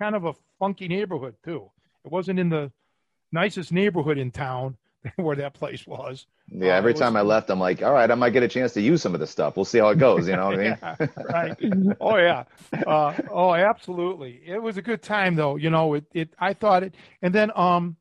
kind 0.00 0.14
of 0.14 0.24
a 0.24 0.34
funky 0.58 0.86
neighborhood 0.86 1.34
too. 1.44 1.70
It 2.04 2.12
wasn't 2.12 2.38
in 2.38 2.48
the 2.48 2.70
nicest 3.32 3.72
neighborhood 3.72 4.18
in 4.18 4.30
town. 4.30 4.76
where 5.16 5.36
that 5.36 5.54
place 5.54 5.86
was. 5.86 6.26
Yeah, 6.50 6.74
Uh, 6.74 6.78
every 6.78 6.90
it 6.90 6.94
was- 6.94 7.00
time 7.00 7.16
I 7.16 7.20
left, 7.22 7.50
I'm 7.50 7.60
like, 7.60 7.84
all 7.84 7.92
right, 7.92 8.10
I 8.10 8.14
might 8.16 8.30
get 8.30 8.42
a 8.42 8.48
chance 8.48 8.72
to 8.72 8.80
use 8.80 9.00
some 9.00 9.14
of 9.14 9.20
this 9.20 9.30
stuff. 9.30 9.54
We'll 9.54 9.64
see 9.64 9.78
how 9.78 9.90
it 9.90 9.98
goes. 9.98 10.26
You 10.26 10.34
know 10.34 10.46
what 10.46 10.58
I 10.58 10.96
mean? 10.98 11.08
Right. 11.30 11.96
Oh 12.00 12.16
yeah. 12.16 12.42
Uh, 12.84 13.14
oh, 13.30 13.54
absolutely. 13.54 14.42
It 14.44 14.60
was 14.60 14.76
a 14.76 14.82
good 14.82 15.00
time 15.00 15.36
though. 15.36 15.54
You 15.54 15.70
know, 15.70 15.94
it, 15.94 16.04
it, 16.14 16.30
I 16.40 16.52
thought 16.52 16.82
it, 16.82 16.96
and 17.22 17.32
then, 17.32 17.52
um, 17.54 17.96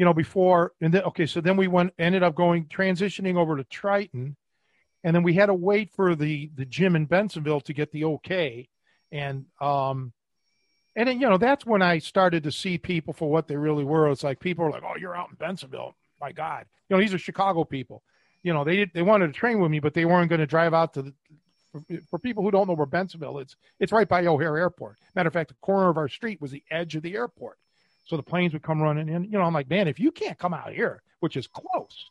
you 0.00 0.06
know, 0.06 0.14
before, 0.14 0.72
and 0.80 0.94
then, 0.94 1.02
okay. 1.02 1.26
So 1.26 1.42
then 1.42 1.58
we 1.58 1.68
went, 1.68 1.92
ended 1.98 2.22
up 2.22 2.34
going, 2.34 2.64
transitioning 2.64 3.36
over 3.36 3.56
to 3.58 3.64
Triton 3.64 4.34
and 5.02 5.14
then 5.14 5.22
we 5.22 5.34
had 5.34 5.46
to 5.46 5.54
wait 5.54 5.90
for 5.90 6.14
the, 6.14 6.50
the 6.54 6.64
gym 6.64 6.94
in 6.94 7.06
Bensenville 7.06 7.62
to 7.64 7.72
get 7.72 7.92
the 7.92 8.04
okay. 8.04 8.68
And, 9.10 9.46
um, 9.60 10.12
and 10.94 11.08
then, 11.08 11.20
you 11.20 11.28
know, 11.28 11.38
that's 11.38 11.64
when 11.64 11.82
I 11.82 11.98
started 11.98 12.44
to 12.44 12.52
see 12.52 12.76
people 12.76 13.14
for 13.14 13.30
what 13.30 13.48
they 13.48 13.56
really 13.56 13.84
were. 13.84 14.10
It's 14.10 14.24
like 14.24 14.40
people 14.40 14.64
are 14.64 14.70
like, 14.70 14.82
"Oh, 14.84 14.96
you're 14.98 15.16
out 15.16 15.28
in 15.30 15.36
Bensenville, 15.36 15.94
my 16.20 16.32
God!" 16.32 16.66
You 16.88 16.96
know, 16.96 17.00
these 17.00 17.14
are 17.14 17.18
Chicago 17.18 17.62
people. 17.64 18.02
You 18.42 18.52
know, 18.52 18.64
they 18.64 18.86
they 18.86 19.02
wanted 19.02 19.28
to 19.28 19.32
train 19.32 19.60
with 19.60 19.70
me, 19.70 19.78
but 19.78 19.94
they 19.94 20.04
weren't 20.04 20.28
going 20.28 20.40
to 20.40 20.46
drive 20.46 20.74
out 20.74 20.94
to 20.94 21.02
the. 21.02 21.14
For, 21.70 21.80
for 22.10 22.18
people 22.18 22.42
who 22.42 22.50
don't 22.50 22.66
know 22.66 22.74
where 22.74 22.86
Bensenville 22.88 23.40
is, 23.40 23.54
it's 23.78 23.92
right 23.92 24.08
by 24.08 24.26
O'Hare 24.26 24.58
Airport. 24.58 24.96
Matter 25.14 25.28
of 25.28 25.32
fact, 25.32 25.50
the 25.50 25.54
corner 25.60 25.88
of 25.88 25.96
our 25.96 26.08
street 26.08 26.40
was 26.40 26.50
the 26.50 26.64
edge 26.68 26.96
of 26.96 27.02
the 27.02 27.14
airport, 27.14 27.58
so 28.04 28.16
the 28.16 28.22
planes 28.22 28.52
would 28.52 28.62
come 28.62 28.80
running 28.82 29.08
in. 29.08 29.24
You 29.24 29.38
know, 29.38 29.42
I'm 29.42 29.54
like, 29.54 29.70
man, 29.70 29.88
if 29.88 30.00
you 30.00 30.10
can't 30.10 30.38
come 30.38 30.54
out 30.54 30.72
here, 30.72 31.02
which 31.20 31.36
is 31.36 31.46
close, 31.46 32.10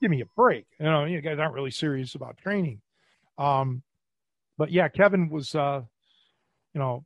give 0.00 0.10
me 0.10 0.20
a 0.20 0.26
break. 0.36 0.66
You 0.78 0.86
know, 0.86 1.04
you 1.04 1.20
guys 1.20 1.38
aren't 1.38 1.54
really 1.54 1.70
serious 1.70 2.14
about 2.14 2.38
training. 2.38 2.80
Um, 3.38 3.82
but 4.58 4.70
yeah, 4.70 4.88
Kevin 4.88 5.28
was, 5.28 5.54
uh, 5.54 5.82
you 6.74 6.80
know, 6.80 7.04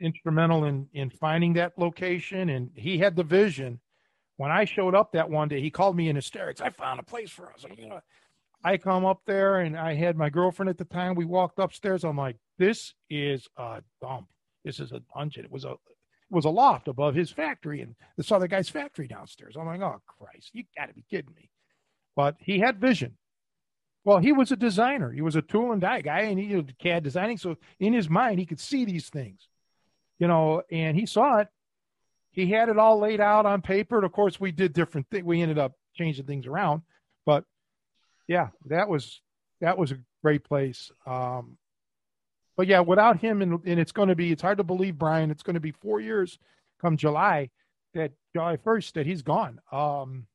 instrumental 0.00 0.64
in 0.64 0.88
in 0.92 1.10
finding 1.10 1.54
that 1.54 1.78
location, 1.78 2.50
and 2.50 2.70
he 2.74 2.98
had 2.98 3.16
the 3.16 3.24
vision. 3.24 3.80
When 4.38 4.50
I 4.50 4.66
showed 4.66 4.94
up 4.94 5.12
that 5.12 5.30
one 5.30 5.48
day, 5.48 5.62
he 5.62 5.70
called 5.70 5.96
me 5.96 6.10
in 6.10 6.16
hysterics. 6.16 6.60
I 6.60 6.68
found 6.70 7.00
a 7.00 7.02
place 7.02 7.30
for 7.30 7.50
us. 7.52 7.64
You 7.78 7.88
know, 7.88 8.00
I 8.62 8.76
come 8.76 9.04
up 9.04 9.20
there, 9.26 9.60
and 9.60 9.78
I 9.78 9.94
had 9.94 10.16
my 10.16 10.28
girlfriend 10.28 10.68
at 10.68 10.78
the 10.78 10.84
time. 10.84 11.14
We 11.14 11.24
walked 11.24 11.58
upstairs. 11.58 12.04
I'm 12.04 12.18
like, 12.18 12.36
this 12.58 12.94
is 13.08 13.48
a 13.56 13.82
dump. 14.02 14.28
This 14.64 14.80
is 14.80 14.92
a 14.92 15.00
dungeon. 15.14 15.44
It 15.44 15.50
was 15.50 15.64
a 15.64 15.76
was 16.30 16.44
a 16.44 16.50
loft 16.50 16.88
above 16.88 17.14
his 17.14 17.30
factory, 17.30 17.82
and 17.82 17.94
this 18.16 18.32
other 18.32 18.48
guy's 18.48 18.68
factory 18.68 19.06
downstairs. 19.06 19.56
I'm 19.58 19.66
like, 19.66 19.80
oh 19.80 20.00
Christ, 20.06 20.50
you 20.52 20.64
got 20.76 20.86
to 20.86 20.94
be 20.94 21.04
kidding 21.08 21.34
me! 21.34 21.50
But 22.14 22.36
he 22.40 22.58
had 22.58 22.80
vision. 22.80 23.16
Well, 24.04 24.18
he 24.18 24.32
was 24.32 24.52
a 24.52 24.56
designer. 24.56 25.10
He 25.10 25.20
was 25.20 25.34
a 25.34 25.42
tool 25.42 25.72
and 25.72 25.80
die 25.80 26.00
guy, 26.00 26.20
and 26.20 26.38
he 26.38 26.48
did 26.48 26.78
CAD 26.78 27.02
designing. 27.02 27.38
So 27.38 27.56
in 27.80 27.92
his 27.92 28.08
mind, 28.08 28.38
he 28.38 28.46
could 28.46 28.60
see 28.60 28.84
these 28.84 29.08
things 29.08 29.48
you 30.18 30.28
know, 30.28 30.62
and 30.70 30.96
he 30.96 31.06
saw 31.06 31.38
it. 31.38 31.48
He 32.30 32.50
had 32.50 32.68
it 32.68 32.78
all 32.78 32.98
laid 32.98 33.20
out 33.20 33.46
on 33.46 33.62
paper. 33.62 33.96
And 33.96 34.04
of 34.04 34.12
course, 34.12 34.38
we 34.38 34.52
did 34.52 34.72
different 34.72 35.06
things. 35.10 35.24
We 35.24 35.42
ended 35.42 35.58
up 35.58 35.72
changing 35.94 36.26
things 36.26 36.46
around, 36.46 36.82
but 37.24 37.44
yeah, 38.28 38.48
that 38.66 38.88
was 38.88 39.22
that 39.60 39.78
was 39.78 39.92
a 39.92 39.98
great 40.22 40.44
place. 40.44 40.90
Um, 41.06 41.56
but 42.56 42.66
yeah, 42.66 42.80
without 42.80 43.20
him, 43.20 43.42
and, 43.42 43.60
and 43.64 43.78
it's 43.78 43.92
going 43.92 44.08
to 44.08 44.16
be 44.16 44.32
it's 44.32 44.42
hard 44.42 44.58
to 44.58 44.64
believe, 44.64 44.98
Brian. 44.98 45.30
It's 45.30 45.42
going 45.42 45.54
to 45.54 45.60
be 45.60 45.72
four 45.72 46.00
years 46.00 46.38
come 46.80 46.96
July 46.96 47.50
that 47.94 48.12
July 48.34 48.56
first 48.56 48.94
that 48.94 49.06
he's 49.06 49.22
gone. 49.22 49.60
Um, 49.72 50.26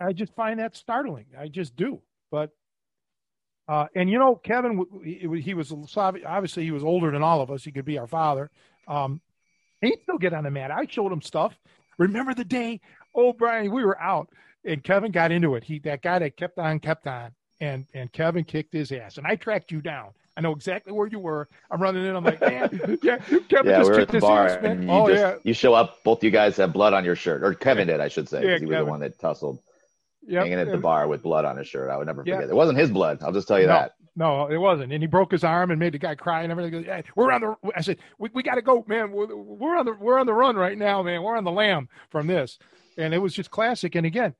I, 0.00 0.12
just 0.12 0.34
find 0.34 0.60
that 0.60 0.76
startling. 0.76 1.26
I 1.38 1.48
just 1.48 1.74
do, 1.74 2.00
but 2.30 2.50
uh, 3.68 3.86
and 3.96 4.08
you 4.10 4.18
know, 4.18 4.36
Kevin, 4.36 4.84
he, 5.04 5.40
he 5.40 5.54
was 5.54 5.72
obviously 5.96 6.64
he 6.64 6.70
was 6.70 6.84
older 6.84 7.10
than 7.10 7.22
all 7.22 7.40
of 7.40 7.50
us. 7.50 7.64
He 7.64 7.72
could 7.72 7.84
be 7.84 7.98
our 7.98 8.06
father. 8.06 8.50
Um, 8.86 9.20
he'd 9.80 10.02
still 10.02 10.18
get 10.18 10.34
on 10.34 10.44
the 10.44 10.50
mat. 10.50 10.70
I 10.70 10.86
showed 10.86 11.12
him 11.12 11.22
stuff. 11.22 11.58
Remember 11.98 12.34
the 12.34 12.44
day? 12.44 12.80
Oh, 13.14 13.32
Brian, 13.32 13.72
we 13.72 13.84
were 13.84 14.00
out, 14.00 14.28
and 14.64 14.82
Kevin 14.82 15.10
got 15.10 15.32
into 15.32 15.54
it. 15.56 15.64
He 15.64 15.78
that 15.80 16.02
guy 16.02 16.18
that 16.20 16.36
kept 16.36 16.58
on, 16.58 16.78
kept 16.78 17.06
on, 17.06 17.32
and 17.62 17.86
and 17.94 18.12
Kevin 18.12 18.44
kicked 18.44 18.72
his 18.74 18.92
ass. 18.92 19.16
And 19.16 19.26
I 19.26 19.36
tracked 19.36 19.70
you 19.72 19.80
down. 19.80 20.10
I 20.36 20.40
know 20.40 20.52
exactly 20.52 20.92
where 20.92 21.06
you 21.06 21.18
were. 21.18 21.48
I'm 21.70 21.80
running 21.80 22.04
in. 22.04 22.16
I'm 22.16 22.24
like, 22.24 22.40
man, 22.40 22.98
yeah, 23.02 23.18
Kevin 23.18 23.48
yeah, 23.70 23.78
just 23.78 23.90
we 23.90 23.96
kicked 23.98 24.12
his 24.12 24.24
ass, 24.24 24.62
man. 24.62 24.82
you 24.82 24.88
Oh 24.90 25.08
just 25.08 25.20
yeah, 25.20 25.36
you 25.44 25.54
show 25.54 25.72
up. 25.74 26.02
Both 26.04 26.24
you 26.24 26.30
guys 26.30 26.56
have 26.56 26.72
blood 26.72 26.92
on 26.94 27.04
your 27.04 27.16
shirt, 27.16 27.42
or 27.44 27.54
Kevin 27.54 27.86
did, 27.88 28.00
I 28.00 28.08
should 28.08 28.28
say. 28.28 28.40
'cause 28.42 28.48
Yeah, 28.50 28.58
he 28.58 28.66
was 28.66 28.76
the 28.78 28.84
one 28.84 29.00
that 29.00 29.18
tussled, 29.18 29.58
Yep. 30.26 30.42
hanging 30.42 30.58
at 30.58 30.70
the 30.70 30.78
bar 30.78 31.06
with 31.08 31.22
blood 31.22 31.44
on 31.44 31.56
his 31.56 31.68
shirt. 31.68 31.90
I 31.90 31.96
would 31.98 32.06
never 32.06 32.22
Yeah. 32.26 32.36
forget. 32.36 32.50
It 32.50 32.56
wasn't 32.56 32.78
his 32.78 32.90
blood. 32.90 33.22
I'll 33.22 33.32
just 33.32 33.46
tell 33.48 33.60
you 33.60 33.66
No. 33.66 33.72
that. 33.74 33.92
No, 34.14 34.46
it 34.48 34.58
wasn't. 34.58 34.92
And 34.92 35.02
he 35.02 35.06
broke 35.06 35.32
his 35.32 35.42
arm 35.42 35.70
and 35.70 35.80
made 35.80 35.94
the 35.94 35.98
guy 35.98 36.14
cry 36.14 36.42
and 36.42 36.52
everything. 36.52 36.84
Hey, 36.84 37.02
we're 37.16 37.32
on 37.32 37.40
the. 37.40 37.56
I 37.74 37.80
said, 37.80 37.96
we, 38.18 38.28
we 38.34 38.42
got 38.42 38.56
to 38.56 38.62
go, 38.62 38.84
man. 38.86 39.10
We're, 39.10 39.34
we're 39.34 39.76
on 39.76 39.86
the 39.86 39.94
we're 39.94 40.18
on 40.18 40.26
the 40.26 40.34
run 40.34 40.54
right 40.56 40.76
now, 40.76 41.02
man. 41.02 41.22
We're 41.22 41.36
on 41.36 41.44
the 41.44 41.50
lam 41.50 41.88
from 42.10 42.26
this, 42.26 42.58
and 42.98 43.14
it 43.14 43.18
was 43.18 43.32
just 43.34 43.50
classic. 43.50 43.94
And 43.94 44.04
again, 44.06 44.34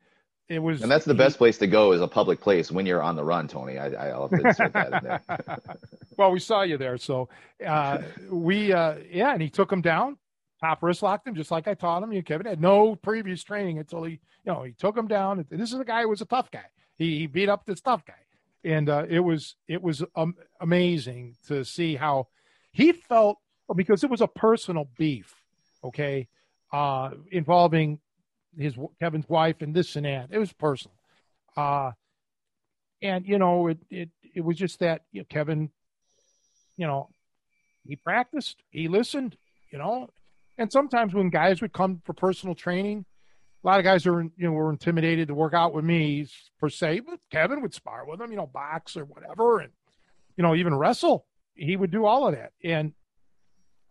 it 0.52 0.58
was. 0.58 0.82
And 0.82 0.90
that's 0.90 1.04
the 1.04 1.14
he- 1.14 1.18
best 1.18 1.38
place 1.38 1.56
to 1.58 1.66
go 1.66 1.92
is 1.92 2.00
a 2.00 2.08
public 2.08 2.40
place 2.40 2.70
when 2.70 2.84
you're 2.84 3.02
on 3.02 3.16
the 3.16 3.24
run, 3.24 3.48
Tony. 3.48 3.78
I, 3.78 4.10
I'll 4.10 4.28
have 4.28 4.38
to 4.38 4.46
insert 4.46 4.72
that 4.74 4.92
in 4.92 5.04
there. 5.04 5.58
well, 6.18 6.30
we 6.30 6.38
saw 6.38 6.62
you 6.62 6.76
there, 6.76 6.98
so 6.98 7.28
uh, 7.66 7.98
we 8.30 8.72
uh, 8.72 8.96
yeah, 9.10 9.32
and 9.32 9.40
he 9.40 9.48
took 9.48 9.72
him 9.72 9.80
down, 9.80 10.18
top 10.60 10.82
wrist 10.82 11.02
locked 11.02 11.26
him 11.26 11.34
just 11.34 11.50
like 11.50 11.66
I 11.66 11.74
taught 11.74 12.02
him. 12.02 12.12
You 12.12 12.22
Kevin 12.22 12.46
had 12.46 12.60
no 12.60 12.94
previous 12.96 13.42
training 13.42 13.78
until 13.78 14.04
he, 14.04 14.12
you 14.12 14.52
know, 14.52 14.62
he 14.62 14.72
took 14.72 14.96
him 14.96 15.06
down. 15.06 15.44
This 15.50 15.72
is 15.72 15.80
a 15.80 15.84
guy 15.84 16.02
who 16.02 16.10
was 16.10 16.20
a 16.20 16.26
tough 16.26 16.50
guy. 16.50 16.66
He, 16.96 17.20
he 17.20 17.26
beat 17.26 17.48
up 17.48 17.64
this 17.64 17.80
tough 17.80 18.04
guy, 18.04 18.14
and 18.62 18.90
uh, 18.90 19.06
it 19.08 19.20
was 19.20 19.56
it 19.68 19.82
was 19.82 20.04
um, 20.14 20.34
amazing 20.60 21.36
to 21.48 21.64
see 21.64 21.96
how 21.96 22.28
he 22.72 22.92
felt 22.92 23.38
because 23.74 24.04
it 24.04 24.10
was 24.10 24.20
a 24.20 24.28
personal 24.28 24.88
beef, 24.98 25.34
okay, 25.82 26.28
uh, 26.72 27.10
involving 27.30 27.98
his 28.56 28.74
Kevin's 29.00 29.28
wife 29.28 29.56
and 29.60 29.74
this 29.74 29.96
and 29.96 30.06
that. 30.06 30.28
It 30.30 30.38
was 30.38 30.52
personal, 30.52 30.94
uh, 31.56 31.92
and 33.00 33.26
you 33.26 33.38
know 33.38 33.68
it 33.68 33.78
it 33.90 34.10
it 34.34 34.40
was 34.42 34.56
just 34.56 34.80
that 34.80 35.02
you 35.12 35.20
know, 35.20 35.26
Kevin 35.28 35.70
you 36.76 36.86
know, 36.86 37.08
he 37.86 37.96
practiced, 37.96 38.62
he 38.70 38.88
listened, 38.88 39.36
you 39.70 39.78
know, 39.78 40.08
and 40.58 40.70
sometimes 40.70 41.14
when 41.14 41.30
guys 41.30 41.60
would 41.60 41.72
come 41.72 42.00
for 42.04 42.12
personal 42.12 42.54
training, 42.54 43.04
a 43.62 43.66
lot 43.66 43.78
of 43.78 43.84
guys 43.84 44.06
are, 44.06 44.22
you 44.22 44.32
know, 44.38 44.52
were 44.52 44.70
intimidated 44.70 45.28
to 45.28 45.34
work 45.34 45.54
out 45.54 45.72
with 45.72 45.84
me 45.84 46.26
per 46.58 46.68
se, 46.68 47.00
but 47.00 47.20
Kevin 47.30 47.62
would 47.62 47.74
spar 47.74 48.04
with 48.06 48.18
them, 48.18 48.30
you 48.30 48.36
know, 48.36 48.46
box 48.46 48.96
or 48.96 49.04
whatever, 49.04 49.60
and 49.60 49.72
you 50.36 50.42
know, 50.42 50.54
even 50.54 50.74
wrestle. 50.74 51.26
He 51.54 51.76
would 51.76 51.90
do 51.90 52.06
all 52.06 52.26
of 52.26 52.34
that, 52.34 52.52
and 52.64 52.92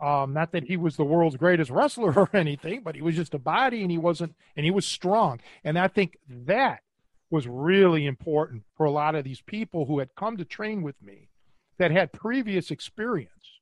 um, 0.01 0.33
not 0.33 0.51
that 0.53 0.63
he 0.63 0.77
was 0.77 0.97
the 0.97 1.03
world's 1.03 1.37
greatest 1.37 1.69
wrestler 1.69 2.13
or 2.17 2.29
anything, 2.33 2.81
but 2.83 2.95
he 2.95 3.01
was 3.01 3.15
just 3.15 3.33
a 3.33 3.39
body, 3.39 3.81
and 3.81 3.91
he 3.91 3.97
wasn't, 3.97 4.35
and 4.55 4.65
he 4.65 4.71
was 4.71 4.85
strong, 4.85 5.39
and 5.63 5.77
I 5.77 5.87
think 5.87 6.17
that 6.27 6.81
was 7.29 7.47
really 7.47 8.05
important 8.05 8.63
for 8.75 8.85
a 8.85 8.91
lot 8.91 9.15
of 9.15 9.23
these 9.23 9.41
people 9.41 9.85
who 9.85 9.99
had 9.99 10.13
come 10.15 10.35
to 10.37 10.45
train 10.45 10.81
with 10.81 11.01
me 11.01 11.29
that 11.77 11.91
had 11.91 12.11
previous 12.11 12.69
experience, 12.71 13.59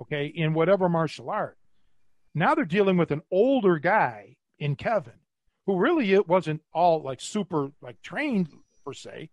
okay, 0.00 0.26
in 0.26 0.54
whatever 0.54 0.88
martial 0.88 1.30
art. 1.30 1.56
Now 2.34 2.54
they're 2.54 2.64
dealing 2.64 2.96
with 2.96 3.12
an 3.12 3.22
older 3.30 3.78
guy 3.78 4.36
in 4.58 4.74
Kevin, 4.74 5.12
who 5.66 5.78
really 5.78 6.12
it 6.12 6.26
wasn't 6.26 6.62
all 6.74 7.02
like 7.02 7.20
super 7.20 7.70
like 7.80 8.02
trained 8.02 8.48
per 8.84 8.92
se, 8.92 9.30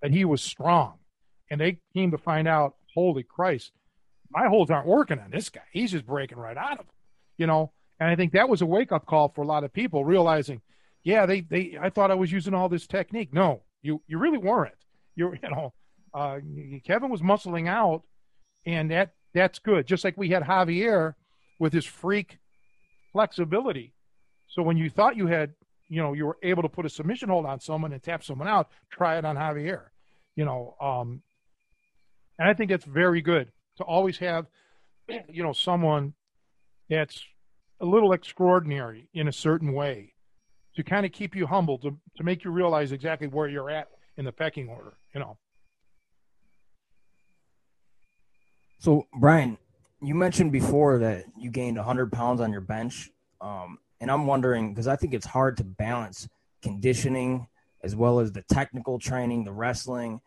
but 0.00 0.12
he 0.12 0.24
was 0.24 0.42
strong. 0.42 0.98
And 1.50 1.60
they 1.60 1.80
came 1.94 2.12
to 2.12 2.18
find 2.18 2.46
out, 2.46 2.76
holy 2.94 3.24
Christ, 3.24 3.72
my 4.30 4.46
holds 4.46 4.70
aren't 4.70 4.86
working 4.86 5.18
on 5.18 5.30
this 5.30 5.50
guy. 5.50 5.62
He's 5.72 5.92
just 5.92 6.06
breaking 6.06 6.38
right 6.38 6.56
out 6.56 6.72
of 6.72 6.78
them, 6.78 6.86
you 7.36 7.46
know. 7.46 7.72
And 7.98 8.08
I 8.08 8.16
think 8.16 8.32
that 8.32 8.48
was 8.48 8.62
a 8.62 8.66
wake 8.66 8.92
up 8.92 9.06
call 9.06 9.28
for 9.28 9.42
a 9.42 9.46
lot 9.46 9.64
of 9.64 9.72
people 9.72 10.04
realizing, 10.04 10.62
yeah, 11.02 11.26
they 11.26 11.40
they 11.40 11.76
I 11.80 11.90
thought 11.90 12.10
I 12.10 12.14
was 12.14 12.32
using 12.32 12.54
all 12.54 12.68
this 12.68 12.86
technique. 12.86 13.32
No, 13.32 13.62
you 13.82 14.02
you 14.06 14.18
really 14.18 14.38
weren't. 14.38 14.74
You 15.16 15.34
you 15.42 15.50
know, 15.50 15.72
uh, 16.14 16.38
Kevin 16.84 17.10
was 17.10 17.20
muscling 17.20 17.68
out, 17.68 18.02
and 18.64 18.90
that 18.90 19.14
that's 19.34 19.58
good. 19.58 19.86
Just 19.86 20.04
like 20.04 20.16
we 20.16 20.30
had 20.30 20.42
Javier 20.42 21.14
with 21.58 21.72
his 21.72 21.84
freak 21.84 22.38
flexibility. 23.12 23.92
So 24.48 24.62
when 24.62 24.76
you 24.76 24.90
thought 24.90 25.16
you 25.16 25.26
had, 25.26 25.52
you 25.88 26.02
know, 26.02 26.12
you 26.12 26.26
were 26.26 26.38
able 26.42 26.62
to 26.62 26.68
put 26.68 26.86
a 26.86 26.88
submission 26.88 27.28
hold 27.28 27.46
on 27.46 27.60
someone 27.60 27.92
and 27.92 28.02
tap 28.02 28.24
someone 28.24 28.48
out, 28.48 28.68
try 28.90 29.18
it 29.18 29.24
on 29.24 29.36
Javier. 29.36 29.84
You 30.36 30.44
know, 30.44 30.74
um, 30.80 31.22
and 32.38 32.48
I 32.48 32.54
think 32.54 32.70
that's 32.70 32.84
very 32.84 33.20
good 33.20 33.52
to 33.80 33.84
always 33.84 34.18
have, 34.18 34.46
you 35.28 35.42
know, 35.42 35.52
someone 35.52 36.14
that's 36.88 37.24
a 37.80 37.86
little 37.86 38.12
extraordinary 38.12 39.08
in 39.14 39.28
a 39.28 39.32
certain 39.32 39.72
way 39.72 40.14
to 40.76 40.82
kind 40.82 41.04
of 41.04 41.12
keep 41.12 41.34
you 41.34 41.46
humble 41.46 41.78
to 41.78 41.96
to 42.16 42.22
make 42.22 42.44
you 42.44 42.50
realize 42.50 42.92
exactly 42.92 43.26
where 43.26 43.48
you're 43.48 43.70
at 43.70 43.88
in 44.16 44.24
the 44.24 44.32
pecking 44.32 44.68
order. 44.68 44.94
You 45.14 45.20
know. 45.20 45.38
So, 48.78 49.06
Brian, 49.14 49.58
you 50.00 50.14
mentioned 50.14 50.52
before 50.52 50.98
that 50.98 51.24
you 51.38 51.50
gained 51.50 51.76
100 51.76 52.12
pounds 52.12 52.40
on 52.40 52.50
your 52.50 52.62
bench. 52.62 53.10
Um, 53.40 53.78
and 54.00 54.10
I'm 54.10 54.26
wondering, 54.26 54.72
because 54.72 54.88
I 54.88 54.96
think 54.96 55.12
it's 55.12 55.26
hard 55.26 55.58
to 55.58 55.64
balance 55.64 56.26
conditioning 56.62 57.46
as 57.82 57.94
well 57.94 58.20
as 58.20 58.32
the 58.32 58.42
technical 58.42 58.98
training, 58.98 59.44
the 59.44 59.52
wrestling, 59.52 60.20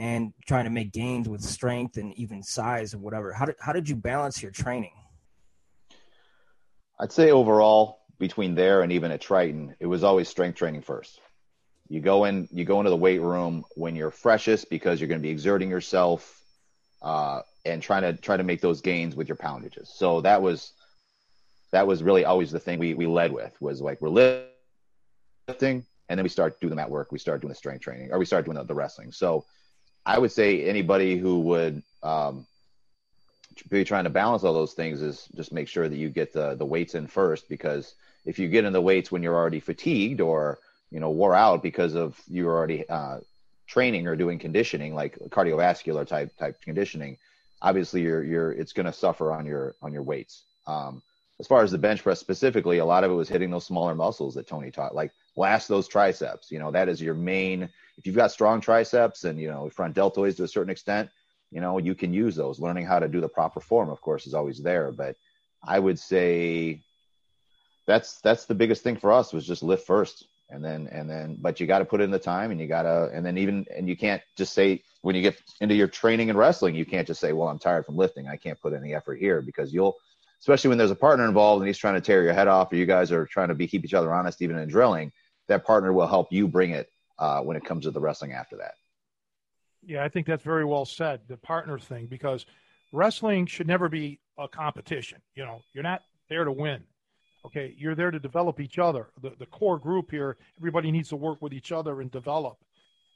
and 0.00 0.32
trying 0.46 0.64
to 0.64 0.70
make 0.70 0.92
gains 0.92 1.28
with 1.28 1.42
strength 1.42 1.98
and 1.98 2.14
even 2.18 2.42
size 2.42 2.94
or 2.94 2.98
whatever. 2.98 3.34
How 3.34 3.44
did, 3.44 3.56
how 3.60 3.74
did 3.74 3.86
you 3.86 3.94
balance 3.94 4.42
your 4.42 4.50
training? 4.50 4.94
I'd 6.98 7.12
say 7.12 7.30
overall, 7.30 7.98
between 8.18 8.54
there 8.54 8.80
and 8.80 8.92
even 8.92 9.10
at 9.10 9.20
Triton, 9.20 9.76
it 9.78 9.86
was 9.86 10.02
always 10.02 10.26
strength 10.26 10.56
training 10.56 10.80
first. 10.82 11.20
You 11.88 12.00
go 12.00 12.24
in, 12.24 12.48
you 12.50 12.64
go 12.64 12.80
into 12.80 12.88
the 12.88 12.96
weight 12.96 13.20
room 13.20 13.64
when 13.76 13.94
you're 13.94 14.10
freshest 14.10 14.70
because 14.70 15.00
you're 15.00 15.08
going 15.08 15.20
to 15.20 15.22
be 15.22 15.30
exerting 15.30 15.68
yourself 15.68 16.42
uh, 17.02 17.42
and 17.66 17.82
trying 17.82 18.02
to 18.02 18.14
try 18.14 18.38
to 18.38 18.42
make 18.42 18.62
those 18.62 18.80
gains 18.80 19.14
with 19.14 19.28
your 19.28 19.36
poundages. 19.36 19.92
So 19.94 20.22
that 20.22 20.40
was 20.40 20.72
that 21.72 21.86
was 21.86 22.02
really 22.02 22.24
always 22.24 22.50
the 22.50 22.58
thing 22.58 22.78
we 22.78 22.94
we 22.94 23.06
led 23.06 23.32
with 23.32 23.54
was 23.60 23.80
like 23.80 24.00
we're 24.00 24.08
lifting 25.48 25.84
and 26.08 26.18
then 26.18 26.22
we 26.22 26.28
start 26.28 26.58
doing 26.60 26.70
the 26.70 26.76
mat 26.76 26.90
work, 26.90 27.12
we 27.12 27.18
start 27.18 27.40
doing 27.40 27.50
the 27.50 27.54
strength 27.54 27.82
training, 27.82 28.12
or 28.12 28.18
we 28.18 28.24
start 28.24 28.44
doing 28.44 28.56
the, 28.56 28.64
the 28.64 28.74
wrestling. 28.74 29.12
So 29.12 29.44
I 30.04 30.18
would 30.18 30.32
say 30.32 30.64
anybody 30.64 31.18
who 31.18 31.40
would 31.40 31.82
um, 32.02 32.46
be 33.68 33.84
trying 33.84 34.04
to 34.04 34.10
balance 34.10 34.44
all 34.44 34.54
those 34.54 34.72
things 34.72 35.02
is 35.02 35.28
just 35.34 35.52
make 35.52 35.68
sure 35.68 35.88
that 35.88 35.96
you 35.96 36.08
get 36.08 36.32
the 36.32 36.54
the 36.54 36.66
weights 36.66 36.94
in 36.94 37.06
first 37.06 37.48
because 37.48 37.94
if 38.24 38.38
you 38.38 38.48
get 38.48 38.64
in 38.64 38.72
the 38.72 38.80
weights 38.80 39.12
when 39.12 39.22
you're 39.22 39.36
already 39.36 39.60
fatigued 39.60 40.20
or 40.20 40.58
you 40.90 41.00
know 41.00 41.10
wore 41.10 41.34
out 41.34 41.62
because 41.62 41.94
of 41.94 42.18
you're 42.28 42.54
already 42.54 42.88
uh, 42.88 43.18
training 43.66 44.06
or 44.06 44.16
doing 44.16 44.38
conditioning 44.38 44.94
like 44.94 45.18
cardiovascular 45.28 46.06
type 46.06 46.36
type 46.36 46.60
conditioning 46.62 47.16
obviously 47.62 48.02
you're 48.02 48.22
you're 48.22 48.52
it's 48.52 48.72
going 48.72 48.86
to 48.86 48.92
suffer 48.92 49.32
on 49.32 49.46
your 49.46 49.74
on 49.82 49.92
your 49.92 50.02
weights. 50.02 50.42
Um, 50.66 51.02
as 51.40 51.46
far 51.46 51.62
as 51.62 51.70
the 51.70 51.78
bench 51.78 52.02
press 52.02 52.20
specifically 52.20 52.78
a 52.78 52.84
lot 52.84 53.02
of 53.02 53.10
it 53.10 53.14
was 53.14 53.28
hitting 53.28 53.50
those 53.50 53.64
smaller 53.64 53.94
muscles 53.94 54.34
that 54.34 54.46
tony 54.46 54.70
taught 54.70 54.94
like 54.94 55.10
blast 55.34 55.68
those 55.68 55.88
triceps 55.88 56.50
you 56.50 56.58
know 56.58 56.70
that 56.70 56.88
is 56.88 57.00
your 57.00 57.14
main 57.14 57.68
if 57.96 58.06
you've 58.06 58.16
got 58.16 58.30
strong 58.30 58.60
triceps 58.60 59.24
and 59.24 59.40
you 59.40 59.50
know 59.50 59.68
front 59.70 59.96
deltoids 59.96 60.36
to 60.36 60.44
a 60.44 60.48
certain 60.48 60.70
extent 60.70 61.08
you 61.50 61.60
know 61.60 61.78
you 61.78 61.96
can 61.96 62.14
use 62.14 62.36
those. 62.36 62.60
Learning 62.60 62.86
how 62.86 63.00
to 63.00 63.08
do 63.08 63.20
the 63.20 63.28
proper 63.28 63.60
form 63.60 63.90
of 63.90 64.00
course 64.00 64.26
is 64.26 64.34
always 64.34 64.62
there 64.62 64.92
but 64.92 65.16
i 65.64 65.78
would 65.78 65.98
say 65.98 66.80
that's 67.86 68.20
that's 68.20 68.44
the 68.44 68.54
biggest 68.54 68.82
thing 68.82 68.96
for 68.96 69.10
us 69.10 69.32
was 69.32 69.46
just 69.46 69.62
lift 69.62 69.86
first 69.86 70.26
and 70.50 70.64
then 70.64 70.88
and 70.92 71.08
then 71.08 71.36
but 71.40 71.58
you 71.58 71.66
got 71.66 71.78
to 71.78 71.84
put 71.84 72.00
in 72.00 72.10
the 72.10 72.18
time 72.18 72.50
and 72.50 72.60
you 72.60 72.66
got 72.66 72.82
to 72.82 73.10
and 73.14 73.24
then 73.24 73.38
even 73.38 73.64
and 73.74 73.88
you 73.88 73.96
can't 73.96 74.22
just 74.36 74.52
say 74.52 74.82
when 75.02 75.16
you 75.16 75.22
get 75.22 75.40
into 75.60 75.74
your 75.74 75.88
training 75.88 76.28
and 76.28 76.38
wrestling 76.38 76.74
you 76.74 76.84
can't 76.84 77.06
just 77.06 77.20
say 77.20 77.32
well 77.32 77.48
i'm 77.48 77.58
tired 77.58 77.86
from 77.86 77.96
lifting. 77.96 78.28
I 78.28 78.36
can't 78.36 78.60
put 78.60 78.74
any 78.74 78.94
effort 78.94 79.18
here 79.18 79.40
because 79.40 79.72
you'll 79.72 79.96
especially 80.40 80.68
when 80.68 80.78
there's 80.78 80.90
a 80.90 80.96
partner 80.96 81.24
involved 81.24 81.60
and 81.60 81.68
he's 81.68 81.78
trying 81.78 81.94
to 81.94 82.00
tear 82.00 82.22
your 82.22 82.32
head 82.32 82.48
off 82.48 82.72
or 82.72 82.76
you 82.76 82.86
guys 82.86 83.12
are 83.12 83.26
trying 83.26 83.48
to 83.48 83.54
be 83.54 83.66
keep 83.66 83.84
each 83.84 83.94
other 83.94 84.12
honest 84.12 84.42
even 84.42 84.58
in 84.58 84.68
drilling 84.68 85.12
that 85.48 85.64
partner 85.64 85.92
will 85.92 86.06
help 86.06 86.32
you 86.32 86.48
bring 86.48 86.70
it 86.70 86.90
uh, 87.18 87.40
when 87.40 87.56
it 87.56 87.64
comes 87.64 87.84
to 87.84 87.90
the 87.90 88.00
wrestling 88.00 88.32
after 88.32 88.56
that 88.56 88.72
yeah, 89.82 90.04
I 90.04 90.08
think 90.08 90.26
that's 90.26 90.44
very 90.44 90.64
well 90.64 90.84
said, 90.84 91.20
the 91.28 91.36
partner 91.36 91.78
thing, 91.78 92.06
because 92.06 92.46
wrestling 92.92 93.46
should 93.46 93.66
never 93.66 93.88
be 93.88 94.20
a 94.38 94.48
competition. 94.48 95.18
You 95.34 95.44
know, 95.44 95.62
you're 95.72 95.82
not 95.82 96.02
there 96.28 96.44
to 96.44 96.52
win. 96.52 96.84
Okay, 97.46 97.74
you're 97.78 97.94
there 97.94 98.10
to 98.10 98.18
develop 98.18 98.60
each 98.60 98.78
other. 98.78 99.08
The 99.22 99.32
the 99.38 99.46
core 99.46 99.78
group 99.78 100.10
here, 100.10 100.36
everybody 100.58 100.90
needs 100.90 101.08
to 101.08 101.16
work 101.16 101.40
with 101.40 101.54
each 101.54 101.72
other 101.72 102.02
and 102.02 102.10
develop. 102.10 102.58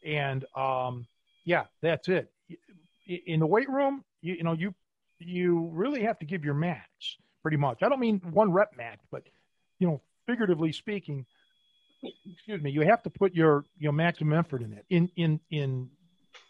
And 0.04 0.46
um, 0.56 1.06
yeah, 1.44 1.64
that's 1.82 2.08
it. 2.08 2.32
In 3.06 3.40
the 3.40 3.46
weight 3.46 3.68
room, 3.68 4.02
you, 4.22 4.34
you 4.34 4.42
know, 4.42 4.54
you 4.54 4.74
you 5.18 5.70
really 5.72 6.02
have 6.02 6.18
to 6.20 6.26
give 6.26 6.44
your 6.44 6.54
max, 6.54 6.86
pretty 7.42 7.56
much. 7.56 7.82
I 7.82 7.88
don't 7.88 8.00
mean 8.00 8.20
one 8.30 8.52
rep 8.52 8.76
max, 8.76 9.04
but 9.10 9.22
you 9.78 9.86
know, 9.86 10.00
figuratively 10.26 10.72
speaking, 10.72 11.26
excuse 12.30 12.62
me, 12.62 12.70
you 12.70 12.82
have 12.82 13.02
to 13.04 13.10
put 13.10 13.34
your 13.34 13.64
your 13.78 13.92
maximum 13.92 14.38
effort 14.38 14.62
in 14.62 14.72
it. 14.72 14.84
In 14.90 15.10
in 15.16 15.40
in 15.50 15.90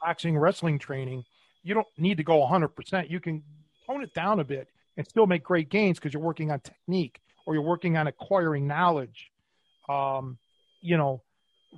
boxing, 0.00 0.36
wrestling 0.38 0.78
training, 0.78 1.24
you 1.62 1.74
don't 1.74 1.86
need 1.98 2.18
to 2.18 2.24
go 2.24 2.46
100%. 2.46 3.10
You 3.10 3.20
can 3.20 3.42
tone 3.86 4.02
it 4.02 4.14
down 4.14 4.40
a 4.40 4.44
bit 4.44 4.68
and 4.96 5.06
still 5.06 5.26
make 5.26 5.42
great 5.42 5.68
gains 5.70 5.98
because 5.98 6.12
you're 6.12 6.22
working 6.22 6.50
on 6.50 6.60
technique 6.60 7.20
or 7.46 7.54
you're 7.54 7.62
working 7.62 7.96
on 7.96 8.06
acquiring 8.06 8.66
knowledge. 8.66 9.30
Um, 9.88 10.38
you 10.80 10.96
know, 10.96 11.22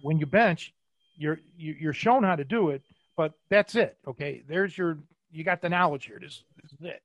when 0.03 0.19
you 0.19 0.27
bench, 0.27 0.73
you're 1.17 1.39
you're 1.57 1.95
shown 1.95 2.23
how 2.23 2.37
to 2.37 2.45
do 2.45 2.71
it, 2.71 2.83
but 3.17 3.33
that's 3.49 3.75
it. 3.75 3.97
Okay, 4.07 4.43
there's 4.49 4.77
your 4.77 4.99
you 5.37 5.45
got 5.45 5.61
the 5.61 5.69
knowledge 5.69 6.07
here. 6.07 6.19
This, 6.21 6.43
this 6.63 6.73
is 6.73 6.79
it. 6.81 7.03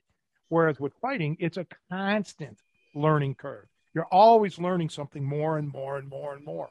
Whereas 0.49 0.79
with 0.79 0.93
fighting, 1.01 1.37
it's 1.39 1.57
a 1.57 1.67
constant 1.89 2.57
learning 2.95 3.35
curve. 3.35 3.65
You're 3.93 4.05
always 4.05 4.57
learning 4.57 4.89
something 4.89 5.23
more 5.23 5.57
and 5.57 5.67
more 5.71 5.97
and 5.97 6.09
more 6.09 6.33
and 6.33 6.45
more. 6.45 6.69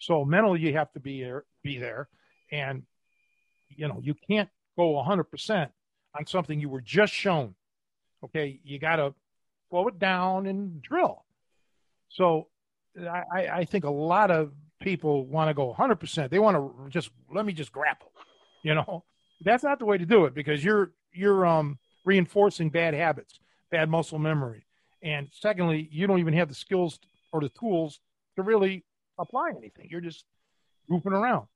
So 0.00 0.24
mentally, 0.24 0.60
you 0.60 0.72
have 0.74 0.92
to 0.92 1.00
be 1.00 1.22
there, 1.22 1.44
be 1.62 1.78
there, 1.78 2.08
and 2.52 2.82
you 3.70 3.88
know, 3.88 4.00
you 4.02 4.14
can't 4.28 4.48
go 4.76 5.02
100% 5.02 5.68
on 6.16 6.26
something 6.26 6.60
you 6.60 6.68
were 6.68 6.80
just 6.80 7.12
shown. 7.12 7.54
Okay, 8.24 8.60
you 8.64 8.78
got 8.78 8.96
to 8.96 9.14
slow 9.70 9.88
it 9.88 9.98
down 9.98 10.46
and 10.46 10.82
drill. 10.82 11.24
So 12.08 12.48
I, 13.00 13.48
I 13.52 13.64
think 13.64 13.84
a 13.84 13.90
lot 13.90 14.30
of 14.30 14.52
people 14.80 15.26
want 15.26 15.48
to 15.48 15.54
go 15.54 15.74
100%. 15.76 16.30
They 16.30 16.38
want 16.38 16.56
to 16.56 16.90
just 16.90 17.10
let 17.32 17.44
me 17.44 17.52
just 17.52 17.72
grapple. 17.72 18.12
You 18.62 18.74
know, 18.74 19.04
that's 19.40 19.62
not 19.62 19.78
the 19.78 19.84
way 19.84 19.98
to 19.98 20.06
do 20.06 20.24
it 20.24 20.34
because 20.34 20.64
you're 20.64 20.92
you're 21.12 21.46
um, 21.46 21.78
reinforcing 22.04 22.70
bad 22.70 22.94
habits, 22.94 23.38
bad 23.70 23.88
muscle 23.88 24.18
memory, 24.18 24.66
and 25.02 25.28
secondly, 25.32 25.88
you 25.90 26.06
don't 26.06 26.18
even 26.18 26.34
have 26.34 26.48
the 26.48 26.54
skills 26.54 26.98
or 27.32 27.40
the 27.40 27.48
tools 27.50 28.00
to 28.36 28.42
really 28.42 28.84
apply 29.18 29.50
anything. 29.56 29.88
You're 29.90 30.00
just 30.00 30.24
goofing 30.90 31.12
around. 31.12 31.46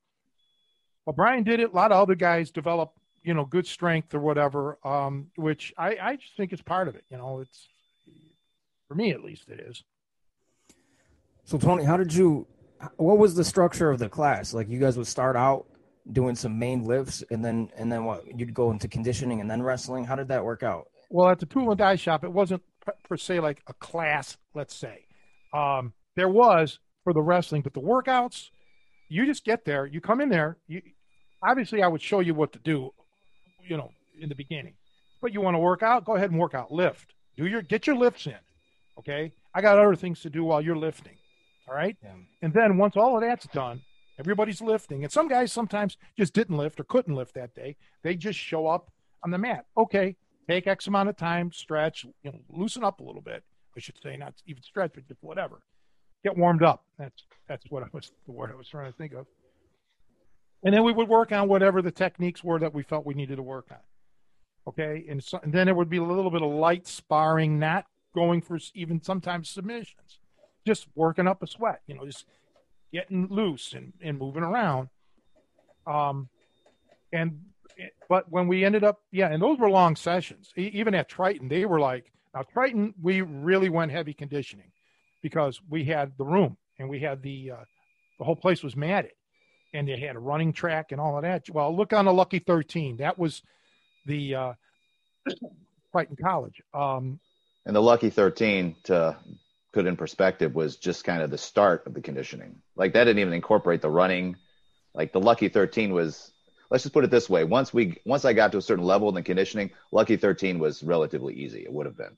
Well, 1.06 1.14
Brian 1.14 1.42
did 1.42 1.60
it. 1.60 1.72
A 1.72 1.74
lot 1.74 1.90
of 1.90 1.98
other 1.98 2.14
guys 2.14 2.50
develop, 2.50 2.92
you 3.22 3.34
know, 3.34 3.44
good 3.44 3.66
strength 3.66 4.14
or 4.14 4.20
whatever, 4.20 4.78
um, 4.84 5.28
which 5.36 5.72
I, 5.76 5.96
I 6.00 6.16
just 6.16 6.36
think 6.36 6.52
is 6.52 6.62
part 6.62 6.88
of 6.88 6.94
it. 6.94 7.04
You 7.10 7.16
know, 7.16 7.40
it's 7.40 7.68
for 8.88 8.94
me 8.94 9.10
at 9.10 9.24
least 9.24 9.48
it 9.48 9.60
is. 9.60 9.82
So 11.44 11.58
Tony, 11.58 11.84
how 11.84 11.96
did 11.96 12.14
you? 12.14 12.46
What 12.96 13.18
was 13.18 13.34
the 13.34 13.44
structure 13.44 13.90
of 13.90 13.98
the 13.98 14.08
class? 14.08 14.54
Like 14.54 14.68
you 14.68 14.78
guys 14.78 14.96
would 14.96 15.06
start 15.06 15.36
out 15.36 15.66
doing 16.10 16.34
some 16.34 16.58
main 16.58 16.84
lifts, 16.84 17.22
and 17.30 17.44
then 17.44 17.70
and 17.76 17.90
then 17.90 18.04
what? 18.04 18.38
You'd 18.38 18.54
go 18.54 18.70
into 18.70 18.88
conditioning 18.88 19.40
and 19.40 19.50
then 19.50 19.62
wrestling. 19.62 20.04
How 20.04 20.16
did 20.16 20.28
that 20.28 20.44
work 20.44 20.62
out? 20.62 20.88
Well, 21.10 21.28
at 21.28 21.38
the 21.38 21.46
tool 21.46 21.70
and 21.70 21.78
die 21.78 21.96
shop, 21.96 22.24
it 22.24 22.32
wasn't 22.32 22.62
per 23.04 23.16
se 23.16 23.40
like 23.40 23.62
a 23.66 23.74
class. 23.74 24.36
Let's 24.54 24.74
say 24.74 25.06
um, 25.52 25.92
there 26.16 26.28
was 26.28 26.78
for 27.04 27.12
the 27.12 27.22
wrestling, 27.22 27.62
but 27.62 27.74
the 27.74 27.80
workouts 27.80 28.48
you 29.12 29.26
just 29.26 29.44
get 29.44 29.64
there, 29.66 29.84
you 29.84 30.00
come 30.00 30.22
in 30.22 30.30
there, 30.30 30.56
you 30.66 30.80
obviously 31.42 31.82
I 31.82 31.86
would 31.88 32.00
show 32.00 32.20
you 32.20 32.34
what 32.34 32.52
to 32.52 32.58
do, 32.58 32.90
you 33.68 33.76
know, 33.76 33.90
in 34.18 34.30
the 34.30 34.34
beginning. 34.34 34.72
But 35.20 35.34
you 35.34 35.42
want 35.42 35.54
to 35.54 35.58
work 35.58 35.82
out, 35.82 36.06
go 36.06 36.16
ahead 36.16 36.30
and 36.30 36.40
work 36.40 36.54
out. 36.54 36.72
Lift. 36.72 37.12
Do 37.36 37.46
your 37.46 37.60
get 37.60 37.86
your 37.86 37.96
lifts 37.96 38.26
in. 38.26 38.38
Okay? 38.98 39.32
I 39.54 39.60
got 39.60 39.78
other 39.78 39.94
things 39.96 40.20
to 40.22 40.30
do 40.30 40.44
while 40.44 40.62
you're 40.62 40.76
lifting. 40.76 41.16
All 41.68 41.74
right? 41.74 41.96
Yeah. 42.02 42.12
And 42.40 42.54
then 42.54 42.78
once 42.78 42.96
all 42.96 43.16
of 43.16 43.22
that's 43.22 43.46
done, 43.48 43.82
everybody's 44.18 44.60
lifting. 44.60 45.04
And 45.04 45.12
some 45.12 45.28
guys 45.28 45.52
sometimes 45.52 45.96
just 46.16 46.32
didn't 46.32 46.56
lift 46.56 46.80
or 46.80 46.84
couldn't 46.84 47.14
lift 47.14 47.34
that 47.34 47.54
day. 47.54 47.76
They 48.02 48.16
just 48.16 48.38
show 48.38 48.66
up 48.66 48.90
on 49.24 49.30
the 49.30 49.38
mat. 49.38 49.66
Okay, 49.76 50.16
take 50.48 50.66
X 50.66 50.86
amount 50.86 51.08
of 51.08 51.16
time, 51.16 51.52
stretch, 51.52 52.04
you 52.22 52.32
know, 52.32 52.40
loosen 52.48 52.84
up 52.84 53.00
a 53.00 53.04
little 53.04 53.22
bit. 53.22 53.42
I 53.76 53.80
should 53.80 53.96
say 54.02 54.16
not 54.16 54.34
even 54.46 54.62
stretch, 54.62 54.92
but 54.94 55.08
just 55.08 55.22
whatever 55.22 55.60
get 56.22 56.36
warmed 56.36 56.62
up. 56.62 56.84
That's 56.98 57.24
that's 57.48 57.64
what 57.70 57.82
I 57.82 57.86
was 57.92 58.12
the 58.26 58.32
word 58.32 58.50
I 58.50 58.56
was 58.56 58.68
trying 58.68 58.90
to 58.90 58.96
think 58.96 59.12
of. 59.12 59.26
And 60.64 60.74
then 60.74 60.84
we 60.84 60.92
would 60.92 61.08
work 61.08 61.32
on 61.32 61.48
whatever 61.48 61.82
the 61.82 61.90
techniques 61.90 62.44
were 62.44 62.58
that 62.60 62.72
we 62.72 62.82
felt 62.82 63.04
we 63.04 63.14
needed 63.14 63.36
to 63.36 63.42
work 63.42 63.66
on. 63.70 63.78
Okay, 64.68 65.04
and, 65.08 65.22
so, 65.22 65.40
and 65.42 65.52
then 65.52 65.66
it 65.66 65.74
would 65.74 65.90
be 65.90 65.96
a 65.96 66.04
little 66.04 66.30
bit 66.30 66.40
of 66.40 66.52
light 66.52 66.86
sparring, 66.86 67.58
not 67.58 67.84
going 68.14 68.40
for 68.40 68.60
even 68.74 69.02
sometimes 69.02 69.48
submissions, 69.48 70.20
just 70.64 70.86
working 70.94 71.26
up 71.26 71.42
a 71.42 71.48
sweat. 71.48 71.80
You 71.88 71.96
know, 71.96 72.06
just 72.06 72.26
getting 72.92 73.28
loose 73.28 73.72
and, 73.72 73.92
and 74.02 74.18
moving 74.18 74.42
around. 74.42 74.88
Um, 75.86 76.28
and 77.12 77.40
but 78.08 78.30
when 78.30 78.48
we 78.48 78.64
ended 78.64 78.84
up, 78.84 79.00
yeah, 79.10 79.28
and 79.28 79.42
those 79.42 79.58
were 79.58 79.70
long 79.70 79.96
sessions. 79.96 80.52
Even 80.56 80.94
at 80.94 81.08
Triton, 81.08 81.48
they 81.48 81.64
were 81.64 81.80
like 81.80 82.12
now 82.34 82.42
Triton, 82.42 82.94
we 83.00 83.20
really 83.20 83.68
went 83.68 83.90
heavy 83.90 84.14
conditioning 84.14 84.70
because 85.22 85.60
we 85.68 85.84
had 85.84 86.12
the 86.18 86.24
room 86.24 86.56
and 86.78 86.88
we 86.88 87.00
had 87.00 87.22
the 87.22 87.52
uh, 87.52 87.64
the 88.18 88.24
whole 88.24 88.36
place 88.36 88.62
was 88.62 88.76
matted 88.76 89.12
and 89.74 89.88
they 89.88 89.98
had 89.98 90.16
a 90.16 90.20
running 90.20 90.52
track 90.52 90.92
and 90.92 91.00
all 91.00 91.16
of 91.16 91.22
that. 91.22 91.48
Well, 91.50 91.74
look 91.74 91.92
on 91.92 92.04
the 92.04 92.12
Lucky 92.12 92.38
13. 92.38 92.98
That 92.98 93.18
was 93.18 93.42
the 94.06 94.34
uh, 94.34 94.52
Triton 95.92 96.16
College. 96.22 96.60
Um, 96.74 97.18
and 97.64 97.74
the 97.74 97.80
Lucky 97.82 98.10
13, 98.10 98.76
to 98.84 99.16
put 99.72 99.86
in 99.86 99.96
perspective, 99.96 100.54
was 100.54 100.76
just 100.76 101.04
kind 101.04 101.22
of 101.22 101.30
the 101.30 101.38
start 101.38 101.86
of 101.86 101.94
the 101.94 102.00
conditioning. 102.00 102.60
Like 102.76 102.92
that 102.92 103.04
didn't 103.04 103.20
even 103.20 103.32
incorporate 103.32 103.82
the 103.82 103.90
running. 103.90 104.36
Like 104.94 105.12
the 105.12 105.20
Lucky 105.20 105.48
13 105.48 105.92
was. 105.92 106.30
Let's 106.70 106.84
just 106.84 106.94
put 106.94 107.04
it 107.04 107.10
this 107.10 107.28
way: 107.28 107.44
once 107.44 107.74
we, 107.74 107.98
once 108.06 108.24
I 108.24 108.32
got 108.32 108.52
to 108.52 108.58
a 108.58 108.62
certain 108.62 108.84
level 108.84 109.08
in 109.10 109.14
the 109.14 109.22
conditioning, 109.22 109.72
Lucky 109.90 110.16
13 110.16 110.58
was 110.58 110.82
relatively 110.82 111.34
easy. 111.34 111.64
It 111.64 111.72
would 111.72 111.84
have 111.84 111.96
been. 111.96 112.16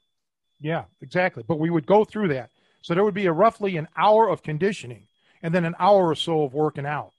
Yeah, 0.61 0.85
exactly. 1.01 1.43
But 1.47 1.59
we 1.59 1.71
would 1.71 1.87
go 1.87 2.05
through 2.05 2.29
that. 2.29 2.51
So 2.83 2.95
there 2.95 3.03
would 3.03 3.15
be 3.15 3.27
a 3.27 3.33
roughly 3.33 3.77
an 3.77 3.89
hour 3.97 4.29
of 4.29 4.43
conditioning 4.43 5.09
and 5.43 5.55
then 5.55 5.65
an 5.65 5.75
hour 5.79 6.09
or 6.09 6.15
so 6.15 6.45
of 6.45 6.55
working 6.55 6.87
out. 6.87 7.13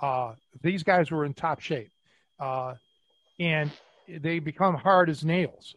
Uh, 0.00 0.34
these 0.62 0.82
guys 0.82 1.10
were 1.10 1.24
in 1.24 1.34
top 1.34 1.60
shape, 1.60 1.90
uh, 2.40 2.74
and 3.38 3.70
they 4.08 4.38
become 4.38 4.74
hard 4.74 5.08
as 5.10 5.24
nails. 5.24 5.76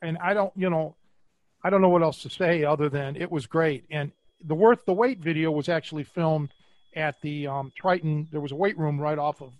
And 0.00 0.18
I 0.18 0.34
don't, 0.34 0.52
you 0.56 0.70
know, 0.70 0.94
I 1.64 1.70
don't 1.70 1.80
know 1.80 1.88
what 1.88 2.02
else 2.02 2.22
to 2.22 2.30
say 2.30 2.64
other 2.64 2.88
than 2.88 3.16
it 3.16 3.30
was 3.30 3.46
great. 3.46 3.84
And 3.90 4.12
the 4.44 4.54
worth 4.54 4.84
the 4.84 4.92
weight 4.92 5.18
video 5.18 5.50
was 5.50 5.68
actually 5.68 6.04
filmed 6.04 6.50
at 6.94 7.20
the 7.22 7.46
um, 7.46 7.72
Triton. 7.76 8.28
There 8.30 8.40
was 8.40 8.52
a 8.52 8.56
weight 8.56 8.76
room 8.76 9.00
right 9.00 9.18
off 9.18 9.40
of 9.40 9.52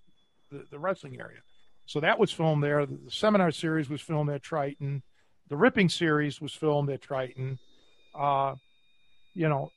the, 0.51 0.65
the 0.71 0.79
wrestling 0.79 1.19
area, 1.21 1.39
so 1.87 2.01
that 2.01 2.19
was 2.19 2.33
filmed 2.33 2.63
there. 2.63 2.85
The, 2.87 2.99
the 3.05 3.11
seminar 3.11 3.51
series 3.51 3.89
was 3.89 4.01
filmed 4.01 4.31
at 4.31 4.43
Triton. 4.43 5.03
The 5.49 5.57
ripping 5.57 5.89
series 5.89 6.41
was 6.41 6.53
filmed 6.53 6.91
at 6.91 7.03
Triton. 7.03 7.59
Uh, 8.15 8.57
you 9.35 9.49
know, 9.49 9.71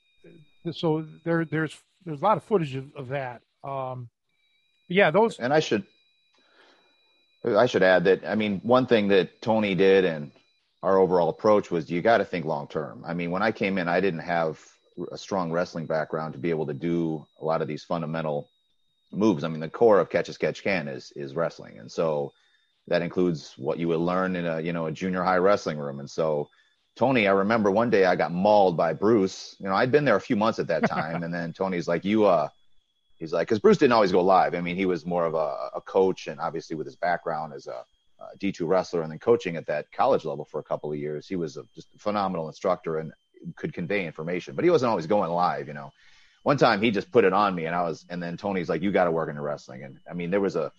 so 0.71 1.05
there 1.23 1.45
there's 1.45 1.78
there's 2.05 2.19
a 2.19 2.23
lot 2.23 2.38
of 2.38 2.43
footage 2.43 2.76
of, 2.76 2.93
of 2.95 3.07
that. 3.09 3.41
Um, 3.63 4.09
yeah, 4.88 5.11
those. 5.11 5.39
And 5.39 5.53
I 5.53 5.59
should 5.59 5.86
I 7.43 7.67
should 7.67 7.84
add 7.84 8.05
that 8.05 8.26
I 8.26 8.36
mean 8.36 8.59
one 8.63 8.88
thing 8.88 9.09
that 9.09 9.41
Tony 9.41 9.76
did 9.76 10.05
and 10.05 10.32
our 10.86 10.99
overall 10.99 11.29
approach 11.29 11.71
was 11.71 11.89
you 11.89 11.99
got 12.03 12.19
to 12.19 12.25
think 12.25 12.45
long 12.45 12.67
term. 12.67 13.03
I 13.07 13.15
mean, 13.15 13.31
when 13.31 13.41
I 13.41 13.51
came 13.51 13.79
in, 13.79 13.88
I 13.88 13.99
didn't 13.99 14.19
have 14.19 14.59
a 15.11 15.17
strong 15.17 15.51
wrestling 15.51 15.88
background 15.88 16.33
to 16.33 16.39
be 16.39 16.51
able 16.51 16.67
to 16.67 16.75
do 16.75 17.25
a 17.41 17.45
lot 17.45 17.63
of 17.63 17.67
these 17.67 17.83
fundamental 17.83 18.47
moves. 19.11 19.43
I 19.43 19.47
mean, 19.47 19.61
the 19.61 19.69
core 19.69 19.99
of 19.99 20.11
catch 20.11 20.29
as 20.29 20.38
catch 20.38 20.63
can 20.63 20.88
is 20.88 21.11
is 21.15 21.33
wrestling, 21.33 21.79
and 21.79 21.91
so 21.91 22.33
that 22.88 23.01
includes 23.01 23.55
what 23.57 23.79
you 23.79 23.88
would 23.88 23.99
learn 23.99 24.36
in 24.36 24.45
a 24.45 24.61
you 24.61 24.73
know 24.73 24.86
a 24.86 24.91
junior 24.91 25.23
high 25.23 25.38
wrestling 25.38 25.79
room. 25.79 25.99
And 25.99 26.09
so 26.09 26.49
Tony, 26.95 27.27
I 27.27 27.31
remember 27.31 27.71
one 27.71 27.89
day 27.89 28.05
I 28.05 28.15
got 28.15 28.31
mauled 28.31 28.77
by 28.77 28.93
Bruce. 28.93 29.55
You 29.59 29.67
know, 29.67 29.75
I'd 29.75 29.91
been 29.91 30.05
there 30.05 30.17
a 30.17 30.21
few 30.21 30.36
months 30.36 30.59
at 30.59 30.67
that 30.67 30.88
time, 30.88 31.23
and 31.23 31.33
then 31.33 31.51
Tony's 31.51 31.88
like, 31.88 32.05
"You, 32.05 32.25
uh, 32.25 32.49
he's 33.17 33.33
like, 33.33 33.47
because 33.47 33.59
Bruce 33.59 33.79
didn't 33.79 33.93
always 33.93 34.11
go 34.11 34.21
live. 34.21 34.53
I 34.53 34.61
mean, 34.61 34.75
he 34.75 34.86
was 34.86 35.03
more 35.03 35.25
of 35.25 35.33
a, 35.33 35.71
a 35.73 35.81
coach, 35.81 36.27
and 36.27 36.39
obviously 36.39 36.75
with 36.75 36.86
his 36.86 36.95
background 36.95 37.53
as 37.53 37.65
a 37.65 37.83
a 38.34 38.38
D2 38.38 38.67
wrestler 38.67 39.01
and 39.01 39.11
then 39.11 39.19
coaching 39.19 39.55
at 39.55 39.65
that 39.67 39.91
college 39.91 40.26
level 40.26 40.45
for 40.45 40.59
a 40.59 40.63
couple 40.63 40.91
of 40.91 40.97
years. 40.97 41.28
He 41.28 41.36
was 41.36 41.57
a 41.57 41.63
just 41.73 41.88
phenomenal 41.97 42.47
instructor 42.47 42.99
and 42.99 43.11
could 43.55 43.73
convey 43.73 44.05
information, 44.05 44.55
but 44.55 44.63
he 44.63 44.69
wasn't 44.69 44.89
always 44.89 45.07
going 45.07 45.32
live, 45.32 45.67
you 45.67 45.73
know. 45.73 45.91
One 46.43 46.57
time 46.57 46.82
he 46.82 46.91
just 46.91 47.11
put 47.11 47.23
it 47.23 47.34
on 47.34 47.55
me 47.55 47.65
and 47.65 47.76
I 47.76 47.82
was, 47.82 48.05
and 48.09 48.21
then 48.21 48.38
Tony's 48.38 48.69
like, 48.69 48.82
you 48.82 48.91
got 48.91 49.05
to 49.05 49.11
work 49.11 49.30
into 49.30 49.41
wrestling. 49.41 49.84
And 49.84 49.99
I 50.09 50.13
mean, 50.13 50.30
there 50.30 50.41
was 50.41 50.55
a, 50.55 50.71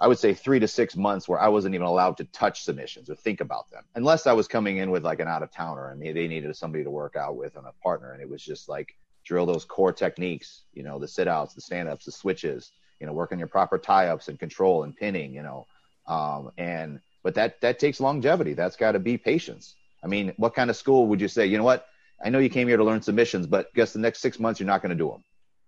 I 0.00 0.08
would 0.08 0.18
say 0.18 0.34
three 0.34 0.58
to 0.60 0.68
six 0.68 0.96
months 0.96 1.28
where 1.28 1.40
I 1.40 1.48
wasn't 1.48 1.74
even 1.74 1.86
allowed 1.86 2.18
to 2.18 2.24
touch 2.24 2.64
submissions 2.64 3.08
or 3.08 3.14
think 3.14 3.40
about 3.40 3.70
them 3.70 3.82
unless 3.94 4.26
I 4.26 4.32
was 4.32 4.48
coming 4.48 4.78
in 4.78 4.90
with 4.90 5.04
like 5.04 5.20
an 5.20 5.28
out 5.28 5.42
of 5.42 5.50
towner 5.50 5.90
and 5.90 6.00
they, 6.02 6.28
needed 6.28 6.54
somebody 6.56 6.84
to 6.84 6.90
work 6.90 7.16
out 7.16 7.36
with 7.36 7.56
and 7.56 7.66
a 7.66 7.72
partner. 7.82 8.12
And 8.12 8.20
it 8.20 8.28
was 8.28 8.42
just 8.42 8.68
like 8.68 8.94
drill 9.24 9.46
those 9.46 9.64
core 9.64 9.92
techniques, 9.92 10.62
you 10.72 10.82
know, 10.82 10.98
the 10.98 11.08
sit 11.08 11.28
outs, 11.28 11.54
the 11.54 11.60
stand 11.60 11.88
ups, 11.88 12.04
the 12.04 12.12
switches, 12.12 12.70
you 13.00 13.06
know, 13.06 13.12
working 13.12 13.38
your 13.38 13.48
proper 13.48 13.78
tie 13.78 14.08
ups 14.08 14.28
and 14.28 14.38
control 14.38 14.84
and 14.84 14.96
pinning, 14.96 15.34
you 15.34 15.42
know, 15.42 15.66
um, 16.06 16.50
and 16.58 17.00
but 17.22 17.34
that 17.34 17.60
that 17.60 17.78
takes 17.78 18.00
longevity. 18.00 18.54
That's 18.54 18.76
got 18.76 18.92
to 18.92 18.98
be 18.98 19.18
patience. 19.18 19.74
I 20.02 20.06
mean, 20.06 20.32
what 20.36 20.54
kind 20.54 20.70
of 20.70 20.76
school 20.76 21.06
would 21.08 21.20
you 21.20 21.28
say? 21.28 21.46
You 21.46 21.58
know 21.58 21.64
what? 21.64 21.86
I 22.24 22.30
know 22.30 22.38
you 22.38 22.48
came 22.48 22.68
here 22.68 22.76
to 22.76 22.84
learn 22.84 23.02
submissions, 23.02 23.46
but 23.46 23.72
guess 23.74 23.92
the 23.92 23.98
next 23.98 24.20
six 24.20 24.38
months 24.38 24.60
you're 24.60 24.66
not 24.66 24.80
going 24.80 24.90
to 24.90 24.96
do 24.96 25.10
them. 25.10 25.24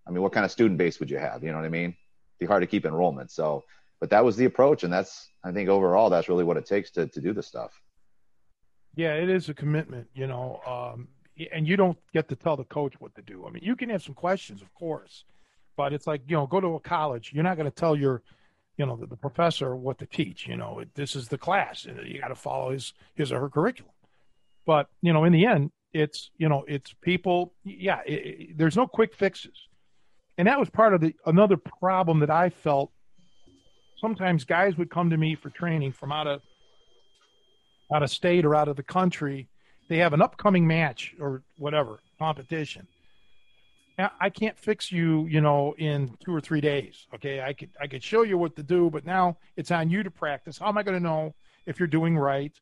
I 0.06 0.10
mean, 0.10 0.22
what 0.22 0.32
kind 0.32 0.44
of 0.44 0.50
student 0.50 0.78
base 0.78 1.00
would 1.00 1.10
you 1.10 1.18
have? 1.18 1.42
You 1.42 1.50
know 1.50 1.56
what 1.56 1.66
I 1.66 1.70
mean? 1.70 1.90
It'd 1.90 2.40
be 2.40 2.46
hard 2.46 2.62
to 2.62 2.66
keep 2.66 2.86
enrollment. 2.86 3.30
So, 3.30 3.64
but 4.00 4.08
that 4.10 4.24
was 4.24 4.36
the 4.36 4.46
approach, 4.46 4.84
and 4.84 4.92
that's 4.92 5.28
I 5.44 5.52
think 5.52 5.68
overall 5.68 6.10
that's 6.10 6.28
really 6.28 6.44
what 6.44 6.56
it 6.56 6.66
takes 6.66 6.90
to 6.92 7.06
to 7.08 7.20
do 7.20 7.32
this 7.32 7.46
stuff. 7.46 7.72
Yeah, 8.94 9.14
it 9.14 9.28
is 9.28 9.48
a 9.48 9.54
commitment, 9.54 10.08
you 10.14 10.26
know, 10.26 10.60
um, 10.66 11.08
and 11.52 11.68
you 11.68 11.76
don't 11.76 11.98
get 12.12 12.28
to 12.28 12.36
tell 12.36 12.56
the 12.56 12.64
coach 12.64 12.94
what 12.98 13.14
to 13.14 13.22
do. 13.22 13.46
I 13.46 13.50
mean, 13.50 13.62
you 13.62 13.76
can 13.76 13.88
have 13.90 14.02
some 14.02 14.14
questions, 14.14 14.60
of 14.60 14.72
course, 14.74 15.24
but 15.76 15.92
it's 15.92 16.06
like 16.06 16.22
you 16.26 16.36
know, 16.36 16.46
go 16.46 16.60
to 16.60 16.74
a 16.76 16.80
college. 16.80 17.32
You're 17.34 17.44
not 17.44 17.56
going 17.56 17.70
to 17.70 17.74
tell 17.74 17.94
your 17.94 18.22
you 18.78 18.86
know 18.86 18.96
the, 18.96 19.06
the, 19.06 19.16
professor 19.16 19.76
what 19.76 19.98
to 19.98 20.06
teach 20.06 20.46
you 20.46 20.56
know 20.56 20.82
this 20.94 21.14
is 21.14 21.28
the 21.28 21.36
class 21.36 21.84
you 21.84 22.20
got 22.20 22.28
to 22.28 22.34
follow 22.34 22.70
his 22.70 22.94
his 23.14 23.30
or 23.32 23.40
her 23.40 23.50
curriculum. 23.50 23.92
But 24.64 24.88
you 25.02 25.12
know 25.12 25.24
in 25.24 25.32
the 25.32 25.44
end 25.44 25.72
it's 25.92 26.30
you 26.38 26.48
know 26.48 26.64
it's 26.66 26.94
people 27.02 27.52
yeah 27.64 28.00
it, 28.06 28.12
it, 28.12 28.58
there's 28.58 28.76
no 28.76 28.86
quick 28.86 29.14
fixes. 29.14 29.66
And 30.38 30.46
that 30.46 30.60
was 30.60 30.70
part 30.70 30.94
of 30.94 31.00
the 31.00 31.14
another 31.26 31.56
problem 31.56 32.20
that 32.20 32.30
i 32.30 32.48
felt. 32.48 32.92
Sometimes 34.00 34.44
guys 34.44 34.76
would 34.76 34.90
come 34.90 35.10
to 35.10 35.16
me 35.16 35.34
for 35.34 35.50
training 35.50 35.92
from 35.92 36.12
out 36.12 36.28
of 36.28 36.40
out 37.92 38.04
of 38.04 38.10
state 38.10 38.44
or 38.44 38.54
out 38.54 38.68
of 38.68 38.76
the 38.76 38.82
country. 38.84 39.48
They 39.88 39.98
have 39.98 40.12
an 40.12 40.22
upcoming 40.22 40.66
match 40.66 41.14
or 41.18 41.42
whatever 41.56 41.98
competition 42.18 42.86
I 43.98 44.30
can't 44.30 44.56
fix 44.56 44.92
you, 44.92 45.26
you 45.26 45.40
know, 45.40 45.74
in 45.76 46.16
two 46.24 46.32
or 46.32 46.40
three 46.40 46.60
days. 46.60 47.06
Okay, 47.14 47.40
I 47.40 47.52
could 47.52 47.70
I 47.80 47.88
could 47.88 48.02
show 48.02 48.22
you 48.22 48.38
what 48.38 48.54
to 48.56 48.62
do, 48.62 48.90
but 48.90 49.04
now 49.04 49.36
it's 49.56 49.72
on 49.72 49.90
you 49.90 50.04
to 50.04 50.10
practice. 50.10 50.58
How 50.58 50.68
am 50.68 50.78
I 50.78 50.84
going 50.84 50.96
to 50.96 51.02
know 51.02 51.34
if 51.66 51.80
you're 51.80 51.88
doing 51.88 52.16
right? 52.16 52.52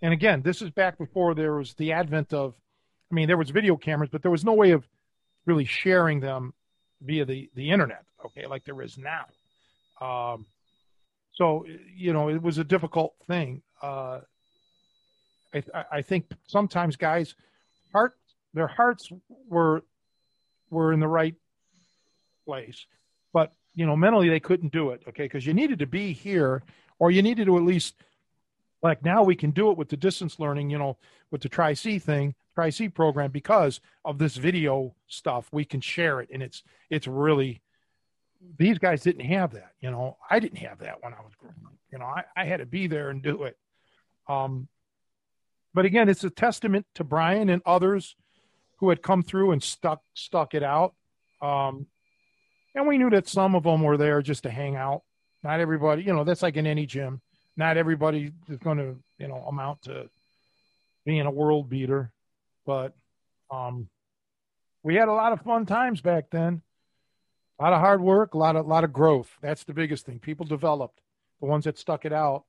And 0.00 0.14
again, 0.14 0.40
this 0.40 0.62
is 0.62 0.70
back 0.70 0.96
before 0.96 1.34
there 1.34 1.54
was 1.54 1.74
the 1.74 1.92
advent 1.92 2.32
of, 2.32 2.54
I 3.10 3.14
mean, 3.14 3.28
there 3.28 3.36
was 3.36 3.50
video 3.50 3.76
cameras, 3.76 4.08
but 4.10 4.22
there 4.22 4.30
was 4.30 4.44
no 4.44 4.54
way 4.54 4.70
of 4.70 4.86
really 5.44 5.66
sharing 5.66 6.20
them 6.20 6.54
via 7.02 7.26
the 7.26 7.50
the 7.54 7.70
internet. 7.70 8.04
Okay, 8.24 8.46
like 8.46 8.64
there 8.64 8.80
is 8.80 8.96
now. 8.96 9.26
Um, 10.00 10.46
so 11.34 11.66
you 11.94 12.14
know, 12.14 12.30
it 12.30 12.40
was 12.40 12.56
a 12.56 12.64
difficult 12.64 13.14
thing. 13.26 13.60
Uh, 13.82 14.20
I 15.54 15.62
I 15.92 16.02
think 16.02 16.30
sometimes 16.46 16.96
guys 16.96 17.34
heart 17.92 18.16
their 18.54 18.66
hearts 18.66 19.10
were 19.48 19.84
were 20.70 20.92
in 20.92 21.00
the 21.00 21.08
right 21.08 21.34
place. 22.44 22.86
But, 23.32 23.52
you 23.74 23.86
know, 23.86 23.96
mentally 23.96 24.28
they 24.28 24.40
couldn't 24.40 24.72
do 24.72 24.90
it, 24.90 25.02
okay, 25.08 25.24
because 25.24 25.46
you 25.46 25.54
needed 25.54 25.78
to 25.80 25.86
be 25.86 26.12
here 26.12 26.62
or 26.98 27.10
you 27.10 27.22
needed 27.22 27.46
to 27.46 27.56
at 27.56 27.62
least, 27.62 27.94
like 28.82 29.04
now 29.04 29.22
we 29.22 29.36
can 29.36 29.50
do 29.50 29.70
it 29.70 29.76
with 29.76 29.88
the 29.88 29.96
distance 29.96 30.38
learning, 30.38 30.70
you 30.70 30.78
know, 30.78 30.96
with 31.30 31.42
the 31.42 31.48
Tri 31.48 31.74
C 31.74 31.98
thing, 31.98 32.34
Tri 32.54 32.70
C 32.70 32.88
program, 32.88 33.30
because 33.30 33.80
of 34.04 34.18
this 34.18 34.36
video 34.36 34.94
stuff, 35.08 35.48
we 35.52 35.64
can 35.64 35.80
share 35.80 36.20
it. 36.20 36.30
And 36.32 36.42
it's, 36.42 36.62
it's 36.88 37.06
really, 37.06 37.60
these 38.58 38.78
guys 38.78 39.02
didn't 39.02 39.26
have 39.26 39.52
that, 39.52 39.72
you 39.80 39.90
know, 39.90 40.16
I 40.30 40.38
didn't 40.38 40.58
have 40.58 40.78
that 40.78 41.02
when 41.02 41.12
I 41.12 41.20
was 41.20 41.32
growing 41.36 41.56
up, 41.66 41.74
you 41.90 41.98
know, 41.98 42.04
I, 42.04 42.24
I 42.36 42.44
had 42.44 42.58
to 42.58 42.66
be 42.66 42.86
there 42.86 43.10
and 43.10 43.22
do 43.22 43.42
it. 43.42 43.56
Um, 44.28 44.68
but 45.74 45.84
again, 45.84 46.08
it's 46.08 46.24
a 46.24 46.30
testament 46.30 46.86
to 46.94 47.04
Brian 47.04 47.48
and 47.48 47.60
others 47.66 48.16
who 48.76 48.88
had 48.88 49.02
come 49.02 49.22
through 49.22 49.52
and 49.52 49.62
stuck 49.62 50.02
stuck 50.14 50.54
it 50.54 50.62
out. 50.62 50.94
Um, 51.40 51.86
and 52.74 52.86
we 52.86 52.98
knew 52.98 53.10
that 53.10 53.28
some 53.28 53.54
of 53.54 53.62
them 53.64 53.82
were 53.82 53.96
there 53.96 54.20
just 54.22 54.42
to 54.42 54.50
hang 54.50 54.76
out. 54.76 55.02
Not 55.42 55.60
everybody, 55.60 56.02
you 56.02 56.12
know, 56.12 56.24
that's 56.24 56.42
like 56.42 56.56
in 56.56 56.66
any 56.66 56.86
gym. 56.86 57.20
Not 57.56 57.76
everybody 57.76 58.32
is 58.48 58.58
going 58.58 58.78
to, 58.78 58.96
you 59.18 59.28
know, 59.28 59.36
amount 59.48 59.82
to 59.82 60.10
being 61.06 61.22
a 61.22 61.30
world 61.30 61.70
beater, 61.70 62.12
but 62.66 62.94
um, 63.50 63.88
we 64.82 64.94
had 64.94 65.08
a 65.08 65.12
lot 65.12 65.32
of 65.32 65.40
fun 65.40 65.64
times 65.64 66.00
back 66.00 66.30
then. 66.30 66.62
A 67.58 67.62
lot 67.62 67.72
of 67.72 67.80
hard 67.80 68.02
work, 68.02 68.34
a 68.34 68.38
lot 68.38 68.56
of 68.56 68.66
a 68.66 68.68
lot 68.68 68.84
of 68.84 68.92
growth. 68.92 69.30
That's 69.40 69.64
the 69.64 69.72
biggest 69.72 70.04
thing. 70.04 70.18
People 70.18 70.44
developed. 70.44 71.00
The 71.40 71.46
ones 71.46 71.64
that 71.64 71.78
stuck 71.78 72.04
it 72.04 72.12
out, 72.12 72.44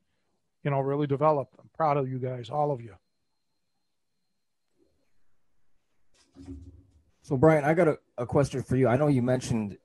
you 0.63 0.71
know, 0.71 0.80
really 0.80 1.07
developed. 1.07 1.55
I'm 1.59 1.69
proud 1.73 1.97
of 1.97 2.09
you 2.09 2.19
guys, 2.19 2.49
all 2.49 2.71
of 2.71 2.82
you. 2.82 2.95
So, 7.22 7.36
Brian, 7.36 7.66
I 7.66 7.74
got 7.74 7.88
a, 7.88 7.98
a 8.18 8.26
question 8.26 8.64
for 8.64 8.76
you. 8.78 8.88
I 8.88 8.96
know 8.96 9.08
you 9.08 9.22
mentioned 9.22 9.78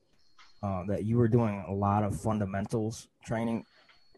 uh, 0.62 0.85
that 0.89 1.05
you 1.05 1.16
were 1.16 1.29
doing 1.29 1.65
a 1.69 1.73
lot 1.73 2.05
of 2.05 2.20
fundamentals 2.20 3.09
training, 3.24 3.65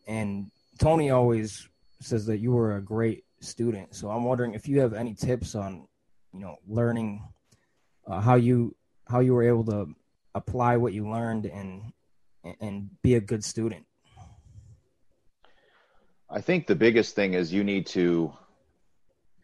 and 0.07 0.51
Tony 0.79 1.11
always 1.11 1.69
says 2.01 2.27
that 2.27 2.39
you 2.39 2.53
were 2.53 2.77
a 2.77 2.83
great 2.83 3.25
student. 3.41 3.95
So, 3.95 4.11
I'm 4.11 4.25
wondering 4.25 4.55
if 4.55 4.69
you 4.69 4.81
have 4.81 4.93
any 4.93 5.15
tips 5.15 5.55
on, 5.55 5.87
you 6.33 6.41
know, 6.41 6.57
learning 6.69 7.23
uh, 8.07 8.21
how 8.21 8.35
you 8.35 8.75
how 9.09 9.21
you 9.21 9.35
were 9.35 9.43
able 9.43 9.65
to 9.65 9.95
apply 10.35 10.77
what 10.77 10.93
you 10.93 11.09
learned 11.09 11.47
and 11.47 11.93
and 12.61 12.91
be 13.03 13.15
a 13.15 13.21
good 13.21 13.45
student. 13.45 13.87
I 16.29 16.41
think 16.41 16.67
the 16.67 16.75
biggest 16.75 17.15
thing 17.15 17.35
is 17.35 17.53
you 17.53 17.65
need 17.65 17.87
to 17.89 18.33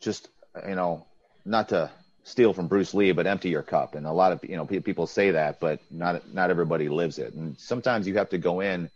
just 0.00 0.28
you 0.66 0.74
know 0.74 1.06
not 1.44 1.68
to 1.70 1.90
steal 2.24 2.52
from 2.52 2.68
Bruce 2.68 2.94
Lee, 2.94 3.12
but 3.12 3.26
empty 3.26 3.48
your 3.48 3.62
cup. 3.62 3.94
And 3.94 4.06
a 4.06 4.12
lot 4.12 4.32
of 4.32 4.44
you 4.44 4.56
know 4.56 4.66
people 4.66 5.06
say 5.06 5.32
that, 5.32 5.60
but 5.60 5.80
not 5.90 6.32
not 6.32 6.50
everybody 6.50 6.88
lives 6.88 7.18
it. 7.18 7.34
And 7.34 7.58
sometimes 7.58 8.06
you 8.06 8.16
have 8.16 8.30
to 8.30 8.38
go 8.38 8.60
in, 8.60 8.90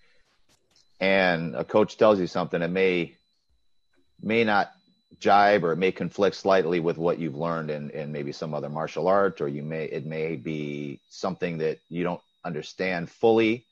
and 1.01 1.55
a 1.55 1.65
coach 1.65 1.97
tells 1.97 2.21
you 2.21 2.27
something 2.27 2.61
that 2.61 2.71
may 2.71 3.17
may 4.23 4.45
not 4.45 4.71
jibe 5.21 5.65
or 5.65 5.73
it 5.73 5.77
may 5.77 5.93
conflict 5.93 6.37
slightly 6.37 6.81
with 6.81 6.99
what 6.99 7.19
you've 7.19 7.37
learned 7.37 7.71
in, 7.71 7.91
in 7.91 8.13
maybe 8.13 8.33
some 8.33 8.55
other 8.55 8.69
martial 8.69 9.09
art, 9.09 9.41
or 9.41 9.49
you 9.49 9.63
may 9.63 9.85
it 9.85 10.07
may 10.07 10.37
be 10.37 11.01
something 11.09 11.59
that 11.59 11.79
you 11.89 12.05
don't 12.05 12.21
understand 12.45 13.11
fully, 13.11 13.65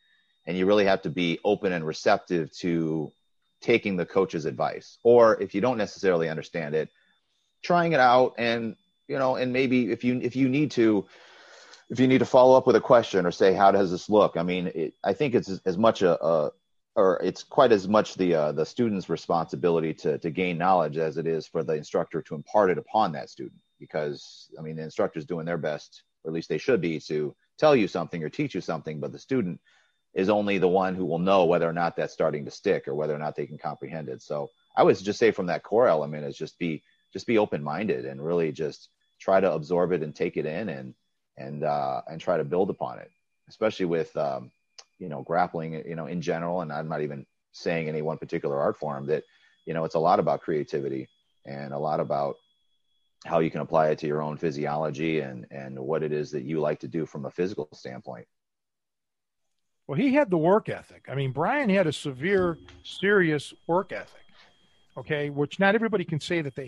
and 0.47 0.57
you 0.57 0.67
really 0.67 0.87
have 0.87 1.03
to 1.03 1.11
be 1.11 1.39
open 1.45 1.73
and 1.73 1.87
receptive 1.87 2.51
to 2.59 3.13
taking 3.61 3.97
the 3.97 4.07
coach's 4.07 4.45
advice. 4.45 4.99
Or 5.05 5.41
if 5.41 5.55
you 5.55 5.61
don't 5.61 5.79
necessarily 5.79 6.29
understand 6.29 6.75
it, 6.75 6.91
trying 7.63 7.93
it 7.93 8.01
out 8.01 8.35
and 8.39 8.77
you 9.09 9.19
know, 9.19 9.37
and 9.37 9.53
maybe 9.53 9.91
if 9.91 10.05
you 10.05 10.21
if 10.21 10.37
you 10.37 10.49
need 10.49 10.71
to 10.73 11.07
if 11.91 12.01
you 12.01 12.07
need 12.07 12.19
to 12.19 12.27
follow 12.27 12.57
up 12.57 12.67
with 12.67 12.77
a 12.77 12.81
question 12.81 13.27
or 13.27 13.31
say 13.31 13.53
how 13.53 13.71
does 13.71 13.91
this 13.91 14.09
look, 14.09 14.37
I 14.37 14.43
mean, 14.43 14.73
it, 14.75 14.95
I 15.05 15.13
think 15.13 15.35
it's 15.35 15.49
as 15.67 15.77
much 15.77 16.03
a, 16.03 16.23
a 16.25 16.53
or 16.95 17.21
it's 17.23 17.43
quite 17.43 17.73
as 17.73 17.89
much 17.89 18.15
the 18.15 18.35
uh, 18.35 18.53
the 18.53 18.67
student's 18.67 19.09
responsibility 19.09 19.95
to 19.95 20.19
to 20.19 20.31
gain 20.31 20.59
knowledge 20.59 20.97
as 20.97 21.17
it 21.17 21.27
is 21.27 21.47
for 21.47 21.63
the 21.63 21.75
instructor 21.75 22.23
to 22.23 22.35
impart 22.35 22.71
it 22.71 22.79
upon 22.79 23.13
that 23.13 23.31
student 23.31 23.61
because 23.79 24.51
I 24.59 24.63
mean 24.63 24.77
the 24.77 24.83
instructor's 24.83 25.27
doing 25.27 25.47
their 25.47 25.59
best 25.59 26.03
or 26.25 26.31
at 26.31 26.35
least 26.35 26.49
they 26.49 26.59
should 26.59 26.81
be 26.81 27.01
to 27.01 27.35
tell 27.59 27.77
you 27.77 27.89
something 27.89 28.23
or 28.23 28.29
teach 28.29 28.55
you 28.55 28.61
something, 28.61 29.01
but 29.01 29.13
the 29.13 29.19
student 29.19 29.61
is 30.15 30.29
only 30.29 30.59
the 30.59 30.69
one 30.69 30.95
who 30.95 31.07
will 31.07 31.19
know 31.19 31.45
whether 31.45 31.69
or 31.69 31.73
not 31.73 31.97
that's 31.97 32.13
starting 32.13 32.45
to 32.45 32.51
stick 32.51 32.87
or 32.87 32.95
whether 32.95 33.15
or 33.15 33.19
not 33.19 33.35
they 33.35 33.47
can 33.47 33.59
comprehend 33.59 34.09
it. 34.09 34.21
So 34.23 34.51
I 34.77 34.83
would 34.83 34.99
just 34.99 35.19
say 35.19 35.31
from 35.31 35.47
that 35.47 35.63
core 35.63 35.89
element 35.89 36.25
is 36.25 36.37
just 36.37 36.59
be 36.59 36.83
just 37.13 37.27
be 37.27 37.39
open 37.39 37.63
minded 37.63 38.05
and 38.05 38.25
really 38.25 38.53
just 38.53 38.89
try 39.21 39.41
to 39.41 39.53
absorb 39.53 39.93
it 39.93 40.03
and 40.03 40.15
take 40.15 40.37
it 40.37 40.47
in 40.47 40.69
and 40.69 40.95
and 41.37 41.65
uh, 41.65 42.03
and 42.11 42.21
try 42.21 42.37
to 42.37 42.45
build 42.45 42.71
upon 42.71 42.99
it, 42.99 43.11
especially 43.49 43.87
with 43.87 44.15
um, 44.17 44.51
you 44.99 45.09
know 45.09 45.23
grappling 45.23 45.75
you 45.87 45.97
know 45.97 46.07
in 46.07 46.21
general. 46.21 46.61
And 46.61 46.73
I'm 46.73 46.89
not 46.89 47.03
even 47.03 47.27
saying 47.53 47.89
any 47.89 48.03
one 48.03 48.19
particular 48.19 48.59
art 48.59 48.77
form 48.77 49.07
that 49.07 49.25
you 49.67 49.75
know 49.75 49.85
it's 49.85 49.95
a 49.95 50.01
lot 50.01 50.19
about 50.19 50.41
creativity 50.41 51.09
and 51.47 51.73
a 51.73 51.79
lot 51.79 52.01
about 52.01 52.37
how 53.25 53.39
you 53.39 53.51
can 53.51 53.61
apply 53.61 53.89
it 53.89 53.99
to 53.99 54.07
your 54.07 54.23
own 54.23 54.37
physiology 54.37 55.21
and 55.21 55.47
and 55.51 55.79
what 55.79 56.03
it 56.03 56.13
is 56.13 56.31
that 56.33 56.45
you 56.45 56.61
like 56.61 56.81
to 56.81 56.89
do 56.89 57.07
from 57.07 57.27
a 57.27 57.31
physical 57.31 57.69
standpoint. 57.73 58.27
Well 59.87 59.99
he 59.99 60.15
had 60.15 60.31
the 60.31 60.39
work 60.39 60.69
ethic. 60.69 61.07
I 61.09 61.15
mean 61.15 61.33
brian 61.33 61.71
had 61.71 61.87
a 61.87 61.93
severe 61.93 62.59
serious 62.83 63.55
work 63.67 63.93
ethic 63.93 64.22
okay 64.97 65.31
which 65.31 65.59
not 65.59 65.75
everybody 65.75 66.05
can 66.05 66.21
say 66.21 66.43
that 66.43 66.55
they 66.55 66.67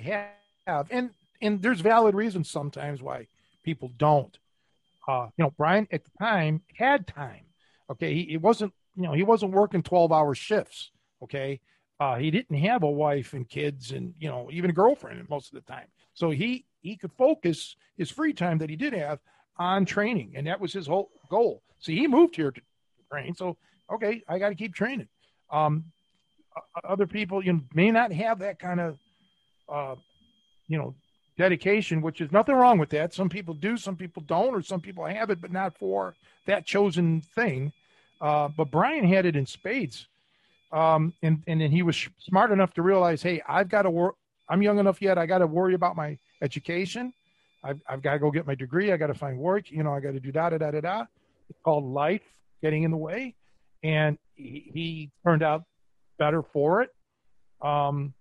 have. 0.66 0.88
And 0.90 1.10
and 1.42 1.60
there's 1.62 1.80
valid 1.80 2.14
reasons 2.14 2.50
sometimes 2.50 3.02
why 3.02 3.26
people 3.62 3.90
don't. 3.96 4.36
Uh 5.06 5.28
you 5.36 5.44
know 5.44 5.52
brian 5.56 5.86
at 5.92 6.04
the 6.04 6.10
time 6.18 6.62
had 6.76 7.06
time 7.06 7.44
okay? 7.90 8.14
He, 8.14 8.24
he 8.24 8.36
wasn't 8.36 8.72
you 8.96 9.02
know 9.02 9.12
he 9.12 9.22
wasn't 9.22 9.52
working 9.52 9.82
12 9.82 10.12
hour 10.12 10.34
shifts 10.34 10.90
okay? 11.22 11.60
Uh, 12.00 12.16
he 12.16 12.30
didn't 12.30 12.56
have 12.58 12.82
a 12.82 12.90
wife 12.90 13.34
and 13.34 13.48
kids 13.48 13.92
and 13.92 14.14
you 14.18 14.28
know 14.28 14.48
even 14.52 14.70
a 14.70 14.72
girlfriend 14.74 15.26
most 15.28 15.52
of 15.52 15.54
the 15.54 15.72
time. 15.72 15.86
So 16.14 16.30
he 16.30 16.66
he 16.80 16.96
could 16.96 17.12
focus 17.12 17.76
his 17.96 18.10
free 18.10 18.32
time 18.32 18.58
that 18.58 18.70
he 18.70 18.76
did 18.76 18.92
have 18.92 19.20
on 19.56 19.84
training 19.84 20.32
and 20.34 20.46
that 20.46 20.60
was 20.60 20.72
his 20.72 20.86
whole 20.86 21.10
goal. 21.30 21.62
See 21.78 21.96
he 21.96 22.06
moved 22.06 22.36
here 22.36 22.50
to 22.50 22.60
train 23.10 23.34
so 23.34 23.56
okay 23.92 24.22
i 24.28 24.38
got 24.38 24.48
to 24.48 24.54
keep 24.54 24.74
training. 24.74 25.08
Um, 25.50 25.84
other 26.84 27.06
people 27.06 27.44
you 27.44 27.60
may 27.74 27.90
not 27.90 28.12
have 28.12 28.38
that 28.38 28.58
kind 28.58 28.80
of 28.80 28.98
uh, 29.68 29.94
you 30.68 30.78
know 30.78 30.94
dedication 31.36 32.00
which 32.00 32.20
is 32.20 32.30
nothing 32.30 32.54
wrong 32.54 32.78
with 32.78 32.90
that 32.90 33.12
some 33.12 33.28
people 33.28 33.54
do 33.54 33.76
some 33.76 33.96
people 33.96 34.22
don't 34.26 34.54
or 34.54 34.62
some 34.62 34.80
people 34.80 35.04
have 35.04 35.30
it 35.30 35.40
but 35.40 35.50
not 35.52 35.76
for 35.76 36.14
that 36.46 36.64
chosen 36.64 37.20
thing 37.34 37.72
uh, 38.20 38.48
but 38.56 38.70
brian 38.70 39.06
had 39.06 39.26
it 39.26 39.34
in 39.34 39.44
spades 39.44 40.06
um, 40.74 41.14
and 41.22 41.40
and 41.46 41.60
then 41.60 41.70
he 41.70 41.82
was 41.82 42.08
smart 42.18 42.50
enough 42.50 42.74
to 42.74 42.82
realize, 42.82 43.22
hey, 43.22 43.40
I've 43.48 43.68
got 43.68 43.82
to 43.82 43.90
work. 43.90 44.16
I'm 44.48 44.60
young 44.60 44.80
enough 44.80 45.00
yet. 45.00 45.16
I 45.18 45.24
got 45.24 45.38
to 45.38 45.46
worry 45.46 45.74
about 45.74 45.94
my 45.94 46.18
education. 46.42 47.14
I've, 47.62 47.80
I've 47.88 48.02
got 48.02 48.14
to 48.14 48.18
go 48.18 48.30
get 48.32 48.44
my 48.46 48.56
degree. 48.56 48.92
I 48.92 48.96
got 48.96 49.06
to 49.06 49.14
find 49.14 49.38
work. 49.38 49.70
You 49.70 49.84
know, 49.84 49.94
I 49.94 50.00
got 50.00 50.12
to 50.12 50.20
do 50.20 50.32
da 50.32 50.50
da 50.50 50.58
da 50.58 50.72
da 50.72 50.80
da. 50.80 51.04
It's 51.48 51.58
called 51.64 51.84
life 51.84 52.22
getting 52.60 52.82
in 52.82 52.90
the 52.90 52.96
way, 52.96 53.36
and 53.84 54.18
he, 54.34 54.70
he 54.74 55.10
turned 55.24 55.44
out 55.44 55.62
better 56.18 56.42
for 56.42 56.82
it. 56.82 56.90
Um, 57.60 58.14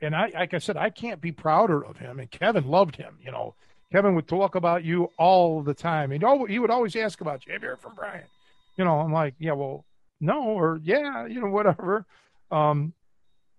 and 0.00 0.14
I, 0.14 0.30
like 0.34 0.54
I 0.54 0.58
said, 0.58 0.76
I 0.76 0.90
can't 0.90 1.20
be 1.20 1.32
prouder 1.32 1.84
of 1.84 1.96
him. 1.96 2.20
And 2.20 2.30
Kevin 2.30 2.68
loved 2.68 2.96
him. 2.96 3.18
You 3.24 3.32
know, 3.32 3.54
Kevin 3.92 4.14
would 4.14 4.28
talk 4.28 4.54
about 4.54 4.84
you 4.84 5.10
all 5.18 5.62
the 5.62 5.74
time, 5.74 6.12
and 6.12 6.24
he 6.48 6.58
would 6.58 6.70
always 6.70 6.94
ask 6.96 7.20
about 7.20 7.46
you. 7.46 7.52
Have 7.52 7.62
you 7.62 7.68
heard 7.70 7.80
from 7.80 7.94
Brian? 7.94 8.24
You 8.76 8.84
know, 8.84 9.00
I'm 9.00 9.12
like, 9.12 9.34
yeah, 9.38 9.52
well, 9.52 9.84
no 10.20 10.42
or 10.42 10.80
yeah 10.82 11.26
you 11.26 11.40
know 11.40 11.48
whatever 11.48 12.04
um 12.50 12.92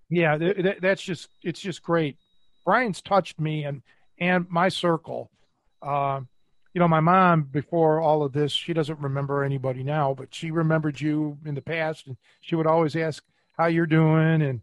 yeah 0.10 0.38
th- 0.38 0.58
th- 0.58 0.78
that's 0.82 1.02
just 1.02 1.30
it's 1.44 1.60
just 1.60 1.82
great 1.82 2.18
brian's 2.66 3.02
touched 3.02 3.40
me 3.40 3.64
and 3.64 3.82
and 4.20 4.46
my 4.50 4.68
circle 4.68 5.30
uh, 5.82 6.20
you 6.74 6.80
know 6.80 6.88
my 6.88 7.00
mom 7.00 7.44
before 7.44 8.00
all 8.00 8.24
of 8.24 8.34
this 8.34 8.52
she 8.52 8.74
doesn't 8.74 9.00
remember 9.00 9.44
anybody 9.44 9.84
now 9.84 10.14
but 10.14 10.34
she 10.34 10.52
remembered 10.52 11.00
you 11.00 11.38
in 11.46 11.56
the 11.56 11.62
past 11.62 12.08
and 12.08 12.18
she 12.42 12.56
would 12.56 12.68
always 12.68 12.96
ask 12.96 13.24
how 13.58 13.66
you're 13.66 13.86
doing? 13.86 14.42
And 14.42 14.62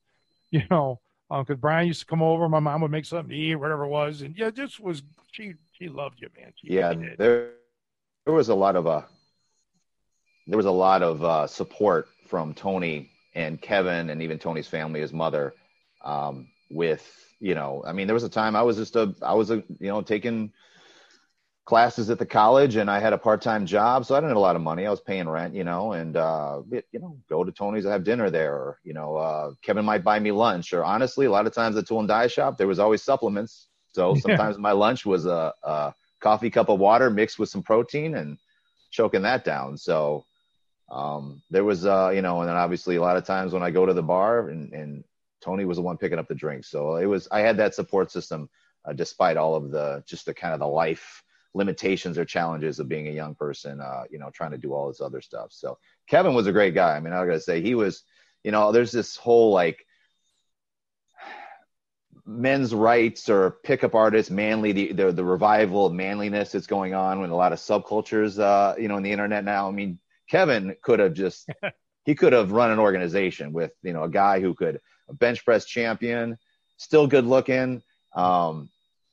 you 0.51 0.63
know 0.71 1.01
because 1.29 1.55
um, 1.55 1.61
brian 1.61 1.89
used 1.89 2.01
to 2.01 2.07
come 2.07 2.23
over 2.23 2.49
my 2.49 2.61
mom 2.61 2.81
would 2.83 2.91
make 2.91 3.05
something 3.05 3.31
to 3.31 3.37
eat 3.37 3.57
whatever 3.57 3.85
it 3.85 3.89
was 3.89 4.23
and 4.23 4.37
yeah 4.37 4.51
this 4.51 4.79
was 4.79 5.03
she 5.33 5.55
she 5.73 5.89
loved 5.89 6.21
you 6.21 6.29
man. 6.39 6.53
She 6.57 6.73
yeah 6.73 6.95
there 7.19 7.51
there 8.25 8.35
was 8.35 8.49
a 8.49 8.55
lot 8.55 8.77
of 8.77 8.87
uh 8.87 9.03
there 10.47 10.57
was 10.57 10.67
a 10.67 10.71
lot 10.71 11.03
of 11.03 11.25
uh, 11.25 11.47
support 11.47 12.09
from 12.27 12.55
Tony 12.55 13.11
and 13.35 13.61
Kevin 13.61 14.11
and 14.11 14.23
even 14.23 14.39
Tony's 14.39 14.69
family, 14.69 15.01
his 15.01 15.13
mother, 15.13 15.55
um, 16.05 16.49
with 16.71 17.05
you 17.39 17.55
know, 17.55 17.85
I 17.87 17.93
mean, 17.93 18.07
there 18.07 18.15
was 18.15 18.25
a 18.25 18.31
time 18.31 18.57
I 18.57 18.63
was 18.63 18.77
just 18.77 18.97
a, 18.97 19.15
I 19.21 19.35
was 19.35 19.51
a, 19.51 19.57
you 19.79 19.89
know, 19.89 20.01
taking 20.01 20.53
classes 21.67 22.11
at 22.11 22.19
the 22.19 22.25
college 22.25 22.77
and 22.77 22.89
I 22.89 23.01
had 23.01 23.13
a 23.13 23.19
part-time 23.19 23.67
job, 23.67 24.07
so 24.07 24.15
I 24.15 24.19
didn't 24.19 24.31
have 24.31 24.37
a 24.37 24.41
lot 24.41 24.57
of 24.57 24.63
money. 24.63 24.87
I 24.87 24.91
was 24.91 25.01
paying 25.01 25.29
rent, 25.29 25.53
you 25.53 25.65
know, 25.65 25.93
and 25.93 26.17
uh, 26.17 26.63
it, 26.71 26.87
you 26.93 27.01
know, 27.01 27.19
go 27.29 27.43
to 27.43 27.51
Tony's, 27.51 27.85
I 27.85 27.93
have 27.93 28.05
dinner 28.05 28.31
there, 28.31 28.55
or 28.55 28.79
you 28.85 28.95
know, 28.95 29.17
uh, 29.17 29.51
Kevin 29.63 29.85
might 29.85 30.05
buy 30.05 30.21
me 30.21 30.31
lunch, 30.31 30.73
or 30.73 30.85
honestly, 30.85 31.27
a 31.27 31.31
lot 31.31 31.47
of 31.47 31.53
times 31.53 31.77
at 31.77 31.87
Tool 31.87 31.99
and 31.99 32.09
Die 32.09 32.29
Shop, 32.29 32.57
there 32.57 32.69
was 32.69 32.79
always 32.79 33.03
supplements. 33.03 33.67
So 33.93 34.15
sometimes 34.27 34.57
yeah. 34.57 34.63
my 34.63 34.73
lunch 34.73 35.05
was 35.05 35.27
a, 35.27 35.53
a 35.65 35.93
coffee 36.21 36.51
cup 36.51 36.69
of 36.69 36.79
water 36.79 37.11
mixed 37.11 37.39
with 37.39 37.49
some 37.49 37.65
protein 37.65 38.15
and 38.15 38.39
choking 38.93 39.23
that 39.23 39.45
down. 39.45 39.77
So 39.77 40.25
um, 40.89 41.43
there 41.51 41.65
was, 41.65 41.85
uh, 41.85 42.13
you 42.15 42.23
know, 42.23 42.41
and 42.41 42.49
then 42.49 42.57
obviously 42.57 42.95
a 42.95 43.01
lot 43.01 43.17
of 43.17 43.25
times 43.25 43.53
when 43.53 43.65
I 43.65 43.73
go 43.73 43.85
to 43.85 43.93
the 43.93 44.03
bar 44.03 44.51
and, 44.51 44.73
and 44.73 45.05
Tony 45.41 45.65
was 45.65 45.79
the 45.79 45.83
one 45.83 45.99
picking 45.99 46.19
up 46.19 46.29
the 46.29 46.35
drinks. 46.35 46.71
So 46.71 46.97
it 46.97 47.07
was, 47.07 47.27
I 47.33 47.41
had 47.41 47.57
that 47.57 47.75
support 47.75 48.13
system 48.13 48.49
uh, 48.85 48.93
despite 48.93 49.37
all 49.37 49.57
of 49.57 49.73
the, 49.73 50.05
just 50.07 50.27
the 50.27 50.35
kind 50.35 50.55
of 50.55 50.61
the 50.61 50.69
life 50.69 51.25
limitations 51.57 52.19
or 52.19 52.25
challenges 52.25 52.79
of 52.79 52.89
being 52.89 53.09
a 53.09 53.13
young 53.13 53.35
person, 53.35 53.81
uh, 53.81 54.05
you 54.11 54.19
know, 54.19 54.31
trying 54.31 54.51
to 54.51 54.59
do 54.59 54.75
all 54.75 54.89
this 54.89 55.01
other 55.01 55.23
stuff. 55.23 55.49
So 55.51 55.79
Kevin 56.07 56.35
was 56.35 56.47
a 56.47 56.53
great 56.53 56.75
guy. 56.75 56.97
I 56.97 57.01
mean, 57.01 57.15
I 57.15 57.25
gotta 57.25 57.41
say 57.41 57.63
he 57.63 57.75
was, 57.75 58.03
you 58.45 58.53
know, 58.53 58.73
there's 58.73 58.93
this 58.93 59.17
whole 59.17 59.53
like 59.53 59.85
men's 62.27 62.75
rights 62.75 63.31
or 63.31 63.59
pickup 63.65 63.95
artists, 63.95 64.31
manly, 64.31 64.73
the, 64.73 64.93
the, 64.93 65.13
the 65.13 65.25
revival 65.25 65.87
of 65.87 65.95
manliness 65.95 66.53
that's 66.53 66.67
going 66.67 66.93
on 66.93 67.21
with 67.21 67.31
a 67.31 67.35
lot 67.35 67.53
of 67.53 67.59
subcultures, 67.59 68.39
uh, 68.39 68.75
you 68.79 68.89
know, 68.89 68.99
in 68.99 69.03
the 69.03 69.13
internet 69.13 69.45
now. 69.45 69.69
I 69.69 69.71
mean, 69.71 69.99
Kevin 70.29 70.77
could 70.83 70.99
have 70.99 71.15
just 71.15 71.49
he 72.05 72.15
could 72.15 72.35
have 72.35 72.53
run 72.53 72.71
an 72.71 72.79
organization 72.79 73.53
with 73.53 73.73
you 73.83 73.95
know 73.95 74.05
a 74.05 74.11
guy 74.11 74.41
who 74.41 74.55
could 74.55 74.81
a 75.09 75.15
bench 75.15 75.45
press 75.45 75.65
champion, 75.65 76.37
still 76.77 77.07
good 77.07 77.25
looking, 77.25 77.83
um, 78.15 78.69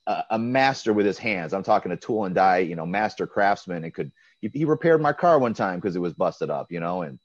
a, 0.06 0.38
master 0.38 0.92
with 0.92 1.06
his 1.06 1.18
hands. 1.18 1.52
I'm 1.52 1.62
talking 1.62 1.92
a 1.92 1.96
tool 1.96 2.24
and 2.24 2.34
die, 2.34 2.58
you 2.58 2.76
know, 2.76 2.86
master 2.86 3.26
craftsman. 3.26 3.84
And 3.84 3.94
could 3.94 4.12
he, 4.40 4.50
he 4.52 4.64
repaired 4.64 5.00
my 5.00 5.12
car 5.12 5.38
one 5.38 5.54
time 5.54 5.80
because 5.80 5.96
it 5.96 6.00
was 6.00 6.12
busted 6.12 6.50
up, 6.50 6.70
you 6.70 6.80
know, 6.80 7.02
and 7.02 7.18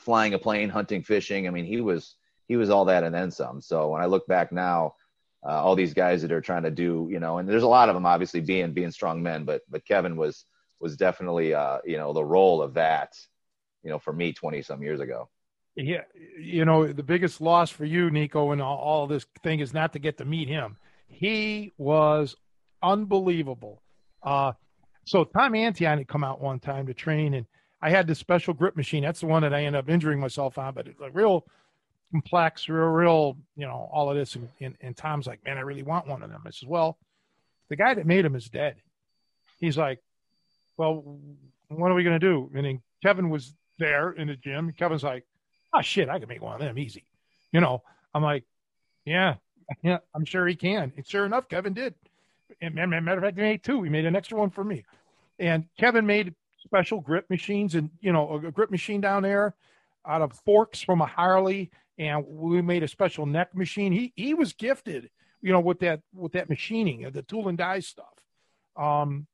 flying 0.00 0.34
a 0.34 0.38
plane, 0.38 0.68
hunting, 0.68 1.02
fishing. 1.02 1.46
I 1.46 1.50
mean, 1.50 1.64
he 1.64 1.80
was 1.80 2.16
he 2.48 2.56
was 2.56 2.70
all 2.70 2.86
that 2.86 3.04
and 3.04 3.14
then 3.14 3.30
some. 3.30 3.60
So 3.60 3.90
when 3.90 4.02
I 4.02 4.06
look 4.06 4.26
back 4.26 4.52
now, 4.52 4.94
uh, 5.44 5.62
all 5.62 5.76
these 5.76 5.94
guys 5.94 6.22
that 6.22 6.32
are 6.32 6.40
trying 6.40 6.62
to 6.62 6.70
do, 6.70 7.08
you 7.10 7.20
know, 7.20 7.38
and 7.38 7.48
there's 7.48 7.62
a 7.62 7.68
lot 7.68 7.88
of 7.88 7.94
them 7.94 8.06
obviously 8.06 8.40
being 8.40 8.72
being 8.72 8.90
strong 8.90 9.22
men, 9.22 9.44
but 9.44 9.62
but 9.68 9.84
Kevin 9.84 10.16
was 10.16 10.44
was 10.80 10.96
definitely 10.96 11.54
uh, 11.54 11.78
you 11.84 11.98
know 11.98 12.12
the 12.12 12.24
role 12.24 12.62
of 12.62 12.74
that 12.74 13.14
you 13.82 13.90
know, 13.90 13.98
for 13.98 14.12
me 14.12 14.32
20 14.32 14.62
some 14.62 14.82
years 14.82 15.00
ago. 15.00 15.28
Yeah. 15.74 16.02
You 16.38 16.64
know, 16.64 16.92
the 16.92 17.02
biggest 17.02 17.40
loss 17.40 17.70
for 17.70 17.84
you, 17.84 18.10
Nico, 18.10 18.52
and 18.52 18.60
all, 18.60 18.78
all 18.78 19.06
this 19.06 19.26
thing 19.42 19.60
is 19.60 19.72
not 19.72 19.92
to 19.94 19.98
get 19.98 20.18
to 20.18 20.24
meet 20.24 20.48
him. 20.48 20.76
He 21.12 21.72
was 21.78 22.34
unbelievable. 22.82 23.82
Uh, 24.22 24.52
so 25.04 25.24
Tom 25.24 25.54
Antion 25.54 25.98
had 25.98 26.08
come 26.08 26.24
out 26.24 26.40
one 26.40 26.58
time 26.58 26.86
to 26.86 26.94
train, 26.94 27.34
and 27.34 27.46
I 27.80 27.90
had 27.90 28.06
this 28.06 28.18
special 28.18 28.54
grip 28.54 28.76
machine. 28.76 29.02
That's 29.02 29.20
the 29.20 29.26
one 29.26 29.42
that 29.42 29.54
I 29.54 29.64
ended 29.64 29.78
up 29.78 29.88
injuring 29.88 30.20
myself 30.20 30.58
on, 30.58 30.74
but 30.74 30.86
it's 30.86 31.00
like 31.00 31.14
real 31.14 31.44
complex, 32.12 32.68
real, 32.68 32.86
real, 32.86 33.36
you 33.56 33.66
know, 33.66 33.88
all 33.92 34.10
of 34.10 34.16
this. 34.16 34.36
And, 34.36 34.48
and, 34.60 34.76
and 34.80 34.96
Tom's 34.96 35.26
like, 35.26 35.44
man, 35.44 35.58
I 35.58 35.62
really 35.62 35.82
want 35.82 36.06
one 36.06 36.22
of 36.22 36.30
them. 36.30 36.42
I 36.46 36.50
says, 36.50 36.68
well, 36.68 36.98
the 37.68 37.76
guy 37.76 37.94
that 37.94 38.06
made 38.06 38.24
him 38.24 38.36
is 38.36 38.48
dead. 38.48 38.76
He's 39.58 39.78
like, 39.78 39.98
well, 40.76 41.18
what 41.68 41.90
are 41.90 41.94
we 41.94 42.04
going 42.04 42.18
to 42.18 42.26
do? 42.26 42.50
And 42.54 42.64
then 42.64 42.82
Kevin 43.02 43.30
was 43.30 43.54
there 43.78 44.12
in 44.12 44.28
the 44.28 44.36
gym. 44.36 44.72
Kevin's 44.78 45.02
like, 45.02 45.24
oh 45.74 45.80
shit, 45.80 46.08
I 46.08 46.18
can 46.18 46.28
make 46.28 46.42
one 46.42 46.54
of 46.54 46.60
them 46.60 46.78
easy. 46.78 47.04
You 47.50 47.60
know, 47.60 47.82
I'm 48.14 48.22
like, 48.22 48.44
yeah, 49.04 49.36
yeah, 49.82 49.98
I'm 50.14 50.24
sure 50.24 50.46
he 50.46 50.56
can. 50.56 50.92
And 50.96 51.06
sure 51.06 51.26
enough, 51.26 51.48
Kevin 51.48 51.74
did. 51.74 51.94
And 52.60 52.74
matter 52.74 53.16
of 53.16 53.22
fact, 53.22 53.36
he 53.36 53.42
made 53.42 53.62
two. 53.62 53.82
He 53.82 53.90
made 53.90 54.04
an 54.04 54.14
extra 54.16 54.38
one 54.38 54.50
for 54.50 54.64
me. 54.64 54.84
And 55.38 55.64
Kevin 55.78 56.06
made 56.06 56.34
special 56.64 57.00
grip 57.00 57.28
machines 57.28 57.74
and, 57.74 57.90
you 58.00 58.12
know, 58.12 58.34
a 58.34 58.50
grip 58.52 58.70
machine 58.70 59.00
down 59.00 59.22
there 59.22 59.54
out 60.06 60.22
of 60.22 60.32
forks 60.44 60.80
from 60.82 61.00
a 61.00 61.06
Harley. 61.06 61.70
And 61.98 62.24
we 62.26 62.62
made 62.62 62.82
a 62.82 62.88
special 62.88 63.26
neck 63.26 63.54
machine. 63.54 63.92
He, 63.92 64.12
he 64.16 64.34
was 64.34 64.52
gifted, 64.52 65.10
you 65.40 65.52
know, 65.52 65.60
with 65.60 65.80
that, 65.80 66.00
with 66.14 66.32
that 66.32 66.48
machining 66.48 67.04
of 67.04 67.12
the 67.12 67.22
tool 67.22 67.48
and 67.48 67.58
die 67.58 67.80
stuff. 67.80 68.06
Um, 68.76 69.26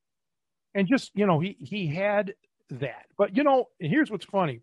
and 0.73 0.87
just, 0.87 1.11
you 1.15 1.25
know, 1.25 1.39
he, 1.39 1.55
he 1.59 1.87
had 1.87 2.33
that. 2.71 3.05
But 3.17 3.35
you 3.35 3.43
know, 3.43 3.69
here's 3.79 4.11
what's 4.11 4.25
funny. 4.25 4.61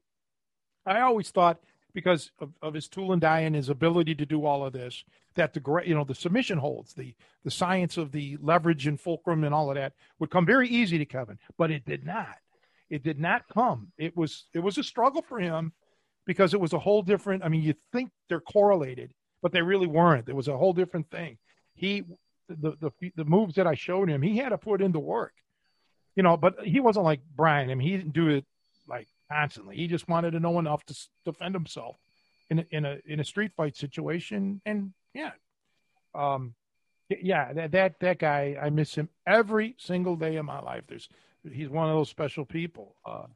I 0.85 1.01
always 1.01 1.31
thought 1.31 1.59
because 1.97 2.31
of, 2.40 2.51
of 2.60 2.74
his 2.74 2.89
tool 2.89 3.12
and 3.12 3.23
die 3.23 3.40
and 3.40 3.56
his 3.56 3.70
ability 3.70 4.14
to 4.14 4.27
do 4.27 4.44
all 4.44 4.66
of 4.66 4.74
this. 4.74 5.02
That 5.35 5.55
the 5.55 5.82
you 5.86 5.94
know 5.94 6.05
the 6.05 6.14
submission 6.14 6.59
holds, 6.59 6.93
the 6.93 7.14
the 7.43 7.51
science 7.51 7.97
of 7.97 8.12
the 8.12 8.36
leverage 8.43 8.86
and 8.86 9.01
fulcrum 9.01 9.44
and 9.44 9.55
all 9.55 9.70
of 9.70 9.77
that 9.77 9.94
would 10.18 10.31
come 10.31 10.44
very 10.44 10.68
easy 10.68 10.98
to 10.98 11.06
Kevin, 11.06 11.39
but 11.56 11.70
it 11.70 11.86
did 11.86 12.05
not. 12.05 12.36
It 12.90 13.02
did 13.02 13.18
not 13.18 13.48
come. 13.48 13.93
It 13.97 14.14
was 14.14 14.44
it 14.52 14.59
was 14.59 14.77
a 14.77 14.82
struggle 14.82 15.23
for 15.23 15.40
him 15.40 15.73
because 16.27 16.52
it 16.52 16.60
was 16.60 16.74
a 16.74 16.78
whole 16.78 17.01
different. 17.01 17.43
I 17.43 17.48
mean, 17.48 17.62
you 17.62 17.74
think 17.93 18.10
they're 18.28 18.40
correlated, 18.40 19.14
but 19.40 19.52
they 19.52 19.62
really 19.62 19.86
weren't. 19.86 20.28
It 20.28 20.36
was 20.36 20.48
a 20.48 20.56
whole 20.56 20.74
different 20.74 21.10
thing. 21.10 21.39
He 21.74 22.05
the 22.51 22.77
the 22.78 22.90
the 23.16 23.24
moves 23.24 23.55
that 23.55 23.66
I 23.66 23.74
showed 23.74 24.10
him, 24.10 24.20
he 24.20 24.36
had 24.36 24.51
to 24.51 24.59
put 24.59 24.82
into 24.82 24.98
work. 24.98 25.32
You 26.14 26.23
know, 26.23 26.36
but 26.36 26.56
he 26.62 26.81
wasn't 26.81 27.06
like 27.06 27.20
Brian. 27.35 27.70
I 27.70 27.74
mean, 27.74 27.89
he 27.89 27.97
didn't 27.97 28.12
do 28.12 28.28
it 28.28 28.44
like 28.86 29.09
constantly. 29.31 29.77
He 29.77 29.86
just 29.86 30.09
wanted 30.09 30.32
to 30.32 30.40
know 30.40 30.59
enough 30.59 30.85
to 30.86 31.09
defend 31.24 31.55
himself 31.55 31.97
in 32.51 32.61
a, 32.61 32.66
in 32.70 32.85
a 32.85 32.98
in 33.07 33.20
a 33.20 33.24
street 33.24 33.53
fight 33.57 33.77
situation. 33.77 34.61
And 34.65 34.93
yeah, 35.15 35.32
um, 36.15 36.55
yeah, 37.09 37.53
that 37.53 37.73
that 37.73 38.01
that 38.01 38.19
guy, 38.19 38.57
I 38.61 38.70
miss 38.70 38.94
him 38.94 39.09
every 39.27 39.77
single 39.78 40.16
day 40.16 40.36
of 40.36 40.44
my 40.44 40.61
life. 40.61 40.85
There's 40.89 41.09
he's 41.51 41.69
one 41.69 41.89
of 41.89 41.94
those 41.94 42.09
special 42.09 42.44
people. 42.44 42.97
Uh, 43.05 43.27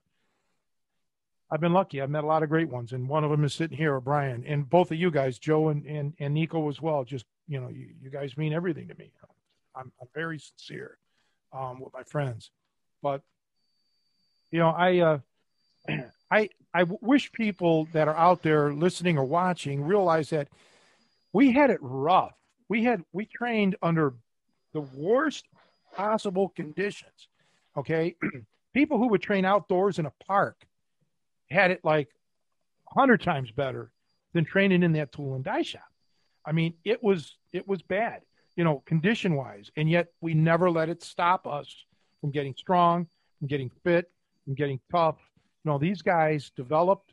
I've 1.51 1.61
been 1.61 1.73
lucky. 1.73 2.01
I've 2.01 2.11
met 2.11 2.25
a 2.25 2.29
lot 2.29 2.43
of 2.43 2.49
great 2.49 2.69
ones, 2.69 2.93
and 2.93 3.09
one 3.09 3.25
of 3.25 3.31
them 3.31 3.45
is 3.45 3.55
sitting 3.55 3.77
here, 3.77 3.97
O'Brien, 3.97 4.45
and 4.47 4.69
both 4.69 4.93
of 4.93 4.99
you 4.99 5.11
guys, 5.11 5.39
Joe 5.39 5.69
and 5.69 5.85
and, 5.87 6.15
and 6.19 6.35
Nico 6.35 6.69
as 6.69 6.81
well. 6.81 7.05
Just 7.05 7.27
you 7.49 7.61
know, 7.61 7.69
you, 7.69 7.89
you 8.01 8.11
guys 8.11 8.37
mean 8.37 8.53
everything 8.53 8.89
to 8.89 8.95
me. 8.95 9.11
I'm, 9.75 9.93
I'm 10.01 10.09
very 10.15 10.39
sincere 10.39 10.99
um, 11.53 11.81
with 11.81 11.93
my 11.93 12.03
friends, 12.03 12.51
but 13.03 13.23
you 14.51 14.59
know, 14.59 14.71
I 14.71 14.99
uh, 14.99 15.19
I 16.31 16.49
I 16.73 16.85
wish 17.01 17.33
people 17.33 17.89
that 17.93 18.09
are 18.09 18.17
out 18.17 18.43
there 18.43 18.73
listening 18.73 19.19
or 19.19 19.25
watching 19.25 19.83
realize 19.83 20.31
that 20.31 20.49
we 21.33 21.53
had 21.53 21.71
it 21.71 21.81
rough. 21.81 22.35
We 22.69 22.85
had 22.85 23.03
we 23.13 23.27
trained 23.27 23.77
under 23.83 24.15
the 24.73 24.81
worst 24.81 25.45
possible 25.95 26.51
conditions. 26.51 27.29
Okay, 27.77 28.17
people 28.75 28.99
who 28.99 29.09
would 29.09 29.23
train 29.23 29.45
outdoors 29.45 29.99
in 29.99 30.07
a 30.07 30.13
park 30.27 30.57
had 31.51 31.71
it 31.71 31.81
like 31.85 32.09
hundred 32.87 33.23
times 33.23 33.51
better 33.51 33.91
than 34.33 34.45
training 34.45 34.83
in 34.83 34.93
that 34.93 35.13
tool 35.13 35.35
and 35.35 35.45
die 35.45 35.63
shop. 35.63 35.83
I 36.45 36.53
mean, 36.53 36.75
it 36.85 37.03
was 37.03 37.37
it 37.53 37.67
was 37.67 37.83
bad, 37.83 38.23
you 38.57 38.65
know, 38.65 38.83
condition 38.87 39.35
wise, 39.35 39.71
and 39.77 39.91
yet 39.91 40.09
we 40.21 40.35
never 40.35 40.71
let 40.71 40.89
it 40.89 41.03
stop 41.03 41.47
us 41.47 41.75
from 42.21 42.31
getting 42.31 42.55
strong, 42.57 43.09
from 43.39 43.49
getting 43.49 43.71
fit, 43.85 44.11
from 44.45 44.55
getting 44.55 44.81
tough. 44.91 45.17
You 45.65 45.71
know, 45.71 45.79
these 45.79 46.03
guys 46.03 46.51
developed. 46.57 47.13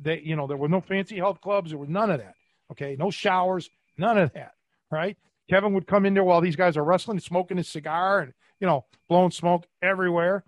They, 0.00 0.20
you 0.20 0.36
know, 0.36 0.46
there 0.46 0.56
were 0.56 0.68
no 0.68 0.80
fancy 0.80 1.16
health 1.16 1.40
clubs. 1.40 1.70
There 1.70 1.78
was 1.78 1.88
none 1.88 2.10
of 2.10 2.18
that. 2.18 2.34
Okay, 2.70 2.96
no 2.98 3.10
showers, 3.10 3.68
none 3.98 4.18
of 4.18 4.32
that. 4.34 4.52
Right? 4.90 5.16
Kevin 5.48 5.74
would 5.74 5.86
come 5.86 6.06
in 6.06 6.14
there 6.14 6.24
while 6.24 6.40
these 6.40 6.56
guys 6.56 6.76
are 6.76 6.84
wrestling, 6.84 7.18
smoking 7.18 7.56
his 7.56 7.68
cigar, 7.68 8.20
and 8.20 8.32
you 8.60 8.66
know, 8.66 8.84
blowing 9.08 9.30
smoke 9.30 9.66
everywhere. 9.82 10.44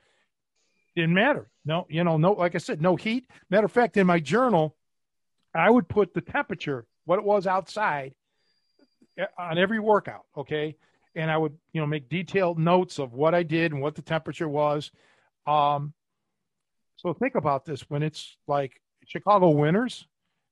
Didn't 0.94 1.14
matter. 1.14 1.48
No, 1.64 1.86
you 1.88 2.04
know, 2.04 2.16
no, 2.18 2.32
like 2.32 2.54
I 2.54 2.58
said, 2.58 2.80
no 2.80 2.96
heat. 2.96 3.28
Matter 3.50 3.64
of 3.64 3.72
fact, 3.72 3.96
in 3.96 4.06
my 4.06 4.20
journal, 4.20 4.76
I 5.54 5.70
would 5.70 5.88
put 5.88 6.14
the 6.14 6.20
temperature, 6.20 6.86
what 7.04 7.18
it 7.18 7.24
was 7.24 7.46
outside 7.46 8.14
eh, 9.18 9.26
on 9.38 9.58
every 9.58 9.78
workout. 9.78 10.24
Okay. 10.36 10.76
And 11.14 11.30
I 11.30 11.36
would, 11.36 11.56
you 11.72 11.80
know, 11.80 11.86
make 11.86 12.08
detailed 12.08 12.58
notes 12.58 12.98
of 12.98 13.12
what 13.12 13.34
I 13.34 13.42
did 13.42 13.72
and 13.72 13.82
what 13.82 13.94
the 13.94 14.02
temperature 14.02 14.48
was. 14.48 14.90
Um, 15.46 15.92
so 17.02 17.12
think 17.12 17.34
about 17.34 17.64
this 17.64 17.82
when 17.90 18.02
it's 18.02 18.36
like 18.46 18.80
Chicago 19.06 19.50
winters, 19.50 20.06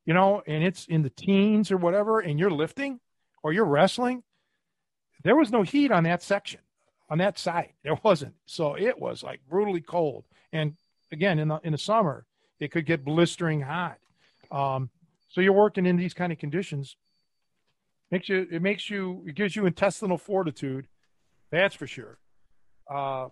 you 0.04 0.14
know, 0.14 0.42
and 0.46 0.64
it's 0.64 0.86
in 0.86 1.02
the 1.02 1.10
teens 1.10 1.70
or 1.70 1.76
whatever, 1.76 2.20
and 2.20 2.38
you're 2.38 2.50
lifting 2.50 3.00
or 3.42 3.52
you're 3.52 3.64
wrestling, 3.64 4.22
there 5.22 5.36
was 5.36 5.50
no 5.50 5.62
heat 5.62 5.92
on 5.92 6.04
that 6.04 6.22
section, 6.22 6.60
on 7.08 7.18
that 7.18 7.38
side. 7.38 7.72
There 7.84 7.98
wasn't. 8.02 8.34
So 8.46 8.74
it 8.74 8.98
was 8.98 9.22
like 9.22 9.40
brutally 9.48 9.80
cold. 9.80 10.24
And 10.52 10.74
again 11.12 11.38
in 11.38 11.48
the 11.48 11.60
in 11.64 11.72
the 11.72 11.78
summer 11.78 12.24
it 12.58 12.70
could 12.70 12.86
get 12.86 13.04
blistering 13.04 13.60
hot 13.60 13.98
um, 14.50 14.90
so 15.28 15.40
you're 15.40 15.52
working 15.52 15.86
in 15.86 15.96
these 15.96 16.14
kind 16.14 16.32
of 16.32 16.38
conditions 16.38 16.96
makes 18.10 18.28
you 18.28 18.46
it 18.50 18.62
makes 18.62 18.90
you 18.90 19.22
it 19.26 19.34
gives 19.34 19.54
you 19.54 19.66
intestinal 19.66 20.18
fortitude 20.18 20.86
that's 21.50 21.74
for 21.74 21.86
sure 21.86 22.18
uh, 22.90 23.28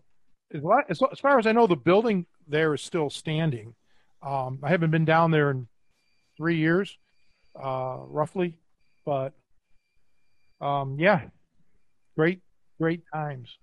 as, 0.54 1.00
as 1.12 1.20
far 1.20 1.38
as 1.38 1.46
i 1.46 1.52
know 1.52 1.66
the 1.66 1.76
building 1.76 2.26
there 2.46 2.74
is 2.74 2.82
still 2.82 3.10
standing 3.10 3.74
um, 4.22 4.58
i 4.62 4.68
haven't 4.68 4.90
been 4.90 5.04
down 5.04 5.30
there 5.30 5.50
in 5.50 5.66
three 6.36 6.56
years 6.56 6.96
uh, 7.60 7.98
roughly 8.06 8.56
but 9.04 9.32
um, 10.60 10.96
yeah 10.98 11.22
great 12.16 12.40
great 12.78 13.02
times 13.12 13.58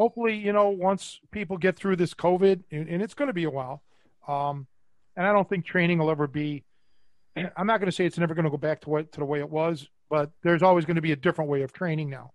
hopefully, 0.00 0.34
you 0.34 0.50
know, 0.50 0.70
once 0.70 1.20
people 1.30 1.58
get 1.58 1.76
through 1.76 1.94
this 1.94 2.14
COVID, 2.14 2.62
and, 2.72 2.88
and 2.88 3.02
it's 3.02 3.12
going 3.12 3.26
to 3.26 3.34
be 3.34 3.44
a 3.44 3.50
while, 3.50 3.82
um, 4.26 4.66
and 5.14 5.26
I 5.26 5.32
don't 5.34 5.46
think 5.46 5.66
training 5.66 5.98
will 5.98 6.10
ever 6.10 6.26
be. 6.26 6.64
I'm 7.36 7.66
not 7.66 7.80
going 7.80 7.90
to 7.90 7.92
say 7.92 8.06
it's 8.06 8.16
never 8.16 8.32
going 8.32 8.46
to 8.46 8.50
go 8.50 8.56
back 8.56 8.80
to 8.82 8.90
what 8.90 9.12
to 9.12 9.20
the 9.20 9.26
way 9.26 9.40
it 9.40 9.50
was, 9.50 9.86
but 10.08 10.30
there's 10.42 10.62
always 10.62 10.86
going 10.86 10.94
to 10.94 11.02
be 11.02 11.12
a 11.12 11.16
different 11.16 11.50
way 11.50 11.60
of 11.60 11.74
training 11.74 12.08
now, 12.08 12.32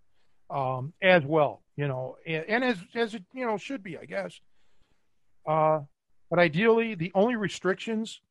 um, 0.52 0.94
as 1.02 1.24
well. 1.26 1.64
You 1.78 1.88
know, 1.88 2.18
and, 2.26 2.46
and 2.48 2.64
as 2.64 2.78
as 2.96 3.14
it 3.14 3.24
you 3.34 3.46
know 3.46 3.58
should 3.58 3.84
be, 3.84 3.98
I 3.98 4.06
guess. 4.06 4.40
Uh, 5.48 5.82
but 6.30 6.40
ideally, 6.40 6.96
the 6.96 7.12
only 7.14 7.36
restrictions 7.36 8.22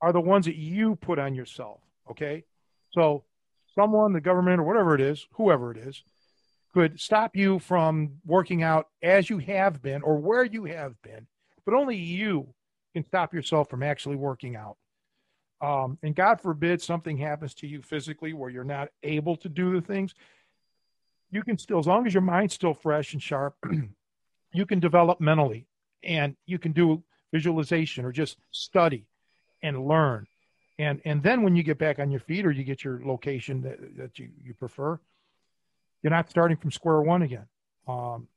are 0.00 0.12
the 0.12 0.20
ones 0.20 0.46
that 0.46 0.56
you 0.56 0.96
put 0.96 1.18
on 1.18 1.34
yourself. 1.34 1.80
Okay, 2.10 2.44
so 2.92 3.24
someone, 3.74 4.12
the 4.12 4.20
government, 4.20 4.60
or 4.60 4.64
whatever 4.64 4.94
it 4.94 5.00
is, 5.00 5.26
whoever 5.32 5.70
it 5.70 5.76
is, 5.76 6.02
could 6.72 7.00
stop 7.00 7.36
you 7.36 7.58
from 7.58 8.12
working 8.24 8.62
out 8.62 8.88
as 9.02 9.30
you 9.30 9.38
have 9.38 9.80
been 9.82 10.02
or 10.02 10.18
where 10.18 10.44
you 10.44 10.64
have 10.64 11.00
been, 11.02 11.26
but 11.64 11.74
only 11.74 11.96
you 11.96 12.54
can 12.94 13.04
stop 13.04 13.32
yourself 13.32 13.70
from 13.70 13.82
actually 13.82 14.16
working 14.16 14.56
out. 14.56 14.76
Um, 15.60 15.98
and 16.02 16.14
God 16.14 16.40
forbid 16.40 16.82
something 16.82 17.16
happens 17.16 17.54
to 17.54 17.66
you 17.66 17.80
physically 17.80 18.34
where 18.34 18.50
you're 18.50 18.64
not 18.64 18.88
able 19.02 19.36
to 19.36 19.48
do 19.48 19.72
the 19.72 19.80
things, 19.80 20.14
you 21.36 21.44
can 21.44 21.58
still, 21.58 21.78
as 21.78 21.86
long 21.86 22.06
as 22.06 22.14
your 22.14 22.22
mind's 22.22 22.54
still 22.54 22.72
fresh 22.72 23.12
and 23.12 23.22
sharp, 23.22 23.54
you 24.52 24.64
can 24.64 24.80
develop 24.80 25.20
mentally 25.20 25.66
and 26.02 26.34
you 26.46 26.58
can 26.58 26.72
do 26.72 27.02
visualization 27.30 28.06
or 28.06 28.10
just 28.10 28.38
study 28.52 29.06
and 29.62 29.86
learn. 29.86 30.26
And, 30.78 31.02
and 31.04 31.22
then 31.22 31.42
when 31.42 31.54
you 31.54 31.62
get 31.62 31.78
back 31.78 31.98
on 31.98 32.10
your 32.10 32.20
feet 32.20 32.46
or 32.46 32.50
you 32.50 32.64
get 32.64 32.82
your 32.82 33.02
location 33.04 33.60
that, 33.62 33.96
that 33.98 34.18
you, 34.18 34.30
you 34.42 34.54
prefer, 34.54 34.98
you're 36.02 36.10
not 36.10 36.30
starting 36.30 36.56
from 36.56 36.70
square 36.70 37.02
one 37.02 37.20
again. 37.20 37.46
Um, 37.86 38.28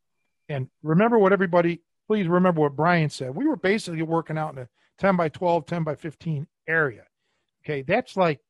and 0.50 0.68
remember 0.84 1.18
what 1.18 1.32
everybody, 1.32 1.80
please 2.06 2.28
remember 2.28 2.60
what 2.62 2.76
Brian 2.76 3.10
said. 3.10 3.34
We 3.34 3.48
were 3.48 3.56
basically 3.56 4.02
working 4.02 4.38
out 4.38 4.54
in 4.54 4.64
a 4.64 4.68
10 4.98 5.16
by 5.16 5.30
12, 5.30 5.66
10 5.66 5.84
by 5.86 5.96
15 5.96 6.48
area. 6.68 7.04
Okay. 7.64 7.82
That's 7.82 8.18
like, 8.18 8.42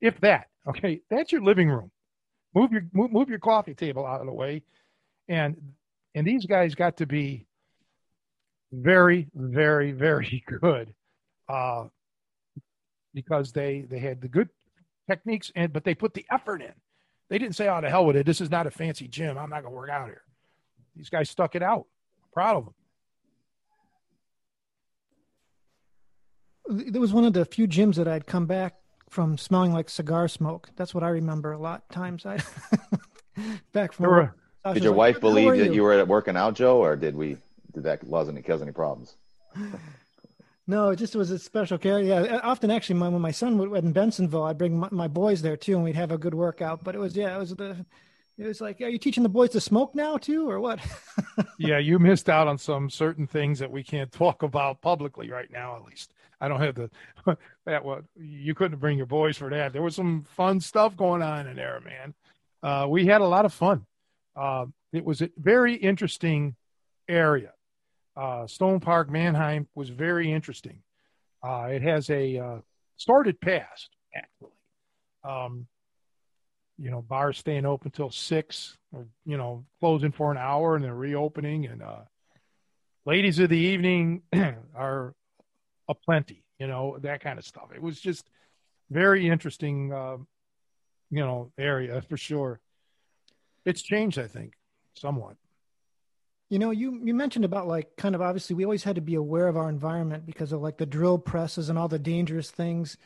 if 0.00 0.20
that, 0.20 0.48
okay, 0.66 1.00
that's 1.08 1.30
your 1.30 1.42
living 1.42 1.68
room. 1.68 1.92
Move 2.58 2.72
your, 2.72 2.82
move, 2.92 3.12
move 3.12 3.28
your 3.28 3.38
coffee 3.38 3.74
table 3.74 4.04
out 4.04 4.20
of 4.20 4.26
the 4.26 4.32
way. 4.32 4.62
And, 5.28 5.56
and 6.16 6.26
these 6.26 6.44
guys 6.44 6.74
got 6.74 6.96
to 6.96 7.06
be 7.06 7.46
very, 8.72 9.28
very, 9.32 9.92
very 9.92 10.42
good. 10.60 10.92
Uh, 11.48 11.84
because 13.14 13.52
they, 13.52 13.82
they 13.88 14.00
had 14.00 14.20
the 14.20 14.26
good 14.26 14.48
techniques 15.08 15.52
and, 15.54 15.72
but 15.72 15.84
they 15.84 15.94
put 15.94 16.14
the 16.14 16.26
effort 16.32 16.60
in. 16.60 16.72
They 17.30 17.38
didn't 17.38 17.54
say, 17.54 17.68
"Oh, 17.68 17.80
to 17.80 17.88
hell 17.88 18.06
with 18.06 18.16
it. 18.16 18.26
This 18.26 18.40
is 18.40 18.50
not 18.50 18.66
a 18.66 18.70
fancy 18.70 19.06
gym. 19.06 19.38
I'm 19.38 19.50
not 19.50 19.62
going 19.62 19.72
to 19.72 19.76
work 19.76 19.90
out 19.90 20.06
here." 20.06 20.22
These 20.96 21.10
guys 21.10 21.30
stuck 21.30 21.54
it 21.54 21.62
out. 21.62 21.86
I'm 22.22 22.30
proud 22.32 22.56
of 22.56 22.64
them. 26.64 26.92
There 26.92 27.00
was 27.00 27.12
one 27.12 27.24
of 27.24 27.34
the 27.34 27.44
few 27.44 27.68
gyms 27.68 27.96
that 27.96 28.08
I'd 28.08 28.26
come 28.26 28.46
back 28.46 28.74
from 29.08 29.38
smelling 29.38 29.72
like 29.72 29.88
cigar 29.88 30.28
smoke. 30.28 30.70
That's 30.76 30.94
what 30.94 31.02
I 31.02 31.08
remember 31.08 31.52
a 31.52 31.58
lot 31.58 31.88
times. 31.90 32.26
I 32.26 32.38
back 33.72 33.92
from. 33.92 34.06
Were, 34.06 34.34
did 34.74 34.82
your 34.82 34.92
like, 34.92 35.14
wife 35.14 35.20
believe 35.20 35.56
that 35.56 35.66
you? 35.66 35.74
you 35.74 35.82
were 35.82 36.04
working 36.04 36.36
out, 36.36 36.54
Joe, 36.54 36.78
or 36.78 36.96
did 36.96 37.14
we 37.16 37.36
did 37.72 37.84
that 37.84 38.08
cause 38.08 38.28
any 38.28 38.42
cause 38.42 38.62
any 38.62 38.72
problems? 38.72 39.16
No, 40.70 40.90
it 40.90 40.96
just 40.96 41.16
was 41.16 41.30
a 41.30 41.38
special 41.38 41.78
care. 41.78 41.98
Yeah, 41.98 42.20
uh, 42.20 42.40
often 42.42 42.70
actually, 42.70 42.96
my, 42.96 43.08
when 43.08 43.22
my 43.22 43.30
son 43.30 43.56
would 43.56 43.82
in 43.82 43.94
Bensenville, 43.94 44.50
I'd 44.50 44.58
bring 44.58 44.78
my, 44.78 44.88
my, 44.90 45.08
boys 45.08 45.40
there 45.40 45.56
too, 45.56 45.76
and 45.76 45.82
we'd 45.82 45.96
have 45.96 46.12
a 46.12 46.18
good 46.18 46.34
workout. 46.34 46.84
But 46.84 46.94
it 46.94 46.98
was 46.98 47.16
yeah, 47.16 47.34
it 47.34 47.38
was 47.38 47.54
the, 47.54 47.86
it 48.36 48.46
was 48.46 48.60
like, 48.60 48.78
are 48.82 48.88
you 48.88 48.98
teaching 48.98 49.22
the 49.22 49.30
boys 49.30 49.48
to 49.50 49.60
smoke 49.60 49.94
now 49.94 50.18
too, 50.18 50.48
or 50.48 50.60
what? 50.60 50.78
yeah, 51.58 51.78
you 51.78 51.98
missed 51.98 52.28
out 52.28 52.48
on 52.48 52.58
some 52.58 52.90
certain 52.90 53.26
things 53.26 53.58
that 53.60 53.70
we 53.70 53.82
can't 53.82 54.12
talk 54.12 54.42
about 54.42 54.82
publicly 54.82 55.30
right 55.30 55.50
now. 55.50 55.74
At 55.74 55.84
least 55.84 56.12
I 56.40 56.48
don't 56.48 56.60
have 56.60 56.74
the 56.74 56.90
that 57.66 57.84
what 57.84 58.04
you 58.16 58.54
couldn't 58.54 58.78
bring 58.78 58.96
your 58.96 59.06
boys 59.06 59.36
for 59.36 59.50
that. 59.50 59.72
There 59.72 59.82
was 59.82 59.96
some 59.96 60.24
fun 60.36 60.60
stuff 60.60 60.96
going 60.96 61.22
on 61.22 61.46
in 61.46 61.56
there, 61.56 61.80
man. 61.80 62.14
Uh, 62.62 62.86
we 62.88 63.06
had 63.06 63.20
a 63.20 63.26
lot 63.26 63.44
of 63.44 63.52
fun. 63.52 63.86
Uh, 64.36 64.66
it 64.92 65.04
was 65.04 65.20
a 65.20 65.30
very 65.36 65.74
interesting 65.74 66.56
area 67.08 67.52
uh, 68.18 68.46
Stone 68.48 68.80
Park, 68.80 69.08
Mannheim 69.08 69.68
was 69.74 69.90
very 69.90 70.32
interesting. 70.32 70.82
Uh, 71.42 71.68
it 71.70 71.82
has 71.82 72.10
a 72.10 72.36
uh, 72.36 72.58
sordid 72.96 73.40
past, 73.40 73.90
actually. 74.14 74.50
Um, 75.22 75.68
you 76.78 76.90
know, 76.90 77.00
bars 77.00 77.38
staying 77.38 77.64
open 77.64 77.92
till 77.92 78.10
six, 78.10 78.76
or 78.92 79.06
you 79.24 79.36
know, 79.36 79.64
closing 79.78 80.10
for 80.10 80.32
an 80.32 80.36
hour 80.36 80.74
and 80.74 80.84
then 80.84 80.92
reopening, 80.92 81.66
and 81.66 81.82
uh, 81.82 82.00
ladies 83.04 83.38
of 83.38 83.50
the 83.50 83.56
evening 83.56 84.22
are 84.74 85.14
aplenty. 85.88 86.44
You 86.58 86.66
know, 86.66 86.98
that 87.02 87.20
kind 87.20 87.38
of 87.38 87.44
stuff. 87.44 87.70
It 87.74 87.80
was 87.80 88.00
just 88.00 88.28
very 88.90 89.28
interesting, 89.28 89.92
uh, 89.92 90.16
you 91.10 91.20
know, 91.20 91.52
area 91.58 92.02
for 92.08 92.16
sure. 92.16 92.60
It's 93.64 93.82
changed, 93.82 94.18
I 94.18 94.26
think, 94.26 94.54
somewhat. 94.94 95.36
You 96.50 96.58
know, 96.58 96.70
you 96.70 97.00
you 97.04 97.12
mentioned 97.12 97.44
about 97.44 97.68
like 97.68 97.96
kind 97.96 98.14
of 98.14 98.22
obviously 98.22 98.56
we 98.56 98.64
always 98.64 98.84
had 98.84 98.94
to 98.94 99.02
be 99.02 99.16
aware 99.16 99.48
of 99.48 99.56
our 99.56 99.68
environment 99.68 100.24
because 100.24 100.52
of 100.52 100.62
like 100.62 100.78
the 100.78 100.86
drill 100.86 101.18
presses 101.18 101.68
and 101.68 101.78
all 101.78 101.88
the 101.88 101.98
dangerous 101.98 102.50
things. 102.50 102.96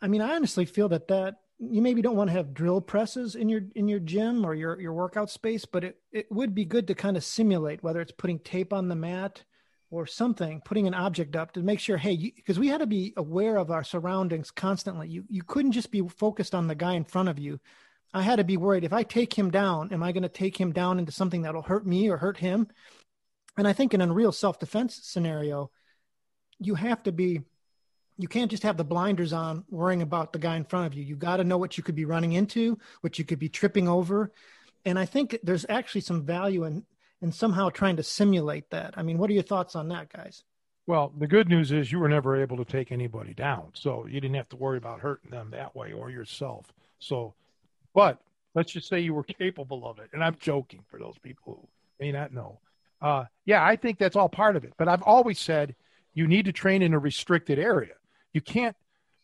I 0.00 0.06
mean, 0.06 0.20
I 0.20 0.36
honestly 0.36 0.64
feel 0.64 0.88
that 0.90 1.08
that 1.08 1.40
you 1.58 1.82
maybe 1.82 2.02
don't 2.02 2.14
want 2.14 2.30
to 2.30 2.36
have 2.36 2.54
drill 2.54 2.80
presses 2.80 3.34
in 3.34 3.48
your 3.48 3.62
in 3.74 3.88
your 3.88 3.98
gym 3.98 4.46
or 4.46 4.54
your 4.54 4.80
your 4.80 4.92
workout 4.92 5.28
space, 5.28 5.64
but 5.64 5.82
it 5.82 6.00
it 6.12 6.30
would 6.30 6.54
be 6.54 6.64
good 6.64 6.86
to 6.86 6.94
kind 6.94 7.16
of 7.16 7.24
simulate 7.24 7.82
whether 7.82 8.00
it's 8.00 8.12
putting 8.12 8.38
tape 8.38 8.72
on 8.72 8.88
the 8.88 8.94
mat 8.94 9.42
or 9.90 10.06
something, 10.06 10.60
putting 10.64 10.86
an 10.86 10.94
object 10.94 11.34
up 11.34 11.52
to 11.52 11.60
make 11.60 11.80
sure, 11.80 11.96
hey, 11.96 12.32
because 12.36 12.58
we 12.58 12.68
had 12.68 12.80
to 12.80 12.86
be 12.86 13.14
aware 13.16 13.56
of 13.56 13.70
our 13.70 13.84
surroundings 13.84 14.50
constantly. 14.50 15.08
You 15.08 15.24
you 15.28 15.42
couldn't 15.42 15.72
just 15.72 15.90
be 15.90 16.06
focused 16.08 16.54
on 16.54 16.66
the 16.66 16.74
guy 16.74 16.94
in 16.94 17.04
front 17.04 17.28
of 17.28 17.38
you. 17.38 17.58
I 18.12 18.22
had 18.22 18.36
to 18.36 18.44
be 18.44 18.56
worried 18.56 18.84
if 18.84 18.92
I 18.92 19.02
take 19.02 19.34
him 19.34 19.50
down, 19.50 19.92
am 19.92 20.02
I 20.02 20.12
going 20.12 20.22
to 20.22 20.28
take 20.28 20.56
him 20.56 20.72
down 20.72 20.98
into 20.98 21.12
something 21.12 21.42
that'll 21.42 21.62
hurt 21.62 21.86
me 21.86 22.08
or 22.08 22.16
hurt 22.16 22.38
him? 22.38 22.68
And 23.56 23.66
I 23.68 23.72
think 23.72 23.92
in 23.92 24.00
a 24.00 24.12
real 24.12 24.32
self 24.32 24.58
defense 24.58 25.00
scenario, 25.02 25.70
you 26.58 26.74
have 26.74 27.02
to 27.04 27.12
be, 27.12 27.42
you 28.16 28.28
can't 28.28 28.50
just 28.50 28.62
have 28.62 28.76
the 28.76 28.84
blinders 28.84 29.32
on 29.32 29.64
worrying 29.68 30.02
about 30.02 30.32
the 30.32 30.38
guy 30.38 30.56
in 30.56 30.64
front 30.64 30.86
of 30.86 30.94
you. 30.94 31.04
You 31.04 31.16
got 31.16 31.36
to 31.38 31.44
know 31.44 31.58
what 31.58 31.76
you 31.76 31.84
could 31.84 31.94
be 31.94 32.04
running 32.04 32.32
into, 32.32 32.78
what 33.00 33.18
you 33.18 33.24
could 33.24 33.38
be 33.38 33.48
tripping 33.48 33.88
over. 33.88 34.32
And 34.84 34.98
I 34.98 35.04
think 35.04 35.38
there's 35.42 35.66
actually 35.68 36.00
some 36.02 36.24
value 36.24 36.64
in, 36.64 36.84
in 37.20 37.32
somehow 37.32 37.70
trying 37.70 37.96
to 37.96 38.02
simulate 38.02 38.70
that. 38.70 38.94
I 38.96 39.02
mean, 39.02 39.18
what 39.18 39.30
are 39.30 39.34
your 39.34 39.42
thoughts 39.42 39.74
on 39.76 39.88
that, 39.88 40.12
guys? 40.12 40.44
Well, 40.86 41.12
the 41.18 41.26
good 41.26 41.48
news 41.48 41.72
is 41.72 41.92
you 41.92 41.98
were 41.98 42.08
never 42.08 42.40
able 42.40 42.56
to 42.56 42.64
take 42.64 42.92
anybody 42.92 43.34
down. 43.34 43.70
So 43.74 44.06
you 44.06 44.20
didn't 44.20 44.36
have 44.36 44.48
to 44.50 44.56
worry 44.56 44.78
about 44.78 45.00
hurting 45.00 45.30
them 45.30 45.50
that 45.50 45.76
way 45.76 45.92
or 45.92 46.10
yourself. 46.10 46.72
So 46.98 47.34
but 47.98 48.20
let's 48.54 48.72
just 48.72 48.88
say 48.88 49.00
you 49.00 49.12
were 49.12 49.24
capable 49.24 49.84
of 49.84 49.98
it. 49.98 50.10
And 50.12 50.22
I'm 50.22 50.36
joking 50.38 50.84
for 50.88 51.00
those 51.00 51.18
people 51.18 51.54
who 51.60 51.68
may 52.04 52.12
not 52.12 52.32
know. 52.32 52.60
Uh, 53.00 53.24
yeah, 53.44 53.64
I 53.64 53.74
think 53.76 53.98
that's 53.98 54.14
all 54.14 54.28
part 54.28 54.56
of 54.56 54.64
it. 54.64 54.72
But 54.76 54.86
I've 54.88 55.02
always 55.02 55.38
said 55.38 55.74
you 56.14 56.28
need 56.28 56.44
to 56.44 56.52
train 56.52 56.82
in 56.82 56.94
a 56.94 56.98
restricted 56.98 57.58
area. 57.58 57.94
You 58.32 58.40
can't, 58.40 58.76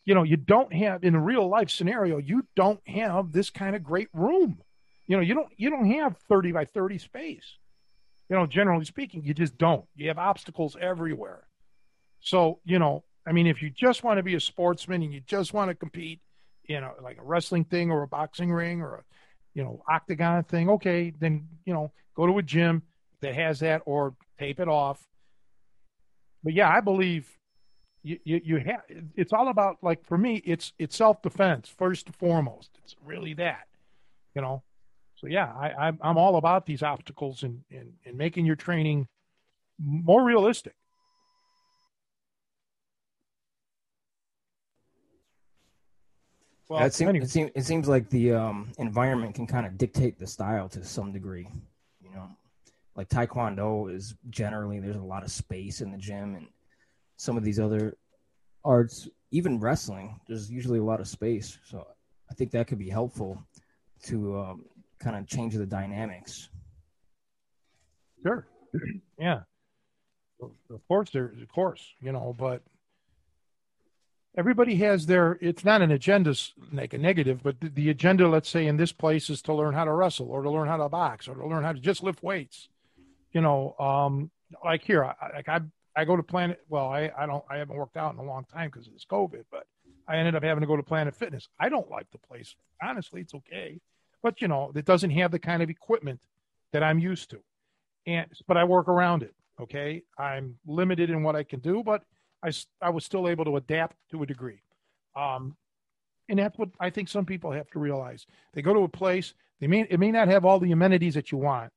you 0.04 0.14
know, 0.14 0.22
you 0.22 0.36
don't 0.36 0.72
have 0.72 1.04
in 1.04 1.14
a 1.14 1.20
real 1.20 1.48
life 1.48 1.70
scenario, 1.70 2.18
you 2.18 2.46
don't 2.56 2.80
have 2.88 3.30
this 3.32 3.50
kind 3.50 3.74
of 3.74 3.82
great 3.82 4.08
room. 4.12 4.58
You 5.06 5.16
know, 5.16 5.22
you 5.22 5.34
don't 5.34 5.52
you 5.56 5.70
don't 5.70 5.90
have 5.92 6.16
30 6.28 6.50
by 6.50 6.64
30 6.64 6.98
space. 6.98 7.58
You 8.28 8.36
know, 8.36 8.46
generally 8.46 8.84
speaking, 8.84 9.22
you 9.22 9.34
just 9.34 9.58
don't. 9.58 9.84
You 9.96 10.08
have 10.08 10.18
obstacles 10.18 10.76
everywhere. 10.80 11.46
So, 12.20 12.60
you 12.64 12.78
know, 12.78 13.04
I 13.26 13.32
mean, 13.32 13.46
if 13.46 13.60
you 13.60 13.70
just 13.70 14.02
want 14.02 14.18
to 14.18 14.22
be 14.22 14.34
a 14.34 14.40
sportsman 14.40 15.02
and 15.02 15.12
you 15.12 15.20
just 15.26 15.52
want 15.52 15.68
to 15.68 15.74
compete, 15.74 16.20
you 16.66 16.80
know, 16.80 16.92
like 17.02 17.18
a 17.18 17.22
wrestling 17.22 17.64
thing 17.64 17.90
or 17.90 18.02
a 18.02 18.08
boxing 18.08 18.50
ring 18.50 18.80
or 18.80 18.94
a, 18.96 19.02
you 19.52 19.62
know, 19.62 19.82
octagon 19.90 20.44
thing, 20.44 20.70
okay, 20.70 21.12
then, 21.20 21.46
you 21.66 21.74
know, 21.74 21.92
go 22.14 22.26
to 22.26 22.38
a 22.38 22.42
gym 22.42 22.82
that 23.20 23.34
has 23.34 23.60
that 23.60 23.82
or 23.84 24.14
tape 24.38 24.58
it 24.58 24.68
off. 24.68 25.06
But 26.42 26.54
yeah, 26.54 26.70
I 26.70 26.80
believe 26.80 27.28
you, 28.02 28.18
you, 28.24 28.40
you 28.42 28.56
have, 28.56 28.82
it's 29.14 29.32
all 29.32 29.48
about 29.48 29.76
like, 29.82 30.04
for 30.06 30.16
me, 30.16 30.36
it's, 30.44 30.72
it's 30.78 30.96
self-defense 30.96 31.68
first 31.68 32.06
and 32.06 32.16
foremost. 32.16 32.70
It's 32.82 32.96
really 33.04 33.34
that, 33.34 33.66
you 34.34 34.40
know? 34.40 34.62
So 35.24 35.30
yeah, 35.30 35.54
I, 35.58 35.86
I'm, 35.86 35.98
I'm 36.02 36.18
all 36.18 36.36
about 36.36 36.66
these 36.66 36.82
obstacles 36.82 37.44
and, 37.44 37.62
and, 37.70 37.94
and 38.04 38.14
making 38.14 38.44
your 38.44 38.56
training 38.56 39.08
more 39.78 40.22
realistic. 40.22 40.74
Well, 46.68 46.84
it, 46.84 46.92
seems, 46.92 47.08
anyway. 47.08 47.24
it, 47.24 47.30
seems, 47.30 47.50
it 47.54 47.64
seems 47.64 47.88
like 47.88 48.10
the 48.10 48.34
um, 48.34 48.70
environment 48.76 49.34
can 49.34 49.46
kind 49.46 49.64
of 49.64 49.78
dictate 49.78 50.18
the 50.18 50.26
style 50.26 50.68
to 50.68 50.84
some 50.84 51.10
degree. 51.10 51.48
You 52.02 52.10
know, 52.10 52.28
like 52.94 53.08
Taekwondo 53.08 53.94
is 53.94 54.14
generally 54.28 54.78
there's 54.78 54.96
a 54.96 55.00
lot 55.00 55.22
of 55.22 55.30
space 55.30 55.80
in 55.80 55.90
the 55.90 55.96
gym, 55.96 56.34
and 56.34 56.48
some 57.16 57.38
of 57.38 57.44
these 57.44 57.58
other 57.58 57.96
arts, 58.62 59.08
even 59.30 59.58
wrestling, 59.58 60.20
there's 60.28 60.50
usually 60.50 60.80
a 60.80 60.84
lot 60.84 61.00
of 61.00 61.08
space. 61.08 61.58
So 61.64 61.86
I 62.30 62.34
think 62.34 62.50
that 62.50 62.66
could 62.66 62.78
be 62.78 62.90
helpful 62.90 63.42
to 64.02 64.38
um, 64.38 64.64
kind 65.04 65.16
of 65.16 65.26
change 65.26 65.54
the 65.54 65.66
dynamics. 65.66 66.48
Sure. 68.22 68.46
yeah. 69.18 69.40
Of 70.40 70.86
course, 70.88 71.10
there's 71.10 71.40
of 71.40 71.48
course, 71.48 71.82
you 72.00 72.10
know, 72.10 72.34
but 72.36 72.62
everybody 74.36 74.76
has 74.76 75.06
their 75.06 75.38
it's 75.40 75.64
not 75.64 75.82
an 75.82 75.92
agenda 75.92 76.34
like 76.72 76.92
a 76.92 76.98
negative 76.98 77.40
but 77.42 77.60
the, 77.60 77.68
the, 77.68 77.90
agenda 77.90 78.26
let's 78.28 78.48
say 78.48 78.66
in 78.66 78.76
this 78.76 78.92
place 78.92 79.30
is 79.30 79.40
to 79.40 79.54
learn 79.54 79.74
how 79.74 79.84
to 79.84 79.92
wrestle 79.92 80.28
or 80.28 80.42
to 80.42 80.50
learn 80.50 80.66
how 80.66 80.76
to 80.76 80.88
box 80.88 81.28
or 81.28 81.34
to 81.34 81.46
learn 81.46 81.62
how 81.62 81.72
to 81.72 81.78
just 81.78 82.02
lift 82.02 82.22
weights 82.22 82.68
you 83.32 83.40
know 83.40 83.76
um 83.78 84.30
like 84.64 84.82
here 84.82 85.04
I, 85.04 85.14
like 85.34 85.48
i 85.48 85.60
i 85.96 86.04
go 86.04 86.16
to 86.16 86.22
planet 86.22 86.60
well 86.68 86.88
i 86.88 87.12
i 87.16 87.26
don't 87.26 87.44
i 87.48 87.58
haven't 87.58 87.76
worked 87.76 87.96
out 87.96 88.12
in 88.12 88.18
a 88.18 88.24
long 88.24 88.44
time 88.52 88.70
because 88.70 88.88
this 88.88 89.06
covid 89.08 89.44
but 89.52 89.66
i 90.08 90.16
ended 90.16 90.34
up 90.34 90.42
having 90.42 90.62
to 90.62 90.66
go 90.66 90.76
to 90.76 90.82
planet 90.82 91.14
fitness 91.14 91.48
i 91.60 91.68
don't 91.68 91.88
like 91.88 92.10
the 92.10 92.18
place 92.18 92.56
honestly 92.82 93.20
it's 93.20 93.34
okay 93.34 93.80
but 94.24 94.42
you 94.42 94.48
know 94.48 94.72
it 94.74 94.84
doesn't 94.84 95.10
have 95.10 95.30
the 95.30 95.38
kind 95.38 95.62
of 95.62 95.70
equipment 95.70 96.18
that 96.72 96.82
i'm 96.82 96.98
used 96.98 97.30
to 97.30 97.38
and 98.06 98.26
but 98.48 98.56
i 98.56 98.64
work 98.64 98.88
around 98.88 99.22
it 99.22 99.34
okay 99.60 100.02
i'm 100.18 100.56
limited 100.66 101.10
in 101.10 101.22
what 101.22 101.36
i 101.36 101.44
can 101.44 101.60
do 101.60 101.84
but 101.84 102.02
I, 102.44 102.52
I 102.82 102.90
was 102.90 103.04
still 103.04 103.28
able 103.28 103.44
to 103.46 103.56
adapt 103.56 103.96
to 104.10 104.22
a 104.22 104.26
degree. 104.26 104.62
Um, 105.16 105.56
and 106.28 106.38
that's 106.38 106.58
what 106.58 106.68
I 106.78 106.90
think 106.90 107.08
some 107.08 107.24
people 107.24 107.52
have 107.52 107.70
to 107.70 107.78
realize. 107.78 108.26
They 108.52 108.62
go 108.62 108.74
to 108.74 108.80
a 108.80 108.88
place, 108.88 109.34
they 109.60 109.66
may, 109.66 109.86
it 109.88 109.98
may 109.98 110.10
not 110.10 110.28
have 110.28 110.44
all 110.44 110.58
the 110.58 110.72
amenities 110.72 111.14
that 111.14 111.32
you 111.32 111.38
want, 111.38 111.72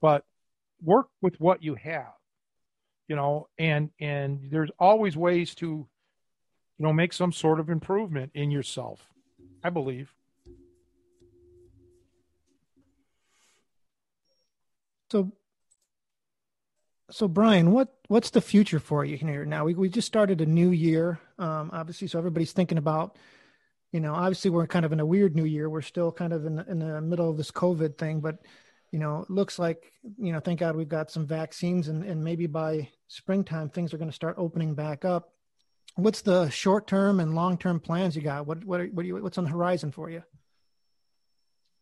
but 0.00 0.24
work 0.82 1.08
with 1.20 1.40
what 1.40 1.62
you 1.62 1.74
have, 1.74 2.12
you 3.08 3.16
know, 3.16 3.48
and, 3.58 3.90
and 3.98 4.48
there's 4.50 4.70
always 4.78 5.16
ways 5.16 5.54
to, 5.56 5.66
you 5.66 5.88
know, 6.78 6.92
make 6.92 7.12
some 7.12 7.32
sort 7.32 7.58
of 7.58 7.70
improvement 7.70 8.30
in 8.34 8.50
yourself, 8.50 9.00
I 9.64 9.70
believe. 9.70 10.12
So 15.10 15.32
so 17.10 17.28
Brian, 17.28 17.72
what 17.72 17.94
what's 18.08 18.30
the 18.30 18.40
future 18.40 18.78
for 18.78 19.04
you 19.04 19.16
here 19.16 19.44
now? 19.44 19.64
We 19.64 19.74
we 19.74 19.88
just 19.88 20.06
started 20.06 20.40
a 20.40 20.46
new 20.46 20.70
year, 20.70 21.18
um, 21.38 21.70
obviously, 21.72 22.08
so 22.08 22.18
everybody's 22.18 22.52
thinking 22.52 22.78
about, 22.78 23.16
you 23.92 24.00
know, 24.00 24.14
obviously 24.14 24.50
we're 24.50 24.66
kind 24.66 24.84
of 24.84 24.92
in 24.92 25.00
a 25.00 25.06
weird 25.06 25.34
new 25.34 25.44
year. 25.44 25.70
We're 25.70 25.80
still 25.82 26.12
kind 26.12 26.32
of 26.32 26.44
in 26.44 26.56
the, 26.56 26.66
in 26.66 26.78
the 26.78 27.00
middle 27.00 27.30
of 27.30 27.36
this 27.36 27.50
COVID 27.50 27.96
thing, 27.96 28.20
but 28.20 28.38
you 28.92 28.98
know, 28.98 29.22
it 29.22 29.30
looks 29.30 29.58
like 29.58 29.90
you 30.18 30.32
know, 30.32 30.40
thank 30.40 30.60
God 30.60 30.76
we've 30.76 30.88
got 30.88 31.10
some 31.10 31.26
vaccines, 31.26 31.88
and 31.88 32.04
and 32.04 32.22
maybe 32.22 32.46
by 32.46 32.88
springtime 33.08 33.70
things 33.70 33.94
are 33.94 33.98
going 33.98 34.10
to 34.10 34.14
start 34.14 34.36
opening 34.38 34.74
back 34.74 35.04
up. 35.04 35.32
What's 35.96 36.20
the 36.20 36.50
short 36.50 36.86
term 36.86 37.20
and 37.20 37.34
long 37.34 37.56
term 37.56 37.80
plans 37.80 38.16
you 38.16 38.22
got? 38.22 38.46
What 38.46 38.64
what 38.64 38.80
are, 38.80 38.86
what 38.86 39.04
are 39.04 39.06
you, 39.06 39.22
what's 39.22 39.38
on 39.38 39.44
the 39.44 39.50
horizon 39.50 39.92
for 39.92 40.10
you? 40.10 40.22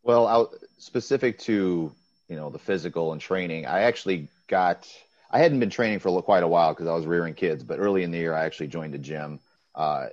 Well, 0.05 0.29
out 0.29 0.55
specific 0.79 1.41
to 1.41 1.93
you 2.29 2.37
know 2.37 2.51
the 2.51 2.59
physical 2.59 3.13
and 3.13 3.21
training, 3.21 3.67
I 3.67 3.83
actually 3.83 4.29
got 4.49 4.89
I 5.31 5.39
hadn't 5.39 5.61
been 5.61 5.71
training 5.71 5.99
for 5.99 6.23
quite 6.23 6.43
a 6.43 6.49
while 6.49 6.73
because 6.73 6.87
I 6.87 6.95
was 6.95 7.07
rearing 7.07 7.35
kids, 7.35 7.63
but 7.63 7.79
early 7.79 8.03
in 8.03 8.11
the 8.11 8.19
year 8.19 8.35
I 8.35 8.45
actually 8.45 8.69
joined 8.69 8.95
a 8.95 8.99
gym, 8.99 9.41
uh, 9.75 10.07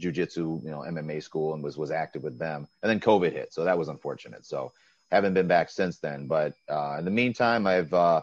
jujitsu, 0.00 0.62
you 0.64 0.70
know, 0.70 0.80
MMA 0.80 1.22
school, 1.22 1.54
and 1.54 1.62
was 1.62 1.76
was 1.76 1.90
active 1.90 2.22
with 2.22 2.38
them. 2.38 2.66
And 2.82 2.90
then 2.90 3.00
COVID 3.00 3.32
hit, 3.32 3.52
so 3.52 3.64
that 3.64 3.78
was 3.78 3.88
unfortunate. 3.88 4.44
So 4.46 4.72
haven't 5.10 5.34
been 5.34 5.46
back 5.46 5.70
since 5.70 5.98
then. 5.98 6.26
But 6.26 6.54
uh, 6.68 6.96
in 6.98 7.04
the 7.04 7.10
meantime, 7.10 7.66
I've 7.66 7.92
uh, 7.92 8.22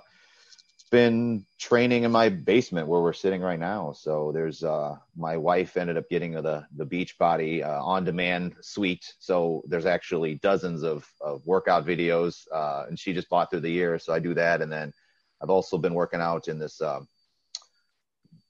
been 0.93 1.43
training 1.57 2.03
in 2.03 2.11
my 2.11 2.29
basement 2.29 2.87
where 2.87 3.01
we're 3.01 3.13
sitting 3.13 3.41
right 3.41 3.59
now. 3.59 3.91
So 3.93 4.31
there's 4.31 4.63
uh, 4.63 4.95
my 5.17 5.35
wife 5.35 5.75
ended 5.75 5.97
up 5.97 6.07
getting 6.07 6.33
the 6.33 6.67
the 6.75 6.85
Beachbody 6.85 7.65
uh, 7.65 7.83
on 7.83 8.05
demand 8.05 8.53
suite. 8.61 9.15
So 9.17 9.63
there's 9.67 9.87
actually 9.87 10.35
dozens 10.35 10.83
of, 10.83 11.09
of 11.19 11.47
workout 11.47 11.83
videos, 11.83 12.43
uh, 12.53 12.85
and 12.87 12.99
she 12.99 13.11
just 13.11 13.27
bought 13.27 13.49
through 13.49 13.61
the 13.61 13.71
year. 13.71 13.97
So 13.97 14.13
I 14.13 14.19
do 14.19 14.35
that, 14.35 14.61
and 14.61 14.71
then 14.71 14.93
I've 15.41 15.49
also 15.49 15.79
been 15.79 15.95
working 15.95 16.21
out 16.21 16.47
in 16.47 16.59
this. 16.59 16.79
Uh, 16.79 16.99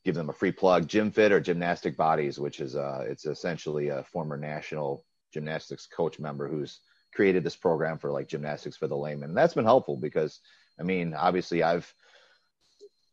give 0.03 0.15
them 0.15 0.29
a 0.29 0.33
free 0.33 0.51
plug, 0.51 0.85
Gym 0.85 1.11
Fit 1.11 1.31
or 1.31 1.39
Gymnastic 1.39 1.95
Bodies, 1.95 2.41
which 2.41 2.59
is 2.59 2.75
uh, 2.75 3.05
it's 3.07 3.25
essentially 3.25 3.87
a 3.87 4.03
former 4.03 4.35
national 4.35 5.05
gymnastics 5.33 5.87
coach 5.87 6.19
member 6.19 6.49
who's 6.49 6.81
created 7.15 7.45
this 7.45 7.55
program 7.55 7.97
for 7.97 8.11
like 8.11 8.27
gymnastics 8.27 8.75
for 8.75 8.89
the 8.89 8.97
layman. 8.97 9.29
And 9.29 9.37
that's 9.37 9.53
been 9.53 9.63
helpful 9.63 9.95
because 9.95 10.41
I 10.77 10.83
mean, 10.83 11.13
obviously 11.13 11.63
I've 11.63 11.93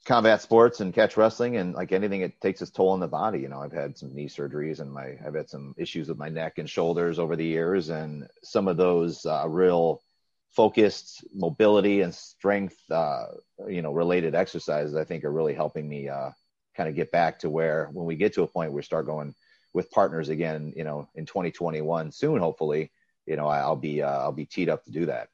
combat 0.06 0.40
sports 0.40 0.80
and 0.80 0.94
catch 0.94 1.16
wrestling 1.16 1.56
and 1.56 1.74
like 1.74 1.92
anything 1.92 2.22
it 2.22 2.40
takes 2.40 2.62
its 2.62 2.70
toll 2.70 2.90
on 2.90 3.00
the 3.00 3.08
body. 3.08 3.40
You 3.40 3.48
know 3.48 3.60
i've 3.60 3.72
had 3.72 3.98
some 3.98 4.14
knee 4.14 4.28
surgeries 4.28 4.80
and 4.80 4.90
my 4.90 5.16
i've 5.24 5.34
had 5.34 5.50
some 5.50 5.74
issues 5.76 6.08
with 6.08 6.18
my 6.18 6.28
neck 6.28 6.58
and 6.58 6.68
shoulders 6.68 7.18
over 7.18 7.36
the 7.36 7.44
years 7.44 7.90
and 7.90 8.26
some 8.42 8.68
of 8.68 8.76
those 8.76 9.26
uh, 9.26 9.44
real 9.48 10.02
focused 10.50 11.24
mobility 11.34 12.00
and 12.00 12.14
strength 12.14 12.76
uh, 12.90 13.26
you 13.68 13.82
know 13.82 13.92
related 13.92 14.34
exercises 14.34 14.96
i 14.96 15.04
think 15.04 15.24
are 15.24 15.32
really 15.32 15.54
helping 15.54 15.88
me 15.88 16.08
uh, 16.08 16.30
kind 16.76 16.88
of 16.88 16.94
get 16.94 17.12
back 17.12 17.38
to 17.38 17.50
where 17.50 17.88
when 17.92 18.06
we 18.06 18.16
get 18.16 18.32
to 18.34 18.42
a 18.42 18.46
point 18.46 18.70
where 18.70 18.78
we 18.78 18.82
start 18.82 19.06
going 19.06 19.34
with 19.72 19.90
partners 19.90 20.28
again 20.28 20.72
you 20.76 20.84
know 20.84 21.08
in 21.14 21.26
2021 21.26 22.10
soon 22.10 22.40
hopefully 22.40 22.90
you 23.26 23.36
know 23.36 23.46
i'll 23.46 23.76
be 23.76 24.02
uh, 24.02 24.18
i'll 24.18 24.32
be 24.32 24.46
teed 24.46 24.68
up 24.68 24.82
to 24.84 24.90
do 24.90 25.06
that 25.06 25.28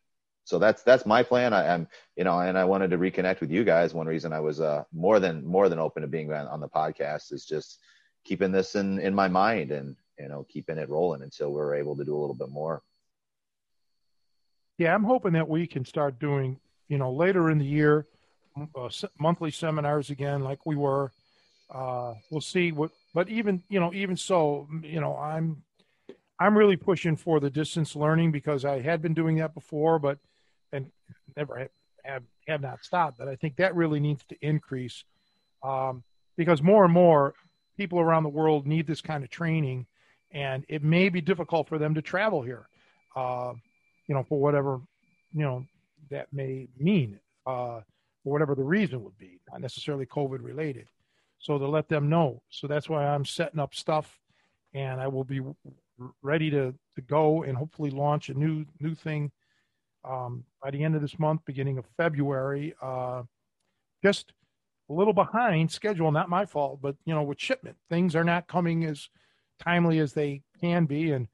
so 0.47 0.61
that's 0.61 0.85
that's 0.85 1.05
my 1.05 1.25
plan. 1.25 1.53
I, 1.53 1.67
am 1.67 1.89
you 2.15 2.23
know, 2.23 2.39
and 2.39 2.57
I 2.57 2.65
wanted 2.65 2.91
to 2.91 2.99
reconnect 2.99 3.41
with 3.41 3.51
you 3.51 3.65
guys. 3.65 3.93
One 3.93 4.07
reason 4.07 4.33
I 4.33 4.39
was 4.39 4.61
uh, 4.61 4.85
more 4.95 5.19
than 5.19 5.45
more 5.45 5.69
than 5.69 5.81
open 5.81 6.03
to 6.03 6.09
being 6.09 6.33
on, 6.33 6.47
on 6.47 6.61
the 6.61 6.69
podcast 6.69 7.33
is 7.33 7.45
just 7.45 7.81
keeping 8.25 8.53
this 8.53 8.77
in 8.77 9.01
in 9.01 9.13
my 9.13 9.27
mind 9.27 9.73
and 9.73 9.97
you 10.21 10.29
know 10.29 10.47
keeping 10.49 10.79
it 10.79 10.89
rolling 10.89 11.23
until 11.23 11.53
we're 11.53 11.75
able 11.75 11.97
to 11.97 12.05
do 12.05 12.17
a 12.17 12.21
little 12.21 12.35
bit 12.35 12.49
more. 12.49 12.81
Yeah, 14.79 14.95
I'm 14.95 15.03
hoping 15.03 15.33
that 15.33 15.49
we 15.49 15.67
can 15.67 15.85
start 15.85 16.21
doing 16.21 16.61
you 16.89 16.97
know 16.97 17.13
later 17.13 17.51
in 17.51 17.59
the 17.59 17.67
year 17.67 18.07
uh, 18.57 18.89
monthly 19.19 19.51
seminars 19.51 20.11
again, 20.11 20.43
like 20.43 20.65
we 20.65 20.77
were. 20.77 21.13
Uh, 21.69 22.15
we'll 22.31 22.41
see 22.41 22.71
what, 22.71 22.93
but 23.13 23.29
even 23.29 23.61
you 23.69 23.81
know, 23.81 23.93
even 23.93 24.17
so, 24.17 24.69
you 24.85 25.01
know, 25.01 25.17
I'm 25.17 25.65
I'm 26.39 26.57
really 26.57 26.77
pushing 26.77 27.17
for 27.17 27.41
the 27.41 27.51
distance 27.51 27.97
learning 27.97 28.31
because 28.31 28.65
I 28.65 28.81
had 28.81 29.03
been 29.03 29.15
doing 29.15 29.39
that 29.39 29.53
before, 29.53 29.99
but 29.99 30.21
and 30.73 30.91
never 31.37 31.59
have, 31.59 31.69
have, 32.05 32.23
have 32.49 32.61
not 32.61 32.85
stopped. 32.85 33.19
But 33.19 33.29
I 33.29 33.37
think 33.37 33.57
that 33.57 33.75
really 33.75 34.01
needs 34.01 34.25
to 34.29 34.37
increase 34.41 35.05
um, 35.63 36.03
because 36.37 36.63
more 36.63 36.85
and 36.85 36.93
more 36.93 37.35
people 37.77 38.01
around 38.01 38.23
the 38.23 38.29
world 38.29 38.67
need 38.67 38.87
this 38.87 39.01
kind 39.01 39.25
of 39.25 39.31
training, 39.31 39.87
and 40.33 40.65
it 40.69 40.83
may 40.83 41.09
be 41.09 41.21
difficult 41.21 41.69
for 41.69 41.79
them 41.79 41.95
to 41.95 42.03
travel 42.03 42.43
here, 42.43 42.69
uh, 43.15 43.53
you 44.07 44.15
know, 44.15 44.25
for 44.25 44.41
whatever 44.41 44.81
you 45.33 45.43
know 45.43 45.65
that 46.11 46.33
may 46.33 46.69
mean, 46.79 47.19
uh, 47.47 47.81
for 48.23 48.33
whatever 48.33 48.55
the 48.55 48.63
reason 48.63 49.03
would 49.03 49.19
be, 49.19 49.41
not 49.51 49.61
necessarily 49.61 50.07
COVID 50.07 50.43
related. 50.43 50.87
So 51.39 51.59
to 51.59 51.69
let 51.69 51.89
them 51.89 52.09
know. 52.09 52.43
So 52.49 52.67
that's 52.67 52.89
why 52.89 53.07
I'm 53.07 53.25
setting 53.25 53.61
up 53.61 53.75
stuff, 53.75 54.19
and 54.75 55.01
I 55.01 55.09
will 55.09 55.25
be 55.25 55.41
ready 56.23 56.51
to 56.51 56.75
to 56.95 57.01
go 57.03 57.43
and 57.43 57.57
hopefully 57.57 57.91
launch 57.91 58.29
a 58.29 58.35
new 58.35 58.65
new 58.81 58.95
thing 58.95 59.31
um, 60.07 60.45
by 60.63 60.71
the 60.71 60.83
end 60.83 60.95
of 60.95 61.03
this 61.03 61.19
month, 61.19 61.43
beginning 61.45 61.79
of 61.79 61.85
February. 61.97 62.75
Uh, 62.81 63.23
just 64.03 64.33
a 64.89 64.93
little 64.93 65.13
behind 65.13 65.71
schedule, 65.71 66.13
not 66.13 66.29
my 66.29 66.47
fault, 66.47 66.81
but 66.81 66.97
you 67.05 67.15
know, 67.15 67.23
with 67.23 67.41
shipment, 67.41 67.77
things 67.91 68.15
are 68.15 68.25
not 68.25 68.47
coming 68.47 68.85
as 68.85 69.09
timely 69.63 69.99
as 69.99 70.13
they 70.13 70.43
can 70.61 70.87
be. 70.87 71.13
And 71.13 71.29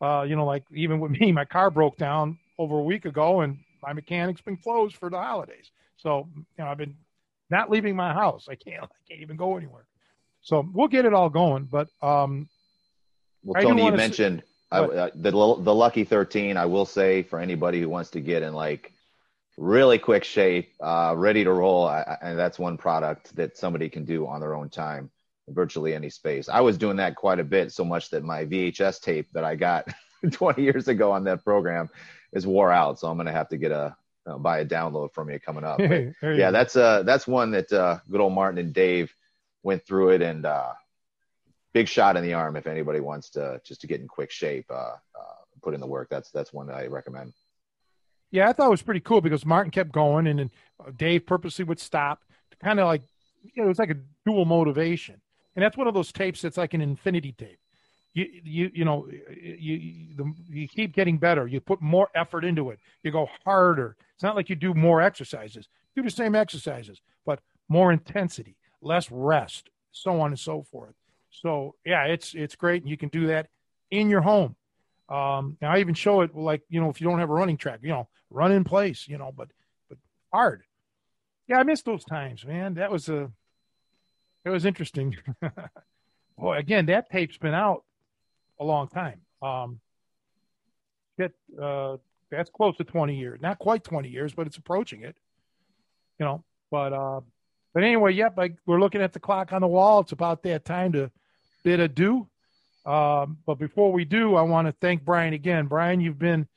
uh, 0.00 0.24
you 0.26 0.36
know, 0.36 0.46
like 0.46 0.64
even 0.72 1.00
with 1.00 1.10
me, 1.20 1.32
my 1.32 1.44
car 1.44 1.70
broke 1.70 1.96
down 1.96 2.38
over 2.58 2.78
a 2.78 2.82
week 2.82 3.04
ago, 3.04 3.40
and 3.40 3.58
my 3.82 3.92
mechanic's 3.92 4.40
been 4.40 4.56
closed 4.56 4.96
for 4.96 5.10
the 5.10 5.18
holidays. 5.18 5.70
So 5.96 6.28
you 6.34 6.44
know, 6.58 6.66
I've 6.66 6.78
been 6.78 6.96
not 7.50 7.70
leaving 7.70 7.96
my 7.96 8.12
house. 8.12 8.46
I 8.48 8.54
can't, 8.54 8.82
I 8.84 9.08
can't 9.08 9.20
even 9.20 9.36
go 9.36 9.56
anywhere. 9.56 9.86
So 10.42 10.66
we'll 10.72 10.88
get 10.88 11.04
it 11.04 11.12
all 11.12 11.28
going. 11.28 11.64
But 11.64 11.88
um, 12.00 12.48
well, 13.42 13.62
Tony, 13.62 13.84
you 13.84 13.92
mentioned 13.92 14.42
I, 14.72 14.78
uh, 14.80 15.10
the 15.14 15.30
the 15.30 15.74
lucky 15.74 16.04
13 16.04 16.56
i 16.56 16.66
will 16.66 16.86
say 16.86 17.22
for 17.22 17.38
anybody 17.38 17.80
who 17.80 17.88
wants 17.88 18.10
to 18.10 18.20
get 18.20 18.42
in 18.42 18.54
like 18.54 18.92
really 19.58 19.98
quick 19.98 20.24
shape 20.24 20.72
uh, 20.80 21.14
ready 21.16 21.44
to 21.44 21.52
roll 21.52 21.86
I, 21.86 22.16
and 22.22 22.38
that's 22.38 22.58
one 22.58 22.78
product 22.78 23.34
that 23.36 23.58
somebody 23.58 23.88
can 23.88 24.04
do 24.04 24.26
on 24.26 24.40
their 24.40 24.54
own 24.54 24.70
time 24.70 25.10
virtually 25.48 25.94
any 25.94 26.10
space. 26.10 26.48
I 26.48 26.60
was 26.60 26.78
doing 26.78 26.96
that 26.96 27.16
quite 27.16 27.40
a 27.40 27.44
bit 27.44 27.72
so 27.72 27.84
much 27.84 28.10
that 28.10 28.24
my 28.24 28.44
vhs 28.44 29.00
tape 29.00 29.28
that 29.32 29.44
i 29.44 29.56
got 29.56 29.88
20 30.30 30.62
years 30.62 30.88
ago 30.88 31.12
on 31.12 31.24
that 31.24 31.44
program 31.44 31.90
is 32.32 32.46
wore 32.46 32.70
out 32.70 32.98
so 32.98 33.08
i'm 33.08 33.16
going 33.16 33.26
to 33.26 33.32
have 33.32 33.48
to 33.48 33.56
get 33.56 33.72
a 33.72 33.96
uh, 34.26 34.38
buy 34.38 34.58
a 34.58 34.66
download 34.66 35.12
from 35.12 35.30
you 35.30 35.40
coming 35.40 35.64
up. 35.64 35.78
But, 35.78 36.12
yeah 36.22 36.50
that's 36.50 36.76
uh 36.76 37.02
that's 37.02 37.26
one 37.26 37.50
that 37.52 37.72
uh 37.72 37.98
good 38.10 38.20
old 38.20 38.34
martin 38.34 38.58
and 38.58 38.72
dave 38.72 39.12
went 39.62 39.84
through 39.86 40.10
it 40.10 40.22
and 40.22 40.46
uh 40.46 40.72
big 41.72 41.88
shot 41.88 42.16
in 42.16 42.22
the 42.22 42.34
arm 42.34 42.56
if 42.56 42.66
anybody 42.66 43.00
wants 43.00 43.30
to 43.30 43.60
just 43.64 43.80
to 43.80 43.86
get 43.86 44.00
in 44.00 44.08
quick 44.08 44.30
shape, 44.30 44.66
uh, 44.70 44.94
uh, 45.18 45.40
put 45.62 45.74
in 45.74 45.80
the 45.80 45.86
work. 45.86 46.08
That's 46.10 46.30
that's 46.30 46.52
one 46.52 46.66
that 46.68 46.76
I 46.76 46.86
recommend. 46.86 47.32
Yeah, 48.30 48.48
I 48.48 48.52
thought 48.52 48.68
it 48.68 48.70
was 48.70 48.82
pretty 48.82 49.00
cool 49.00 49.20
because 49.20 49.44
Martin 49.44 49.70
kept 49.70 49.92
going, 49.92 50.26
and 50.26 50.38
then 50.38 50.50
uh, 50.84 50.90
Dave 50.96 51.26
purposely 51.26 51.64
would 51.64 51.80
stop 51.80 52.22
to 52.52 52.56
kind 52.58 52.78
of 52.78 52.86
like, 52.86 53.02
you 53.42 53.62
know, 53.62 53.64
it 53.64 53.68
was 53.68 53.78
like 53.78 53.90
a 53.90 53.96
dual 54.24 54.44
motivation, 54.44 55.20
and 55.56 55.64
that's 55.64 55.76
one 55.76 55.88
of 55.88 55.94
those 55.94 56.12
tapes 56.12 56.42
that's 56.42 56.56
like 56.56 56.74
an 56.74 56.80
infinity 56.80 57.32
tape. 57.32 57.58
You 58.12 58.26
you 58.42 58.70
you 58.74 58.84
know 58.84 59.08
you 59.10 59.74
you, 59.74 60.34
you 60.48 60.68
keep 60.68 60.92
getting 60.92 61.18
better. 61.18 61.46
You 61.46 61.60
put 61.60 61.80
more 61.80 62.08
effort 62.14 62.44
into 62.44 62.70
it. 62.70 62.80
You 63.02 63.12
go 63.12 63.28
harder. 63.44 63.96
It's 64.14 64.22
not 64.22 64.36
like 64.36 64.48
you 64.48 64.56
do 64.56 64.74
more 64.74 65.00
exercises. 65.00 65.68
do 65.94 66.02
the 66.02 66.10
same 66.10 66.34
exercises, 66.34 67.00
but 67.24 67.40
more 67.68 67.92
intensity, 67.92 68.56
less 68.82 69.10
rest, 69.10 69.70
so 69.92 70.20
on 70.20 70.30
and 70.30 70.38
so 70.38 70.62
forth. 70.62 70.94
So 71.30 71.74
yeah, 71.84 72.04
it's 72.04 72.34
it's 72.34 72.56
great, 72.56 72.82
and 72.82 72.90
you 72.90 72.96
can 72.96 73.08
do 73.08 73.28
that 73.28 73.48
in 73.90 74.10
your 74.10 74.20
home. 74.20 74.56
Um, 75.08 75.56
now 75.60 75.72
I 75.72 75.78
even 75.78 75.94
show 75.94 76.20
it 76.20 76.34
like 76.34 76.62
you 76.68 76.80
know 76.80 76.90
if 76.90 77.00
you 77.00 77.08
don't 77.08 77.18
have 77.18 77.30
a 77.30 77.34
running 77.34 77.56
track, 77.56 77.80
you 77.82 77.90
know, 77.90 78.08
run 78.30 78.52
in 78.52 78.64
place, 78.64 79.06
you 79.08 79.18
know, 79.18 79.32
but 79.36 79.48
but 79.88 79.98
hard. 80.32 80.62
Yeah, 81.48 81.58
I 81.58 81.62
miss 81.64 81.82
those 81.82 82.04
times, 82.04 82.44
man. 82.44 82.74
That 82.74 82.90
was 82.90 83.08
a 83.08 83.30
it 84.44 84.50
was 84.50 84.64
interesting. 84.64 85.16
Boy, 86.38 86.56
again, 86.56 86.86
that 86.86 87.10
tape's 87.10 87.36
been 87.36 87.54
out 87.54 87.84
a 88.58 88.64
long 88.64 88.88
time. 88.88 89.20
Um, 89.42 89.80
get 91.18 91.32
uh, 91.60 91.96
that's 92.30 92.50
close 92.50 92.76
to 92.76 92.84
twenty 92.84 93.16
years, 93.16 93.40
not 93.42 93.58
quite 93.58 93.84
twenty 93.84 94.08
years, 94.08 94.32
but 94.32 94.46
it's 94.46 94.56
approaching 94.56 95.02
it. 95.02 95.16
You 96.18 96.26
know, 96.26 96.44
but 96.70 96.92
uh, 96.92 97.20
but 97.74 97.82
anyway, 97.82 98.12
yep. 98.12 98.36
Like 98.36 98.56
we're 98.66 98.80
looking 98.80 99.02
at 99.02 99.12
the 99.12 99.20
clock 99.20 99.52
on 99.52 99.60
the 99.60 99.68
wall. 99.68 100.00
It's 100.00 100.12
about 100.12 100.42
that 100.44 100.64
time 100.64 100.92
to 100.92 101.10
bid 101.62 101.80
adieu. 101.80 102.26
Um, 102.86 103.38
but 103.46 103.58
before 103.58 103.92
we 103.92 104.04
do, 104.04 104.36
I 104.36 104.42
want 104.42 104.66
to 104.66 104.72
thank 104.80 105.04
Brian 105.04 105.34
again. 105.34 105.66
Brian, 105.66 106.00
you've 106.00 106.18
been, 106.18 106.48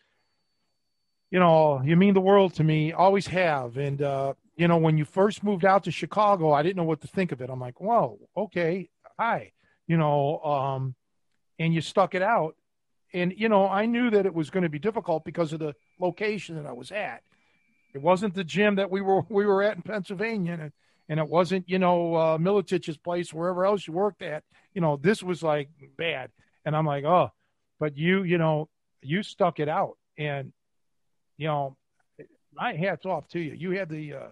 you 1.31 1.39
know, 1.39 1.81
you 1.83 1.95
mean 1.95 2.13
the 2.13 2.21
world 2.21 2.53
to 2.55 2.63
me, 2.63 2.93
always 2.93 3.27
have. 3.27 3.77
And, 3.77 4.01
uh, 4.01 4.33
you 4.55 4.67
know, 4.67 4.77
when 4.77 4.97
you 4.97 5.05
first 5.05 5.43
moved 5.43 5.65
out 5.65 5.83
to 5.83 5.91
Chicago, 5.91 6.51
I 6.51 6.63
didn't 6.63 6.77
know 6.77 6.83
what 6.83 7.01
to 7.01 7.07
think 7.07 7.31
of 7.31 7.41
it. 7.41 7.49
I'm 7.49 7.59
like, 7.59 7.81
whoa, 7.81 8.19
okay, 8.37 8.89
hi, 9.19 9.51
you 9.87 9.97
know, 9.97 10.39
um, 10.39 10.95
and 11.59 11.73
you 11.73 11.81
stuck 11.81 12.15
it 12.15 12.21
out. 12.21 12.55
And, 13.13 13.33
you 13.37 13.49
know, 13.49 13.67
I 13.67 13.85
knew 13.85 14.09
that 14.09 14.25
it 14.25 14.33
was 14.33 14.49
going 14.49 14.63
to 14.63 14.69
be 14.69 14.79
difficult 14.79 15.23
because 15.23 15.53
of 15.53 15.59
the 15.59 15.75
location 15.99 16.55
that 16.55 16.65
I 16.65 16.73
was 16.73 16.91
at. 16.91 17.21
It 17.93 18.01
wasn't 18.01 18.33
the 18.33 18.43
gym 18.43 18.75
that 18.75 18.89
we 18.89 19.01
were 19.01 19.21
we 19.29 19.45
were 19.45 19.61
at 19.61 19.75
in 19.75 19.83
Pennsylvania, 19.83 20.53
and 20.53 20.71
and 21.09 21.19
it 21.19 21.27
wasn't 21.27 21.69
you 21.69 21.79
know 21.79 22.15
uh, 22.15 22.37
place 23.03 23.33
wherever 23.33 23.65
else 23.65 23.87
you 23.87 23.93
worked 23.93 24.21
at. 24.21 24.43
You 24.73 24.81
know 24.81 24.97
this 24.97 25.21
was 25.21 25.43
like 25.43 25.69
bad, 25.97 26.31
and 26.65 26.75
I'm 26.75 26.85
like 26.85 27.03
oh, 27.03 27.31
but 27.79 27.97
you 27.97 28.23
you 28.23 28.37
know 28.37 28.69
you 29.01 29.23
stuck 29.23 29.59
it 29.59 29.69
out, 29.69 29.97
and 30.17 30.53
you 31.37 31.47
know 31.47 31.77
my 32.53 32.73
hats 32.73 33.05
off 33.05 33.27
to 33.29 33.39
you. 33.39 33.53
You 33.53 33.71
had 33.71 33.89
the 33.89 34.13
uh, 34.13 34.31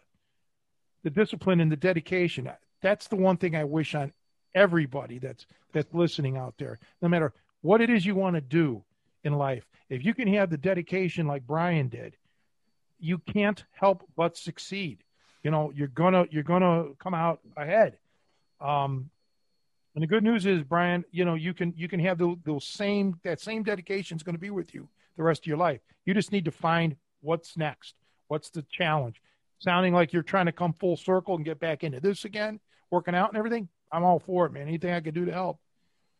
the 1.03 1.09
discipline 1.09 1.59
and 1.59 1.71
the 1.71 1.77
dedication. 1.77 2.49
That's 2.81 3.07
the 3.07 3.15
one 3.15 3.37
thing 3.37 3.55
I 3.55 3.63
wish 3.63 3.95
on 3.95 4.13
everybody 4.55 5.19
that's 5.19 5.45
that's 5.73 5.93
listening 5.93 6.37
out 6.37 6.55
there. 6.57 6.79
No 7.01 7.09
matter 7.09 7.33
what 7.61 7.81
it 7.81 7.89
is 7.89 8.05
you 8.05 8.15
want 8.15 8.35
to 8.35 8.41
do 8.41 8.83
in 9.23 9.33
life, 9.33 9.65
if 9.89 10.03
you 10.03 10.13
can 10.13 10.27
have 10.33 10.49
the 10.49 10.57
dedication 10.57 11.27
like 11.27 11.45
Brian 11.45 11.89
did, 11.89 12.15
you 12.99 13.17
can't 13.17 13.63
help 13.71 14.03
but 14.15 14.37
succeed 14.37 15.03
you 15.43 15.51
know 15.51 15.71
you're 15.75 15.87
gonna 15.87 16.25
you're 16.29 16.43
gonna 16.43 16.89
come 16.99 17.13
out 17.13 17.39
ahead. 17.57 17.97
Um, 18.59 19.09
and 19.93 20.03
the 20.03 20.07
good 20.07 20.23
news 20.23 20.45
is, 20.45 20.63
Brian, 20.63 21.03
you 21.11 21.25
know 21.25 21.35
you 21.35 21.53
can 21.53 21.73
you 21.75 21.87
can 21.87 21.99
have 21.99 22.17
the, 22.17 22.35
the 22.45 22.59
same 22.59 23.19
that 23.23 23.41
same 23.41 23.63
dedication 23.63 24.17
is 24.17 24.23
going 24.23 24.35
to 24.35 24.39
be 24.41 24.49
with 24.49 24.73
you 24.73 24.87
the 25.17 25.23
rest 25.23 25.43
of 25.43 25.47
your 25.47 25.57
life. 25.57 25.81
You 26.05 26.13
just 26.13 26.31
need 26.31 26.45
to 26.45 26.51
find 26.51 26.95
what's 27.21 27.57
next. 27.57 27.95
What's 28.27 28.49
the 28.49 28.63
challenge? 28.71 29.21
Sounding 29.59 29.93
like 29.93 30.13
you're 30.13 30.23
trying 30.23 30.45
to 30.47 30.51
come 30.51 30.73
full 30.73 30.97
circle 30.97 31.35
and 31.35 31.45
get 31.45 31.59
back 31.59 31.83
into 31.83 31.99
this 31.99 32.25
again, 32.25 32.59
working 32.89 33.13
out 33.13 33.29
and 33.29 33.37
everything. 33.37 33.67
I'm 33.91 34.03
all 34.03 34.19
for 34.19 34.45
it, 34.45 34.53
man. 34.53 34.67
Anything 34.67 34.93
I 34.93 35.01
can 35.01 35.13
do 35.13 35.25
to 35.25 35.31
help. 35.31 35.59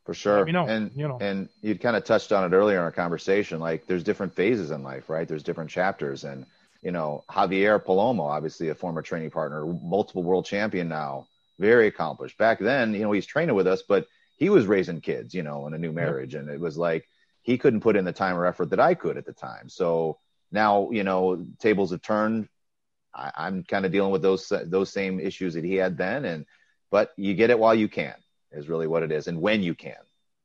For 0.06 0.14
sure. 0.14 0.46
You 0.46 0.54
know, 0.54 0.68
and 0.68 0.92
you 0.96 1.08
know, 1.08 1.18
and 1.22 1.48
you'd 1.62 1.80
kind 1.80 1.96
of 1.96 2.04
touched 2.04 2.32
on 2.32 2.44
it 2.44 2.56
earlier 2.56 2.78
in 2.78 2.84
our 2.84 2.92
conversation. 2.92 3.60
Like, 3.60 3.86
there's 3.86 4.04
different 4.04 4.34
phases 4.34 4.72
in 4.72 4.84
life, 4.84 5.10
right? 5.10 5.28
There's 5.28 5.44
different 5.44 5.70
chapters, 5.70 6.24
and 6.24 6.46
you 6.82 6.92
know, 6.92 7.24
Javier 7.30 7.84
Palomo, 7.84 8.22
obviously 8.22 8.70
a 8.70 8.76
former 8.76 9.02
training 9.02 9.32
partner, 9.32 9.66
multiple 9.66 10.24
world 10.24 10.46
champion 10.46 10.88
now, 10.88 11.28
very 11.60 11.88
accomplished. 11.88 12.38
Back 12.38 12.60
then, 12.60 12.94
you 12.94 13.02
know, 13.02 13.12
he's 13.12 13.26
training 13.26 13.56
with 13.56 13.68
us, 13.68 13.84
but 13.88 14.08
he 14.38 14.50
was 14.50 14.66
raising 14.66 15.02
kids, 15.02 15.34
you 15.34 15.44
know, 15.44 15.68
in 15.68 15.74
a 15.74 15.78
new 15.78 15.92
marriage. 15.92 16.34
Yep. 16.34 16.44
And 16.44 16.52
it 16.52 16.60
was 16.60 16.78
like 16.78 17.08
he 17.44 17.58
couldn't 17.58 17.82
put 17.82 17.96
in 17.96 18.06
the 18.06 18.12
time 18.12 18.36
or 18.38 18.46
effort 18.46 18.72
that 18.72 18.80
I 18.80 18.96
could 18.96 19.18
at 19.18 19.26
the 19.26 19.34
time. 19.34 19.70
So 19.70 20.18
now, 20.52 20.90
you 20.92 21.04
know, 21.04 21.46
tables 21.60 21.92
have 21.92 22.02
turned 22.02 22.50
I, 23.14 23.32
I'm 23.36 23.64
kind 23.64 23.86
of 23.86 23.92
dealing 23.92 24.12
with 24.12 24.22
those 24.22 24.52
those 24.66 24.92
same 24.92 25.20
issues 25.20 25.54
that 25.56 25.64
he 25.64 25.76
had 25.76 25.98
then, 25.98 26.26
and 26.26 26.46
but 26.90 27.12
you 27.18 27.34
get 27.34 27.50
it 27.50 27.60
while 27.60 27.76
you 27.76 27.88
can 27.88 28.16
is 28.52 28.68
really 28.68 28.88
what 28.88 29.04
it 29.04 29.12
is, 29.12 29.28
and 29.28 29.42
when 29.42 29.64
you 29.64 29.76
can. 29.76 29.96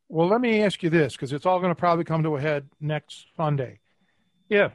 Well, 0.08 0.28
let 0.28 0.40
me 0.40 0.62
ask 0.62 0.82
you 0.82 0.90
this 0.90 1.14
because 1.14 1.32
it's 1.32 1.46
all 1.46 1.58
going 1.58 1.70
to 1.70 1.78
probably 1.78 2.04
come 2.04 2.22
to 2.22 2.36
a 2.36 2.40
head 2.40 2.68
next 2.80 3.26
Sunday. 3.36 3.80
If 4.48 4.72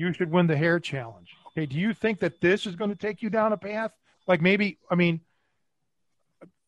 you 0.00 0.14
should 0.14 0.30
win 0.30 0.46
the 0.46 0.56
hair 0.56 0.80
challenge, 0.80 1.36
okay, 1.48 1.66
do 1.66 1.76
you 1.76 1.92
think 1.92 2.20
that 2.20 2.40
this 2.40 2.66
is 2.66 2.74
going 2.74 2.90
to 2.90 2.96
take 2.96 3.22
you 3.22 3.28
down 3.28 3.52
a 3.52 3.56
path? 3.56 3.92
Like 4.26 4.40
maybe, 4.40 4.78
I 4.90 4.94
mean, 4.94 5.20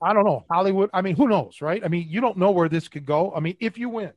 I 0.02 0.12
don't 0.12 0.24
know, 0.24 0.44
Hollywood. 0.50 0.90
I 0.92 1.00
mean, 1.00 1.16
who 1.16 1.28
knows, 1.28 1.62
right? 1.62 1.82
I 1.82 1.88
mean, 1.88 2.06
you 2.08 2.20
don't 2.20 2.36
know 2.36 2.50
where 2.50 2.68
this 2.68 2.88
could 2.88 3.06
go. 3.06 3.32
I 3.34 3.40
mean, 3.40 3.56
if 3.58 3.78
you 3.78 3.88
win, 3.88 4.12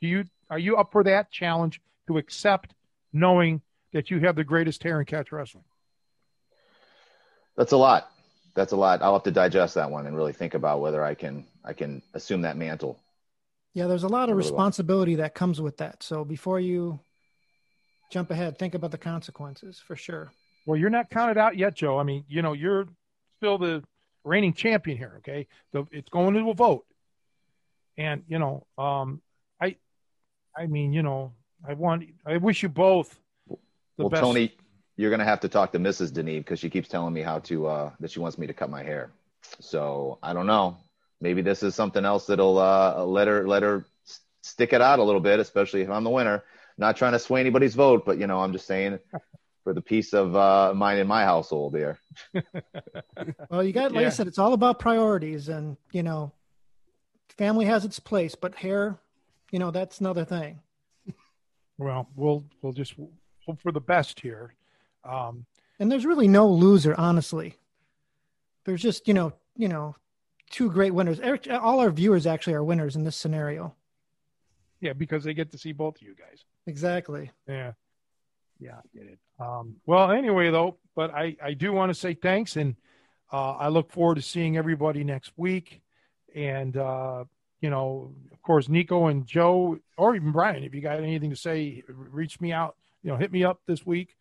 do 0.00 0.08
you 0.08 0.24
are 0.50 0.58
you 0.58 0.76
up 0.76 0.90
for 0.90 1.04
that 1.04 1.30
challenge 1.30 1.80
to 2.08 2.18
accept 2.18 2.74
knowing 3.12 3.62
that 3.92 4.10
you 4.10 4.20
have 4.20 4.34
the 4.34 4.44
greatest 4.44 4.82
hair 4.82 4.98
in 4.98 5.06
catch 5.06 5.30
wrestling? 5.30 5.64
That's 7.56 7.72
a 7.72 7.76
lot. 7.76 8.10
That's 8.54 8.72
a 8.72 8.76
lot. 8.76 9.02
I'll 9.02 9.12
have 9.12 9.22
to 9.22 9.30
digest 9.30 9.74
that 9.76 9.90
one 9.90 10.06
and 10.06 10.16
really 10.16 10.32
think 10.32 10.54
about 10.54 10.80
whether 10.80 11.04
I 11.04 11.14
can 11.14 11.46
I 11.64 11.74
can 11.74 12.02
assume 12.12 12.42
that 12.42 12.56
mantle. 12.56 12.98
Yeah, 13.74 13.86
there's 13.86 14.02
a 14.02 14.08
lot 14.08 14.30
of 14.30 14.36
responsibility 14.36 15.16
that 15.16 15.34
comes 15.34 15.60
with 15.60 15.76
that. 15.78 16.02
So 16.02 16.24
before 16.24 16.58
you 16.58 17.00
jump 18.12 18.30
ahead, 18.30 18.58
think 18.58 18.74
about 18.74 18.90
the 18.90 18.98
consequences 18.98 19.80
for 19.84 19.96
sure. 19.96 20.30
Well, 20.66 20.78
you're 20.78 20.90
not 20.90 21.10
counted 21.10 21.38
out 21.38 21.56
yet, 21.56 21.74
Joe. 21.74 21.98
I 21.98 22.04
mean, 22.04 22.24
you 22.28 22.42
know, 22.42 22.52
you're 22.52 22.86
still 23.38 23.58
the 23.58 23.82
reigning 24.22 24.52
champion 24.52 24.98
here. 24.98 25.14
Okay, 25.18 25.48
so 25.72 25.88
it's 25.90 26.08
going 26.10 26.34
to 26.34 26.50
a 26.50 26.54
vote, 26.54 26.84
and 27.98 28.22
you 28.28 28.38
know, 28.38 28.66
um, 28.78 29.20
I, 29.60 29.76
I 30.56 30.66
mean, 30.66 30.92
you 30.92 31.02
know, 31.02 31.32
I 31.66 31.74
want, 31.74 32.04
I 32.24 32.36
wish 32.36 32.62
you 32.62 32.68
both. 32.68 33.18
well, 33.96 34.08
best. 34.10 34.22
Tony, 34.22 34.54
you're 34.96 35.10
going 35.10 35.20
to 35.20 35.24
have 35.24 35.40
to 35.40 35.48
talk 35.48 35.72
to 35.72 35.78
Mrs. 35.78 36.12
DeNeve 36.12 36.40
because 36.40 36.60
she 36.60 36.70
keeps 36.70 36.88
telling 36.88 37.12
me 37.12 37.22
how 37.22 37.40
to 37.40 37.66
uh, 37.66 37.90
that 37.98 38.10
she 38.10 38.20
wants 38.20 38.38
me 38.38 38.46
to 38.46 38.54
cut 38.54 38.70
my 38.70 38.84
hair. 38.84 39.10
So 39.58 40.18
I 40.22 40.32
don't 40.32 40.46
know. 40.46 40.76
Maybe 41.20 41.42
this 41.42 41.62
is 41.62 41.74
something 41.74 42.04
else 42.04 42.26
that'll 42.26 42.58
uh, 42.58 43.04
let 43.04 43.26
her 43.26 43.48
let 43.48 43.62
her 43.62 43.84
stick 44.42 44.72
it 44.72 44.80
out 44.80 44.98
a 44.98 45.02
little 45.02 45.20
bit, 45.20 45.40
especially 45.40 45.82
if 45.82 45.90
I'm 45.90 46.04
the 46.04 46.10
winner. 46.10 46.44
Not 46.82 46.96
trying 46.96 47.12
to 47.12 47.20
sway 47.20 47.38
anybody's 47.38 47.76
vote, 47.76 48.04
but 48.04 48.18
you 48.18 48.26
know, 48.26 48.40
I'm 48.40 48.52
just 48.52 48.66
saying 48.66 48.98
for 49.62 49.72
the 49.72 49.80
peace 49.80 50.12
of 50.12 50.34
uh, 50.34 50.72
mine 50.74 50.98
in 50.98 51.06
my 51.06 51.22
household 51.22 51.76
here. 51.76 52.00
well, 53.50 53.62
you 53.62 53.72
got, 53.72 53.92
like 53.92 54.02
yeah. 54.02 54.08
I 54.08 54.10
said, 54.10 54.26
it's 54.26 54.40
all 54.40 54.52
about 54.52 54.80
priorities, 54.80 55.48
and 55.48 55.76
you 55.92 56.02
know, 56.02 56.32
family 57.38 57.66
has 57.66 57.84
its 57.84 58.00
place, 58.00 58.34
but 58.34 58.56
hair, 58.56 58.98
you 59.52 59.60
know, 59.60 59.70
that's 59.70 60.00
another 60.00 60.24
thing. 60.24 60.58
Well, 61.78 62.08
we'll 62.16 62.44
we'll 62.62 62.72
just 62.72 62.94
hope 63.46 63.60
for 63.60 63.70
the 63.70 63.80
best 63.80 64.18
here. 64.18 64.52
Um, 65.04 65.46
and 65.78 65.90
there's 65.90 66.04
really 66.04 66.26
no 66.26 66.48
loser, 66.48 66.96
honestly. 66.98 67.58
There's 68.64 68.82
just 68.82 69.06
you 69.06 69.14
know 69.14 69.34
you 69.56 69.68
know 69.68 69.94
two 70.50 70.68
great 70.68 70.94
winners. 70.94 71.20
All 71.48 71.78
our 71.78 71.92
viewers 71.92 72.26
actually 72.26 72.54
are 72.54 72.64
winners 72.64 72.96
in 72.96 73.04
this 73.04 73.14
scenario. 73.14 73.76
Yeah, 74.80 74.94
because 74.94 75.22
they 75.22 75.32
get 75.32 75.52
to 75.52 75.58
see 75.58 75.70
both 75.70 75.98
of 75.98 76.02
you 76.02 76.16
guys. 76.16 76.44
Exactly. 76.66 77.30
Yeah. 77.48 77.72
Yeah, 78.58 78.76
I 78.76 78.98
get 78.98 79.06
it. 79.08 79.18
Um, 79.40 79.76
well, 79.86 80.10
anyway, 80.12 80.50
though, 80.50 80.78
but 80.94 81.12
I, 81.12 81.36
I 81.42 81.54
do 81.54 81.72
want 81.72 81.90
to 81.90 81.94
say 81.98 82.14
thanks, 82.14 82.56
and 82.56 82.76
uh, 83.32 83.52
I 83.52 83.68
look 83.68 83.90
forward 83.90 84.16
to 84.16 84.22
seeing 84.22 84.56
everybody 84.56 85.02
next 85.02 85.32
week. 85.36 85.80
And, 86.34 86.76
uh, 86.76 87.24
you 87.60 87.70
know, 87.70 88.14
of 88.32 88.40
course, 88.42 88.68
Nico 88.68 89.06
and 89.06 89.26
Joe, 89.26 89.78
or 89.96 90.14
even 90.14 90.32
Brian, 90.32 90.62
if 90.62 90.74
you 90.74 90.80
got 90.80 90.98
anything 90.98 91.30
to 91.30 91.36
say, 91.36 91.82
reach 91.88 92.40
me 92.40 92.52
out, 92.52 92.76
you 93.02 93.10
know, 93.10 93.16
hit 93.16 93.32
me 93.32 93.42
up 93.42 93.60
this 93.66 93.84
week. 93.84 94.16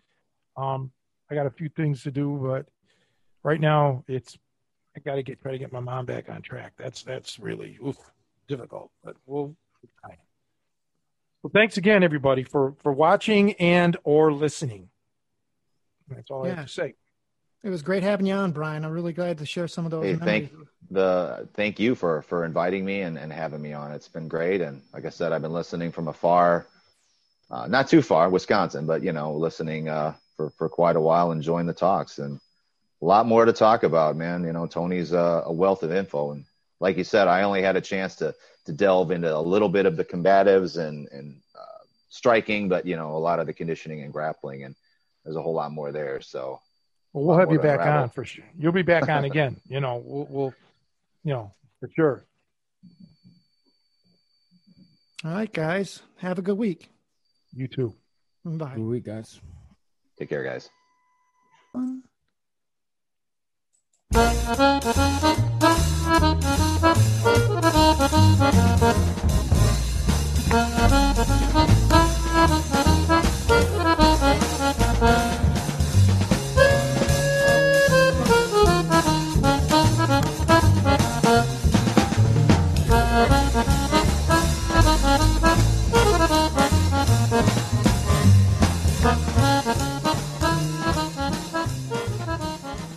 Um, 0.58 0.92
I 1.30 1.36
got 1.36 1.46
a 1.46 1.52
few 1.52 1.70
things 1.70 2.04
to 2.04 2.12
do, 2.12 2.40
but 2.42 2.66
right 3.44 3.62
now 3.62 4.04
it's 4.08 4.38
I 4.96 5.00
got 5.00 5.16
to 5.16 5.24
get 5.24 5.42
try 5.42 5.52
to 5.54 5.58
get 5.58 5.72
my 5.72 5.80
mom 5.80 6.06
back 6.06 6.30
on 6.30 6.42
track. 6.42 6.74
That's 6.78 7.04
that's 7.04 7.40
really 7.40 7.78
oof, 7.86 7.98
difficult, 8.48 8.92
but 9.04 9.16
we'll. 9.26 9.56
Well, 11.44 11.52
thanks 11.52 11.78
again, 11.78 12.04
everybody, 12.04 12.44
for 12.44 12.76
for 12.84 12.94
watching 12.94 13.54
and 13.54 13.98
or 14.04 14.32
listening. 14.32 14.90
That's 16.08 16.30
all 16.30 16.46
yeah. 16.46 16.54
I 16.54 16.56
have 16.56 16.66
to 16.66 16.72
say. 16.72 16.94
It 17.64 17.70
was 17.70 17.82
great 17.82 18.04
having 18.04 18.26
you 18.26 18.34
on, 18.34 18.52
Brian. 18.52 18.86
I'm 18.86 18.92
really 18.92 19.14
glad 19.14 19.38
to 19.40 19.46
share 19.46 19.68
some 19.68 19.86
of 19.86 19.92
those. 19.92 20.04
Hey, 20.04 20.16
thank 20.16 20.52
the 20.92 21.48
thank 21.54 21.80
you 21.80 21.96
for 21.96 22.22
for 22.24 22.46
inviting 22.46 22.86
me 22.86 23.02
and, 23.02 23.18
and 23.18 23.32
having 23.32 23.62
me 23.62 23.74
on. 23.74 23.92
It's 23.92 24.08
been 24.08 24.28
great, 24.28 24.62
and 24.62 24.82
like 24.94 25.06
I 25.06 25.10
said, 25.10 25.32
I've 25.32 25.42
been 25.42 25.54
listening 25.54 25.92
from 25.92 26.08
afar, 26.08 26.68
uh, 27.50 27.68
not 27.68 27.88
too 27.88 28.02
far, 28.02 28.30
Wisconsin, 28.30 28.86
but 28.86 29.04
you 29.04 29.12
know, 29.12 29.34
listening 29.34 29.90
uh, 29.90 30.14
for 30.38 30.52
for 30.52 30.70
quite 30.70 30.96
a 30.96 31.02
while, 31.02 31.32
enjoying 31.32 31.66
the 31.66 31.74
talks, 31.74 32.20
and 32.20 32.40
a 33.02 33.06
lot 33.06 33.26
more 33.26 33.46
to 33.46 33.54
talk 33.54 33.82
about, 33.82 34.16
man. 34.16 34.44
You 34.44 34.54
know, 34.54 34.68
Tony's 34.68 35.12
a, 35.12 35.44
a 35.46 35.52
wealth 35.52 35.82
of 35.82 35.92
info, 35.92 36.32
and 36.32 36.46
like 36.82 36.98
you 36.98 37.04
said, 37.04 37.28
I 37.28 37.44
only 37.44 37.62
had 37.62 37.78
a 37.78 37.82
chance 37.82 38.16
to 38.18 38.36
to 38.66 38.74
delve 38.74 39.12
into 39.12 39.34
a 39.34 39.40
little 39.40 39.70
bit 39.70 39.86
of 39.86 39.96
the 39.96 40.04
combatives 40.04 40.78
and 40.78 41.08
and 41.12 41.40
uh, 41.56 41.84
striking, 42.10 42.68
but 42.68 42.86
you 42.86 42.96
know, 42.98 43.16
a 43.16 43.18
lot 43.18 43.40
of 43.40 43.48
the 43.48 43.54
conditioning 43.54 44.02
and 44.02 44.12
grappling, 44.12 44.64
and 44.64 44.76
there's 45.24 45.38
a 45.38 45.42
whole 45.42 45.54
lot 45.54 45.72
more 45.72 45.92
there. 45.92 46.20
So, 46.20 46.60
well, 47.14 47.24
we'll 47.24 47.38
have 47.38 47.52
you 47.52 47.60
back 47.60 47.80
on 47.80 48.10
for 48.10 48.26
sure. 48.26 48.44
You'll 48.58 48.74
be 48.74 48.82
back 48.82 49.08
on 49.08 49.24
again. 49.24 49.62
You 49.68 49.80
know, 49.80 50.02
we'll, 50.04 50.28
we'll, 50.30 50.54
you 51.24 51.34
know, 51.34 51.54
for 51.80 51.90
sure. 51.96 52.26
All 55.24 55.32
right, 55.32 55.54
guys. 55.54 56.02
Have 56.18 56.40
a 56.40 56.42
good 56.42 56.58
week. 56.58 56.90
You 57.54 57.68
too. 57.68 57.94
Bye. 58.44 58.74
Good 58.76 58.82
week, 58.82 59.06
guys. 59.06 59.40
Take 60.18 60.30
care, 60.30 60.44
guys. 60.44 60.70
Thank 64.44 64.82
you. 69.16 69.21